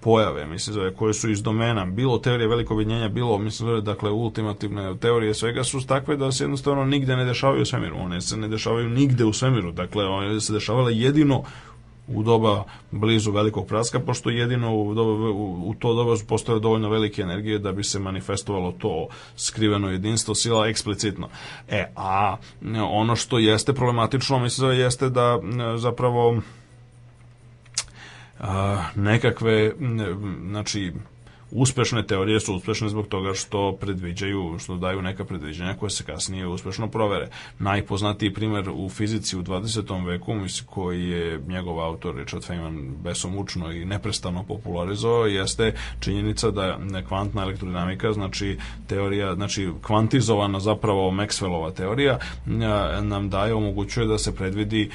pojave, 0.00 0.46
mislim, 0.46 0.74
zove, 0.74 0.94
koje 0.94 1.14
su 1.14 1.30
iz 1.30 1.42
domena, 1.42 1.84
bilo 1.84 2.18
teorije 2.18 2.48
velikog 2.48 2.76
objedinjenja, 2.76 3.08
bilo, 3.08 3.38
mislim, 3.38 3.68
zove, 3.68 3.80
dakle, 3.80 4.10
ultimativne 4.10 4.96
teorije 4.96 5.34
svega 5.34 5.64
su 5.64 5.86
takve 5.86 6.16
da 6.16 6.32
se 6.32 6.44
jednostavno 6.44 6.84
nigde 6.84 7.16
ne 7.16 7.24
dešavaju 7.24 7.62
u 7.62 7.64
svemiru. 7.64 7.96
One 7.98 8.20
se 8.20 8.36
ne 8.36 8.48
dešavaju 8.48 8.88
nigde 8.88 9.24
u 9.24 9.32
svemiru. 9.32 9.72
Dakle, 9.72 10.04
one 10.04 10.40
se 10.40 10.52
dešavale 10.52 10.96
jedino 10.96 11.42
u 12.14 12.22
doba 12.22 12.64
blizu 12.90 13.32
velikog 13.32 13.66
praska, 13.66 14.00
pošto 14.00 14.30
jedino 14.30 14.76
u, 14.76 14.94
doba, 14.94 15.30
u, 15.30 15.74
to 15.78 15.94
doba 15.94 16.16
su 16.16 16.26
postojale 16.26 16.60
dovoljno 16.60 16.88
velike 16.88 17.22
energije 17.22 17.58
da 17.58 17.72
bi 17.72 17.84
se 17.84 17.98
manifestovalo 17.98 18.72
to 18.72 19.08
skriveno 19.36 19.90
jedinstvo 19.90 20.34
sila 20.34 20.68
eksplicitno. 20.68 21.28
E, 21.68 21.84
a 21.96 22.36
ono 22.90 23.16
što 23.16 23.38
jeste 23.38 23.72
problematično, 23.72 24.38
mislim 24.38 24.70
jeste 24.70 25.08
da 25.08 25.38
zapravo 25.76 26.40
a, 28.40 28.84
nekakve, 28.94 29.72
znači, 30.50 30.92
Uspešne 31.52 32.06
teorije 32.06 32.40
su 32.40 32.54
uspešne 32.54 32.88
zbog 32.88 33.06
toga 33.06 33.34
što 33.34 33.76
predviđaju, 33.80 34.58
što 34.58 34.76
daju 34.76 35.02
neka 35.02 35.24
predviđanja 35.24 35.74
koje 35.74 35.90
se 35.90 36.04
kasnije 36.04 36.46
uspešno 36.46 36.88
provere. 36.88 37.28
Najpoznatiji 37.58 38.34
primer 38.34 38.70
u 38.74 38.88
fizici 38.88 39.36
u 39.36 39.42
20. 39.42 40.06
veku, 40.06 40.34
mislim, 40.34 40.66
koji 40.66 41.08
je 41.08 41.40
njegov 41.48 41.80
autor 41.80 42.16
Richard 42.16 42.44
Feynman 42.44 42.92
besomučno 43.02 43.72
i 43.72 43.84
neprestano 43.84 44.44
popularizovao, 44.44 45.26
jeste 45.26 45.74
činjenica 46.00 46.50
da 46.50 46.78
kvantna 47.08 47.42
elektrodinamika, 47.42 48.12
znači 48.12 48.58
teorija, 48.86 49.34
znači 49.34 49.70
kvantizovana 49.82 50.60
zapravo 50.60 51.10
Maxwellova 51.10 51.74
teorija, 51.74 52.18
nam 53.02 53.30
daje, 53.30 53.54
omogućuje 53.54 54.06
da 54.06 54.18
se 54.18 54.36
predvidi 54.36 54.90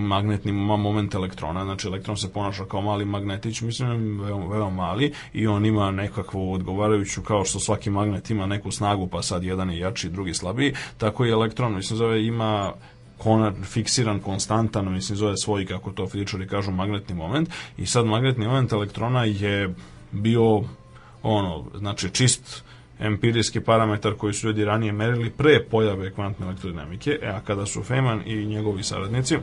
magnetni 0.00 0.52
moment 0.52 1.14
elektrona, 1.14 1.64
znači 1.64 1.86
elektron 1.86 2.16
se 2.16 2.32
ponaša 2.32 2.64
kao 2.64 2.80
mali 2.80 3.04
magnetić, 3.04 3.60
mislim, 3.60 4.20
veoma, 4.20 4.46
veoma 4.46 4.70
mali 4.70 5.12
i 5.32 5.46
on 5.46 5.65
ima 5.66 5.90
nekakvu 5.90 6.52
odgovarajuću, 6.52 7.22
kao 7.22 7.44
što 7.44 7.60
svaki 7.60 7.90
magnet 7.90 8.30
ima 8.30 8.46
neku 8.46 8.70
snagu, 8.70 9.06
pa 9.06 9.22
sad 9.22 9.44
jedan 9.44 9.70
je 9.70 9.78
jači, 9.78 10.08
drugi 10.08 10.34
slabiji, 10.34 10.74
tako 10.98 11.26
i 11.26 11.30
elektron, 11.30 11.74
mislim, 11.74 11.96
zove, 11.96 12.26
ima 12.26 12.72
konar, 13.18 13.52
fiksiran, 13.64 14.20
konstantan, 14.20 14.92
mislim, 14.92 15.16
zove 15.16 15.36
svoj, 15.36 15.66
kako 15.66 15.90
to 15.90 16.08
fizičari 16.08 16.48
kažu, 16.48 16.70
magnetni 16.70 17.14
moment. 17.14 17.48
I 17.78 17.86
sad 17.86 18.06
magnetni 18.06 18.46
moment 18.46 18.72
elektrona 18.72 19.24
je 19.24 19.74
bio 20.12 20.62
ono, 21.22 21.64
znači 21.74 22.10
čist 22.10 22.64
empirijski 22.98 23.60
parametar 23.60 24.14
koji 24.14 24.34
su 24.34 24.46
ljudi 24.46 24.64
ranije 24.64 24.92
merili 24.92 25.30
pre 25.30 25.64
pojave 25.70 26.12
kvantne 26.12 26.46
elektrodinamike, 26.46 27.18
e, 27.22 27.28
a 27.28 27.40
kada 27.40 27.66
su 27.66 27.82
Feynman 27.82 28.22
i 28.26 28.46
njegovi 28.46 28.82
saradnici, 28.82 29.36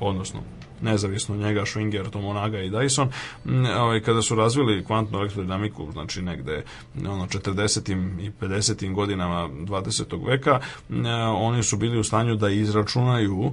odnosno 0.00 0.40
nezavisno 0.80 1.36
njega, 1.36 1.60
Schwinger, 1.60 2.10
Tomonaga 2.10 2.58
i 2.60 2.70
Dyson, 2.70 3.08
ovaj, 3.78 4.00
kada 4.00 4.22
su 4.22 4.34
razvili 4.34 4.84
kvantnu 4.84 5.18
elektrodinamiku, 5.18 5.92
znači 5.92 6.22
negde 6.22 6.64
ono, 6.96 7.26
40. 7.26 8.20
i 8.20 8.30
50. 8.40 8.94
godinama 8.94 9.48
20. 9.48 10.26
veka, 10.26 10.60
oni 11.36 11.62
su 11.62 11.76
bili 11.76 11.98
u 11.98 12.04
stanju 12.04 12.36
da 12.36 12.48
izračunaju 12.48 13.52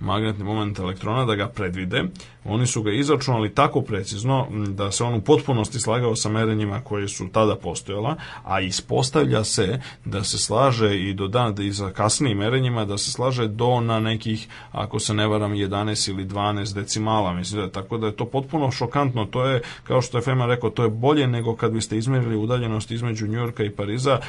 magnetni 0.00 0.44
moment 0.44 0.78
elektrona, 0.78 1.24
da 1.24 1.34
ga 1.34 1.48
predvide. 1.48 2.04
Oni 2.44 2.66
su 2.66 2.82
ga 2.82 2.92
izračunali 2.92 3.54
tako 3.54 3.80
precizno 3.80 4.46
da 4.68 4.90
se 4.92 5.04
on 5.04 5.14
u 5.14 5.20
potpunosti 5.20 5.80
slagao 5.80 6.16
sa 6.16 6.28
merenjima 6.28 6.80
koje 6.80 7.08
su 7.08 7.28
tada 7.28 7.56
postojala, 7.56 8.16
a 8.44 8.60
ispostavlja 8.60 9.44
se 9.44 9.80
da 10.04 10.24
se 10.24 10.38
slaže 10.38 11.00
i 11.00 11.14
do 11.14 11.28
dana, 11.28 11.50
da 11.50 11.62
i 11.62 11.70
za 11.70 11.90
kasnijim 11.90 12.38
merenjima, 12.38 12.84
da 12.84 12.98
se 12.98 13.10
slaže 13.10 13.48
do 13.48 13.80
na 13.80 14.00
nekih, 14.00 14.48
ako 14.72 14.98
se 14.98 15.14
ne 15.14 15.26
varam, 15.26 15.52
11 15.52 16.10
ili 16.10 16.24
12 16.24 16.74
decimala, 16.74 17.32
mislim 17.32 17.60
da 17.60 17.64
je 17.64 17.72
tako 17.72 17.98
da 17.98 18.06
je 18.06 18.16
to 18.16 18.24
potpuno 18.24 18.70
šokantno, 18.70 19.24
to 19.24 19.44
je, 19.44 19.62
kao 19.84 20.02
što 20.02 20.18
je 20.18 20.22
Feynman 20.22 20.48
rekao, 20.48 20.70
to 20.70 20.82
je 20.82 20.90
bolje 20.90 21.26
nego 21.26 21.56
kad 21.56 21.72
biste 21.72 21.98
izmerili 21.98 22.36
udaljenost 22.36 22.90
između 22.90 23.26
Njujorka 23.26 23.64
i 23.64 23.70
Pariza 23.70 24.20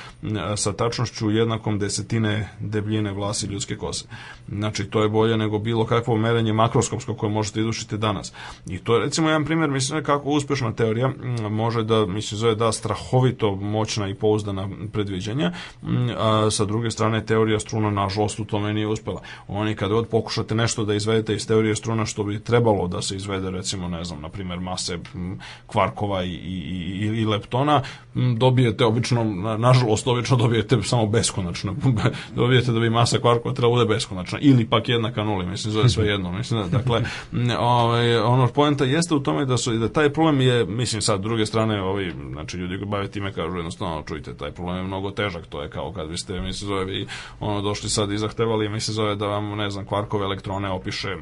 sa 0.56 0.74
tačnošću 0.74 1.32
jednakom 1.32 1.80
desetine 1.80 2.50
debljine 2.60 3.12
vlasi 3.12 3.46
ljudske 3.48 3.76
kose. 3.76 4.06
Znači, 4.48 4.86
to 4.86 5.02
je 5.02 5.10
bolje 5.10 5.38
nego 5.38 5.57
bilo 5.60 5.86
kakvo 5.86 6.18
merenje 6.18 6.54
makroskopsko 6.54 7.16
koje 7.16 7.32
možete 7.32 7.60
izvršiti 7.60 7.98
danas. 7.98 8.34
I 8.68 8.78
to 8.78 8.96
je 8.96 9.00
recimo 9.00 9.30
jedan 9.30 9.46
primjer, 9.46 9.70
mislim, 9.70 10.04
kako 10.04 10.30
uspešna 10.30 10.74
teorija 10.74 11.12
može 11.50 11.84
da, 11.84 12.06
mislim, 12.06 12.38
zove 12.38 12.56
da 12.56 12.72
strahovito 12.72 13.56
moćna 13.56 14.10
i 14.10 14.14
pouzdana 14.14 14.70
predviđanja, 14.94 15.52
a 16.18 16.48
sa 16.52 16.66
druge 16.66 16.92
strane 16.92 17.26
teorija 17.26 17.60
struna 17.60 17.90
nažalost 17.90 18.40
u 18.40 18.46
tome 18.46 18.74
nije 18.74 18.88
uspela. 18.88 19.22
Oni 19.48 19.76
kad 19.76 19.90
god 19.90 20.08
pokušate 20.08 20.56
nešto 20.56 20.86
da 20.86 20.94
izvedete 20.94 21.36
iz 21.36 21.48
teorije 21.48 21.76
struna 21.76 22.06
što 22.06 22.24
bi 22.24 22.44
trebalo 22.44 22.88
da 22.88 23.02
se 23.02 23.16
izvede 23.16 23.52
recimo, 23.52 23.88
ne 23.88 24.04
znam, 24.04 24.22
na 24.22 24.30
primjer 24.30 24.60
mase 24.60 25.00
kvarkova 25.68 26.24
i, 26.24 26.30
i, 26.30 26.58
i, 27.02 27.22
i 27.22 27.26
leptona, 27.26 27.82
dobijete 28.38 28.86
obično, 28.86 29.24
nažalost 29.58 30.08
obično 30.08 30.38
dobijete 30.38 30.82
samo 30.84 31.06
beskonačno. 31.06 31.76
dobijete 32.36 32.72
da 32.72 32.80
bi 32.80 32.90
masa 32.90 33.20
kvarkova 33.20 33.56
trebala 33.56 33.78
bude 33.78 33.96
beskonačna 33.96 34.40
ili 34.42 34.66
pak 34.66 34.90
jednaka 34.90 35.24
nuli, 35.24 35.46
mislim, 35.48 35.74
zove 35.74 35.90
sve 35.90 36.08
jedno. 36.08 36.32
Mislim, 36.32 36.62
da, 36.62 36.78
dakle, 36.78 37.02
ovaj, 37.60 38.18
ono, 38.18 38.48
poenta 38.48 38.86
jeste 38.86 39.16
u 39.16 39.20
tome 39.20 39.46
da, 39.46 39.58
su, 39.58 39.74
da 39.74 39.90
taj 39.90 40.14
problem 40.14 40.42
je, 40.42 40.66
mislim 40.66 41.02
sad, 41.02 41.22
druge 41.22 41.46
strane, 41.46 41.82
ovi, 41.82 42.14
znači, 42.32 42.58
ljudi 42.58 42.78
koji 42.78 42.90
bave 42.90 43.08
time 43.08 43.34
kažu 43.34 43.56
jednostavno, 43.58 44.04
čujte, 44.08 44.34
taj 44.34 44.52
problem 44.52 44.78
je 44.78 44.84
mnogo 44.84 45.12
težak, 45.12 45.48
to 45.48 45.62
je 45.62 45.70
kao 45.70 45.92
kad 45.92 46.10
biste, 46.10 46.42
mislim, 46.42 46.68
zove, 46.68 46.86
vi, 46.86 47.08
ono, 47.40 47.62
došli 47.62 47.90
sad 47.90 48.12
i 48.12 48.18
zahtevali, 48.18 48.70
mislim, 48.70 48.96
zove 48.96 49.16
da 49.16 49.28
vam, 49.28 49.58
ne 49.58 49.70
znam, 49.70 49.86
kvarkove 49.86 50.26
elektrone 50.26 50.70
opiše 50.70 51.16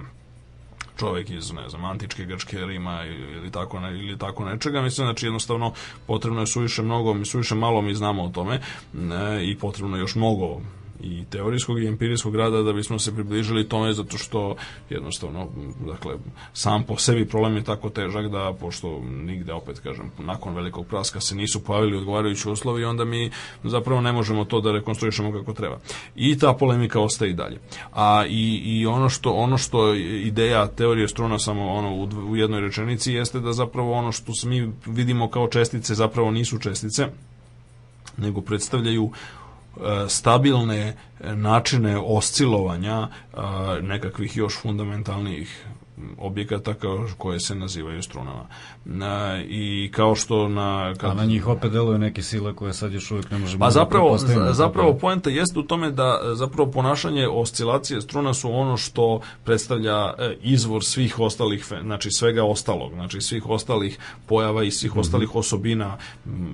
čovjek 0.98 1.30
iz 1.30 1.52
ne 1.52 1.70
znam 1.70 1.86
antičke 1.86 2.26
grčke 2.26 2.58
Rima 2.66 3.04
ili 3.06 3.52
tako 3.52 3.80
ne, 3.80 3.90
ili 3.90 4.18
tako 4.18 4.46
nečega 4.46 4.82
mislim 4.82 5.06
znači 5.06 5.26
jednostavno 5.26 5.74
potrebno 6.08 6.42
je 6.42 6.48
suviše 6.48 6.82
mnogo 6.82 7.14
mi 7.14 7.26
suviše 7.26 7.56
malo 7.56 7.82
mi 7.82 7.96
znamo 7.96 8.24
o 8.24 8.30
tome 8.30 8.60
ne, 8.94 9.52
i 9.52 9.58
potrebno 9.58 9.98
je 9.98 10.02
još 10.02 10.16
mnogo 10.16 10.62
i 11.00 11.26
teorijskog 11.30 11.84
i 11.84 11.88
empirijskog 11.88 12.36
rada 12.36 12.62
da 12.62 12.74
bismo 12.74 13.00
se 13.00 13.14
približili 13.14 13.70
tome 13.70 13.94
zato 13.94 14.18
što 14.18 14.56
jednostavno 14.90 15.48
dakle 15.86 16.16
sam 16.54 16.84
po 16.84 16.98
sebi 16.98 17.26
problem 17.26 17.56
je 17.56 17.64
tako 17.64 17.90
težak 17.90 18.28
da 18.32 18.54
pošto 18.60 19.02
nigde 19.02 19.54
opet 19.54 19.80
kažem 19.80 20.12
nakon 20.20 20.56
velikog 20.56 20.88
praska 20.88 21.20
se 21.20 21.36
nisu 21.36 21.64
pojavili 21.64 21.98
odgovarajući 21.98 22.50
uslovi 22.50 22.86
onda 22.86 23.06
mi 23.06 23.32
zapravo 23.64 24.02
ne 24.02 24.12
možemo 24.12 24.46
to 24.46 24.62
da 24.62 24.72
rekonstruišemo 24.72 25.32
kako 25.32 25.54
treba. 25.54 25.80
I 26.16 26.38
ta 26.38 26.54
polemika 26.54 27.00
ostaje 27.00 27.32
i 27.32 27.34
dalje. 27.34 27.60
A 27.94 28.26
i, 28.28 28.62
i 28.66 28.86
ono 28.86 29.10
što 29.10 29.32
ono 29.32 29.58
što 29.58 29.94
ideja 30.24 30.68
teorije 30.68 31.08
struna 31.08 31.40
samo 31.40 31.74
ono 31.74 31.96
u, 31.96 32.30
u 32.30 32.36
jednoj 32.36 32.62
rečenici 32.62 33.14
jeste 33.14 33.40
da 33.40 33.54
zapravo 33.54 33.94
ono 33.94 34.12
što 34.12 34.32
mi 34.46 34.72
vidimo 34.86 35.30
kao 35.30 35.48
čestice 35.48 35.96
zapravo 35.96 36.32
nisu 36.32 36.60
čestice 36.60 37.08
nego 38.18 38.42
predstavljaju 38.42 39.12
stabilne 40.08 40.96
načine 41.20 41.98
oscilovanja 41.98 43.08
e, 43.08 43.38
nekakvih 43.82 44.38
još 44.38 44.62
fundamentalnijih 44.62 45.66
objekata 46.18 46.74
koje 47.18 47.40
se 47.40 47.56
nazivaju 47.56 48.04
strunama. 48.04 48.48
Na, 48.88 49.44
I 49.48 49.90
kao 49.94 50.16
što 50.16 50.48
na... 50.48 50.94
Kad... 50.98 51.12
A 51.12 51.14
na 51.14 51.26
njih 51.26 51.48
opet 51.48 51.72
deluju 51.72 51.98
neke 51.98 52.22
sile 52.22 52.56
koje 52.56 52.74
sad 52.74 52.94
još 52.94 53.12
uvijek 53.12 53.32
ne 53.32 53.38
možemo... 53.38 53.66
Pa 53.66 53.72
zapravo, 53.72 54.18
da 54.36 54.54
zapravo 54.54 54.94
poenta 54.94 55.30
jeste 55.30 55.60
u 55.60 55.64
tome 55.64 55.92
da 55.92 56.22
zapravo 56.34 56.72
ponašanje 56.72 57.28
oscilacije 57.28 58.02
struna 58.02 58.34
su 58.34 58.52
ono 58.52 58.78
što 58.78 59.22
predstavlja 59.44 60.14
e, 60.18 60.38
izvor 60.42 60.84
svih 60.84 61.20
ostalih, 61.20 61.66
znači 61.84 62.12
svega 62.12 62.44
ostalog, 62.44 62.94
znači 62.94 63.22
svih 63.22 63.50
ostalih 63.50 64.00
pojava 64.26 64.64
i 64.64 64.72
svih 64.72 64.92
mm 64.92 64.96
-hmm. 64.96 65.00
ostalih 65.00 65.36
osobina 65.36 65.98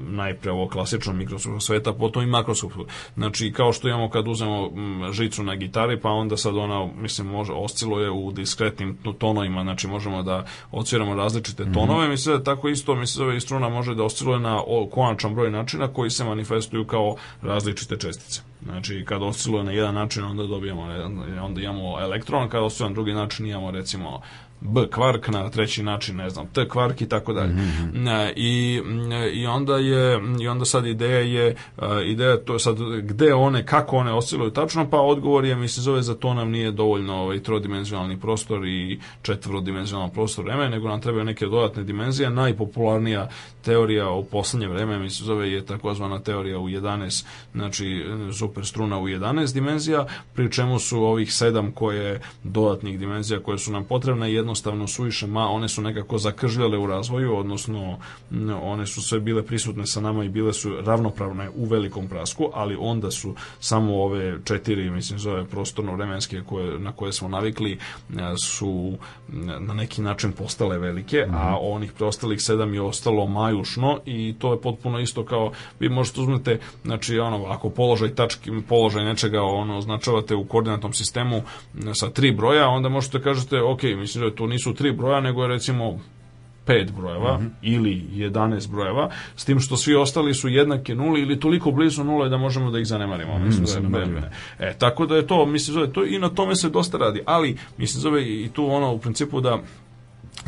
najpre 0.09 0.51
ovo 0.51 0.67
klasično 0.67 1.13
mikroskopskog 1.13 1.63
sveta, 1.63 1.93
potom 1.93 2.23
i 2.23 2.25
makroskopskog. 2.25 2.87
Znači 3.15 3.51
kao 3.51 3.73
što 3.73 3.87
imamo 3.87 4.09
kad 4.09 4.27
uzmemo 4.27 4.69
žicu 5.11 5.43
na 5.43 5.55
gitari, 5.55 5.99
pa 5.99 6.09
onda 6.09 6.37
sad 6.37 6.57
ona, 6.57 6.87
mislim, 7.01 7.27
može, 7.27 7.53
osciluje 7.53 8.11
u 8.11 8.31
diskretnim 8.31 8.97
tonovima, 9.17 9.63
znači 9.63 9.87
možemo 9.87 10.23
da 10.23 10.45
ociramo 10.71 11.15
različite 11.15 11.63
mhm. 11.63 11.73
tonove, 11.73 12.07
mm 12.07 12.11
-hmm 12.11 12.20
se 12.23 12.43
tako 12.43 12.69
isto 12.69 12.95
mi 12.95 13.07
se 13.07 13.17
zove 13.17 13.37
i 13.37 13.41
struna 13.41 13.69
može 13.69 13.95
da 13.95 14.03
osciluje 14.03 14.39
na 14.39 14.61
konačan 14.91 15.35
broj 15.35 15.51
načina 15.51 15.87
koji 15.87 16.09
se 16.09 16.23
manifestuju 16.23 16.87
kao 16.87 17.15
različite 17.41 17.97
čestice. 17.97 18.41
Znači, 18.63 19.05
kad 19.07 19.23
osciluje 19.23 19.63
na 19.63 19.71
jedan 19.71 19.95
način, 19.95 20.23
onda 20.23 20.43
dobijamo, 20.43 20.81
onda 21.41 21.61
imamo 21.61 21.99
elektron, 21.99 22.49
kad 22.49 22.63
osciluje 22.63 22.89
na 22.89 22.93
drugi 22.93 23.13
način, 23.13 23.45
imamo 23.45 23.71
recimo 23.71 24.21
B 24.61 24.87
kvark, 24.91 25.27
na 25.27 25.49
treći 25.49 25.83
način, 25.83 26.15
ne 26.15 26.29
znam, 26.29 26.47
T 26.47 26.67
kvark 26.67 27.01
i 27.01 27.09
tako 27.09 27.33
dalje. 27.33 27.53
Mhm. 27.53 28.07
I, 28.35 28.81
I 29.33 29.45
onda 29.45 29.77
je, 29.77 30.19
i 30.41 30.47
onda 30.47 30.65
sad 30.65 30.85
ideja 30.85 31.19
je, 31.19 31.55
ideja 32.05 32.37
to 32.37 32.53
je 32.53 32.59
sad 32.59 32.77
gde 33.01 33.33
one, 33.33 33.65
kako 33.65 33.97
one 33.97 34.13
osciluju 34.13 34.51
tačno, 34.51 34.89
pa 34.89 34.99
odgovor 35.01 35.45
je, 35.45 35.55
mi 35.55 35.67
se 35.67 35.81
zove, 35.81 36.01
za 36.01 36.15
to 36.15 36.33
nam 36.33 36.49
nije 36.49 36.71
dovoljno 36.71 37.15
ovaj 37.15 37.39
trodimenzionalni 37.39 38.19
prostor 38.19 38.65
i 38.65 38.99
četvorodimenzionalni 39.21 40.13
prostor 40.13 40.45
vreme, 40.45 40.69
nego 40.69 40.87
nam 40.87 41.01
trebaju 41.01 41.25
neke 41.25 41.45
dodatne 41.45 41.83
dimenzije. 41.83 42.29
Najpopularnija 42.29 43.29
teorija 43.61 44.09
u 44.09 44.23
poslednje 44.23 44.67
vreme, 44.67 44.99
mi 44.99 45.09
se 45.09 45.23
zove, 45.23 45.51
je 45.51 45.65
takozvana 45.65 46.19
teorija 46.19 46.59
u 46.59 46.69
11, 46.69 47.25
znači 47.53 48.05
super 48.39 48.65
struna 48.65 48.99
u 48.99 49.07
11 49.07 49.53
dimenzija, 49.53 50.05
pri 50.33 50.51
čemu 50.51 50.79
su 50.79 51.03
ovih 51.03 51.33
sedam 51.33 51.71
koje 51.71 52.21
dodatnih 52.43 52.99
dimenzija 52.99 53.39
koje 53.39 53.57
su 53.57 53.71
nam 53.71 53.83
potrebne, 53.83 54.33
jedno 54.33 54.50
jednostavno 54.51 54.87
suviše 54.87 55.27
ma, 55.27 55.49
one 55.49 55.69
su 55.69 55.81
nekako 55.81 56.17
zakržljale 56.17 56.77
u 56.77 56.87
razvoju, 56.87 57.37
odnosno 57.37 57.97
one 58.61 58.87
su 58.87 59.01
sve 59.01 59.19
bile 59.19 59.43
prisutne 59.43 59.85
sa 59.87 60.01
nama 60.01 60.23
i 60.23 60.29
bile 60.29 60.53
su 60.53 60.81
ravnopravne 60.85 61.49
u 61.55 61.65
velikom 61.65 62.07
prasku, 62.07 62.49
ali 62.53 62.77
onda 62.79 63.11
su 63.11 63.35
samo 63.59 64.03
ove 64.03 64.39
četiri, 64.43 64.89
mislim, 64.89 65.19
zove 65.19 65.45
prostorno-vremenske 65.45 66.41
koje, 66.45 66.79
na 66.79 66.91
koje 66.91 67.13
smo 67.13 67.29
navikli 67.29 67.77
su 68.51 68.97
na 69.59 69.73
neki 69.73 70.01
način 70.01 70.31
postale 70.31 70.77
velike, 70.77 71.17
mm 71.17 71.31
-hmm. 71.31 71.37
a 71.37 71.51
mhm. 71.51 71.59
onih 71.61 71.91
preostalih 71.91 72.41
sedam 72.41 72.73
je 72.73 72.81
ostalo 72.81 73.25
majušno 73.27 73.99
i 74.05 74.35
to 74.39 74.53
je 74.53 74.61
potpuno 74.61 74.99
isto 74.99 75.25
kao 75.25 75.51
vi 75.79 75.89
možete 75.89 76.21
uzmete, 76.21 76.59
znači 76.83 77.19
ono, 77.19 77.45
ako 77.45 77.69
položaj 77.69 78.15
tački, 78.15 78.51
položaj 78.69 79.05
nečega 79.05 79.41
ono 79.41 79.77
označavate 79.77 80.35
u 80.35 80.45
koordinatnom 80.45 80.93
sistemu 80.93 81.41
sa 81.93 82.09
tri 82.09 82.31
broja, 82.31 82.67
onda 82.67 82.89
možete 82.89 83.17
da 83.17 83.23
kažete, 83.23 83.61
ok, 83.61 83.83
mislim 83.83 84.21
da 84.21 84.25
je 84.25 84.35
to 84.35 84.40
nisu 84.47 84.73
tri 84.73 84.91
broja, 84.91 85.21
nego 85.21 85.41
je 85.41 85.47
recimo 85.47 85.99
pet 86.65 86.91
brojeva 86.91 87.37
mm 87.37 87.41
-hmm. 87.41 87.49
ili 87.61 88.05
11 88.13 88.71
brojeva, 88.71 89.09
s 89.35 89.45
tim 89.45 89.59
što 89.59 89.77
svi 89.77 89.95
ostali 89.95 90.33
su 90.33 90.49
jednake 90.49 90.95
nuli 90.95 91.21
ili 91.21 91.39
toliko 91.39 91.71
blizu 91.71 92.03
nule 92.03 92.29
da 92.29 92.37
možemo 92.37 92.71
da 92.71 92.79
ih 92.79 92.87
zanemarimo. 92.87 93.39
Mm, 93.39 93.43
mislim, 93.43 93.91
da 93.91 93.99
je, 93.99 94.31
e, 94.59 94.73
tako 94.77 95.05
da 95.05 95.15
je 95.15 95.27
to, 95.27 95.45
mislim, 95.45 95.73
zove, 95.73 95.93
to, 95.93 96.05
i 96.05 96.19
na 96.19 96.29
tome 96.29 96.55
se 96.55 96.69
dosta 96.69 96.97
radi, 96.97 97.21
ali, 97.25 97.57
mislim, 97.77 98.01
zove 98.01 98.23
i 98.23 98.49
tu 98.53 98.71
ono, 98.71 98.93
u 98.93 98.99
principu 98.99 99.41
da 99.41 99.59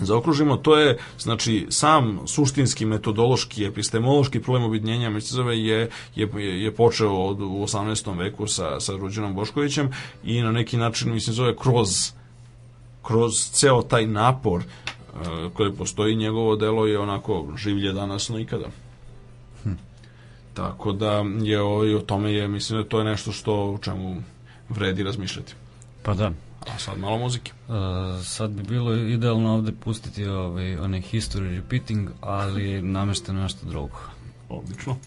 zaokružimo, 0.01 0.57
to 0.57 0.77
je 0.77 0.97
znači 1.19 1.67
sam 1.69 2.19
suštinski 2.27 2.85
metodološki 2.85 3.65
epistemološki 3.65 4.39
problem 4.39 4.63
objedinjenja 4.63 5.09
Micizove 5.09 5.59
je, 5.59 5.89
je, 6.15 6.29
je 6.63 6.75
počeo 6.75 7.11
od, 7.11 7.41
u 7.41 7.45
18. 7.45 8.17
veku 8.17 8.47
sa, 8.47 8.79
sa 8.79 8.97
Ruđenom 8.97 9.35
Boškovićem 9.35 9.89
i 10.23 10.41
na 10.41 10.51
neki 10.51 10.77
način 10.77 11.13
mislim 11.13 11.33
zove 11.33 11.55
kroz 11.55 12.13
kroz 13.03 13.51
ceo 13.51 13.81
taj 13.81 14.07
napor 14.07 14.61
uh, 14.61 15.53
koji 15.53 15.71
postoji, 15.71 16.15
njegovo 16.15 16.55
delo 16.55 16.85
je 16.85 16.99
onako 16.99 17.47
življe 17.57 17.93
danas 17.93 18.29
no 18.29 18.39
ikada. 18.39 18.67
Hm. 19.63 19.73
Tako 20.53 20.91
da 20.91 21.23
je 21.41 21.61
o, 21.61 21.97
o 21.97 21.99
tome 21.99 22.33
je, 22.33 22.47
mislim 22.47 22.81
da 22.81 22.89
to 22.89 22.99
je 22.99 23.05
nešto 23.05 23.31
što 23.31 23.71
u 23.71 23.77
čemu 23.77 24.23
vredi 24.69 25.03
razmišljati. 25.03 25.53
Pa 26.03 26.13
da. 26.13 26.31
A 26.73 26.77
sad 26.77 26.99
malo 26.99 27.17
muzike. 27.17 27.51
Uh, 27.67 27.75
sad 28.23 28.51
bi 28.51 28.63
bilo 28.63 28.95
idealno 28.95 29.53
ovde 29.53 29.71
pustiti 29.71 30.25
ovaj, 30.25 30.77
onaj 30.77 31.01
history 31.01 31.55
repeating, 31.55 32.09
ali 32.21 32.81
namešte 32.81 33.33
nešto 33.33 33.65
drugo. 33.65 33.97
Odlično. 34.49 34.97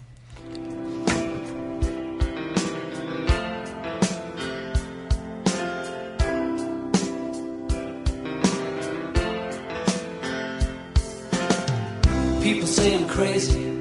crazy, 12.87 13.03
I'm 13.03 13.09
crazy. 13.09 13.76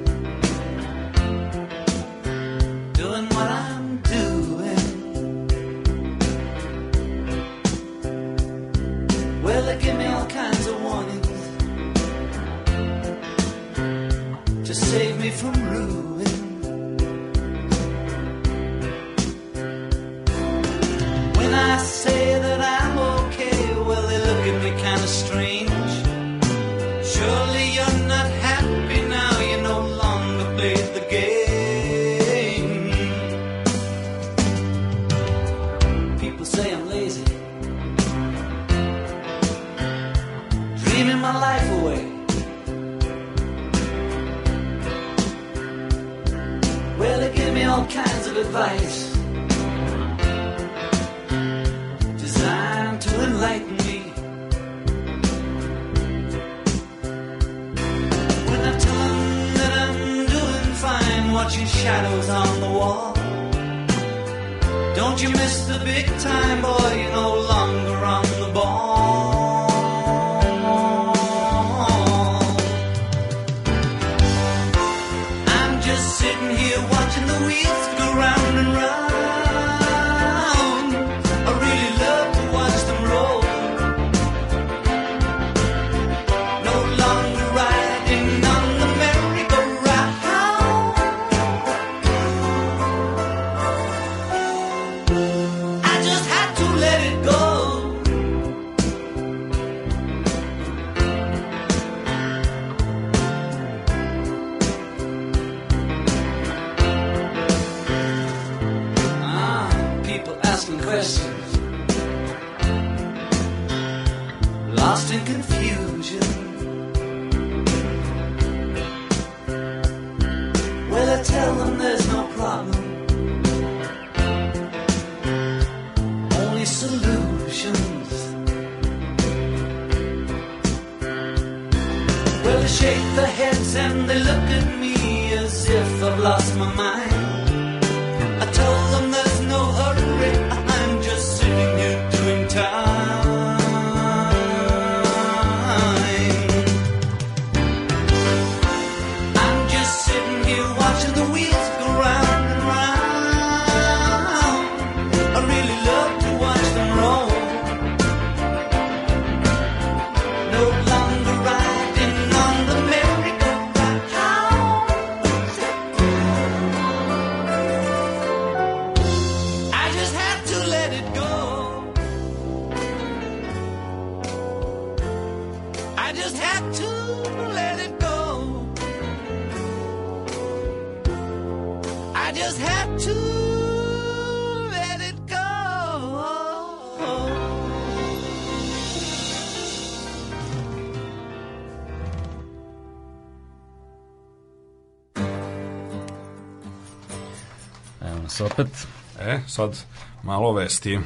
Nas 198.40 198.52
opet. 198.52 198.86
E, 199.20 199.40
sad 199.46 199.84
malo 200.22 200.52
vesti. 200.52 200.98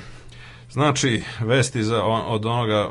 Znači, 0.70 1.22
vesti 1.40 1.82
za, 1.84 2.04
od 2.04 2.46
onoga 2.46 2.90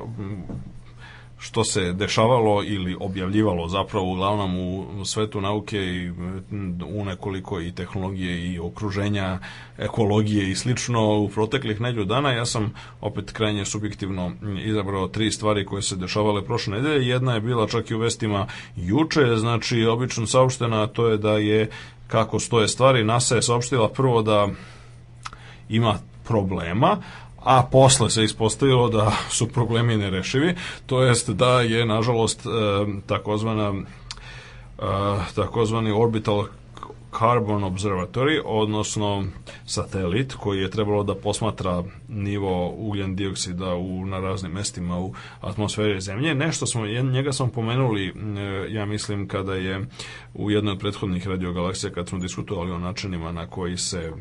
što 1.39 1.63
se 1.63 1.93
dešavalo 1.93 2.63
ili 2.63 2.97
objavljivalo 2.99 3.67
zapravo 3.67 4.11
uglavnom 4.11 4.57
u, 4.57 5.05
svetu 5.05 5.41
nauke 5.41 5.77
i 5.77 6.11
u 6.87 7.05
nekoliko 7.05 7.61
i 7.61 7.71
tehnologije 7.71 8.53
i 8.53 8.59
okruženja, 8.59 9.39
ekologije 9.77 10.51
i 10.51 10.55
slično 10.55 11.19
u 11.19 11.29
proteklih 11.29 11.81
neđu 11.81 12.05
dana. 12.05 12.31
Ja 12.31 12.45
sam 12.45 12.73
opet 13.01 13.31
krajnje 13.31 13.65
subjektivno 13.65 14.31
izabrao 14.65 15.07
tri 15.07 15.31
stvari 15.31 15.65
koje 15.65 15.81
se 15.81 15.95
dešavale 15.95 16.45
prošle 16.45 16.77
nedelje. 16.77 17.07
Jedna 17.07 17.33
je 17.33 17.41
bila 17.41 17.67
čak 17.67 17.91
i 17.91 17.95
u 17.95 17.99
vestima 17.99 18.47
juče, 18.75 19.35
znači 19.35 19.85
obično 19.85 20.27
saopštena, 20.27 20.87
to 20.87 21.07
je 21.07 21.17
da 21.17 21.31
je 21.31 21.69
kako 22.09 22.39
stoje 22.39 22.67
stvari, 22.67 23.03
NASA 23.03 23.35
je 23.35 23.41
saopštila 23.41 23.89
prvo 23.89 24.21
da 24.21 24.47
ima 25.69 25.99
problema, 26.27 26.97
a 27.43 27.63
posle 27.71 28.09
se 28.09 28.23
ispostavilo 28.23 28.89
da 28.89 29.11
su 29.29 29.47
problemi 29.47 29.97
nerešivi, 29.97 30.55
to 30.85 31.03
jest 31.03 31.29
da 31.29 31.61
je 31.61 31.85
nažalost 31.85 32.45
takozvana 33.05 33.73
e, 33.73 33.83
takozvani 35.35 35.91
orbital 35.91 36.45
Carbon 37.11 37.63
Observatory, 37.63 38.41
odnosno 38.45 39.25
satelit 39.65 40.33
koji 40.33 40.59
je 40.59 40.69
trebalo 40.69 41.03
da 41.03 41.15
posmatra 41.15 41.83
nivo 42.07 42.69
ugljen 42.69 43.15
dioksida 43.15 43.75
u, 43.75 44.05
na 44.05 44.19
raznim 44.19 44.51
mestima 44.51 44.99
u 44.99 45.13
atmosferi 45.41 46.01
Zemlje. 46.01 46.35
Nešto 46.35 46.65
smo, 46.65 46.85
njega 46.85 47.31
smo 47.31 47.47
pomenuli, 47.47 48.13
ja 48.69 48.85
mislim, 48.85 49.27
kada 49.27 49.55
je 49.55 49.85
u 50.33 50.51
jednoj 50.51 50.71
od 50.71 50.79
prethodnih 50.79 51.27
radiogalaksija, 51.27 51.91
kad 51.91 52.07
smo 52.07 52.19
diskutovali 52.19 52.71
o 52.71 52.79
načinima 52.79 53.31
na 53.31 53.47
koji 53.47 53.77
se 53.77 54.11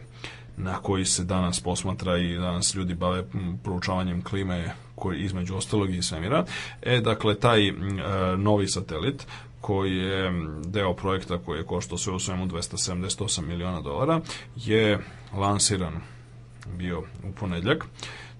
na 0.58 0.78
koji 0.78 1.04
se 1.04 1.24
danas 1.24 1.60
posmatra 1.60 2.18
i 2.18 2.34
danas 2.34 2.74
ljudi 2.74 2.94
bave 2.94 3.24
proučavanjem 3.64 4.22
klime 4.22 4.74
koji 4.94 5.20
između 5.20 5.56
ostalog 5.56 5.94
i 5.94 6.02
svemira. 6.02 6.44
E, 6.82 7.00
dakle, 7.00 7.34
taj 7.34 7.68
e, 7.68 7.72
novi 8.36 8.68
satelit 8.68 9.26
koji 9.60 9.96
je 9.96 10.32
deo 10.64 10.94
projekta 10.94 11.38
koji 11.38 11.58
je 11.58 11.66
koštao 11.66 11.98
sve 11.98 12.12
u 12.12 12.18
svemu 12.18 12.46
278 12.46 13.46
miliona 13.46 13.80
dolara, 13.80 14.20
je 14.56 14.98
lansiran 15.32 16.00
bio 16.78 16.98
u 17.00 17.32
ponedljak 17.40 17.84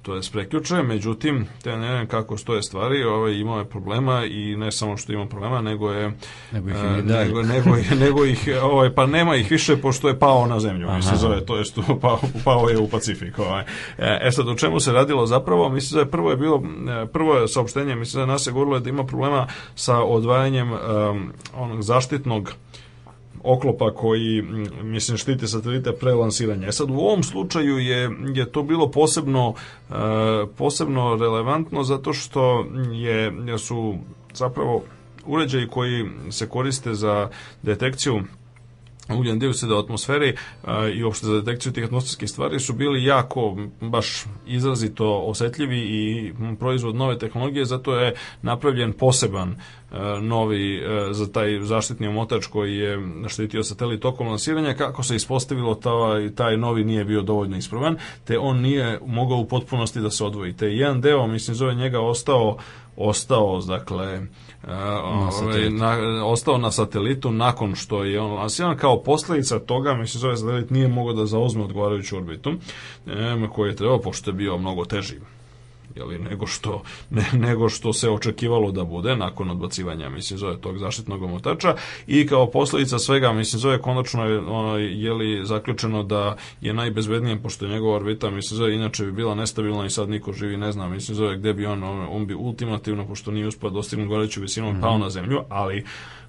to 0.09 0.15
je 0.15 0.21
prekjuče, 0.33 0.83
međutim, 0.83 1.47
te 1.63 1.77
ne 1.77 1.89
znam 1.89 2.07
kako 2.07 2.37
stoje 2.37 2.63
stvari, 2.63 3.05
ovaj, 3.05 3.33
imao 3.33 3.59
je 3.59 3.65
problema 3.65 4.25
i 4.25 4.57
ne 4.57 4.73
samo 4.73 4.97
što 4.97 5.13
ima 5.13 5.27
problema, 5.27 5.61
nego 5.61 5.93
je 5.93 6.13
Nego 6.53 6.71
ih 6.71 6.77
dalje. 6.77 7.27
nego, 7.27 7.43
nego, 7.43 7.71
nego 8.05 8.25
ih, 8.25 8.49
ovaj, 8.63 8.95
pa 8.95 9.07
nema 9.07 9.37
ih 9.37 9.51
više 9.51 9.77
pošto 9.77 10.09
je 10.09 10.19
pao 10.19 10.47
na 10.47 10.61
zemlju, 10.61 10.89
Aha. 10.89 10.97
mislim 10.97 11.17
zove, 11.17 11.47
to 11.47 11.57
jest 11.57 11.79
pao, 12.03 12.21
pao 12.45 12.69
je 12.69 12.79
u 12.79 12.89
Pacifik. 12.89 13.39
Ovaj. 13.39 13.65
E, 13.99 14.19
E 14.23 14.33
sad, 14.33 14.49
o 14.49 14.55
čemu 14.55 14.81
se 14.81 14.93
radilo 14.93 15.27
zapravo, 15.27 15.69
mislim 15.69 15.95
da 15.95 16.01
je 16.01 16.11
prvo 16.11 16.31
je 16.31 16.37
bilo, 16.37 16.63
e, 17.03 17.07
prvo 17.07 17.35
je 17.35 17.49
saopštenje, 17.49 17.95
mislim 17.95 18.23
da 18.23 18.33
nas 18.33 18.47
je 18.47 18.53
govorilo 18.53 18.81
da 18.81 18.91
ima 18.91 19.05
problema 19.05 19.47
sa 19.75 19.99
odvajanjem 19.99 20.73
um, 20.73 21.33
onog 21.55 21.83
zaštitnog 21.83 22.53
oklopa 23.49 23.95
koji 23.95 24.43
mislim 24.83 25.19
štiti 25.19 25.49
satelite 25.49 25.93
pre 25.93 26.13
lansiranja. 26.13 26.69
E 26.69 26.73
sad 26.73 26.91
u 26.91 26.95
ovom 26.99 27.23
slučaju 27.23 27.79
je 27.79 28.11
je 28.35 28.53
to 28.53 28.63
bilo 28.63 28.91
posebno 28.91 29.55
posebno 30.57 31.17
relevantno 31.17 31.83
zato 31.83 32.13
što 32.13 32.67
je 32.93 33.33
su 33.59 33.95
zapravo 34.35 34.83
uređaji 35.27 35.69
koji 35.69 36.05
se 36.31 36.49
koriste 36.49 36.95
za 36.95 37.29
detekciju 37.63 38.21
ugljen 39.17 39.39
dioksida 39.39 39.75
u 39.75 39.79
atmosferi 39.79 40.35
a, 40.65 40.89
i 40.89 41.05
uopšte 41.05 41.27
za 41.27 41.41
detekciju 41.41 41.73
tih 41.73 41.85
atmosferskih 41.85 42.31
stvari 42.31 42.61
su 42.61 42.73
bili 42.73 43.05
jako, 43.05 43.57
baš 43.81 44.25
izrazito 44.47 45.23
osetljivi 45.27 45.79
i 45.79 46.33
proizvod 46.59 46.95
nove 46.95 47.19
tehnologije, 47.19 47.65
zato 47.65 47.97
je 47.97 48.15
napravljen 48.43 48.93
poseban 48.93 49.57
a, 49.91 50.19
novi 50.23 50.85
a, 50.87 51.13
za 51.13 51.33
taj 51.33 51.61
zaštitni 51.61 52.07
omotač 52.07 52.47
koji 52.47 52.77
je 52.77 52.99
štitio 53.29 53.63
satelit 53.63 54.01
tokom 54.01 54.29
lansiranja, 54.29 54.75
kako 54.75 55.03
se 55.03 55.17
ispostavilo 55.17 55.75
taj, 55.75 56.35
taj 56.35 56.57
novi 56.57 56.85
nije 56.85 57.05
bio 57.05 57.23
dovoljno 57.23 57.57
ispravan, 57.57 57.97
te 58.25 58.39
on 58.39 58.61
nije 58.61 58.99
mogao 59.07 59.39
u 59.39 59.49
potpunosti 59.49 60.01
da 60.01 60.11
se 60.11 60.25
odvoji. 60.25 60.53
Te 60.53 60.67
jedan 60.67 61.01
deo, 61.01 61.27
mislim, 61.27 61.55
zove 61.55 61.75
njega 61.75 62.01
ostao 62.01 62.59
ostao, 62.99 63.61
dakle, 63.61 64.21
na 64.67 65.03
ovaj, 65.43 65.71
na, 65.71 66.25
ostao 66.27 66.59
na 66.59 66.71
satelitu 66.71 67.31
nakon 67.31 67.75
što 67.75 68.05
je 68.05 68.21
on 68.21 68.33
lansiran 68.33 68.77
kao 68.77 69.03
posledica 69.03 69.59
toga 69.59 69.95
mislim 69.95 70.21
zove 70.21 70.37
satelit 70.37 70.71
nije 70.71 70.89
mogao 70.89 71.15
da 71.15 71.27
zauzme 71.27 71.65
odgovarajuću 71.65 72.17
orbitu 72.17 72.51
e, 73.07 73.49
koji 73.53 73.69
je 73.69 73.77
trebao 73.77 74.01
pošto 74.01 74.31
je 74.31 74.35
bio 74.35 74.59
mnogo 74.59 74.85
teži 74.85 75.15
jeli, 75.99 76.19
nego, 76.19 76.47
što, 76.47 76.83
ne, 77.11 77.25
nego 77.33 77.69
što 77.69 77.93
se 77.93 78.11
očekivalo 78.11 78.73
da 78.73 78.85
bude 78.85 79.17
nakon 79.17 79.51
odbacivanja, 79.51 80.09
mislim, 80.09 80.39
zove 80.39 80.61
tog 80.61 80.79
zaštitnog 80.79 81.23
omotača 81.23 81.75
i 82.07 82.27
kao 82.27 82.51
posledica 82.51 82.99
svega, 82.99 83.33
mislim, 83.33 83.61
zove 83.61 83.83
konačno 83.83 84.25
je, 84.25 84.39
ono, 84.39 84.79
je 84.79 85.13
li 85.13 85.47
zaključeno 85.47 86.03
da 86.03 86.37
je 86.61 86.75
najbezbednije, 86.75 87.43
pošto 87.43 87.65
je 87.65 87.73
njegova 87.73 87.97
orbita, 87.97 88.31
mislim, 88.31 88.59
zove 88.59 88.75
inače 88.75 89.05
bi 89.05 89.13
bila 89.13 89.35
nestabilna 89.35 89.87
i 89.87 89.91
sad 89.91 90.09
niko 90.09 90.33
živi, 90.33 90.57
ne 90.57 90.73
znam, 90.73 90.93
mislim, 90.93 91.15
zove 91.15 91.37
gde 91.37 91.53
bi 91.53 91.67
on, 91.67 91.83
on, 91.83 92.07
on 92.11 92.27
bi 92.27 92.35
ultimativno, 92.35 93.07
pošto 93.07 93.31
nije 93.31 93.47
uspio 93.47 93.71
da 93.71 93.75
dostigne 93.75 94.07
goreću 94.07 94.41
visinu, 94.41 94.73
mm 94.73 94.77
-hmm. 94.77 94.81
pao 94.81 94.99
na 94.99 95.11
zemlju, 95.11 95.41
ali 95.49 95.85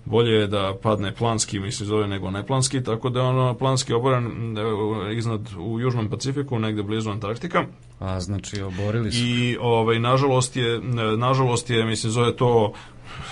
bolje 0.10 0.31
je 0.31 0.48
da 0.48 0.76
padne 0.81 1.15
planski, 1.15 1.60
mislim 1.60 1.88
zove, 1.88 2.07
nego 2.07 2.31
neplanski, 2.31 2.84
tako 2.84 3.10
da 3.10 3.19
je 3.19 3.26
ono 3.26 3.53
planski 3.53 3.94
oboren 3.94 4.57
e, 4.57 5.15
iznad 5.15 5.49
u 5.60 5.80
Južnom 5.80 6.10
Pacifiku, 6.10 6.60
negde 6.60 6.84
blizu 6.84 7.10
Antarktika. 7.10 7.65
A, 7.99 8.19
znači 8.19 8.61
oborili 8.61 9.11
su. 9.11 9.18
I, 9.18 9.57
ovaj, 9.61 9.99
nažalost 9.99 10.56
je, 10.56 10.80
nažalost 11.18 11.69
je, 11.69 11.86
mislim, 11.86 12.11
zove 12.11 12.36
to 12.36 12.73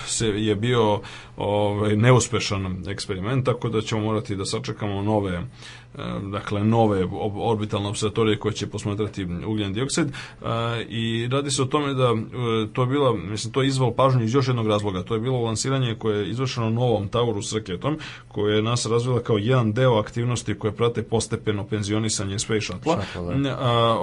se 0.05 0.27
je 0.27 0.55
bio 0.55 1.01
ovaj 1.37 1.95
neuspešan 1.95 2.83
eksperiment 2.87 3.45
tako 3.45 3.69
da 3.69 3.81
ćemo 3.81 4.01
morati 4.01 4.35
da 4.35 4.45
sačekamo 4.45 5.01
nove 5.01 5.43
dakle 6.31 6.63
nove 6.63 7.07
orbitalne 7.35 7.89
observatorije 7.89 8.39
koje 8.39 8.53
će 8.53 8.67
posmatrati 8.67 9.27
ugljen 9.47 9.73
dioksid 9.73 10.07
i 10.89 11.27
radi 11.31 11.51
se 11.51 11.61
o 11.61 11.65
tome 11.65 11.93
da 11.93 12.03
e, 12.03 12.67
to 12.73 12.81
je 12.81 12.87
bila, 12.87 13.13
mislim, 13.13 13.53
to 13.53 13.61
je 13.61 13.67
izvalo 13.67 13.91
pažnju 13.93 14.23
iz 14.23 14.33
još 14.33 14.47
jednog 14.47 14.67
razloga. 14.67 15.03
To 15.03 15.13
je 15.13 15.19
bilo 15.19 15.41
lansiranje 15.41 15.95
koje 15.95 16.19
je 16.19 16.29
izvršeno 16.29 16.69
novom 16.69 17.07
Taurus 17.07 17.53
raketom, 17.53 17.99
koje 18.27 18.55
je 18.55 18.61
nas 18.61 18.85
razvila 18.85 19.19
kao 19.19 19.37
jedan 19.37 19.73
deo 19.73 19.99
aktivnosti 19.99 20.59
koje 20.59 20.71
prate 20.71 21.03
postepeno 21.03 21.63
penzionisanje 21.63 22.39
Space 22.39 22.61
Shuttle. 22.61 22.95
Da. 23.43 23.97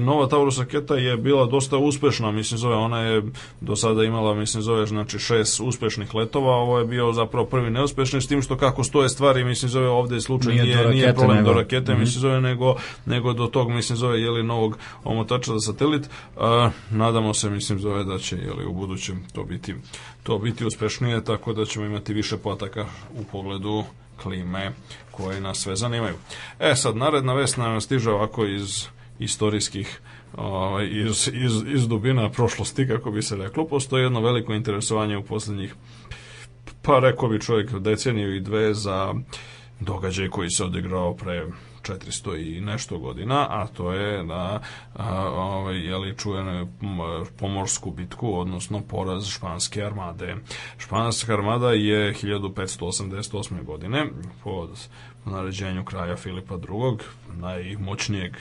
Nova 0.00 0.26
Taurus 0.26 0.58
raketa 0.58 0.94
je 0.94 1.16
bila 1.16 1.46
dosta 1.46 1.76
uspešna, 1.76 2.30
mislim 2.30 2.58
zove, 2.58 2.74
ona 2.74 3.00
je 3.00 3.22
do 3.60 3.76
sada 3.76 4.04
imala, 4.04 4.34
mislim 4.34 4.62
zove, 4.62 4.86
znači 4.86 5.18
šest 5.18 5.60
uspešnih 5.60 6.14
letova, 6.14 6.52
ovo 6.52 6.78
je 6.78 6.84
bio 6.84 7.12
zapravo 7.12 7.46
prvi 7.46 7.70
neuspešni, 7.70 8.20
s 8.20 8.26
tim 8.26 8.42
što 8.42 8.56
kako 8.56 8.84
stoje 8.84 9.08
stvari, 9.08 9.44
mislim 9.44 9.68
zove, 9.68 9.88
ovde 9.88 10.14
je 10.14 10.20
slučaj 10.20 10.52
nije, 10.52 10.64
nije, 10.64 10.88
nije 10.88 11.14
problem 11.14 11.39
nego, 11.40 11.52
do 11.52 11.60
rakete, 11.60 11.92
mm 11.92 11.96
-hmm. 11.96 12.00
mislim 12.00 12.20
zove, 12.20 12.40
nego, 12.40 12.76
nego 13.06 13.32
do 13.32 13.46
tog, 13.46 13.70
mislim 13.70 13.96
zove, 13.96 14.20
jeli, 14.20 14.42
novog 14.42 14.78
omotača 15.04 15.52
za 15.52 15.60
satelit. 15.60 16.08
A, 16.36 16.70
nadamo 16.90 17.34
se, 17.34 17.50
mislim 17.50 17.78
zove, 17.78 18.04
da 18.04 18.18
će, 18.18 18.36
jeli, 18.36 18.66
u 18.66 18.72
budućem 18.72 19.22
to 19.32 19.44
biti, 19.44 19.74
to 20.22 20.38
biti 20.38 20.66
uspešnije, 20.66 21.24
tako 21.24 21.52
da 21.52 21.64
ćemo 21.64 21.86
imati 21.86 22.14
više 22.14 22.36
potaka 22.36 22.86
u 23.14 23.24
pogledu 23.24 23.84
klime 24.22 24.72
koje 25.10 25.40
nas 25.40 25.58
sve 25.58 25.76
zanimaju. 25.76 26.14
E 26.58 26.74
sad, 26.76 26.96
naredna 26.96 27.34
vest 27.34 27.56
nam 27.56 27.80
stiže 27.80 28.10
ovako 28.10 28.46
iz 28.46 28.86
istorijskih 29.18 30.00
ovaj, 30.36 30.86
iz, 30.86 31.30
iz, 31.32 31.52
iz 31.74 31.88
dubina 31.88 32.30
prošlosti, 32.30 32.88
kako 32.88 33.10
bi 33.10 33.22
se 33.22 33.36
reklo. 33.36 33.66
Postoji 33.66 34.02
jedno 34.02 34.20
veliko 34.20 34.54
interesovanje 34.54 35.16
u 35.16 35.22
poslednjih 35.22 35.74
pa 36.82 36.98
rekao 36.98 37.28
bi 37.28 37.40
čovjek 37.40 37.72
deceniju 37.72 38.36
i 38.36 38.40
dve 38.40 38.74
za 38.74 39.14
događaj 39.80 40.28
koji 40.28 40.50
se 40.50 40.64
odigrao 40.64 41.14
pre 41.14 41.46
400 41.82 42.56
i 42.56 42.60
nešto 42.60 42.98
godina, 42.98 43.46
a 43.50 43.66
to 43.66 43.92
je 43.92 44.24
da 44.24 44.60
ovaj, 45.34 45.76
jeli, 45.76 46.16
čujene 46.16 46.66
pomorsku 47.38 47.90
bitku, 47.90 48.38
odnosno 48.38 48.82
poraz 48.88 49.28
španske 49.28 49.84
armade. 49.84 50.36
Španska 50.78 51.32
armada 51.32 51.72
je 51.72 52.14
1588. 52.14 53.64
godine 53.64 54.06
pod 54.44 54.88
naređenju 55.24 55.84
kraja 55.84 56.16
Filipa 56.16 56.54
II, 56.54 56.98
najmoćnijeg 57.36 58.36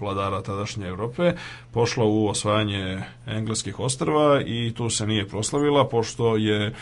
vladara 0.00 0.42
tadašnje 0.42 0.86
Evrope, 0.86 1.32
pošla 1.72 2.04
u 2.04 2.28
osvajanje 2.28 3.02
engleskih 3.26 3.80
ostrva 3.80 4.42
i 4.46 4.72
tu 4.76 4.90
se 4.90 5.06
nije 5.06 5.28
proslavila, 5.28 5.88
pošto 5.88 6.36
je 6.36 6.74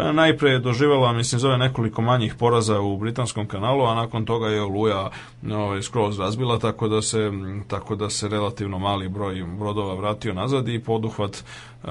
Pa 0.00 0.12
najpre 0.12 0.50
je 0.50 0.58
doživjela, 0.58 1.12
mislim, 1.12 1.38
zove 1.38 1.58
nekoliko 1.58 2.02
manjih 2.02 2.34
poraza 2.34 2.80
u 2.80 2.96
Britanskom 2.96 3.46
kanalu, 3.46 3.84
a 3.84 3.94
nakon 3.94 4.24
toga 4.24 4.48
je 4.48 4.62
Oluja 4.62 5.10
ovaj, 5.52 5.82
skroz 5.82 6.18
razbila, 6.18 6.58
tako 6.58 6.88
da 6.88 7.02
se, 7.02 7.32
tako 7.68 7.96
da 7.96 8.10
se 8.10 8.28
relativno 8.28 8.78
mali 8.78 9.08
broj 9.08 9.44
brodova 9.58 9.94
vratio 9.94 10.34
nazad 10.34 10.68
i 10.68 10.80
poduhvat 10.80 11.36
e, 11.36 11.86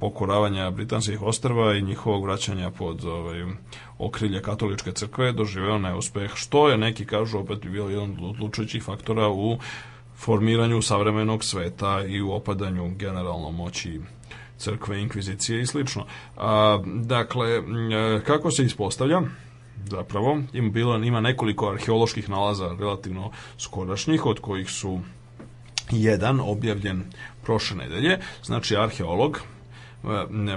pokoravanja 0.00 0.70
britanskih 0.70 1.22
ostrva 1.22 1.74
i 1.74 1.82
njihovog 1.82 2.24
vraćanja 2.24 2.70
pod 2.70 3.04
ovaj, 3.04 3.44
okrilje 3.98 4.42
katoličke 4.42 4.92
crkve 4.92 5.32
doživeo 5.32 5.78
neuspeh, 5.78 6.30
što 6.34 6.68
je 6.68 6.78
neki 6.78 7.06
kažu 7.06 7.38
opet 7.38 7.58
bi 7.58 7.70
bio 7.70 7.88
jedan 7.88 8.10
od 8.10 8.30
odlučujućih 8.30 8.82
faktora 8.82 9.28
u 9.28 9.58
formiranju 10.16 10.82
savremenog 10.82 11.44
sveta 11.44 12.04
i 12.04 12.22
u 12.22 12.32
opadanju 12.32 12.94
generalno 12.96 13.50
moći 13.50 14.00
crkve, 14.58 15.00
inkvizicije 15.00 15.62
i 15.62 15.66
slično. 15.66 16.06
A, 16.36 16.82
dakle, 16.84 17.62
kako 18.26 18.50
se 18.50 18.64
ispostavlja? 18.64 19.20
Zapravo, 19.90 20.38
ima, 20.52 20.70
bilo, 20.70 20.96
ima 20.96 21.20
nekoliko 21.20 21.70
arheoloških 21.70 22.28
nalaza 22.30 22.76
relativno 22.80 23.30
skorašnjih, 23.58 24.26
od 24.26 24.40
kojih 24.40 24.70
su 24.70 25.00
jedan 25.90 26.40
objavljen 26.40 27.04
prošle 27.42 27.76
nedelje, 27.76 28.18
znači 28.42 28.76
arheolog 28.76 29.40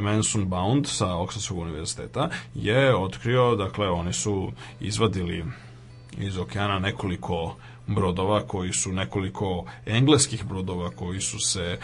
Manson 0.01 0.45
Bound 0.49 0.87
sa 0.87 1.07
Oxfordskog 1.07 1.61
univerziteta 1.61 2.29
je 2.55 2.95
otkrio, 2.95 3.55
dakle, 3.55 3.89
oni 3.89 4.13
su 4.13 4.51
izvadili 4.79 5.45
iz 6.17 6.37
okeana 6.37 6.79
nekoliko 6.79 7.55
brodova 7.95 8.41
koji 8.47 8.73
su 8.73 8.91
nekoliko 8.91 9.65
engleskih 9.85 10.45
brodova 10.45 10.89
koji 10.89 11.21
su 11.21 11.39
se 11.39 11.61
e, 11.61 11.77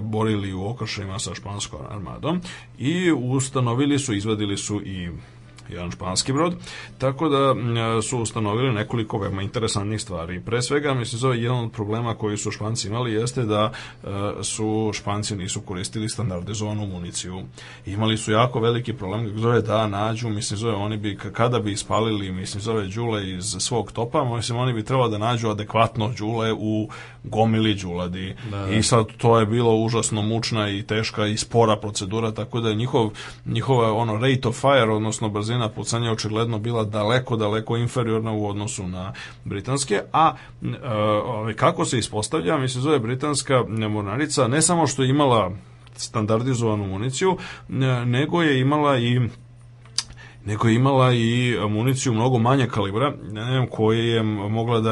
borili 0.00 0.52
u 0.52 0.66
okršajima 0.66 1.18
sa 1.18 1.34
španskom 1.34 1.80
armadom 1.90 2.40
i 2.78 3.12
ustanovili 3.12 3.98
su, 3.98 4.14
izvadili 4.14 4.56
su 4.56 4.82
i 4.82 5.10
jedan 5.72 5.90
španski 5.90 6.32
brod, 6.32 6.54
tako 6.98 7.28
da 7.28 7.54
su 8.02 8.18
ustanovili 8.18 8.72
nekoliko 8.72 9.18
veoma 9.18 9.42
interesantnih 9.42 10.00
stvari. 10.00 10.40
Pre 10.40 10.62
svega, 10.62 10.94
mislim, 10.94 11.18
zove 11.18 11.42
jedan 11.42 11.64
od 11.64 11.72
problema 11.72 12.14
koji 12.14 12.36
su 12.36 12.50
španci 12.50 12.88
imali 12.88 13.12
jeste 13.12 13.42
da 13.42 13.72
e, 14.04 14.08
su 14.42 14.90
španci 14.94 15.36
nisu 15.36 15.60
koristili 15.60 16.08
standardizovanu 16.08 16.86
municiju. 16.86 17.42
Imali 17.86 18.16
su 18.16 18.32
jako 18.32 18.60
veliki 18.60 18.92
problem, 18.92 19.38
zove 19.38 19.62
da 19.62 19.86
nađu, 19.86 20.28
mislim, 20.28 20.58
zove 20.58 20.74
oni 20.74 20.96
bi, 20.96 21.18
kada 21.32 21.58
bi 21.58 21.72
ispalili, 21.72 22.32
mislim, 22.32 22.60
zove 22.60 22.86
đule 22.86 23.30
iz 23.30 23.56
svog 23.58 23.92
topa, 23.92 24.24
mislim, 24.24 24.58
oni 24.58 24.72
bi 24.72 24.84
trebalo 24.84 25.08
da 25.08 25.18
nađu 25.18 25.48
adekvatno 25.48 26.12
đule 26.18 26.52
u 26.52 26.88
gomili 27.24 27.74
đuladi. 27.74 28.34
Da, 28.50 28.66
da. 28.66 28.72
I 28.72 28.82
sad 28.82 29.06
to 29.16 29.38
je 29.38 29.46
bilo 29.46 29.76
užasno 29.76 30.22
mučna 30.22 30.70
i 30.70 30.82
teška 30.82 31.26
i 31.26 31.36
spora 31.36 31.76
procedura, 31.76 32.30
tako 32.32 32.60
da 32.60 32.68
je 32.68 32.74
njihov, 32.74 33.10
njihova 33.46 33.92
ono 33.92 34.16
rate 34.16 34.48
of 34.48 34.60
fire, 34.60 34.92
odnosno 34.92 35.28
brzina 35.28 35.59
cena 35.60 35.68
pucanja 35.68 36.12
očigledno 36.12 36.58
bila 36.58 36.84
daleko, 36.84 37.36
daleko 37.36 37.76
inferiorna 37.76 38.32
u 38.32 38.46
odnosu 38.46 38.88
na 38.88 39.12
britanske, 39.44 40.02
a 40.12 40.34
e, 40.62 41.54
kako 41.56 41.84
se 41.84 41.98
ispostavlja, 41.98 42.58
mi 42.58 42.68
se 42.68 42.80
zove 42.80 42.98
britanska 42.98 43.64
mornarica, 43.68 44.48
ne 44.48 44.62
samo 44.62 44.86
što 44.86 45.02
je 45.02 45.10
imala 45.10 45.50
standardizovanu 45.96 46.86
municiju, 46.86 47.36
nego 48.06 48.42
je 48.42 48.60
imala 48.60 48.98
i 48.98 49.20
nego 50.44 50.68
je 50.68 50.74
imala 50.74 51.12
i 51.12 51.56
municiju 51.68 52.14
mnogo 52.14 52.38
manje 52.38 52.66
kalibra, 52.66 53.12
ne 53.32 53.44
znam, 53.44 53.66
koje 53.66 54.06
je 54.06 54.22
mogla 54.22 54.80
da 54.80 54.90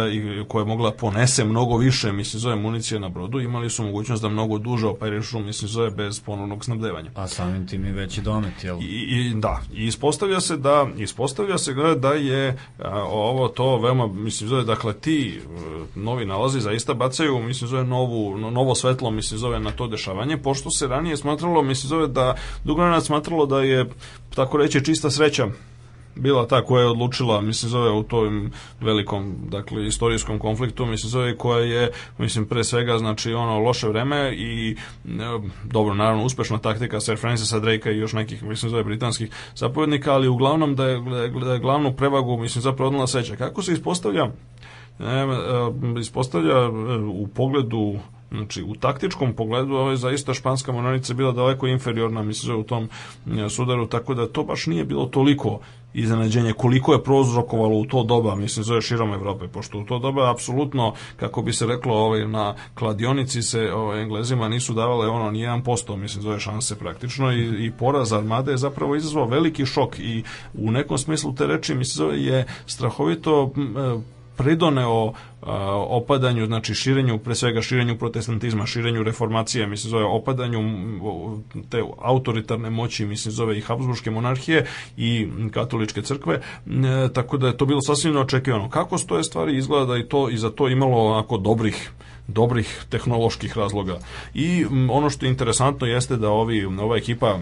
koja 0.49 0.62
je 0.62 0.66
mogla 0.66 0.93
ponese 0.93 1.45
mnogo 1.45 1.77
više, 1.77 2.12
mislim 2.12 2.41
zove 2.41 2.57
municije 2.57 3.01
na 3.01 3.09
brodu, 3.09 3.41
imali 3.41 3.70
su 3.70 3.85
mogućnost 3.85 4.23
da 4.23 4.29
mnogo 4.29 4.59
duže 4.59 4.87
operišu, 4.87 5.39
mislim 5.39 5.69
zove 5.69 5.91
bez 5.91 6.20
ponovnog 6.20 6.65
snabdevanja. 6.65 7.11
A 7.15 7.27
samim 7.27 7.66
tim 7.66 7.87
i 7.87 7.93
veći 7.93 8.20
domet, 8.20 8.65
jel? 8.65 8.79
I, 8.81 8.85
i 8.85 9.35
da, 9.35 9.61
i 9.75 9.87
ispostavlja 9.87 10.41
se 10.41 10.57
da 10.57 10.87
ispostavlja 10.99 11.59
se 11.59 11.75
da 11.97 12.12
je 12.12 12.59
a, 12.79 13.03
ovo 13.03 13.49
to 13.49 13.79
veoma 13.79 14.07
mislim 14.07 14.49
zove 14.49 14.65
dakle 14.65 14.93
ti 14.93 15.41
novi 15.95 16.25
nalazi 16.25 16.61
zaista 16.61 16.95
bacaju 16.95 17.39
mislim 17.39 17.69
zove 17.69 17.85
novu 17.85 18.39
novo 18.39 18.75
svetlo 18.75 19.11
mislim 19.11 19.39
zove 19.39 19.61
na 19.61 19.70
to 19.70 19.87
dešavanje 19.87 20.37
pošto 20.37 20.70
se 20.70 20.87
ranije 20.87 21.16
smatralo 21.16 21.62
mislim 21.62 21.89
zove 21.89 22.07
da 22.07 22.35
dugo 22.65 23.01
smatralo 23.01 23.47
da 23.47 23.61
je 23.61 23.91
tako 24.39 24.56
reći 24.56 24.85
čista 24.85 25.10
sreća 25.10 25.47
bila 26.15 26.47
ta 26.47 26.65
koja 26.65 26.82
je 26.82 26.89
odlučila, 26.89 27.40
mislim 27.40 27.70
zove 27.70 27.90
u 27.90 28.02
tom 28.02 28.51
velikom, 28.81 29.35
dakle, 29.48 29.86
istorijskom 29.86 30.39
konfliktu, 30.39 30.86
mislim 30.86 31.10
zove 31.10 31.36
koja 31.36 31.65
je, 31.65 31.90
mislim, 32.19 32.47
pre 32.47 32.65
svega, 32.65 32.98
znači, 32.98 33.32
ono, 33.32 33.59
loše 33.59 33.89
vreme 33.89 34.35
i, 34.35 34.77
e, 35.05 35.09
dobro, 35.65 35.94
naravno, 35.94 36.24
uspešna 36.24 36.59
taktika 36.59 37.01
Sir 37.01 37.19
Francisa 37.19 37.59
Drakea 37.59 37.93
i 37.93 37.98
još 37.98 38.12
nekih, 38.12 38.43
mislim 38.43 38.70
zove, 38.70 38.85
britanskih 38.85 39.31
zapovjednika, 39.55 40.12
ali 40.12 40.28
uglavnom 40.28 40.74
da 40.74 40.86
je, 40.86 41.01
da 41.44 41.52
je 41.52 41.59
glavnu 41.59 41.93
prevagu, 41.93 42.36
mislim, 42.36 42.62
zapravo 42.62 42.89
odnala 42.89 43.06
sreća. 43.06 43.36
Kako 43.36 43.62
se 43.62 43.73
ispostavlja? 43.73 44.24
E, 44.24 45.05
e, 45.05 46.01
ispostavlja 46.01 46.56
e, 46.56 46.69
u 46.98 47.27
pogledu 47.27 47.98
Znači, 48.31 48.63
u 48.63 48.75
taktičkom 48.75 49.33
pogledu 49.35 49.75
ovo 49.75 49.91
je 49.91 49.97
zaista 49.97 50.35
španska 50.35 50.73
mornarica 50.73 51.15
bila 51.15 51.33
daleko 51.33 51.67
inferiorna, 51.67 52.23
mislim, 52.23 52.61
u 52.61 52.65
tom 52.65 52.89
e, 53.27 53.49
sudaru, 53.49 53.87
tako 53.87 54.15
da 54.15 54.29
to 54.29 54.45
baš 54.45 54.67
nije 54.67 54.85
bilo 54.85 55.07
toliko 55.07 55.61
iznenađenje 55.95 56.53
koliko 56.53 56.93
je 56.93 57.03
prozrokovalo 57.03 57.79
u 57.79 57.85
to 57.85 58.05
doba, 58.05 58.35
mislim, 58.35 58.65
zove 58.65 58.83
širom 58.83 59.13
Evrope, 59.13 59.49
pošto 59.49 59.79
u 59.79 59.85
to 59.85 59.99
doba 59.99 60.31
apsolutno, 60.31 60.95
kako 61.17 61.43
bi 61.43 61.53
se 61.53 61.67
reklo, 61.67 61.95
ovaj, 61.95 62.29
na 62.29 62.55
kladionici 62.75 63.43
se 63.43 63.73
ovaj, 63.73 64.03
Englezima 64.03 64.49
nisu 64.49 64.75
davale 64.75 65.09
ono 65.09 65.31
ni 65.31 65.39
1%, 65.39 65.97
mislim, 65.97 66.23
zove 66.23 66.41
šanse 66.41 66.79
praktično 66.79 67.33
i, 67.33 67.67
i 67.67 67.71
poraz 67.71 68.13
armade 68.13 68.51
je 68.51 68.57
zapravo 68.57 68.97
izazvao 68.97 69.27
veliki 69.27 69.67
šok 69.67 69.99
i 69.99 70.23
u 70.55 70.71
nekom 70.71 70.99
smislu 70.99 71.35
te 71.35 71.47
reči, 71.47 71.75
mislim, 71.75 72.07
zove 72.07 72.23
je 72.23 72.47
strahovito 72.67 73.53
e, 73.57 74.18
pridoneo 74.39 75.12
a, 75.43 75.52
opadanju, 75.89 76.47
znači 76.47 76.74
širenju, 76.74 77.19
pre 77.19 77.35
svega 77.35 77.62
širenju 77.62 77.98
protestantizma, 77.98 78.66
širenju 78.66 79.02
reformacije, 79.02 79.66
mislim 79.66 79.90
zove 79.90 80.05
opadanju 80.05 80.60
te 81.70 81.82
autoritarne 82.02 82.70
moći, 82.70 83.06
mislim 83.06 83.32
zove 83.32 83.59
i 83.59 83.60
Habsburgske 83.60 84.10
monarhije 84.10 84.66
i 84.97 85.28
katoličke 85.51 86.02
crkve, 86.02 86.35
e, 86.35 86.43
tako 87.12 87.36
da 87.36 87.47
je 87.47 87.56
to 87.56 87.66
bilo 87.66 87.81
sasvim 87.81 88.16
očekivano. 88.16 88.70
Kako 88.70 88.98
stoje 88.98 89.24
stvari 89.24 89.56
izgleda 89.56 89.86
da 89.86 89.98
i 89.98 90.09
to 90.09 90.31
i 90.31 90.36
za 90.36 90.51
to 90.51 90.69
imalo 90.69 91.06
onako 91.06 91.39
dobrih 91.39 91.90
dobrih 92.29 92.85
tehnoloških 92.89 93.57
razloga. 93.57 93.99
I 94.35 94.65
ono 94.91 95.11
što 95.11 95.27
je 95.27 95.31
interesantno 95.31 95.87
jeste 95.87 96.17
da 96.17 96.31
ovi, 96.31 96.65
ova 96.65 96.97
ekipa 96.97 97.39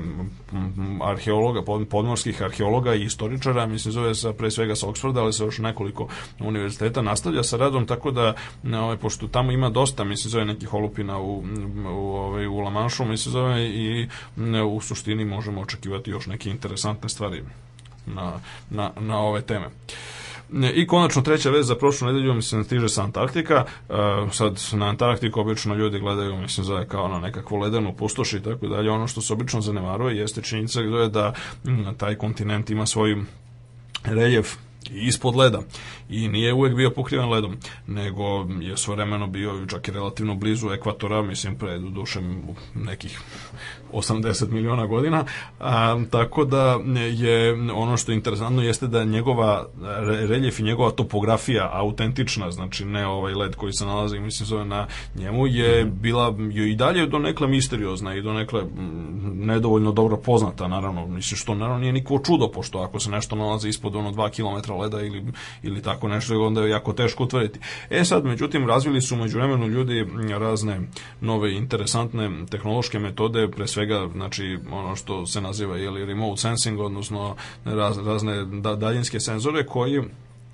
arheologa, 1.02 1.62
podmorskih 1.90 2.42
arheologa 2.42 2.94
i 2.94 3.02
istoričara, 3.02 3.66
mislim 3.66 3.92
zove 3.92 4.14
se 4.14 4.32
pre 4.32 4.50
svega 4.50 4.76
sa 4.76 4.86
Oxforda, 4.86 5.18
ali 5.18 5.32
se 5.32 5.44
još 5.44 5.58
nekoliko 5.58 6.08
univerziteta 6.40 7.02
nastavlja 7.02 7.42
sa 7.42 7.56
radom, 7.56 7.86
tako 7.86 8.10
da 8.10 8.34
ovaj, 8.64 8.96
pošto 8.96 9.28
tamo 9.28 9.52
ima 9.52 9.70
dosta, 9.70 10.04
mislim 10.04 10.30
zove 10.30 10.44
nekih 10.44 10.74
olupina 10.74 11.18
u, 11.18 11.44
u, 11.86 12.16
ovaj, 12.16 12.46
u 12.46 12.58
Lamanšu, 12.58 13.04
mislim 13.04 13.32
zove 13.32 13.66
i 13.66 14.08
u 14.66 14.80
suštini 14.80 15.24
možemo 15.24 15.60
očekivati 15.60 16.10
još 16.10 16.26
neke 16.26 16.50
interesantne 16.50 17.08
stvari 17.08 17.42
na, 18.06 18.40
na, 18.70 18.90
na 19.00 19.18
ove 19.18 19.42
teme. 19.42 19.66
I 20.74 20.86
konačno 20.86 21.22
treća 21.22 21.50
vez 21.50 21.66
za 21.66 21.74
prošlu 21.74 22.06
nedelju 22.06 22.34
mislim 22.34 22.64
stiže 22.64 22.88
sa 22.88 23.02
Antarktika. 23.02 23.64
Uh, 23.88 23.96
sad 24.32 24.62
na 24.72 24.86
Antarktiku 24.86 25.40
obično 25.40 25.74
ljudi 25.74 25.98
gledaju 25.98 26.36
mislim 26.36 26.64
zove 26.64 26.88
kao 26.88 27.08
na 27.08 27.20
nekakvu 27.20 27.56
ledenu 27.56 27.94
pustoš 27.96 28.32
i 28.32 28.42
tako 28.42 28.66
dalje. 28.66 28.90
Ono 28.90 29.06
što 29.06 29.20
se 29.20 29.32
obično 29.32 29.60
zanemaruje 29.60 30.16
jeste 30.16 30.42
činjenica 30.42 30.82
gde 30.82 31.08
da 31.08 31.32
m, 31.64 31.94
taj 31.98 32.14
kontinent 32.14 32.70
ima 32.70 32.86
svoj 32.86 33.16
reljef 34.04 34.56
ispod 34.90 35.36
leda 35.36 35.62
i 36.08 36.28
nije 36.28 36.52
uvek 36.52 36.74
bio 36.74 36.90
pokriven 36.90 37.28
ledom, 37.28 37.56
nego 37.86 38.46
je 38.60 38.76
svovremeno 38.76 39.26
bio 39.26 39.66
čak 39.66 39.88
i 39.88 39.92
relativno 39.92 40.34
blizu 40.34 40.70
ekvatora, 40.70 41.22
mislim 41.22 41.58
pre 41.58 41.78
duše 41.78 42.20
nekih 42.74 43.20
80 43.96 44.50
miliona 44.50 44.86
godina, 44.86 45.24
a, 45.60 45.96
tako 46.10 46.44
da 46.44 46.78
je 47.12 47.52
ono 47.72 47.96
što 47.96 48.12
je 48.12 48.16
interesantno 48.16 48.62
jeste 48.62 48.86
da 48.86 49.04
njegova 49.04 49.66
reljef 50.28 50.60
i 50.60 50.62
njegova 50.62 50.90
topografija 50.90 51.70
autentična, 51.72 52.50
znači 52.50 52.84
ne 52.84 53.06
ovaj 53.06 53.34
led 53.34 53.56
koji 53.56 53.72
se 53.72 53.86
nalazi, 53.86 54.18
mislim 54.18 54.46
zove 54.46 54.64
na 54.64 54.86
njemu, 55.14 55.46
je 55.46 55.84
bila 55.84 56.34
je 56.50 56.70
i 56.70 56.74
dalje 56.74 57.06
donekle 57.06 57.48
misteriozna 57.48 58.14
i 58.14 58.22
donekle 58.22 58.62
nedovoljno 59.22 59.92
dobro 59.92 60.16
poznata, 60.16 60.68
naravno, 60.68 61.06
mislim 61.06 61.36
što 61.36 61.54
naravno 61.54 61.78
nije 61.78 61.92
niko 61.92 62.18
čudo, 62.18 62.48
pošto 62.48 62.78
ako 62.78 63.00
se 63.00 63.10
nešto 63.10 63.36
nalazi 63.36 63.68
ispod 63.68 63.96
ono 63.96 64.12
2 64.12 64.30
km 64.30 64.72
leda 64.72 65.00
ili, 65.00 65.24
ili 65.62 65.82
tako 65.82 66.08
nešto, 66.08 66.42
onda 66.42 66.62
je 66.62 66.70
jako 66.70 66.92
teško 66.92 67.24
utvrditi. 67.24 67.58
E 67.90 68.04
sad, 68.04 68.24
međutim, 68.24 68.68
razvili 68.68 69.00
su 69.00 69.16
među 69.16 69.38
vremenu 69.38 69.66
ljudi 69.66 70.06
razne 70.38 70.80
nove 71.20 71.52
interesantne 71.52 72.30
tehnološke 72.50 72.98
metode, 72.98 73.48
pre 73.50 73.66
svega, 73.66 73.85
znači, 74.12 74.58
ono 74.72 74.96
što 74.96 75.26
se 75.26 75.40
naziva 75.40 75.78
ili 75.78 76.04
remote 76.04 76.40
sensing, 76.40 76.80
odnosno 76.80 77.36
raz, 77.64 77.98
razne 77.98 78.44
da, 78.44 78.76
daljinske 78.76 79.20
senzore 79.20 79.66
koji 79.66 80.02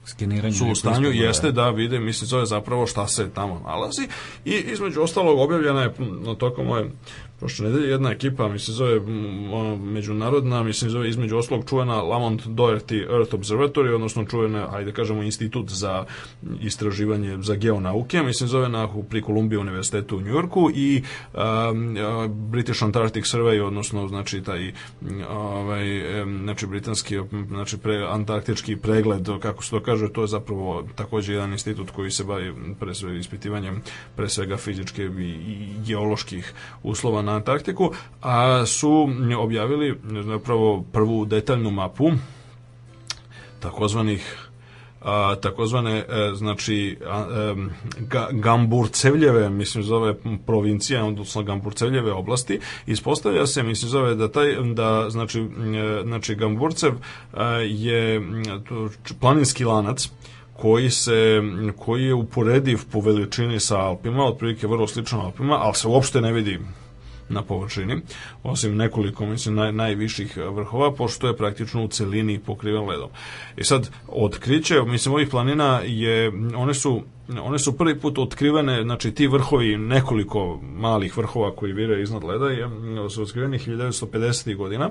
Skeniranje 0.05 0.55
su 0.55 0.67
u 0.69 0.75
stanju 0.75 1.11
jeste 1.11 1.53
da 1.53 1.71
vide, 1.71 1.99
mislim, 1.99 2.29
zove 2.29 2.47
zapravo 2.47 2.87
šta 2.87 3.07
se 3.07 3.31
tamo 3.31 3.61
nalazi. 3.67 4.09
I 4.45 4.51
između 4.51 5.03
ostalog 5.03 5.39
objavljena 5.39 5.83
je 5.83 5.95
tokom 6.39 6.67
moje 6.67 6.91
prošle 7.43 7.69
nedelje 7.69 7.90
jedna 7.90 8.10
ekipa, 8.10 8.48
mi 8.48 8.59
se 8.59 8.73
zove 8.73 8.97
ono, 9.52 9.77
međunarodna, 9.77 10.62
mislim 10.62 10.90
zove 10.90 11.09
između 11.09 11.36
oslog 11.36 11.64
čuvena 11.69 12.02
Lamont 12.02 12.47
Doherty 12.47 13.02
Earth 13.19 13.35
Observatory, 13.35 13.94
odnosno 13.94 14.24
čuvena, 14.24 14.69
ajde 14.70 14.93
kažemo, 14.93 15.23
institut 15.23 15.70
za 15.70 16.05
istraživanje 16.60 17.39
za 17.40 17.55
geonauke, 17.55 18.23
mislim 18.23 18.48
zove 18.48 18.69
na, 18.69 18.89
pri 19.10 19.23
Columbia 19.23 19.60
univerzitetu 19.60 20.16
u 20.16 20.20
Njujorku 20.20 20.70
i 20.74 21.02
um, 21.35 21.97
British 22.51 22.82
Antarctic 22.82 23.24
Survey, 23.24 23.60
odnosno 23.60 24.09
znači 24.09 24.43
taj 24.43 24.73
ovaj, 25.28 25.85
znači 26.43 26.66
britanski 26.66 27.19
znači 27.48 27.78
pre, 27.78 28.06
antarktički 28.09 28.77
pregled, 28.77 29.28
kako 29.40 29.64
se 29.64 29.70
to 29.70 29.81
kaže, 29.81 30.12
to 30.12 30.20
je 30.20 30.28
zapravo 30.28 30.86
takođe 30.94 31.32
jedan 31.32 31.52
institut 31.52 31.90
koji 31.90 32.10
se 32.10 32.24
bavi 32.24 32.55
pre 32.81 32.94
svega 32.94 33.19
ispitivanjem 33.19 33.82
pre 34.16 34.28
svega 34.28 34.56
fizičke 34.56 35.02
i, 35.02 35.31
i 35.31 35.69
geoloških 35.86 36.52
uslova 36.82 37.23
na 37.23 37.32
Antarktiku, 37.35 37.91
a 38.23 38.67
su 38.67 39.09
objavili 39.39 39.99
zapravo 40.25 40.85
prvu 40.93 41.25
detaljnu 41.25 41.71
mapu 41.71 42.11
takozvanih 43.61 44.49
a, 45.05 45.35
takozvane 45.41 45.99
e, 45.99 46.05
znači 46.35 46.99
a, 47.07 47.27
e, 47.31 47.55
ga, 48.01 48.29
Gamburcevljeve 48.33 49.51
mislim 49.51 49.85
zove 49.85 50.15
provincija 50.47 51.05
odnosno 51.05 51.43
Gamburcevljeve 51.43 52.13
oblasti. 52.13 52.61
Ispostavlja 52.87 53.47
se 53.47 53.63
mislim 53.63 53.89
zove 53.89 54.15
da 54.15 54.29
taj 54.29 54.55
da 54.75 55.11
znači 55.11 55.41
e, 55.41 56.03
znači 56.05 56.35
Gamburcev 56.35 56.93
je 57.67 58.23
planinski 59.21 59.65
lanac 59.65 60.11
koji 60.53 60.91
se 60.91 61.43
koji 61.77 62.05
je 62.05 62.15
uporediv 62.15 62.79
po 62.93 63.01
veličini 63.01 63.61
sa 63.61 63.79
Alpima, 63.79 64.25
otprilike 64.25 64.67
vrlo 64.67 64.87
sličan 64.87 65.21
Alpima, 65.21 65.59
ali 65.63 65.75
se 65.75 65.89
uopšte 65.89 66.21
ne 66.21 66.33
vidi 66.33 66.59
na 67.33 67.43
površini, 67.43 68.01
osim 68.43 68.77
nekoliko, 68.77 69.27
mislim, 69.27 69.55
naj, 69.55 69.73
najviših 69.73 70.37
vrhova, 70.37 70.93
pošto 70.93 71.27
je 71.27 71.37
praktično 71.37 71.85
u 71.85 71.89
celini 71.89 72.39
pokriven 72.39 72.89
ledom. 72.89 73.09
I 73.57 73.65
sad, 73.65 73.91
otkriće, 74.09 74.83
mislim, 74.83 75.15
ovih 75.15 75.29
planina 75.29 75.81
je, 75.85 76.33
one 76.57 76.75
su 76.75 77.03
one 77.43 77.59
su 77.59 77.77
prvi 77.79 78.01
put 78.01 78.19
otkrivene, 78.19 78.83
znači 78.83 79.15
ti 79.15 79.27
vrhovi, 79.27 79.77
nekoliko 79.77 80.61
malih 80.63 81.17
vrhova 81.17 81.57
koji 81.57 81.73
vire 81.73 82.03
iznad 82.03 82.25
leda 82.25 82.47
je, 82.47 82.69
su 83.11 83.23
otkriveni 83.23 83.59
1950. 83.59 84.57
godina, 84.57 84.91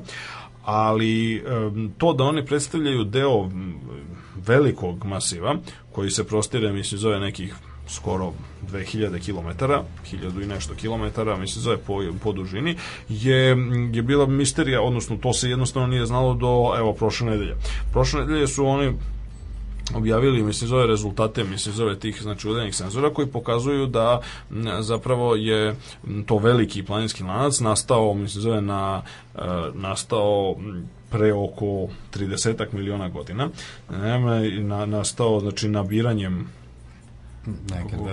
ali 0.63 1.43
to 1.97 2.13
da 2.13 2.23
oni 2.23 2.45
predstavljaju 2.45 3.03
deo 3.03 3.49
velikog 4.47 5.05
masiva, 5.05 5.55
koji 5.91 6.11
se 6.11 6.27
prostire, 6.27 6.71
mislim, 6.71 6.99
zove 6.99 7.19
nekih 7.19 7.55
skoro 7.91 8.33
2000 8.71 9.19
km, 9.25 9.63
1000 10.11 10.43
i 10.43 10.47
nešto 10.47 10.73
kilometara, 10.73 11.37
mislim 11.37 11.61
zove 11.61 11.77
po, 11.77 12.01
po 12.23 12.31
dužini, 12.31 12.75
je, 13.09 13.57
je 13.93 14.01
bila 14.01 14.25
misterija, 14.25 14.81
odnosno 14.81 15.17
to 15.17 15.33
se 15.33 15.49
jednostavno 15.49 15.87
nije 15.87 16.05
znalo 16.05 16.33
do, 16.33 16.73
evo, 16.77 16.93
prošle 16.93 17.29
nedelje. 17.29 17.55
Prošle 17.91 18.21
nedelje 18.21 18.47
su 18.47 18.65
oni 18.65 18.93
objavili, 19.95 20.43
mislim, 20.43 20.67
zove 20.67 20.87
rezultate, 20.87 21.43
mislim, 21.43 21.75
zove 21.75 21.99
tih, 21.99 22.21
znači, 22.21 22.49
udaljnih 22.49 22.75
senzora 22.75 23.13
koji 23.13 23.27
pokazuju 23.27 23.87
da 23.87 24.21
zapravo 24.79 25.35
je 25.35 25.75
to 26.25 26.37
veliki 26.37 26.83
planinski 26.83 27.23
lanac 27.23 27.59
nastao, 27.59 28.13
mislim, 28.13 28.41
zove 28.41 28.61
na, 28.61 29.01
e, 29.35 29.39
nastao 29.73 30.55
pre 31.09 31.33
oko 31.33 31.87
30 32.13 32.65
miliona 32.71 33.09
godina, 33.09 33.49
na, 34.59 34.85
nastao, 34.85 35.39
znači, 35.39 35.67
nabiranjem 35.67 36.47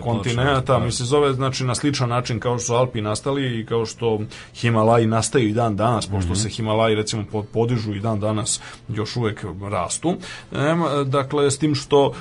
kontinenta, 0.02 0.78
mi 0.78 0.92
se 0.92 1.04
zove 1.04 1.32
znači 1.32 1.64
na 1.64 1.74
sličan 1.74 2.08
način 2.08 2.40
kao 2.40 2.58
što 2.58 2.66
su 2.66 2.74
Alpi 2.74 3.00
nastali 3.00 3.60
i 3.60 3.66
kao 3.66 3.86
što 3.86 4.20
Himalaji 4.54 5.06
nastaju 5.06 5.48
i 5.48 5.52
dan 5.52 5.76
danas, 5.76 6.06
pošto 6.06 6.32
mm 6.32 6.34
-hmm. 6.34 6.42
se 6.42 6.48
Himalaji 6.48 6.94
recimo 6.94 7.24
podižu 7.52 7.94
i 7.94 8.00
dan 8.00 8.20
danas 8.20 8.60
još 8.88 9.16
uvek 9.16 9.44
rastu. 9.70 10.16
E, 10.52 10.56
dakle, 11.04 11.50
s 11.50 11.58
tim 11.58 11.74
što 11.74 12.12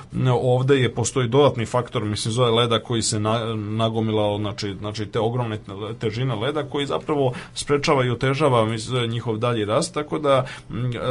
ovde 0.42 0.76
je 0.76 0.94
postoji 0.94 1.28
dodatni 1.28 1.66
faktor, 1.66 2.06
mislim 2.06 2.32
zove 2.32 2.52
leda 2.52 2.80
koji 2.80 3.02
se 3.02 3.20
na, 3.20 3.56
nagomilao, 3.56 4.38
znači, 4.38 4.76
znači 4.80 5.06
te 5.06 5.20
ogromne 5.20 5.60
težine 6.00 6.36
leda 6.36 6.64
koji 6.64 6.86
zapravo 6.86 7.34
sprečava 7.54 8.06
i 8.06 8.10
otežava 8.10 8.66
mislim, 8.66 9.10
njihov 9.10 9.38
dalji 9.38 9.66
rast, 9.66 9.94
tako 9.94 10.20
da 10.20 10.46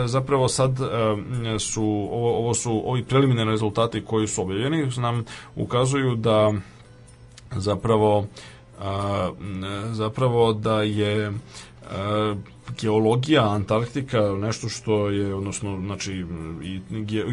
zapravo 0.05 0.49
sad 0.49 0.79
su 1.59 2.09
ovo, 2.13 2.39
ovo 2.39 2.55
su 2.55 2.83
ovi 2.91 3.05
preliminarni 3.05 3.51
rezultati 3.51 4.05
koji 4.05 4.27
su 4.27 4.43
objavljeni 4.43 4.91
nam 4.97 5.25
ukazuju 5.57 5.86
pokazuju 5.87 6.17
da 6.17 6.53
zapravo 7.53 8.27
a, 8.81 9.31
zapravo 9.93 10.53
da 10.53 10.83
je 10.83 11.33
a, 11.91 12.35
geologija 12.81 13.51
Antarktika 13.51 14.21
nešto 14.21 14.69
što 14.69 15.11
je 15.11 15.35
odnosno 15.35 15.81
znači 15.81 16.25
i 16.63 16.81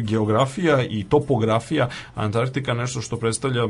geografija 0.02 0.82
i 0.82 1.04
topografija 1.04 1.88
Antarktika 2.14 2.74
nešto 2.74 3.00
što 3.00 3.16
predstavlja 3.16 3.62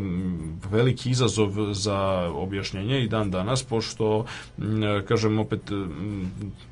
veliki 0.70 1.10
izazov 1.10 1.72
za 1.72 2.30
objašnjenje 2.34 3.00
i 3.00 3.08
dan 3.08 3.30
danas 3.30 3.62
pošto 3.62 4.24
kažem 5.08 5.38
opet 5.38 5.60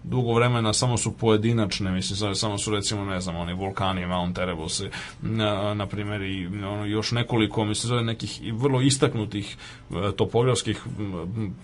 dugo 0.04 0.34
vremena 0.34 0.72
samo 0.72 0.96
su 0.96 1.12
pojedinačne 1.12 1.90
mislim 1.90 2.34
samo 2.34 2.58
su 2.58 2.70
recimo 2.70 3.04
ne 3.04 3.20
znam 3.20 3.36
oni 3.36 3.54
vulkani 3.54 4.06
Mount 4.06 4.38
Erebus 4.38 4.82
na, 5.22 5.74
na 5.74 5.86
primjer 5.86 6.22
i 6.22 6.46
ono, 6.46 6.84
još 6.84 7.12
nekoliko 7.12 7.64
mislim 7.64 7.88
zove 7.88 8.02
nekih 8.02 8.40
vrlo 8.52 8.80
istaknutih 8.80 9.56
e, 9.90 9.94
topografskih 10.16 10.82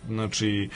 znači 0.08 0.68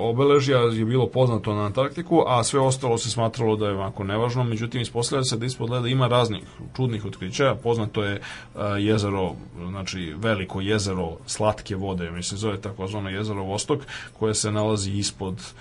obeležja 0.00 0.58
je 0.58 0.84
bilo 0.84 1.06
poznato 1.06 1.54
na 1.54 1.70
Antarktiku, 1.78 2.24
a 2.26 2.44
sve 2.44 2.60
ostalo 2.60 2.98
se 2.98 3.10
smatralo 3.10 3.56
da 3.56 3.66
je 3.66 3.74
ovako 3.74 4.04
nevažno, 4.04 4.44
međutim 4.44 4.80
ispostavlja 4.80 5.24
se 5.24 5.36
da 5.36 5.46
ispod 5.46 5.70
leda 5.70 5.88
ima 5.88 6.06
raznih 6.06 6.42
čudnih 6.76 7.04
otkrića, 7.04 7.54
poznato 7.62 8.04
je 8.04 8.20
uh, 8.54 8.60
jezero, 8.78 9.34
znači 9.68 10.14
veliko 10.16 10.60
jezero 10.60 11.16
slatke 11.26 11.76
vode, 11.76 12.10
mislim 12.10 12.38
zove 12.38 12.60
takozvano 12.60 13.10
jezero 13.10 13.42
Vostok, 13.42 13.80
koje 14.18 14.34
se 14.34 14.52
nalazi 14.52 14.92
ispod 14.92 15.52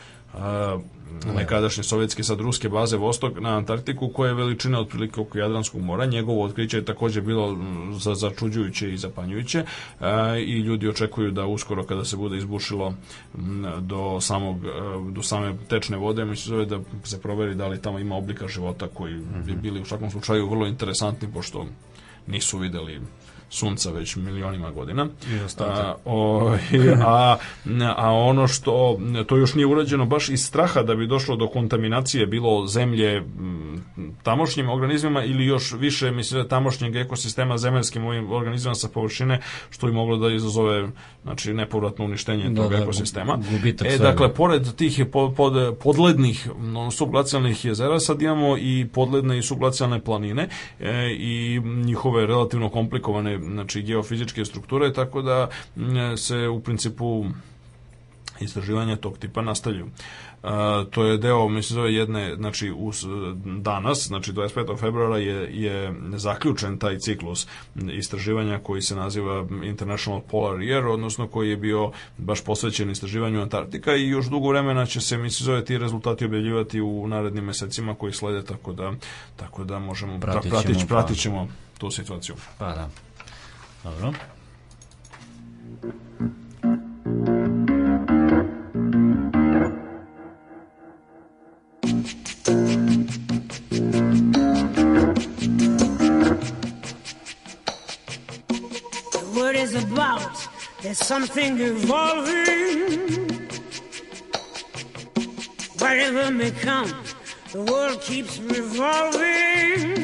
nekadašnje 1.35 1.83
sovjetske 1.83 2.23
sad 2.23 2.39
ruske 2.39 2.69
baze 2.69 2.97
Vostok 2.97 3.39
na 3.39 3.57
Antarktiku 3.57 4.09
koje 4.09 4.29
je 4.29 4.33
veličina 4.33 4.79
otprilike 4.79 5.21
oko 5.21 5.37
Jadranskog 5.37 5.81
mora. 5.81 6.05
Njegovo 6.05 6.43
otkriće 6.43 6.77
je 6.77 6.85
takođe 6.85 7.21
bilo 7.21 7.57
za, 7.99 8.15
začuđujuće 8.15 8.93
i 8.93 8.97
zapanjujuće 8.97 9.59
e, 9.59 10.41
i 10.41 10.59
ljudi 10.59 10.89
očekuju 10.89 11.31
da 11.31 11.45
uskoro 11.45 11.83
kada 11.83 12.05
se 12.05 12.17
bude 12.17 12.37
izbušilo 12.37 12.93
do 13.79 14.21
samog 14.21 14.57
do 15.11 15.23
same 15.23 15.55
tečne 15.67 15.97
vode 15.97 16.25
mi 16.25 16.35
se 16.35 16.49
zove 16.49 16.65
da 16.65 16.79
se 17.03 17.21
proveri 17.21 17.55
da 17.55 17.67
li 17.67 17.81
tamo 17.81 17.99
ima 17.99 18.15
oblika 18.15 18.47
života 18.47 18.87
koji 18.87 19.13
bi 19.45 19.51
mhm. 19.51 19.61
bili 19.61 19.81
u 19.81 19.85
svakom 19.85 20.11
slučaju 20.11 20.49
vrlo 20.49 20.67
interesantni 20.67 21.33
pošto 21.33 21.65
nisu 22.27 22.57
videli 22.57 23.01
sunca 23.49 23.91
već 23.91 24.15
milionima 24.15 24.71
godina. 24.71 25.07
A, 25.59 25.95
o, 26.05 26.51
a, 27.05 27.37
a 27.95 28.11
ono 28.13 28.47
što, 28.47 28.99
to 29.27 29.37
još 29.37 29.53
nije 29.53 29.65
urađeno 29.65 30.05
baš 30.05 30.29
iz 30.29 30.45
straha 30.45 30.83
da 30.83 30.95
bi 30.95 31.07
došlo 31.07 31.35
do 31.35 31.47
kontaminacije 31.47 32.25
bilo 32.25 32.67
zemlje 32.67 33.23
tamošnjim 34.23 34.69
organizmima 34.69 35.23
ili 35.23 35.45
još 35.45 35.71
više, 35.71 36.11
mislim, 36.11 36.41
da 36.41 36.47
tamošnjeg 36.47 36.95
ekosistema 36.95 37.57
zemaljskim 37.57 38.05
ovim 38.05 38.31
organizmima 38.31 38.75
sa 38.75 38.87
površine, 38.87 39.41
što 39.69 39.87
bi 39.87 39.93
moglo 39.93 40.17
da 40.17 40.35
izazove 40.35 40.87
znači, 41.23 41.53
nepovratno 41.53 42.05
uništenje 42.05 42.49
da, 42.49 42.61
tog 42.61 42.71
da, 42.71 42.77
ekosistema. 42.77 43.39
E, 43.85 43.97
dakle, 43.97 44.33
pored 44.33 44.75
tih 44.75 45.05
pod, 45.11 45.35
pod, 45.35 45.77
podlednih 45.83 46.49
no, 46.59 46.91
subglacijalnih 46.91 47.65
jezera, 47.65 47.99
sad 47.99 48.21
imamo 48.21 48.57
i 48.57 48.87
podledne 48.93 49.37
i 49.37 49.41
subglacijalne 49.41 50.03
planine 50.03 50.49
e, 50.79 51.15
i 51.19 51.61
njihove 51.65 52.25
relativno 52.25 52.69
komplikovane 52.69 53.36
znači 53.43 53.81
geofizičke 53.81 54.45
strukture, 54.45 54.93
tako 54.93 55.21
da 55.21 55.49
se 56.17 56.47
u 56.47 56.59
principu 56.59 57.25
istraživanja 58.39 58.95
tog 58.95 59.17
tipa 59.17 59.41
nastavljaju. 59.41 59.85
Uh, 60.43 60.49
to 60.91 61.05
je 61.05 61.17
deo, 61.17 61.49
mislim, 61.49 61.75
zove 61.75 61.93
jedne, 61.93 62.35
znači, 62.35 62.73
us, 62.77 63.05
danas, 63.61 64.07
znači 64.07 64.31
25. 64.31 64.79
februara 64.79 65.17
je, 65.17 65.61
je 65.61 65.93
zaključen 66.15 66.79
taj 66.79 66.97
ciklus 66.99 67.47
istraživanja 67.91 68.59
koji 68.63 68.81
se 68.81 68.95
naziva 68.95 69.47
International 69.63 70.21
Polar 70.21 70.55
Year, 70.57 70.93
odnosno 70.93 71.27
koji 71.27 71.49
je 71.49 71.57
bio 71.57 71.91
baš 72.17 72.43
posvećen 72.43 72.89
istraživanju 72.89 73.41
Antarktika 73.41 73.95
i 73.95 74.07
još 74.07 74.25
dugo 74.25 74.49
vremena 74.49 74.85
će 74.85 75.01
se, 75.01 75.17
mislim, 75.17 75.45
zove 75.45 75.65
ti 75.65 75.77
rezultati 75.77 76.25
objavljivati 76.25 76.81
u 76.81 77.07
narednim 77.07 77.45
mesecima 77.45 77.95
koji 77.95 78.13
slede, 78.13 78.45
tako 78.45 78.73
da, 78.73 78.93
tako 79.35 79.63
da 79.63 79.79
možemo, 79.79 80.19
pratit 80.19 80.51
ćemo, 80.51 80.61
pratit, 80.61 80.87
pratit 80.87 81.17
ćemo 81.17 81.47
tu 81.77 81.91
situaciju. 81.91 82.35
Pa 82.57 82.65
da. 82.65 82.89
Dobro. 83.87 84.13
is 99.55 99.73
about 99.73 100.47
there's 100.83 100.99
something 100.99 101.57
evolving. 101.59 102.99
Whatever 105.79 106.31
may 106.31 106.51
come, 106.51 106.93
the 107.53 107.63
world 107.63 108.01
keeps 108.01 108.37
revolving. 108.39 109.95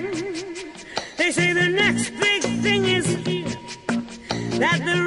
They 1.18 1.32
say 1.32 1.54
the 1.54 1.68
next 1.68 2.10
big 2.12 2.42
thing 2.64 2.86
is 2.86 3.43
that 4.60 4.80
the 4.86 5.00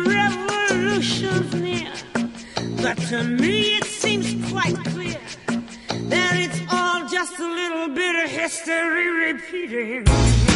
revolution's 0.70 1.54
near. 1.54 1.92
But 2.82 2.96
to 3.08 3.24
me 3.24 3.76
it 3.76 3.84
seems 3.84 4.50
quite 4.50 4.76
clear 4.86 5.20
that 6.10 6.32
it's 6.36 6.60
all 6.72 7.08
just 7.08 7.38
a 7.38 7.46
little 7.46 7.88
bit 7.94 8.24
of 8.24 8.30
history 8.30 9.32
repeating. 9.32 10.55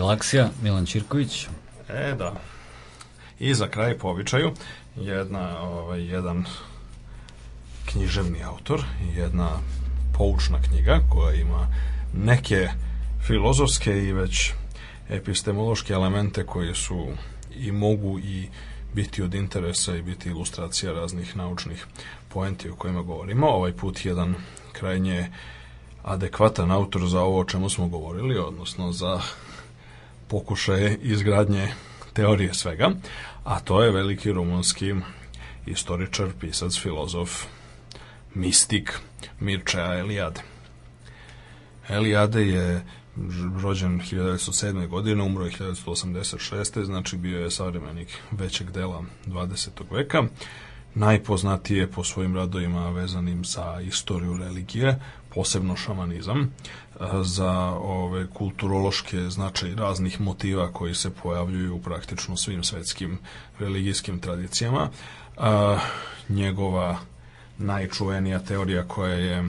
Galaksija, 0.00 0.48
Milan 0.62 0.86
Čirković. 0.86 1.46
E, 1.88 2.14
da. 2.18 2.32
I 3.38 3.54
za 3.54 3.68
kraj 3.68 3.98
po 3.98 4.08
običaju, 4.08 4.52
jedna, 4.96 5.60
ovaj, 5.62 6.04
jedan 6.04 6.44
književni 7.84 8.44
autor, 8.44 8.82
jedna 9.16 9.48
poučna 10.18 10.62
knjiga 10.62 11.00
koja 11.10 11.34
ima 11.34 11.68
neke 12.14 12.68
filozofske 13.26 14.04
i 14.04 14.12
već 14.12 14.52
epistemološke 15.08 15.92
elemente 15.92 16.46
koji 16.46 16.74
su 16.74 17.06
i 17.56 17.72
mogu 17.72 18.18
i 18.18 18.48
biti 18.94 19.22
od 19.22 19.34
interesa 19.34 19.96
i 19.96 20.02
biti 20.02 20.28
ilustracija 20.28 20.92
raznih 20.92 21.36
naučnih 21.36 21.86
poenti 22.28 22.70
o 22.70 22.76
kojima 22.76 23.02
govorimo. 23.02 23.46
Ovaj 23.48 23.72
put 23.72 24.04
jedan 24.04 24.34
krajnje 24.72 25.30
adekvatan 26.02 26.70
autor 26.70 27.08
za 27.08 27.20
ovo 27.20 27.40
o 27.40 27.44
čemu 27.44 27.70
smo 27.70 27.88
govorili, 27.88 28.38
odnosno 28.38 28.92
za 28.92 29.20
pokušaje 30.30 30.98
izgradnje 31.02 31.68
teorije 32.12 32.54
svega, 32.54 32.90
a 33.44 33.60
to 33.60 33.82
je 33.82 33.90
veliki 33.90 34.32
rumunski 34.32 34.94
istoričar, 35.66 36.28
pisac, 36.40 36.78
filozof, 36.78 37.44
mistik 38.34 38.98
Mircea 39.40 39.98
Eliade. 39.98 40.40
Eliade 41.88 42.46
je 42.46 42.84
rođen 43.62 44.00
1907. 44.00 44.88
godine, 44.88 45.22
umro 45.22 45.44
je 45.44 45.50
1986. 45.50 46.84
znači 46.84 47.16
bio 47.16 47.40
je 47.40 47.50
savremenik 47.50 48.18
većeg 48.30 48.70
dela 48.70 49.02
20. 49.26 49.68
veka. 49.90 50.22
Najpoznatije 50.94 51.90
po 51.90 52.04
svojim 52.04 52.36
radovima 52.36 52.90
vezanim 52.90 53.44
za 53.44 53.80
istoriju 53.80 54.36
religije, 54.36 55.00
posebno 55.34 55.76
šamanizam, 55.76 56.50
za 57.22 57.52
ove 57.70 58.26
kulturološke 58.26 59.20
značaj 59.20 59.74
raznih 59.74 60.20
motiva 60.20 60.72
koji 60.72 60.94
se 60.94 61.10
pojavljuju 61.10 61.74
u 61.74 61.82
praktično 61.82 62.36
svim 62.36 62.64
svetskim 62.64 63.18
religijskim 63.58 64.20
tradicijama. 64.20 64.90
A, 65.36 65.78
njegova 66.28 66.98
najčuvenija 67.58 68.38
teorija 68.38 68.88
koja 68.88 69.14
je 69.14 69.48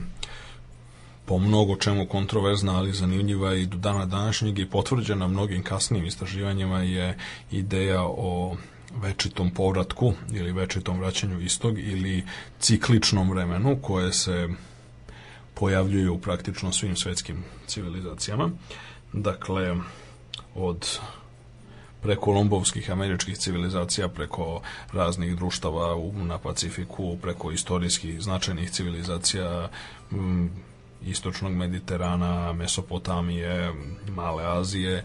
po 1.24 1.38
mnogo 1.38 1.76
čemu 1.76 2.06
kontroverzna, 2.06 2.78
ali 2.78 2.92
zanimljiva 2.92 3.54
i 3.54 3.66
do 3.66 3.76
dana 3.76 4.06
današnjeg 4.06 4.58
i 4.58 4.70
potvrđena 4.70 5.28
mnogim 5.28 5.62
kasnijim 5.62 6.06
istraživanjima 6.06 6.82
je 6.82 7.18
ideja 7.50 8.02
o 8.02 8.56
večitom 9.02 9.50
povratku 9.50 10.12
ili 10.32 10.52
večitom 10.52 10.98
vraćanju 10.98 11.40
istog 11.40 11.78
ili 11.78 12.24
cikličnom 12.60 13.30
vremenu 13.30 13.78
koje 13.82 14.12
se 14.12 14.48
pojavljuje 15.54 16.10
u 16.10 16.18
praktično 16.18 16.72
svim 16.72 16.96
svetskim 16.96 17.44
civilizacijama. 17.66 18.50
Dakle, 19.12 19.76
od 20.54 20.98
prekolombovskih 22.02 22.90
američkih 22.90 23.38
civilizacija, 23.38 24.08
preko 24.08 24.60
raznih 24.92 25.36
društava 25.36 25.96
na 26.14 26.38
Pacifiku, 26.38 27.16
preko 27.22 27.52
istorijskih 27.52 28.22
značajnih 28.22 28.70
civilizacija 28.70 29.68
istočnog 31.04 31.52
Mediterana, 31.52 32.52
Mesopotamije, 32.52 33.72
Male 34.08 34.44
Azije, 34.44 35.04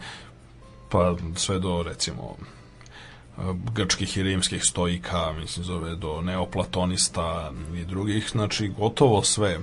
pa 0.90 1.15
sve 1.36 1.60
do 1.60 1.84
recimo 1.84 2.36
grčkih 3.74 4.18
i 4.18 4.24
rimskih 4.24 4.64
stoika, 4.64 5.34
mislim 5.34 5.65
zove 5.65 5.95
do 5.95 6.22
neoplatonista 6.22 7.52
i 7.76 7.86
drugih, 7.86 8.30
znači 8.32 8.68
gotovo 8.68 9.24
sve 9.24 9.60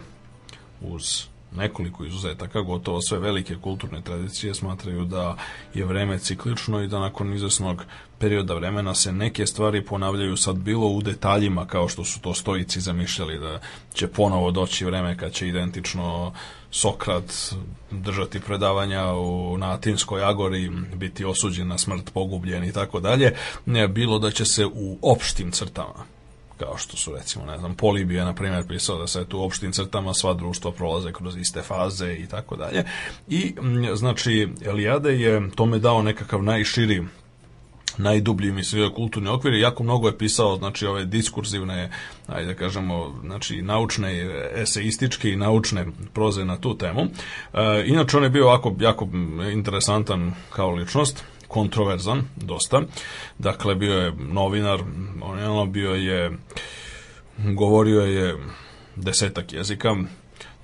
uz 0.88 1.26
nekoliko 1.56 2.04
izuzetaka, 2.04 2.60
gotovo 2.60 3.00
sve 3.00 3.18
velike 3.18 3.56
kulturne 3.56 4.00
tradicije 4.02 4.54
smatraju 4.54 5.04
da 5.04 5.36
je 5.74 5.84
vreme 5.84 6.18
ciklično 6.18 6.82
i 6.82 6.88
da 6.88 6.98
nakon 6.98 7.34
izvesnog 7.34 7.84
perioda 8.18 8.54
vremena 8.54 8.94
se 8.94 9.12
neke 9.12 9.46
stvari 9.46 9.84
ponavljaju 9.84 10.36
sad 10.36 10.56
bilo 10.56 10.86
u 10.86 11.02
detaljima 11.02 11.66
kao 11.66 11.88
što 11.88 12.04
su 12.04 12.20
to 12.20 12.34
stoici 12.34 12.80
zamišljali 12.80 13.38
da 13.38 13.60
će 13.94 14.06
ponovo 14.06 14.50
doći 14.50 14.84
vreme 14.84 15.16
kad 15.16 15.32
će 15.32 15.48
identično 15.48 16.32
Sokrat 16.70 17.54
držati 17.90 18.40
predavanja 18.40 19.12
u, 19.12 19.58
na 19.58 19.72
Atinskoj 19.72 20.24
agori, 20.24 20.70
biti 20.94 21.24
osuđen 21.24 21.68
na 21.68 21.78
smrt, 21.78 22.10
pogubljen 22.14 22.64
i 22.64 22.72
tako 22.72 23.00
dalje, 23.00 23.34
bilo 23.88 24.18
da 24.18 24.30
će 24.30 24.44
se 24.44 24.66
u 24.66 24.98
opštim 25.02 25.50
crtama 25.50 26.13
kao 26.58 26.78
što 26.78 26.96
su 26.96 27.14
recimo, 27.14 27.44
ne 27.44 27.58
znam, 27.58 27.74
Polibija, 27.74 28.24
na 28.24 28.34
primjer, 28.34 28.66
pisao 28.68 28.98
da 28.98 29.06
se 29.06 29.24
tu 29.24 29.38
u 29.38 29.42
opštim 29.42 29.72
crtama 29.72 30.14
sva 30.14 30.34
društva 30.34 30.72
prolaze 30.72 31.12
kroz 31.12 31.36
iste 31.36 31.62
faze 31.62 32.14
i 32.14 32.26
tako 32.26 32.56
dalje. 32.56 32.84
I, 33.28 33.54
znači, 33.94 34.48
Elijade 34.64 35.20
je 35.20 35.50
tome 35.54 35.78
dao 35.78 36.02
nekakav 36.02 36.42
najširi 36.42 37.04
najdublji 37.98 38.52
mislim 38.52 38.90
kulturni 38.94 39.28
okvir 39.28 39.54
jako 39.54 39.82
mnogo 39.82 40.08
je 40.08 40.18
pisao 40.18 40.56
znači 40.56 40.86
ove 40.86 41.04
diskurzivne 41.04 41.90
ajde 42.26 42.46
da 42.46 42.54
kažemo 42.54 43.14
znači 43.24 43.62
naučne 43.62 44.30
eseističke 44.54 45.30
i 45.30 45.36
naučne 45.36 45.86
proze 46.12 46.44
na 46.44 46.56
tu 46.56 46.78
temu. 46.78 47.02
E, 47.02 47.84
inače 47.86 48.16
on 48.16 48.22
je 48.22 48.30
bio 48.30 48.46
jako 48.46 48.76
jako 48.80 49.08
interesantan 49.52 50.32
kao 50.50 50.70
ličnost 50.70 51.24
kontroverzan 51.54 52.22
dosta. 52.36 52.82
Dakle, 53.38 53.74
bio 53.74 53.94
je 53.94 54.12
novinar, 54.12 54.80
on 55.48 55.72
bio 55.72 55.94
je, 55.94 56.30
govorio 57.38 58.00
je 58.00 58.36
desetak 58.96 59.52
jezika, 59.52 59.94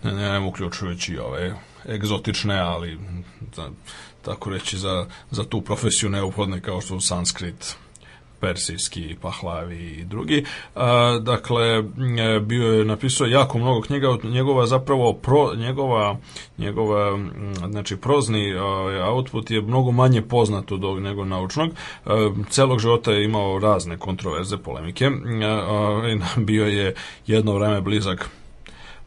ne, 0.02 0.12
ne, 0.12 0.38
uključujući 0.38 1.18
ove 1.18 1.54
egzotične, 1.88 2.58
ali 2.58 2.98
za, 3.56 3.70
tako 4.22 4.50
reći 4.50 4.78
za, 4.78 5.06
za 5.30 5.44
tu 5.44 5.60
profesiju 5.60 6.10
neophodne 6.10 6.60
kao 6.60 6.80
što 6.80 7.00
su 7.00 7.06
sanskrit, 7.06 7.76
persijski, 8.40 9.16
Pahlavi 9.20 9.90
i 9.90 10.04
drugi. 10.04 10.44
Dakle, 11.20 11.66
e, 11.66 11.82
bio 12.40 12.72
je 12.72 12.84
napisao 12.84 13.26
jako 13.26 13.58
mnogo 13.58 13.80
knjiga, 13.80 14.16
njegova 14.24 14.66
zapravo 14.66 15.12
pro, 15.12 15.54
njegova, 15.54 16.16
njegova 16.58 17.18
znači 17.70 17.96
prozni 17.96 18.54
output 19.04 19.50
je 19.50 19.62
mnogo 19.62 19.92
manje 19.92 20.22
poznat 20.22 20.72
od 20.72 20.84
ovog 20.84 21.00
nego 21.00 21.24
naučnog. 21.24 21.70
A, 22.04 22.30
celog 22.48 22.78
života 22.78 23.12
je 23.12 23.24
imao 23.24 23.58
razne 23.58 23.98
kontroverze, 23.98 24.56
polemike. 24.56 25.10
A, 25.44 26.16
bio 26.48 26.66
je 26.66 26.94
jedno 27.26 27.54
vreme 27.54 27.80
blizak 27.80 28.30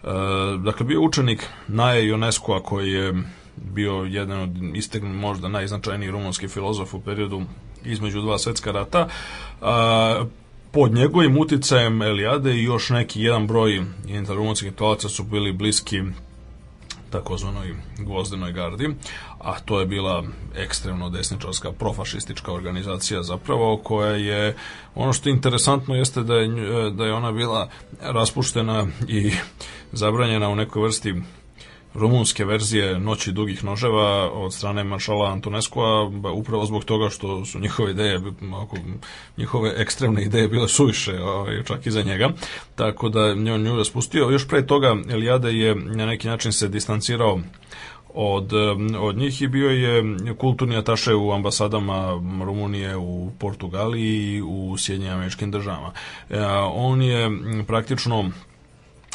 E, 0.04 0.58
dakle, 0.58 0.86
bio 0.86 1.02
učenik 1.02 1.48
Naje 1.68 2.08
Ionesco-a 2.08 2.64
koji 2.64 2.92
je 2.92 3.14
bio 3.56 3.94
jedan 3.94 4.42
od 4.42 4.50
istek 4.76 5.04
možda 5.04 5.48
najznačajnijih 5.48 6.12
rumunskih 6.12 6.50
filozofa 6.50 6.98
u 6.98 7.02
periodu 7.02 7.42
između 7.86 8.22
dva 8.22 8.38
svetska 8.38 8.72
rata. 8.72 9.08
A, 9.62 10.26
pod 10.72 10.94
njegovim 10.94 11.38
uticajem 11.38 12.02
Elijade 12.02 12.56
i 12.56 12.64
još 12.64 12.90
neki 12.90 13.22
jedan 13.22 13.48
broj 13.48 13.86
rumunskih 14.28 14.68
intelektualaca 14.68 15.10
su 15.10 15.24
bili 15.24 15.52
bliski 15.52 16.02
takozvanoj 17.10 17.76
gvozdenoj 17.98 18.52
gardi, 18.52 18.90
a 19.40 19.60
to 19.60 19.80
je 19.80 19.86
bila 19.86 20.24
ekstremno 20.56 21.10
desničarska 21.10 21.72
profašistička 21.72 22.52
organizacija 22.52 23.24
zapravo 23.24 23.78
koja 23.78 24.12
je 24.12 24.56
ono 24.96 25.14
što 25.14 25.30
je 25.30 25.34
interesantno 25.34 25.96
jeste 25.96 26.24
da 26.24 26.36
je 26.36 26.48
da 26.92 27.06
je 27.06 27.14
ona 27.14 27.32
bila 27.32 27.70
raspuštena 28.02 28.88
i 29.08 29.32
zabranjena 29.92 30.50
u 30.50 30.56
nekoj 30.56 30.82
vrsti 30.82 31.14
rumunske 31.94 32.46
verzije 32.46 33.00
Noći 33.00 33.32
dugih 33.32 33.64
noževa 33.64 34.32
od 34.32 34.54
strane 34.54 34.84
maršala 34.84 35.32
Antoneskoa 35.32 36.12
upravo 36.34 36.66
zbog 36.66 36.86
toga 36.86 37.10
što 37.10 37.46
su 37.46 37.60
njihove 37.60 37.92
ideje 37.92 38.22
njihove 39.38 39.74
ekstremne 39.78 40.24
ideje 40.24 40.48
bile 40.48 40.68
suviše 40.68 41.22
ovaj, 41.22 41.64
čak 41.64 41.86
i 41.86 41.92
za 41.92 42.02
njega 42.02 42.30
tako 42.76 43.10
da 43.10 43.34
nju, 43.34 43.58
nju 43.58 43.78
je 43.78 43.86
spustio 43.86 44.30
još 44.30 44.48
pre 44.48 44.68
toga 44.68 44.96
Elijade 45.10 45.52
je 45.52 45.76
na 45.76 46.06
neki 46.06 46.28
način 46.28 46.52
se 46.52 46.68
distancirao 46.68 47.40
od, 48.14 48.54
od 49.00 49.18
njih 49.18 49.42
i 49.42 49.48
bio 49.48 49.70
je 49.70 50.04
kulturni 50.38 50.78
ataše 50.78 51.16
u 51.16 51.32
ambasadama 51.32 52.22
Rumunije 52.46 52.98
u 52.98 53.32
Portugaliji 53.40 54.36
i 54.36 54.42
u 54.42 54.78
Sjedinjenim 54.78 55.18
američkim 55.18 55.52
državama. 55.52 55.92
E, 56.30 56.46
on 56.74 57.02
je 57.02 57.30
praktično 57.68 58.32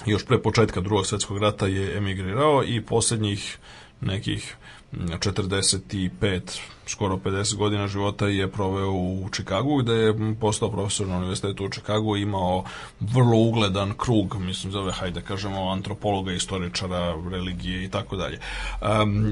još 0.06 0.24
pre 0.26 0.42
početka 0.42 0.80
drugog 0.80 1.06
svetskog 1.06 1.38
rata 1.38 1.66
je 1.66 1.96
emigrirao 1.96 2.64
i 2.66 2.80
poslednjih 2.80 3.58
nekih 4.00 4.56
45, 4.92 6.60
skoro 6.86 7.16
50 7.16 7.56
godina 7.56 7.88
života 7.88 8.26
je 8.26 8.48
proveo 8.48 8.90
u 8.90 9.28
Čikagu, 9.32 9.76
gde 9.76 9.92
je 9.92 10.14
postao 10.40 10.70
profesor 10.70 11.06
na 11.06 11.16
univerzitetu 11.16 11.64
u 11.64 11.68
Čikagu 11.68 12.16
i 12.16 12.22
imao 12.22 12.64
vrlo 13.00 13.38
ugledan 13.38 13.94
krug, 13.96 14.36
mislim 14.40 14.72
zove, 14.72 14.92
hajde 14.92 15.20
kažemo, 15.20 15.70
antropologa, 15.70 16.32
istoričara, 16.32 17.14
religije 17.30 17.84
i 17.84 17.88
tako 17.88 18.16
dalje. 18.16 18.40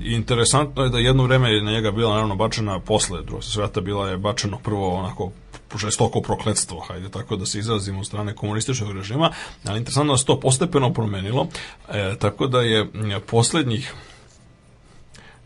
Interesantno 0.04 0.82
je 0.82 0.90
da 0.90 0.98
jedno 0.98 1.22
vreme 1.22 1.52
je 1.52 1.62
na 1.62 1.70
njega 1.70 1.90
bila 1.90 2.12
naravno 2.12 2.36
bačena 2.36 2.80
posle 2.80 3.22
drugog 3.22 3.44
sveta, 3.44 3.80
bila 3.80 4.08
je 4.08 4.16
bačeno 4.16 4.58
prvo 4.58 4.94
onako 4.94 5.30
žestoko 5.76 6.20
prokletstvo, 6.20 6.80
hajde 6.80 7.08
tako 7.08 7.36
da 7.36 7.46
se 7.46 7.58
izrazimo 7.58 8.00
od 8.00 8.06
strane 8.06 8.34
komunističkog 8.34 8.92
režima, 8.92 9.30
ali 9.64 9.78
interesantno 9.78 10.12
da 10.12 10.18
se 10.18 10.24
to 10.24 10.40
postepeno 10.40 10.92
promenilo, 10.92 11.46
e, 11.88 12.14
tako 12.18 12.46
da 12.46 12.60
je 12.60 12.90
poslednjih 13.26 13.94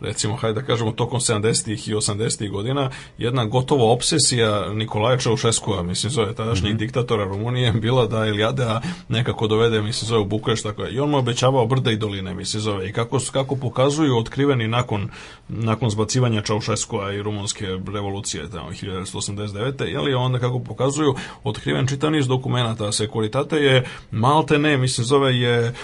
recimo, 0.00 0.36
hajde 0.36 0.60
da 0.60 0.66
kažemo, 0.66 0.92
tokom 0.92 1.20
70. 1.20 1.90
i 1.90 1.94
80. 1.94 2.50
godina, 2.50 2.90
jedna 3.18 3.44
gotovo 3.44 3.92
obsesija 3.92 4.72
Nikolaja 4.72 5.18
Čaušeskova, 5.18 5.82
mislim, 5.82 6.10
zove 6.10 6.34
tadašnjih 6.34 6.72
mm 6.72 6.76
-hmm. 6.76 6.78
diktatora 6.78 7.24
Rumunije, 7.24 7.72
bila 7.72 8.06
da 8.06 8.26
Ilijadea 8.26 8.80
nekako 9.08 9.46
dovede, 9.46 9.82
mislim, 9.82 10.08
zove 10.08 10.20
u 10.20 10.24
Bukareš, 10.24 10.62
tako 10.62 10.82
je. 10.82 10.92
I 10.92 11.00
on 11.00 11.10
mu 11.10 11.18
obećavao 11.18 11.66
brda 11.66 11.90
i 11.90 11.96
doline, 11.96 12.34
mislim, 12.34 12.60
zove. 12.60 12.88
I 12.88 12.92
kako, 12.92 13.18
kako 13.32 13.56
pokazuju 13.56 14.18
otkriveni 14.18 14.68
nakon, 14.68 15.08
nakon 15.48 15.90
zbacivanja 15.90 16.42
Čaušeskova 16.42 17.12
i 17.12 17.22
rumunske 17.22 17.66
revolucije, 17.94 18.50
tamo, 18.50 18.70
1989. 18.70 19.84
Jeli, 19.84 20.14
onda 20.14 20.38
kako 20.38 20.58
pokazuju 20.58 21.14
otkriven 21.44 21.86
čitav 21.86 22.10
niz 22.10 22.28
dokumenta. 22.28 22.92
Sekuritate 22.92 23.56
je 23.56 23.84
malte 24.10 24.58
ne, 24.58 24.76
mislim, 24.76 25.04
zove 25.04 25.36
je, 25.36 25.74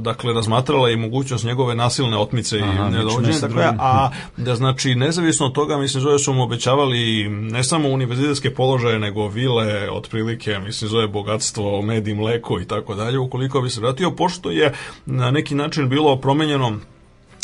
dakle, 0.00 0.32
razmatrala 0.32 0.90
i 0.90 0.96
mogućnost 0.96 1.44
njegove 1.44 1.74
nasilne 1.74 2.18
otmice 2.18 2.58
Aha, 2.58 2.88
i 2.88 2.90
nedovođenja, 2.90 3.48
dakle, 3.54 3.76
a 3.78 4.10
da 4.36 4.54
znači 4.54 4.94
nezavisno 4.94 5.46
od 5.46 5.52
toga 5.52 5.78
mislim 5.78 6.00
zove 6.00 6.18
su 6.18 6.32
mu 6.32 6.42
obećavali 6.42 7.28
ne 7.28 7.64
samo 7.64 7.88
univerzitetske 7.88 8.54
položaje 8.54 8.98
nego 8.98 9.28
vile 9.28 9.90
otprilike 9.90 10.58
mislim 10.58 10.90
zove 10.90 11.06
bogatstvo 11.06 11.82
med 11.82 12.08
i 12.08 12.14
mleko 12.14 12.60
i 12.60 12.64
tako 12.64 12.94
dalje 12.94 13.18
ukoliko 13.18 13.60
bi 13.60 13.70
se 13.70 13.80
vratio 13.80 14.10
pošto 14.10 14.50
je 14.50 14.72
na 15.06 15.30
neki 15.30 15.54
način 15.54 15.88
bilo 15.88 16.16
promenjeno 16.16 16.78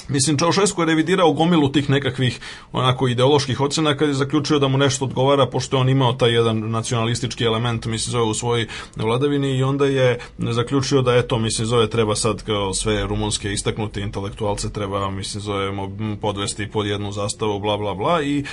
Mislim, 0.09 0.39
Čaušesku 0.39 0.82
je 0.82 0.86
revidirao 0.86 1.32
gomilu 1.32 1.72
tih 1.72 1.90
nekakvih 1.90 2.40
onako 2.72 3.09
ideoloških 3.09 3.60
ocena 3.60 3.97
kad 3.97 4.09
je 4.09 4.14
zaključio 4.14 4.59
da 4.59 4.68
mu 4.68 4.78
nešto 4.78 5.05
odgovara, 5.05 5.47
pošto 5.47 5.76
je 5.76 5.80
on 5.80 5.89
imao 5.89 6.12
taj 6.12 6.32
jedan 6.32 6.70
nacionalistički 6.70 7.44
element, 7.44 7.86
mislim, 7.86 8.12
zove 8.12 8.24
u 8.24 8.35
svojoj 8.35 8.66
vladavini 8.97 9.56
i 9.56 9.62
onda 9.62 9.86
je 9.86 10.18
zaključio 10.39 11.02
da 11.02 11.14
eto, 11.14 11.39
mislim, 11.39 11.66
zove 11.66 11.90
treba 11.90 12.16
sad 12.16 12.43
kao 12.43 12.74
sve 12.74 13.06
rumunske 13.06 13.52
istaknute 13.52 14.01
intelektualce 14.01 14.72
treba, 14.72 15.10
mislim, 15.10 15.40
zove 15.40 15.72
podvesti 16.20 16.70
pod 16.70 16.86
jednu 16.86 17.12
zastavu, 17.12 17.60
bla, 17.60 17.76
bla, 17.76 17.94
bla 17.94 18.22
i, 18.22 18.44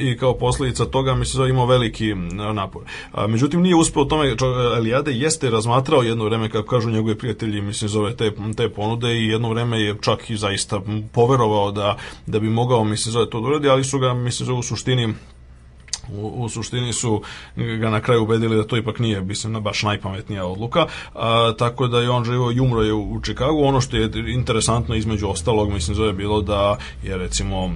i 0.00 0.16
kao 0.16 0.34
posljedica 0.38 0.84
toga, 0.84 1.14
mislim, 1.14 1.36
zove 1.36 1.50
imao 1.50 1.66
veliki 1.66 2.14
napor. 2.54 2.82
A, 3.12 3.26
međutim, 3.26 3.62
nije 3.62 3.74
uspeo 3.76 4.04
tome, 4.04 4.36
Elijade 4.76 5.12
jeste 5.12 5.50
razmatrao 5.50 6.02
jedno 6.02 6.24
vreme, 6.24 6.50
kako 6.50 6.68
kažu 6.68 6.90
njegovi 6.90 7.18
prijatelji, 7.18 7.60
mislim, 7.60 7.88
zove 7.88 8.16
te, 8.16 8.32
te 8.56 8.68
ponude 8.68 9.14
i 9.14 9.26
jedno 9.26 9.50
vreme 9.50 9.80
je 9.80 9.96
čak 10.00 10.30
i 10.30 10.36
zaista 10.36 10.80
poverovao 11.12 11.72
da, 11.72 11.96
da 12.26 12.40
bi 12.40 12.50
mogao, 12.50 12.84
mislim, 12.84 13.12
zove 13.12 13.30
to 13.30 13.40
da 13.40 13.46
uradi, 13.46 13.68
ali 13.68 13.84
su 13.84 13.98
ga, 13.98 14.14
mislim, 14.14 14.46
zove 14.46 14.58
u 14.58 14.62
suštini 14.62 15.14
u, 16.12 16.44
u 16.44 16.48
suštini 16.48 16.92
su 16.92 17.22
ga 17.56 17.90
na 17.90 18.00
kraju 18.00 18.22
ubedili 18.22 18.56
da 18.56 18.66
to 18.66 18.76
ipak 18.76 18.98
nije 18.98 19.20
mislim 19.20 19.62
baš 19.62 19.82
najpametnija 19.82 20.46
odluka 20.46 20.86
a, 21.14 21.52
tako 21.58 21.88
da 21.88 22.00
je 22.00 22.10
on 22.10 22.24
živo 22.24 22.52
i 22.52 22.60
umro 22.60 22.82
je 22.82 22.92
u, 22.92 23.12
u 23.12 23.20
Čikagu. 23.20 23.64
Ono 23.64 23.80
što 23.80 23.96
je 23.96 24.10
interesantno 24.34 24.94
između 24.94 25.28
ostalog 25.28 25.72
mislim 25.72 25.94
zove 25.94 26.12
bilo 26.12 26.42
da 26.42 26.76
je 27.02 27.16
recimo 27.16 27.70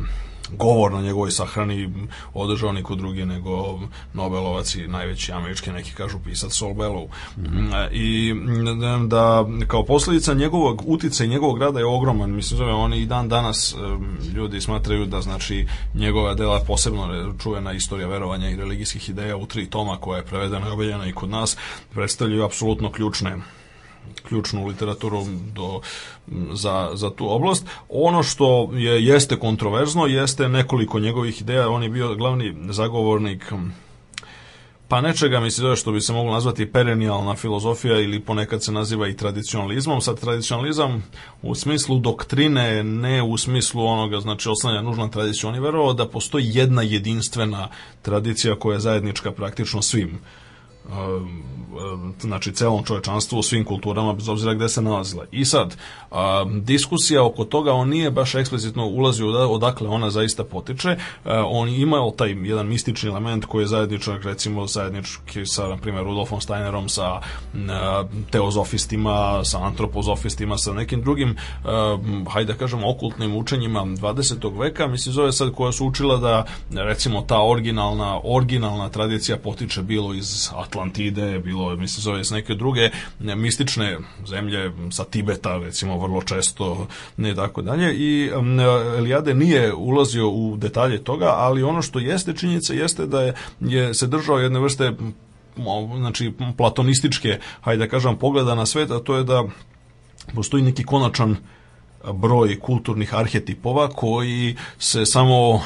govor 0.59 0.93
na 0.93 1.01
njegovoj 1.01 1.31
sahrani 1.31 1.93
održao 2.35 2.73
niko 2.73 2.95
drugi 2.95 3.25
nego 3.25 3.81
Nobelovac 4.13 4.75
i 4.75 4.89
najveći 4.89 5.33
američki 5.33 5.71
neki 5.71 5.95
kažu 5.95 6.19
pisac 6.25 6.53
Sol 6.53 6.75
Bellow. 6.75 7.09
Mm 7.37 7.43
-hmm. 7.43 7.89
I 7.93 8.35
da 9.09 9.47
kao 9.67 9.85
posljedica 9.85 10.35
njegovog 10.35 10.83
utica 10.87 11.25
i 11.25 11.29
njegovog 11.29 11.59
rada 11.59 11.79
je 11.79 11.87
ogroman. 11.87 12.31
Mislim 12.31 12.59
zove 12.59 12.73
oni 12.73 13.01
i 13.01 13.07
dan 13.07 13.29
danas 13.29 13.77
ljudi 14.35 14.61
smatraju 14.61 15.07
da 15.07 15.21
znači 15.21 15.67
njegova 15.95 16.35
dela 16.35 16.61
posebno 16.67 17.35
čuvena 17.43 17.73
istorija 17.73 18.09
verovanja 18.09 18.51
i 18.51 18.57
religijskih 18.57 19.09
ideja 19.09 19.37
u 19.37 19.47
tri 19.47 19.67
toma 19.71 19.97
koja 19.97 20.17
je 20.17 20.25
prevedena 20.25 20.69
i 20.69 20.71
objavljena 20.71 21.07
i 21.07 21.13
kod 21.13 21.31
nas 21.31 21.57
predstavljaju 21.95 22.45
apsolutno 22.45 22.93
ključne 22.93 23.37
ključnu 24.29 24.67
literaturu 24.67 25.25
do, 25.55 25.81
za, 26.53 26.91
za 26.95 27.11
tu 27.11 27.35
oblast. 27.35 27.67
Ono 27.89 28.23
što 28.23 28.71
je 28.73 29.05
jeste 29.05 29.39
kontroverzno 29.39 30.07
jeste 30.07 30.49
nekoliko 30.49 30.99
njegovih 30.99 31.41
ideja. 31.41 31.69
On 31.69 31.83
je 31.83 31.89
bio 31.89 32.15
glavni 32.15 32.55
zagovornik 32.71 33.53
pa 34.89 35.01
nečega 35.01 35.41
mi 35.41 35.51
se 35.51 35.61
zove 35.61 35.77
što 35.77 35.93
bi 35.93 36.01
se 36.01 36.13
moglo 36.13 36.33
nazvati 36.33 36.73
perenijalna 36.73 37.35
filozofija 37.37 38.01
ili 38.01 38.21
ponekad 38.21 38.63
se 38.63 38.73
naziva 38.73 39.09
i 39.09 39.17
tradicionalizmom. 39.17 40.01
Sad 40.01 40.21
tradicionalizam 40.21 41.05
u 41.43 41.55
smislu 41.55 41.99
doktrine, 41.99 42.85
ne 42.85 43.23
u 43.23 43.39
smislu 43.39 43.87
onoga, 43.87 44.21
znači 44.21 44.49
oslanja 44.49 44.83
nužna 44.83 45.09
tradicija. 45.09 45.49
On 45.49 45.55
je 45.55 45.61
verovao 45.61 45.93
da 45.93 46.09
postoji 46.09 46.51
jedna 46.55 46.83
jedinstvena 46.83 47.69
tradicija 48.03 48.59
koja 48.59 48.75
je 48.75 48.81
zajednička 48.81 49.33
praktično 49.33 49.83
svim 49.83 50.21
znači 52.21 52.53
celom 52.53 52.85
čovečanstvu 52.85 53.39
u 53.39 53.43
svim 53.43 53.65
kulturama 53.65 54.13
bez 54.13 54.29
obzira 54.29 54.55
gde 54.55 54.69
se 54.69 54.83
nalazila. 54.83 55.25
I 55.33 55.45
sad, 55.45 55.77
a, 56.11 56.45
diskusija 56.61 57.25
oko 57.25 57.45
toga, 57.45 57.73
on 57.73 57.89
nije 57.89 58.11
baš 58.11 58.35
eksplicitno 58.35 58.87
ulazio 58.87 59.27
odakle 59.51 59.89
ona 59.89 60.11
zaista 60.11 60.45
potiče, 60.45 60.97
a, 61.25 61.45
on 61.47 61.69
imao 61.69 62.11
taj 62.11 62.31
jedan 62.31 62.67
mistični 62.67 63.09
element 63.09 63.45
koji 63.45 63.63
je 63.63 63.67
zajedničak, 63.67 64.25
recimo 64.25 64.67
zajednički 64.67 65.47
sa, 65.47 65.69
na 65.69 65.77
primjer, 65.77 66.05
Rudolfom 66.05 66.41
Steinerom, 66.41 66.89
sa 66.89 67.21
teozofistima, 68.31 69.45
sa 69.45 69.67
antropozofistima, 69.67 70.59
sa 70.59 70.73
nekim 70.73 71.03
drugim, 71.03 71.37
hajde 72.31 72.53
da 72.53 72.59
kažemo, 72.59 72.91
okultnim 72.91 73.37
učenjima 73.37 73.81
20. 73.85 74.59
veka, 74.61 74.87
mislim 74.87 75.13
zove 75.13 75.33
sad 75.33 75.55
koja 75.55 75.73
su 75.73 75.87
učila 75.87 76.17
da, 76.17 76.47
recimo, 76.71 77.23
ta 77.23 77.43
originalna, 77.43 78.21
originalna 78.25 78.89
tradicija 78.89 79.37
potiče 79.37 79.83
bilo 79.83 80.15
iz 80.15 80.51
Atlantide, 80.75 81.39
bilo 81.39 81.77
mislim 81.77 82.03
zove 82.03 82.25
s 82.25 82.31
neke 82.31 82.55
druge 82.55 82.91
ne, 83.21 83.37
mistične 83.37 83.99
zemlje 84.27 84.73
sa 84.91 85.05
Tibeta 85.05 85.59
recimo 85.59 85.99
vrlo 85.99 86.23
često 86.23 86.87
ne 87.17 87.35
tako 87.35 87.63
dalje. 87.63 87.95
I 87.95 88.31
Eliade 88.99 89.35
nije 89.35 89.75
ulazio 89.75 90.31
u 90.31 90.57
detalje 90.57 91.05
toga, 91.05 91.35
ali 91.37 91.63
ono 91.63 91.83
što 91.83 91.99
jeste 91.99 92.33
činjenica 92.33 92.75
jeste 92.75 93.07
da 93.07 93.21
je, 93.21 93.35
je 93.61 93.95
se 93.95 94.07
držao 94.07 94.39
jedne 94.39 94.61
vrste 94.61 94.93
znači 95.97 96.33
platonističke, 96.57 97.39
hajde 97.61 97.85
da 97.85 97.91
kažem, 97.91 98.17
pogleda 98.17 98.55
na 98.55 98.67
svet, 98.67 98.91
a 98.91 98.99
to 98.99 99.17
je 99.17 99.25
da 99.25 99.45
postoji 100.35 100.63
neki 100.63 100.85
konačan 100.85 101.37
broj 102.13 102.61
kulturnih 102.61 103.15
arhetipova 103.15 103.89
koji 103.89 104.57
se 104.79 105.07
samo 105.07 105.63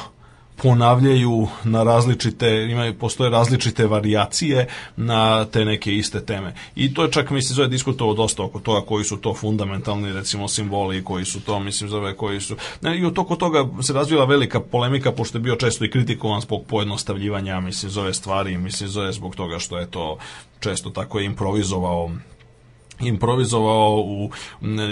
ponavljaju 0.63 1.47
na 1.63 1.83
različite, 1.83 2.67
imaju, 2.71 2.93
postoje 2.93 3.29
različite 3.29 3.87
varijacije 3.87 4.67
na 4.97 5.45
te 5.45 5.65
neke 5.65 5.93
iste 5.93 6.25
teme. 6.25 6.53
I 6.75 6.93
to 6.93 7.03
je 7.03 7.11
čak, 7.11 7.29
mislim, 7.29 7.55
zove 7.55 7.67
diskutovao 7.67 8.15
dosta 8.15 8.43
oko 8.43 8.59
toga 8.59 8.85
koji 8.85 9.03
su 9.05 9.17
to 9.17 9.33
fundamentalni, 9.33 10.13
recimo, 10.13 10.47
simboli 10.47 11.03
koji 11.03 11.25
su 11.25 11.41
to, 11.41 11.59
mislim, 11.59 11.89
zove 11.89 12.15
koji 12.15 12.41
su... 12.41 12.55
Ne, 12.81 12.97
I 12.99 13.05
oko 13.05 13.35
toga 13.35 13.65
se 13.81 13.93
razvila 13.93 14.25
velika 14.25 14.59
polemika, 14.59 15.11
pošto 15.11 15.37
je 15.37 15.41
bio 15.41 15.55
često 15.55 15.85
i 15.85 15.91
kritikovan 15.91 16.41
zbog 16.41 16.65
pojednostavljivanja, 16.67 17.59
mislim, 17.59 17.91
zove 17.91 18.13
stvari, 18.13 18.57
mislim, 18.57 18.89
zove 18.89 19.11
zbog 19.11 19.35
toga 19.35 19.59
što 19.59 19.77
je 19.77 19.91
to 19.91 20.17
često 20.59 20.89
tako 20.89 21.19
improvizovao 21.19 22.11
improvizovao 22.99 23.95
u, 23.97 24.29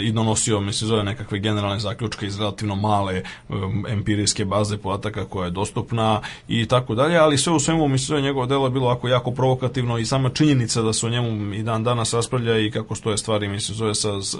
i 0.04 0.12
donosio, 0.12 0.60
mislim, 0.60 0.88
zove 0.88 1.04
nekakve 1.04 1.40
generalne 1.40 1.80
zaključke 1.80 2.26
iz 2.26 2.40
relativno 2.40 2.76
male 2.76 3.24
um, 3.50 3.86
empirijske 3.90 4.46
baze 4.46 4.78
podataka 4.78 5.26
koja 5.26 5.46
je 5.46 5.52
dostupna 5.52 6.22
i 6.48 6.66
tako 6.66 6.96
dalje, 6.96 7.18
ali 7.18 7.38
sve 7.38 7.54
u 7.54 7.60
svemu, 7.60 7.88
mislim, 7.88 8.08
zove 8.08 8.22
njegovo 8.22 8.46
delo 8.46 8.66
je 8.66 8.72
bilo 8.72 8.90
ako 8.90 9.08
jako 9.08 9.32
provokativno 9.32 9.98
i 9.98 10.06
sama 10.06 10.30
činjenica 10.30 10.82
da 10.82 10.94
se 10.94 11.06
o 11.06 11.10
njemu 11.10 11.54
i 11.54 11.64
dan 11.64 11.84
danas 11.84 12.14
raspravlja 12.14 12.60
i 12.60 12.72
kako 12.72 12.96
stoje 12.96 13.18
stvari, 13.18 13.48
mislim, 13.48 13.76
zove 13.76 13.96
sa, 13.96 14.22
s, 14.22 14.36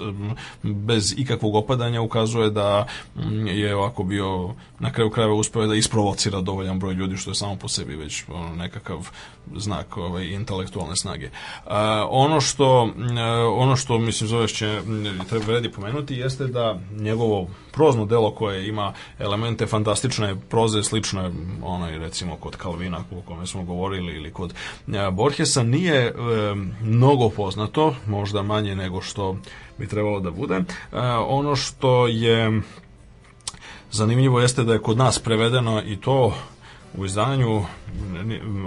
bez 0.62 1.14
ikakvog 1.18 1.54
opadanja 1.54 2.00
ukazuje 2.00 2.50
da 2.50 2.86
je 3.46 3.76
ovako 3.76 4.02
bio 4.02 4.54
na 4.78 4.92
kraju 4.92 5.10
krajeva 5.10 5.34
uspeo 5.34 5.66
da 5.66 5.74
isprovocira 5.74 6.40
dovoljan 6.40 6.78
broj 6.78 6.94
ljudi, 6.94 7.16
što 7.16 7.30
je 7.30 7.34
samo 7.34 7.56
po 7.56 7.68
sebi 7.68 7.96
već 7.96 8.24
ono, 8.28 8.54
nekakav 8.54 9.08
znak 9.56 9.96
ovaj, 9.96 10.26
intelektualne 10.26 10.96
snage. 10.96 11.30
A, 11.66 12.06
ono 12.10 12.40
što 12.40 12.90
ono 13.56 13.76
što 13.76 13.98
mislim 13.98 14.28
zoveš 14.28 14.54
će 14.54 14.80
treba 15.28 15.44
vredi 15.46 15.72
pomenuti 15.72 16.14
jeste 16.14 16.46
da 16.46 16.78
njegovo 16.90 17.48
prozno 17.72 18.06
delo 18.06 18.30
koje 18.30 18.68
ima 18.68 18.92
elemente 19.18 19.66
fantastične 19.66 20.36
proze 20.48 20.82
slične 20.82 21.30
onaj 21.62 21.98
recimo 21.98 22.36
kod 22.36 22.56
Kalvina 22.56 22.98
o 23.18 23.20
kome 23.26 23.46
smo 23.46 23.62
govorili 23.62 24.14
ili 24.16 24.32
kod 24.32 24.54
Borgesa 25.12 25.62
nije 25.62 25.96
e, 25.96 26.12
mnogo 26.82 27.28
poznato, 27.28 27.94
možda 28.06 28.42
manje 28.42 28.76
nego 28.76 29.00
što 29.00 29.36
bi 29.78 29.88
trebalo 29.88 30.20
da 30.20 30.30
bude. 30.30 30.54
E, 30.54 30.64
ono 31.28 31.56
što 31.56 32.06
je 32.06 32.60
zanimljivo 33.90 34.40
jeste 34.40 34.64
da 34.64 34.72
je 34.72 34.82
kod 34.82 34.96
nas 34.96 35.18
prevedeno 35.18 35.82
i 35.82 35.96
to 35.96 36.34
u 36.96 37.04
izdanju 37.04 37.62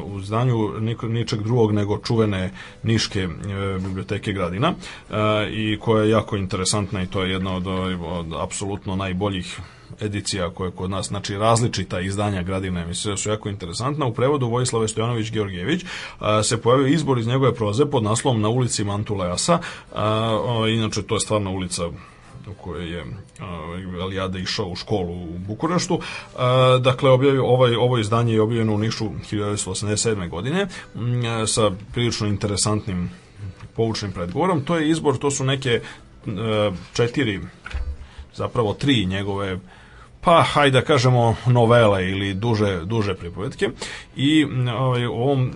u 0.06 0.20
izdanju 0.20 0.74
ničeg 1.04 1.42
drugog 1.42 1.74
nego 1.74 1.98
čuvene 1.98 2.52
Niške 2.84 3.20
e, 3.20 3.28
biblioteke 3.80 4.34
Gradina 4.34 4.74
e, 5.10 5.16
i 5.52 5.80
koja 5.80 6.04
je 6.04 6.10
jako 6.10 6.38
interesantna 6.38 7.04
i 7.04 7.08
to 7.08 7.24
je 7.24 7.32
jedna 7.32 7.56
od, 7.56 7.68
od 8.02 8.28
apsolutno 8.40 8.96
najboljih 8.96 9.60
edicija 10.02 10.50
koje 10.50 10.72
kod 10.72 10.90
nas, 10.90 11.08
znači 11.08 11.38
različita 11.38 12.00
izdanja 12.00 12.44
Gradine, 12.44 12.86
mislim 12.86 13.14
da 13.14 13.18
su 13.18 13.30
jako 13.30 13.50
interesantna. 13.50 14.06
U 14.06 14.14
prevodu 14.14 14.50
Vojislave 14.50 14.88
Stojanović 14.88 15.32
Georgijević 15.32 15.86
se 16.44 16.62
pojavio 16.62 16.88
izbor 16.88 17.20
iz 17.20 17.28
njegove 17.28 17.56
proze 17.56 17.86
pod 17.86 18.04
naslovom 18.04 18.42
Na 18.42 18.50
ulici 18.50 18.84
Mantulejasa. 18.84 19.60
Inače, 20.70 21.02
to 21.02 21.16
je 21.16 21.20
stvarno 21.20 21.52
ulica 21.52 21.84
u 22.48 22.54
kojoj 22.54 22.92
je 22.92 23.06
Alijade 24.02 24.40
išao 24.40 24.68
u 24.68 24.76
školu 24.76 25.14
u 25.14 25.38
Bukureštu. 25.38 26.00
Dakle, 26.82 27.10
objavio, 27.10 27.46
ovaj, 27.46 27.76
ovo 27.76 27.98
izdanje 27.98 28.34
je 28.34 28.42
objavljeno 28.42 28.74
u 28.74 28.78
Nišu 28.78 29.06
1987. 29.32 30.30
godine 30.30 30.68
sa 31.48 31.72
prilično 31.94 32.28
interesantnim 32.28 33.10
poučnim 33.76 34.12
predgovorom. 34.12 34.62
To 34.62 34.76
je 34.78 34.90
izbor, 34.90 35.18
to 35.18 35.32
su 35.32 35.44
neke 35.44 35.82
četiri, 36.94 37.42
zapravo 38.36 38.74
tri 38.74 39.06
njegove 39.06 39.60
pa 40.22 40.44
hajde 40.44 40.80
da 40.80 40.86
kažemo 40.86 41.36
novele 41.46 42.10
ili 42.10 42.34
duže 42.34 42.86
duže 42.86 43.16
pripovetke 43.16 43.70
i 44.16 44.46
ovaj 44.80 45.06
ovom 45.06 45.52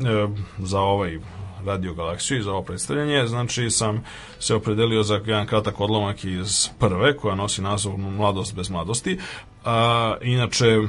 za 0.58 0.80
ovaj 0.80 1.20
Radio 1.66 1.94
Galaksiju 1.94 2.40
i 2.40 2.44
za 2.44 2.52
ovo 2.52 2.62
predstavljanje, 2.62 3.28
znači 3.28 3.70
sam 3.70 4.04
se 4.40 4.56
opredelio 4.56 5.04
za 5.04 5.16
jedan 5.26 5.48
kratak 5.48 5.82
odlomak 5.82 6.26
iz 6.26 6.70
prve, 6.80 7.18
koja 7.18 7.36
nosi 7.36 7.62
naziv 7.62 7.98
Mladost 7.98 8.56
bez 8.56 8.70
mladosti. 8.70 9.20
A, 9.66 10.16
inače, 10.22 10.82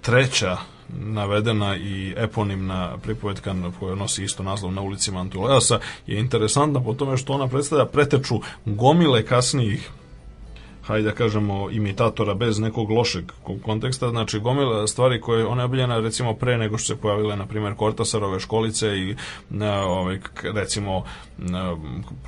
treća 0.00 0.56
navedena 0.88 1.76
i 1.76 2.14
eponimna 2.16 2.98
pripovetka 3.02 3.54
koja 3.80 3.94
nosi 3.94 4.24
isto 4.24 4.42
naslov 4.42 4.72
na 4.72 4.82
ulici 4.82 5.10
Mantuleasa 5.10 5.80
je 6.06 6.18
interesantna 6.18 6.80
po 6.80 6.94
tome 6.94 7.16
što 7.16 7.32
ona 7.32 7.48
predstavlja 7.48 7.84
preteču 7.84 8.40
gomile 8.64 9.22
kasnijih 9.26 9.90
hajde 10.86 11.08
da 11.08 11.14
kažemo, 11.14 11.70
imitatora 11.70 12.34
bez 12.34 12.58
nekog 12.58 12.90
lošeg 12.90 13.32
konteksta, 13.64 14.08
znači 14.08 14.38
gomila 14.40 14.86
stvari 14.86 15.20
koje 15.20 15.46
ona 15.46 15.62
je 15.62 15.64
objavljena 15.64 16.00
recimo 16.00 16.34
pre 16.34 16.58
nego 16.58 16.78
što 16.78 16.94
se 16.94 17.00
pojavile, 17.00 17.36
na 17.36 17.46
primjer, 17.46 17.74
Kortasarove 17.74 18.40
školice 18.40 18.98
i 18.98 19.16
na, 19.50 19.84
ovaj, 19.84 20.18
recimo 20.42 21.04
na, 21.38 21.76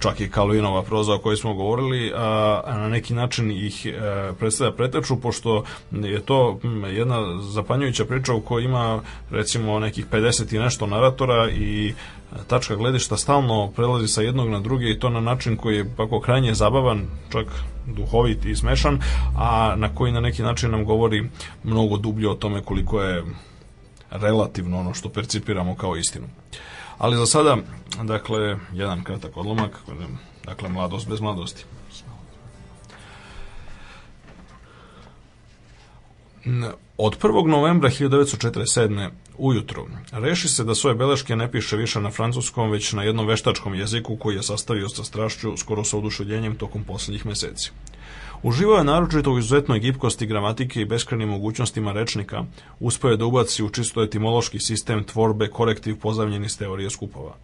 čak 0.01 0.21
i 0.21 0.31
Kalvinova 0.31 0.83
proza 0.83 1.15
o 1.15 1.19
kojoj 1.19 1.37
smo 1.37 1.55
govorili, 1.55 2.13
a, 2.15 2.61
a 2.65 2.79
na 2.79 2.89
neki 2.89 3.15
način 3.15 3.51
ih 3.51 3.87
e, 3.87 3.93
predstavlja 4.39 4.73
preteču, 4.73 5.21
pošto 5.21 5.65
je 5.93 6.21
to 6.21 6.61
jedna 6.91 7.43
zapanjujuća 7.43 8.05
priča 8.05 8.35
u 8.35 8.41
kojoj 8.41 8.65
ima 8.65 9.01
recimo 9.31 9.79
nekih 9.79 10.07
50 10.13 10.57
i 10.57 10.59
nešto 10.59 10.87
naratora 10.87 11.51
i 11.51 11.95
tačka 12.47 12.77
gledišta 12.77 13.17
stalno 13.17 13.71
prelazi 13.77 14.09
sa 14.09 14.23
jednog 14.23 14.49
na 14.49 14.61
drugi 14.61 14.91
i 14.91 14.99
to 14.99 15.11
na 15.11 15.21
način 15.21 15.57
koji 15.57 15.77
je 15.77 15.95
pako 15.97 16.21
krajnje 16.21 16.55
zabavan, 16.55 17.07
čak 17.33 17.47
duhovit 17.87 18.45
i 18.45 18.57
smešan, 18.57 19.01
a 19.37 19.75
na 19.77 19.95
koji 19.95 20.13
na 20.13 20.21
neki 20.21 20.43
način 20.43 20.71
nam 20.71 20.85
govori 20.85 21.31
mnogo 21.65 21.97
dublje 21.97 22.29
o 22.29 22.35
tome 22.35 22.63
koliko 22.63 23.03
je 23.03 23.25
relativno 24.11 24.81
ono 24.81 24.95
što 24.95 25.09
percipiramo 25.09 25.75
kao 25.75 25.97
istinu. 25.97 26.27
Ali 26.99 27.17
za 27.17 27.27
sada, 27.27 27.57
dakle, 28.03 28.57
jedan 28.73 29.05
kratak 29.05 29.37
odlomak, 29.37 29.81
dakle, 30.45 30.69
mladost 30.69 31.09
bez 31.09 31.21
mladosti. 31.21 31.65
Od 36.99 37.19
1. 37.19 37.47
novembra 37.47 37.91
1947 37.91 39.11
ujutru. 39.39 39.87
Reši 40.13 40.49
se 40.49 40.65
da 40.65 40.75
svoje 40.75 40.95
beleške 40.95 41.37
ne 41.37 41.51
piše 41.53 41.77
više 41.77 42.01
na 42.01 42.11
francuskom, 42.11 42.71
već 42.71 42.93
na 42.93 43.03
jednom 43.03 43.27
veštačkom 43.27 43.75
jeziku 43.75 44.17
koji 44.17 44.37
je 44.37 44.43
sastavio 44.43 44.89
sa 44.89 45.05
strašću, 45.05 45.57
skoro 45.57 45.85
sa 45.85 45.99
oduševljenjem 45.99 46.57
tokom 46.57 46.85
poslednjih 46.85 47.27
meseci. 47.27 47.71
Uživao 48.43 48.79
je 48.79 48.85
naročito 48.85 49.33
u 49.33 49.39
izuzetnoj 49.39 49.79
gipkosti 49.79 50.27
gramatike 50.27 50.81
i 50.81 50.85
beskrajnim 50.85 51.29
mogućnostima 51.29 51.93
rečnika, 51.93 52.45
uspeo 52.81 53.11
je 53.11 53.17
da 53.17 53.25
ubaci 53.25 53.65
u 53.65 53.71
čisto 53.71 54.03
etimološki 54.03 54.61
sistem 54.61 55.05
tvorbe 55.05 55.49
korektiv 55.49 55.99
pozavljen 56.01 56.45
iz 56.45 56.59
teorije 56.59 56.91
skupova. 56.91 57.37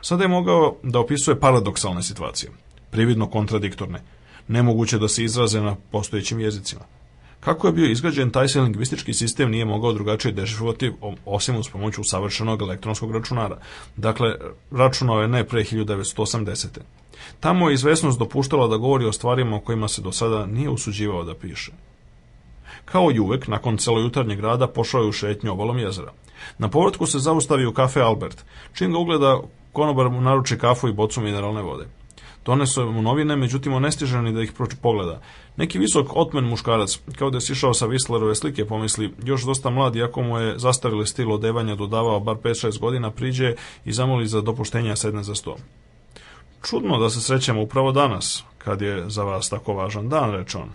Sada 0.00 0.24
je 0.24 0.28
mogao 0.28 0.76
da 0.82 0.98
opisuje 0.98 1.40
paradoksalne 1.40 2.02
situacije, 2.02 2.52
prividno 2.90 3.26
kontradiktorne, 3.26 4.02
nemoguće 4.48 4.98
da 4.98 5.08
se 5.08 5.24
izraze 5.24 5.60
na 5.60 5.76
postojećim 5.90 6.40
jezicima. 6.40 6.84
Kako 7.44 7.66
je 7.66 7.72
bio 7.72 7.90
izgrađen, 7.90 8.30
taj 8.30 8.48
se 8.48 8.60
lingvistički 8.60 9.14
sistem 9.14 9.50
nije 9.50 9.64
mogao 9.64 9.92
drugačije 9.92 10.32
dešifrovati 10.32 10.92
osim 11.24 11.56
uz 11.56 11.68
pomoću 11.68 12.04
savršenog 12.04 12.62
elektronskog 12.62 13.12
računara. 13.12 13.58
Dakle, 13.96 14.34
računao 14.70 15.22
je 15.22 15.28
ne 15.28 15.44
pre 15.44 15.64
1980. 15.64 16.66
Tamo 17.40 17.68
je 17.68 17.74
izvesnost 17.74 18.18
dopuštala 18.18 18.68
da 18.68 18.76
govori 18.76 19.04
o 19.04 19.12
stvarima 19.12 19.56
o 19.56 19.60
kojima 19.60 19.88
se 19.88 20.02
do 20.02 20.12
sada 20.12 20.46
nije 20.46 20.68
usuđivao 20.68 21.24
da 21.24 21.34
piše. 21.34 21.72
Kao 22.84 23.10
i 23.12 23.20
uvek, 23.20 23.48
nakon 23.48 23.76
celojutarnjeg 23.76 24.40
rada 24.40 24.66
pošao 24.66 25.02
je 25.02 25.08
u 25.08 25.12
šetnju 25.12 25.52
obalom 25.52 25.78
jezera. 25.78 26.12
Na 26.58 26.68
povratku 26.68 27.06
se 27.06 27.18
zaustavi 27.18 27.66
u 27.66 27.72
kafe 27.72 28.00
Albert, 28.00 28.44
čim 28.74 28.92
ga 28.92 28.98
ugleda 28.98 29.40
konobar 29.72 30.08
mu 30.10 30.20
naruči 30.20 30.58
kafu 30.58 30.88
i 30.88 30.92
bocu 30.92 31.20
mineralne 31.20 31.62
vode. 31.62 31.86
Donesu 32.44 32.90
mu 32.90 33.02
novine, 33.02 33.36
međutim 33.36 33.72
on 33.72 33.82
ne 33.82 33.92
stiže 33.92 34.22
ni 34.22 34.32
da 34.32 34.42
ih 34.42 34.52
pogleda. 34.82 35.20
Neki 35.56 35.78
visok 35.78 36.16
otmen 36.16 36.44
muškarac, 36.44 36.98
kao 37.18 37.30
da 37.30 37.36
je 37.36 37.40
sišao 37.40 37.74
sa 37.74 37.86
Whistlerove 37.86 38.34
slike, 38.34 38.64
pomisli, 38.64 39.14
još 39.24 39.42
dosta 39.42 39.70
mlad, 39.70 39.96
iako 39.96 40.22
mu 40.22 40.38
je 40.38 40.58
zastarili 40.58 41.06
stil 41.06 41.32
odevanja 41.32 41.74
dodavao 41.74 42.20
bar 42.20 42.36
5-6 42.36 42.78
godina, 42.80 43.10
priđe 43.10 43.54
i 43.84 43.92
zamoli 43.92 44.26
za 44.26 44.40
dopuštenja 44.40 44.96
sedne 44.96 45.22
za 45.22 45.34
sto. 45.34 45.56
Čudno 46.64 46.98
da 46.98 47.10
se 47.10 47.20
srećemo 47.20 47.62
upravo 47.62 47.92
danas, 47.92 48.44
kad 48.58 48.82
je 48.82 49.10
za 49.10 49.22
vas 49.22 49.48
tako 49.48 49.74
važan 49.74 50.08
dan, 50.08 50.30
reče 50.30 50.58
on. 50.58 50.70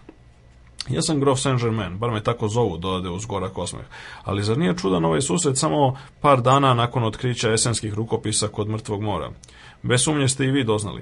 Ja 0.90 1.02
sam 1.02 1.20
grof 1.20 1.40
Saint-Germain, 1.40 1.98
bar 1.98 2.12
me 2.12 2.24
tako 2.24 2.48
zovu, 2.48 2.78
dodade 2.78 3.10
uz 3.10 3.26
gorak 3.26 3.58
osmeh. 3.58 3.86
Ali 4.24 4.44
zar 4.44 4.58
nije 4.58 4.78
čudan 4.78 5.06
ovaj 5.06 5.22
susret 5.22 5.58
samo 5.58 5.98
par 6.22 6.42
dana 6.42 6.74
nakon 6.74 7.04
otkrića 7.04 7.54
esenskih 7.54 7.94
rukopisa 7.94 8.48
kod 8.48 8.70
mrtvog 8.70 9.02
mora? 9.02 9.32
Bez 9.84 10.04
sumnje 10.04 10.28
ste 10.28 10.46
i 10.46 10.52
vi 10.52 10.64
doznali. 10.64 11.02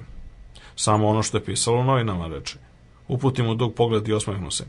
Samo 0.75 1.07
ono 1.07 1.23
što 1.23 1.37
je 1.37 1.45
pisalo 1.45 1.79
u 1.79 1.83
novinama, 1.83 2.27
reče. 2.27 2.66
Uputi 3.07 3.43
mu 3.43 3.55
dug 3.55 3.73
pogled 3.73 4.07
i 4.07 4.13
osmehnu 4.13 4.51
se. 4.51 4.65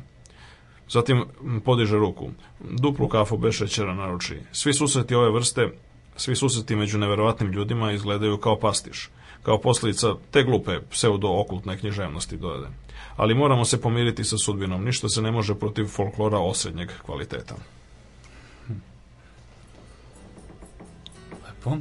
Zatim 0.89 1.25
podiže 1.65 1.97
ruku. 1.97 2.31
Duplu 2.61 3.09
kafu 3.09 3.37
bez 3.37 3.55
šećera 3.55 3.95
naruči. 3.95 4.41
Svi 4.53 4.73
susreti 4.75 5.15
ove 5.15 5.31
vrste, 5.31 5.69
svi 6.17 6.37
susreti 6.37 6.77
među 6.77 6.99
neverovatnim 6.99 7.53
ljudima 7.53 7.93
izgledaju 7.93 8.37
kao 8.39 8.59
pastiš. 8.59 9.11
Kao 9.43 9.59
posljedica 9.59 10.15
te 10.31 10.43
glupe 10.43 10.79
pseudo-okultne 10.91 11.79
književnosti 11.79 12.37
dodade. 12.37 12.69
Ali 13.17 13.35
moramo 13.35 13.65
se 13.65 13.81
pomiriti 13.81 14.25
sa 14.25 14.37
sudbinom. 14.39 14.85
Ništa 14.85 15.09
se 15.09 15.23
ne 15.23 15.31
može 15.31 15.55
protiv 15.55 15.87
folklora 15.87 16.39
osrednjeg 16.39 16.91
kvaliteta. 17.05 17.55
Lepo. 21.47 21.77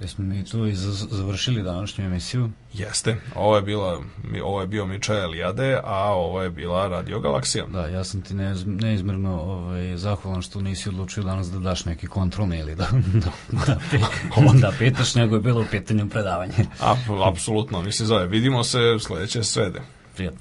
Jesmo 0.00 0.24
mi 0.24 0.44
tu 0.44 0.66
i 0.66 0.74
završili 1.10 1.62
današnju 1.62 2.04
emisiju. 2.04 2.50
Jeste. 2.72 3.16
Ovo 3.34 3.56
je, 3.56 3.62
bila, 3.62 4.00
ovo 4.44 4.60
je 4.60 4.66
bio 4.66 4.86
Mičael 4.86 5.34
Jade, 5.34 5.80
a 5.84 6.12
ovo 6.14 6.42
je 6.42 6.50
bila 6.50 6.88
Radio 6.88 7.20
Galaksija. 7.20 7.66
Da, 7.66 7.86
ja 7.86 8.04
sam 8.04 8.22
ti 8.22 8.34
neiz- 8.34 8.80
neizmjerno 8.82 9.40
ovaj, 9.40 9.96
zahvalan 9.96 10.42
što 10.42 10.60
nisi 10.60 10.88
odlučio 10.88 11.22
danas 11.22 11.50
da 11.50 11.58
daš 11.58 11.84
neki 11.84 12.06
kontrolni 12.06 12.58
ili 12.58 12.74
da, 12.74 12.88
da, 13.12 13.30
da, 13.66 13.78
pe- 13.90 14.60
da 14.60 14.72
pitaš, 14.78 15.14
nego 15.14 15.34
je 15.36 15.40
bilo 15.40 15.60
u 15.60 15.66
pitanju 15.70 16.08
predavanje. 16.08 16.54
A, 16.80 16.94
apsolutno, 17.24 17.82
mislim 17.82 18.06
zove. 18.06 18.26
Vidimo 18.26 18.64
se 18.64 18.78
sledeće 19.00 19.44
srede. 19.44 19.80
Prijetno. 20.16 20.40